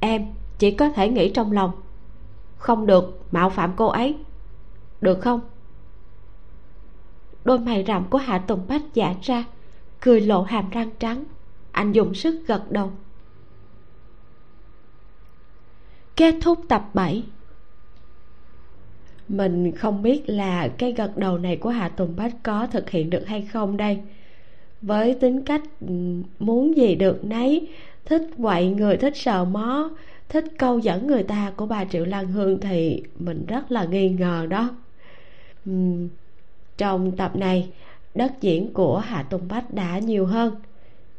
em 0.00 0.26
chỉ 0.58 0.70
có 0.70 0.88
thể 0.88 1.08
nghĩ 1.08 1.30
trong 1.30 1.52
lòng. 1.52 1.70
Không 2.58 2.86
được 2.86 3.22
mạo 3.32 3.50
phạm 3.50 3.72
cô 3.76 3.86
ấy. 3.86 4.14
Được 5.00 5.20
không? 5.20 5.40
Đôi 7.46 7.58
mày 7.58 7.84
rậm 7.86 8.04
của 8.10 8.18
hạ 8.18 8.38
tùng 8.38 8.66
bách 8.68 8.82
giãn 8.94 9.14
ra 9.22 9.44
cười 10.00 10.20
lộ 10.20 10.42
hàm 10.42 10.70
răng 10.70 10.90
trắng. 10.98 11.24
Anh 11.72 11.92
dùng 11.92 12.14
sức 12.14 12.42
gật 12.46 12.70
đầu. 12.70 12.92
Kết 16.16 16.34
thúc 16.42 16.58
tập 16.68 16.90
7 16.94 17.24
mình 19.28 19.72
không 19.72 20.02
biết 20.02 20.22
là 20.26 20.68
cái 20.68 20.92
gật 20.92 21.16
đầu 21.16 21.38
này 21.38 21.56
của 21.56 21.70
Hạ 21.70 21.88
Tùng 21.88 22.16
Bách 22.16 22.34
có 22.42 22.66
thực 22.66 22.90
hiện 22.90 23.10
được 23.10 23.26
hay 23.26 23.42
không 23.52 23.76
đây. 23.76 23.98
Với 24.82 25.14
tính 25.14 25.42
cách 25.42 25.62
muốn 26.38 26.76
gì 26.76 26.94
được 26.94 27.24
nấy 27.24 27.68
thích 28.04 28.22
quậy 28.42 28.68
người 28.68 28.96
thích 28.96 29.16
sờ 29.16 29.44
mó 29.44 29.90
thích 30.28 30.44
câu 30.58 30.78
dẫn 30.78 31.06
người 31.06 31.22
ta 31.22 31.52
của 31.56 31.66
bà 31.66 31.84
triệu 31.84 32.04
lan 32.04 32.26
hương 32.26 32.60
thì 32.60 33.02
mình 33.18 33.46
rất 33.46 33.72
là 33.72 33.84
nghi 33.84 34.08
ngờ 34.08 34.46
đó. 34.50 34.70
Uhm, 35.70 36.08
trong 36.78 37.16
tập 37.16 37.36
này, 37.36 37.68
đất 38.14 38.32
diễn 38.40 38.72
của 38.72 38.98
hạ 38.98 39.22
tùng 39.22 39.48
bách 39.48 39.74
đã 39.74 39.98
nhiều 39.98 40.26
hơn. 40.26 40.54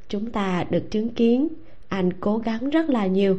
Chúng 0.10 0.32
ta 0.32 0.66
được 0.70 0.92
chứng 0.92 1.10
kiến, 1.10 1.48
anh 1.88 2.14
cố 2.14 2.38
gắng 2.38 2.70
rất 2.70 2.90
là 2.90 3.08
nhiều. 3.08 3.38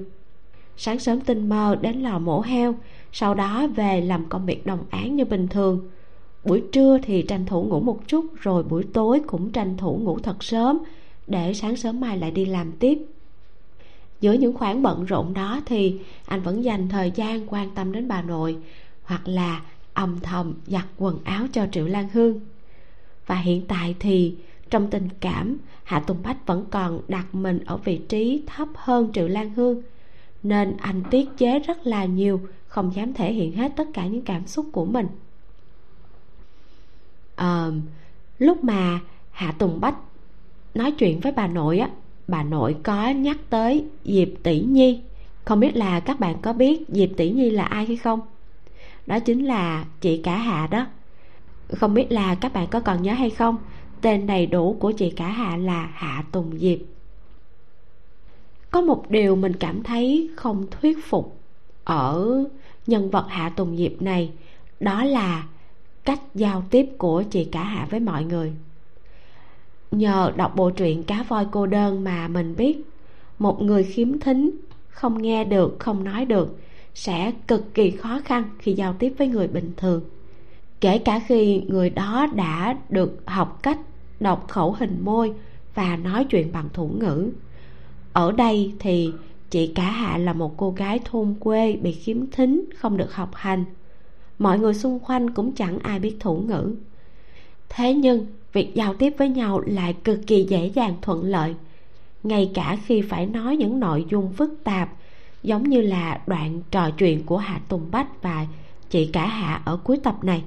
Sáng 0.77 0.99
sớm 0.99 1.21
tinh 1.21 1.49
mơ 1.49 1.77
đến 1.81 2.01
lò 2.03 2.19
mổ 2.19 2.41
heo, 2.41 2.75
sau 3.13 3.35
đó 3.35 3.67
về 3.67 4.01
làm 4.01 4.29
công 4.29 4.47
việc 4.47 4.67
đồng 4.67 4.85
án 4.91 5.17
như 5.17 5.25
bình 5.25 5.49
thường. 5.49 5.89
Buổi 6.45 6.63
trưa 6.73 6.99
thì 7.03 7.23
tranh 7.23 7.47
thủ 7.47 7.63
ngủ 7.63 7.81
một 7.81 8.01
chút, 8.07 8.25
rồi 8.41 8.63
buổi 8.63 8.85
tối 8.93 9.21
cũng 9.27 9.51
tranh 9.51 9.77
thủ 9.77 10.01
ngủ 10.03 10.19
thật 10.19 10.45
sớm, 10.45 10.79
để 11.27 11.55
sáng 11.55 11.77
sớm 11.77 12.01
mai 12.01 12.19
lại 12.19 12.31
đi 12.31 12.45
làm 12.45 12.73
tiếp. 12.73 12.99
Giữa 14.21 14.33
những 14.33 14.53
khoảng 14.53 14.83
bận 14.83 15.05
rộn 15.05 15.35
đó 15.35 15.61
thì 15.67 16.01
anh 16.27 16.43
vẫn 16.43 16.65
dành 16.65 16.89
thời 16.89 17.11
gian 17.15 17.47
quan 17.47 17.75
tâm 17.75 17.93
đến 17.93 18.09
bà 18.09 18.23
nội, 18.23 18.57
hoặc 19.03 19.29
là 19.29 19.63
âm 19.99 20.21
thầm 20.21 20.55
giặt 20.67 20.85
quần 20.99 21.19
áo 21.25 21.47
cho 21.53 21.67
triệu 21.73 21.87
lan 21.87 22.09
hương. 22.13 22.41
Và 23.27 23.35
hiện 23.35 23.67
tại 23.67 23.95
thì 24.01 24.37
trong 24.71 24.91
tình 24.91 25.09
cảm 25.21 25.59
hạ 25.85 26.01
tùng 26.01 26.23
bách 26.23 26.47
vẫn 26.47 26.65
còn 26.71 27.01
đặt 27.09 27.35
mình 27.35 27.61
ở 27.67 27.77
vị 27.77 28.01
trí 28.09 28.43
thấp 28.47 28.69
hơn 28.75 29.11
triệu 29.13 29.29
lan 29.29 29.55
hương 29.55 29.83
nên 30.43 30.77
anh 30.77 31.03
tiết 31.11 31.29
chế 31.37 31.59
rất 31.59 31.87
là 31.87 32.05
nhiều 32.05 32.41
không 32.67 32.95
dám 32.95 33.15
thể 33.15 33.33
hiện 33.33 33.53
hết 33.53 33.73
tất 33.77 33.89
cả 33.95 34.07
những 34.07 34.23
cảm 34.23 34.47
xúc 34.47 34.67
của 34.73 34.85
mình. 34.85 35.07
À, 37.37 37.71
lúc 38.39 38.65
mà 38.65 39.01
hạ 39.31 39.53
tùng 39.53 39.81
bách 39.81 39.97
nói 40.75 40.93
chuyện 40.93 41.21
với 41.21 41.33
bà 41.33 41.47
nội 41.47 41.79
á 41.79 41.91
bà 42.29 42.43
nội 42.43 42.77
có 42.83 43.09
nhắc 43.09 43.39
tới 43.51 43.85
diệp 44.05 44.29
tỷ 44.43 44.61
nhi. 44.61 45.01
Không 45.45 45.61
biết 45.61 45.77
là 45.77 46.01
các 46.01 46.21
bạn 46.21 46.37
có 46.43 46.53
biết 46.53 46.83
diệp 46.89 47.09
tỷ 47.17 47.31
nhi 47.31 47.51
là 47.51 47.65
ai 47.65 47.87
hay 47.87 47.97
không? 47.97 48.21
Đó 49.09 49.19
chính 49.19 49.47
là 49.47 49.85
chị 50.01 50.21
cả 50.25 50.37
hạ 50.37 50.67
đó. 50.71 50.87
Không 51.69 51.95
biết 51.95 52.13
là 52.13 52.35
các 52.35 52.53
bạn 52.53 52.67
có 52.71 52.81
còn 52.81 53.03
nhớ 53.03 53.13
hay 53.13 53.31
không, 53.31 53.57
tên 54.01 54.27
đầy 54.27 54.47
đủ 54.47 54.77
của 54.81 54.93
chị 54.93 55.11
cả 55.11 55.29
hạ 55.29 55.57
là 55.57 55.91
hạ 55.95 56.25
tùng 56.33 56.59
diệp. 56.59 56.79
Có 58.71 58.81
một 58.81 59.11
điều 59.11 59.37
mình 59.37 59.53
cảm 59.57 59.83
thấy 59.83 60.31
không 60.37 60.67
thuyết 60.71 60.99
phục 61.05 61.41
ở 61.85 62.45
nhân 62.87 63.11
vật 63.11 63.27
hạ 63.29 63.49
tùng 63.49 63.77
diệp 63.77 64.03
này, 64.03 64.31
đó 64.81 65.05
là 65.05 65.47
cách 66.05 66.21
giao 66.35 66.65
tiếp 66.71 66.87
của 66.99 67.23
chị 67.31 67.45
cả 67.45 67.63
hạ 67.63 67.87
với 67.91 68.01
mọi 68.01 68.25
người. 68.25 68.53
Nhờ 69.91 70.33
đọc 70.37 70.57
bộ 70.57 70.71
truyện 70.71 71.03
cá 71.03 71.23
voi 71.29 71.47
cô 71.51 71.67
đơn 71.67 72.05
mà 72.05 72.29
mình 72.29 72.55
biết, 72.57 72.79
một 73.39 73.63
người 73.63 73.85
khiếm 73.85 74.21
thính 74.21 74.51
không 74.89 75.23
nghe 75.23 75.45
được, 75.45 75.77
không 75.79 76.05
nói 76.05 76.25
được 76.25 76.59
sẽ 76.99 77.33
cực 77.49 77.75
kỳ 77.75 77.91
khó 77.91 78.21
khăn 78.25 78.45
khi 78.59 78.73
giao 78.73 78.95
tiếp 78.99 79.15
với 79.19 79.29
người 79.29 79.49
bình 79.49 79.73
thường. 79.77 80.03
Kể 80.81 80.99
cả 80.99 81.21
khi 81.27 81.61
người 81.61 81.91
đó 81.91 82.27
đã 82.35 82.77
được 82.89 83.23
học 83.27 83.59
cách 83.63 83.79
đọc 84.21 84.47
khẩu 84.49 84.73
hình 84.73 84.99
môi 85.05 85.33
và 85.75 85.97
nói 85.97 86.25
chuyện 86.25 86.53
bằng 86.53 86.69
thủ 86.73 86.89
ngữ. 86.89 87.31
Ở 88.13 88.33
đây 88.33 88.73
thì 88.79 89.13
chị 89.51 89.73
cả 89.75 89.91
hạ 89.91 90.19
là 90.19 90.33
một 90.33 90.57
cô 90.57 90.71
gái 90.71 91.01
thôn 91.05 91.35
quê 91.41 91.73
bị 91.73 91.93
khiếm 91.93 92.31
thính, 92.31 92.65
không 92.77 92.97
được 92.97 93.15
học 93.15 93.31
hành. 93.35 93.65
Mọi 94.39 94.59
người 94.59 94.75
xung 94.75 94.99
quanh 94.99 95.31
cũng 95.31 95.53
chẳng 95.53 95.79
ai 95.79 95.99
biết 95.99 96.17
thủ 96.21 96.37
ngữ. 96.37 96.75
Thế 97.69 97.95
nhưng, 97.95 98.27
việc 98.53 98.75
giao 98.75 98.95
tiếp 98.95 99.15
với 99.19 99.29
nhau 99.29 99.61
lại 99.67 99.97
cực 100.05 100.21
kỳ 100.27 100.47
dễ 100.49 100.67
dàng 100.67 100.95
thuận 101.03 101.25
lợi, 101.25 101.55
ngay 102.23 102.51
cả 102.55 102.79
khi 102.87 103.03
phải 103.03 103.27
nói 103.27 103.57
những 103.57 103.81
nội 103.81 104.07
dung 104.11 104.33
phức 104.33 104.55
tạp 104.65 104.98
giống 105.43 105.69
như 105.69 105.81
là 105.81 106.21
đoạn 106.27 106.61
trò 106.71 106.91
chuyện 106.91 107.27
của 107.27 107.37
hạ 107.37 107.61
tùng 107.69 107.91
bách 107.91 108.23
và 108.23 108.47
chị 108.91 109.07
cả 109.13 109.27
hạ 109.27 109.63
ở 109.65 109.77
cuối 109.77 110.01
tập 110.03 110.25
này. 110.25 110.43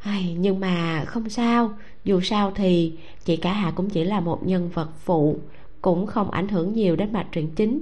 Ai, 0.00 0.36
nhưng 0.38 0.60
mà 0.60 1.04
không 1.06 1.28
sao 1.28 1.74
dù 2.04 2.20
sao 2.20 2.52
thì 2.54 2.92
chị 3.24 3.36
cả 3.36 3.52
hạ 3.52 3.70
cũng 3.70 3.90
chỉ 3.90 4.04
là 4.04 4.20
một 4.20 4.46
nhân 4.46 4.70
vật 4.74 4.90
phụ 5.04 5.38
cũng 5.82 6.06
không 6.06 6.30
ảnh 6.30 6.48
hưởng 6.48 6.72
nhiều 6.72 6.96
đến 6.96 7.12
mạch 7.12 7.26
truyện 7.32 7.48
chính. 7.56 7.80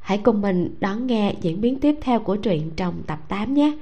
Hãy 0.00 0.18
cùng 0.18 0.40
mình 0.40 0.74
đón 0.80 1.06
nghe 1.06 1.34
diễn 1.40 1.60
biến 1.60 1.80
tiếp 1.80 1.94
theo 2.02 2.20
của 2.20 2.36
truyện 2.36 2.70
trong 2.76 3.02
tập 3.06 3.18
8 3.28 3.54
nhé. 3.54 3.78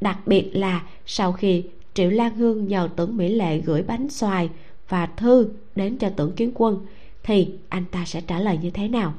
Đặc 0.00 0.18
biệt 0.26 0.50
là 0.52 0.82
sau 1.06 1.32
khi 1.32 1.64
triệu 1.94 2.10
lan 2.10 2.36
hương 2.36 2.68
nhờ 2.68 2.88
tưởng 2.96 3.16
mỹ 3.16 3.28
lệ 3.28 3.58
gửi 3.58 3.82
bánh 3.82 4.08
xoài 4.08 4.50
và 4.88 5.06
thư 5.06 5.48
đến 5.76 5.98
cho 5.98 6.10
tưởng 6.10 6.32
kiến 6.32 6.52
quân 6.54 6.86
thì 7.22 7.48
anh 7.68 7.84
ta 7.90 8.04
sẽ 8.04 8.20
trả 8.20 8.38
lời 8.38 8.58
như 8.62 8.70
thế 8.70 8.88
nào? 8.88 9.14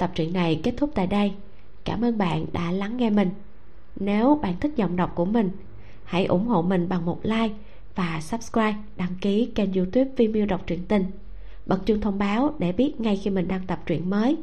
Tập 0.00 0.10
truyện 0.14 0.32
này 0.32 0.60
kết 0.62 0.74
thúc 0.76 0.90
tại 0.94 1.06
đây. 1.06 1.32
Cảm 1.84 2.04
ơn 2.04 2.18
bạn 2.18 2.46
đã 2.52 2.72
lắng 2.72 2.96
nghe 2.96 3.10
mình. 3.10 3.30
Nếu 3.96 4.38
bạn 4.42 4.54
thích 4.60 4.72
giọng 4.76 4.96
đọc 4.96 5.12
của 5.14 5.24
mình, 5.24 5.50
hãy 6.04 6.24
ủng 6.24 6.46
hộ 6.46 6.62
mình 6.62 6.88
bằng 6.88 7.06
một 7.06 7.20
like 7.22 7.54
và 7.94 8.20
subscribe 8.20 8.74
đăng 8.96 9.14
ký 9.20 9.50
kênh 9.54 9.72
youtube 9.72 10.10
Vimeo 10.16 10.46
đọc 10.46 10.62
truyện 10.66 10.84
tình. 10.88 11.04
Bật 11.66 11.86
chuông 11.86 12.00
thông 12.00 12.18
báo 12.18 12.54
để 12.58 12.72
biết 12.72 13.00
ngay 13.00 13.16
khi 13.16 13.30
mình 13.30 13.48
đăng 13.48 13.66
tập 13.66 13.80
truyện 13.86 14.10
mới. 14.10 14.36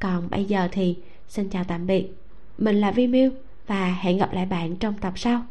Còn 0.00 0.30
bây 0.30 0.44
giờ 0.44 0.68
thì 0.72 0.96
xin 1.28 1.48
chào 1.50 1.64
tạm 1.64 1.86
biệt. 1.86 2.14
Mình 2.58 2.80
là 2.80 2.90
Vimeo 2.90 3.30
và 3.66 3.98
hẹn 4.00 4.18
gặp 4.18 4.32
lại 4.32 4.46
bạn 4.46 4.76
trong 4.76 4.94
tập 5.00 5.12
sau. 5.16 5.42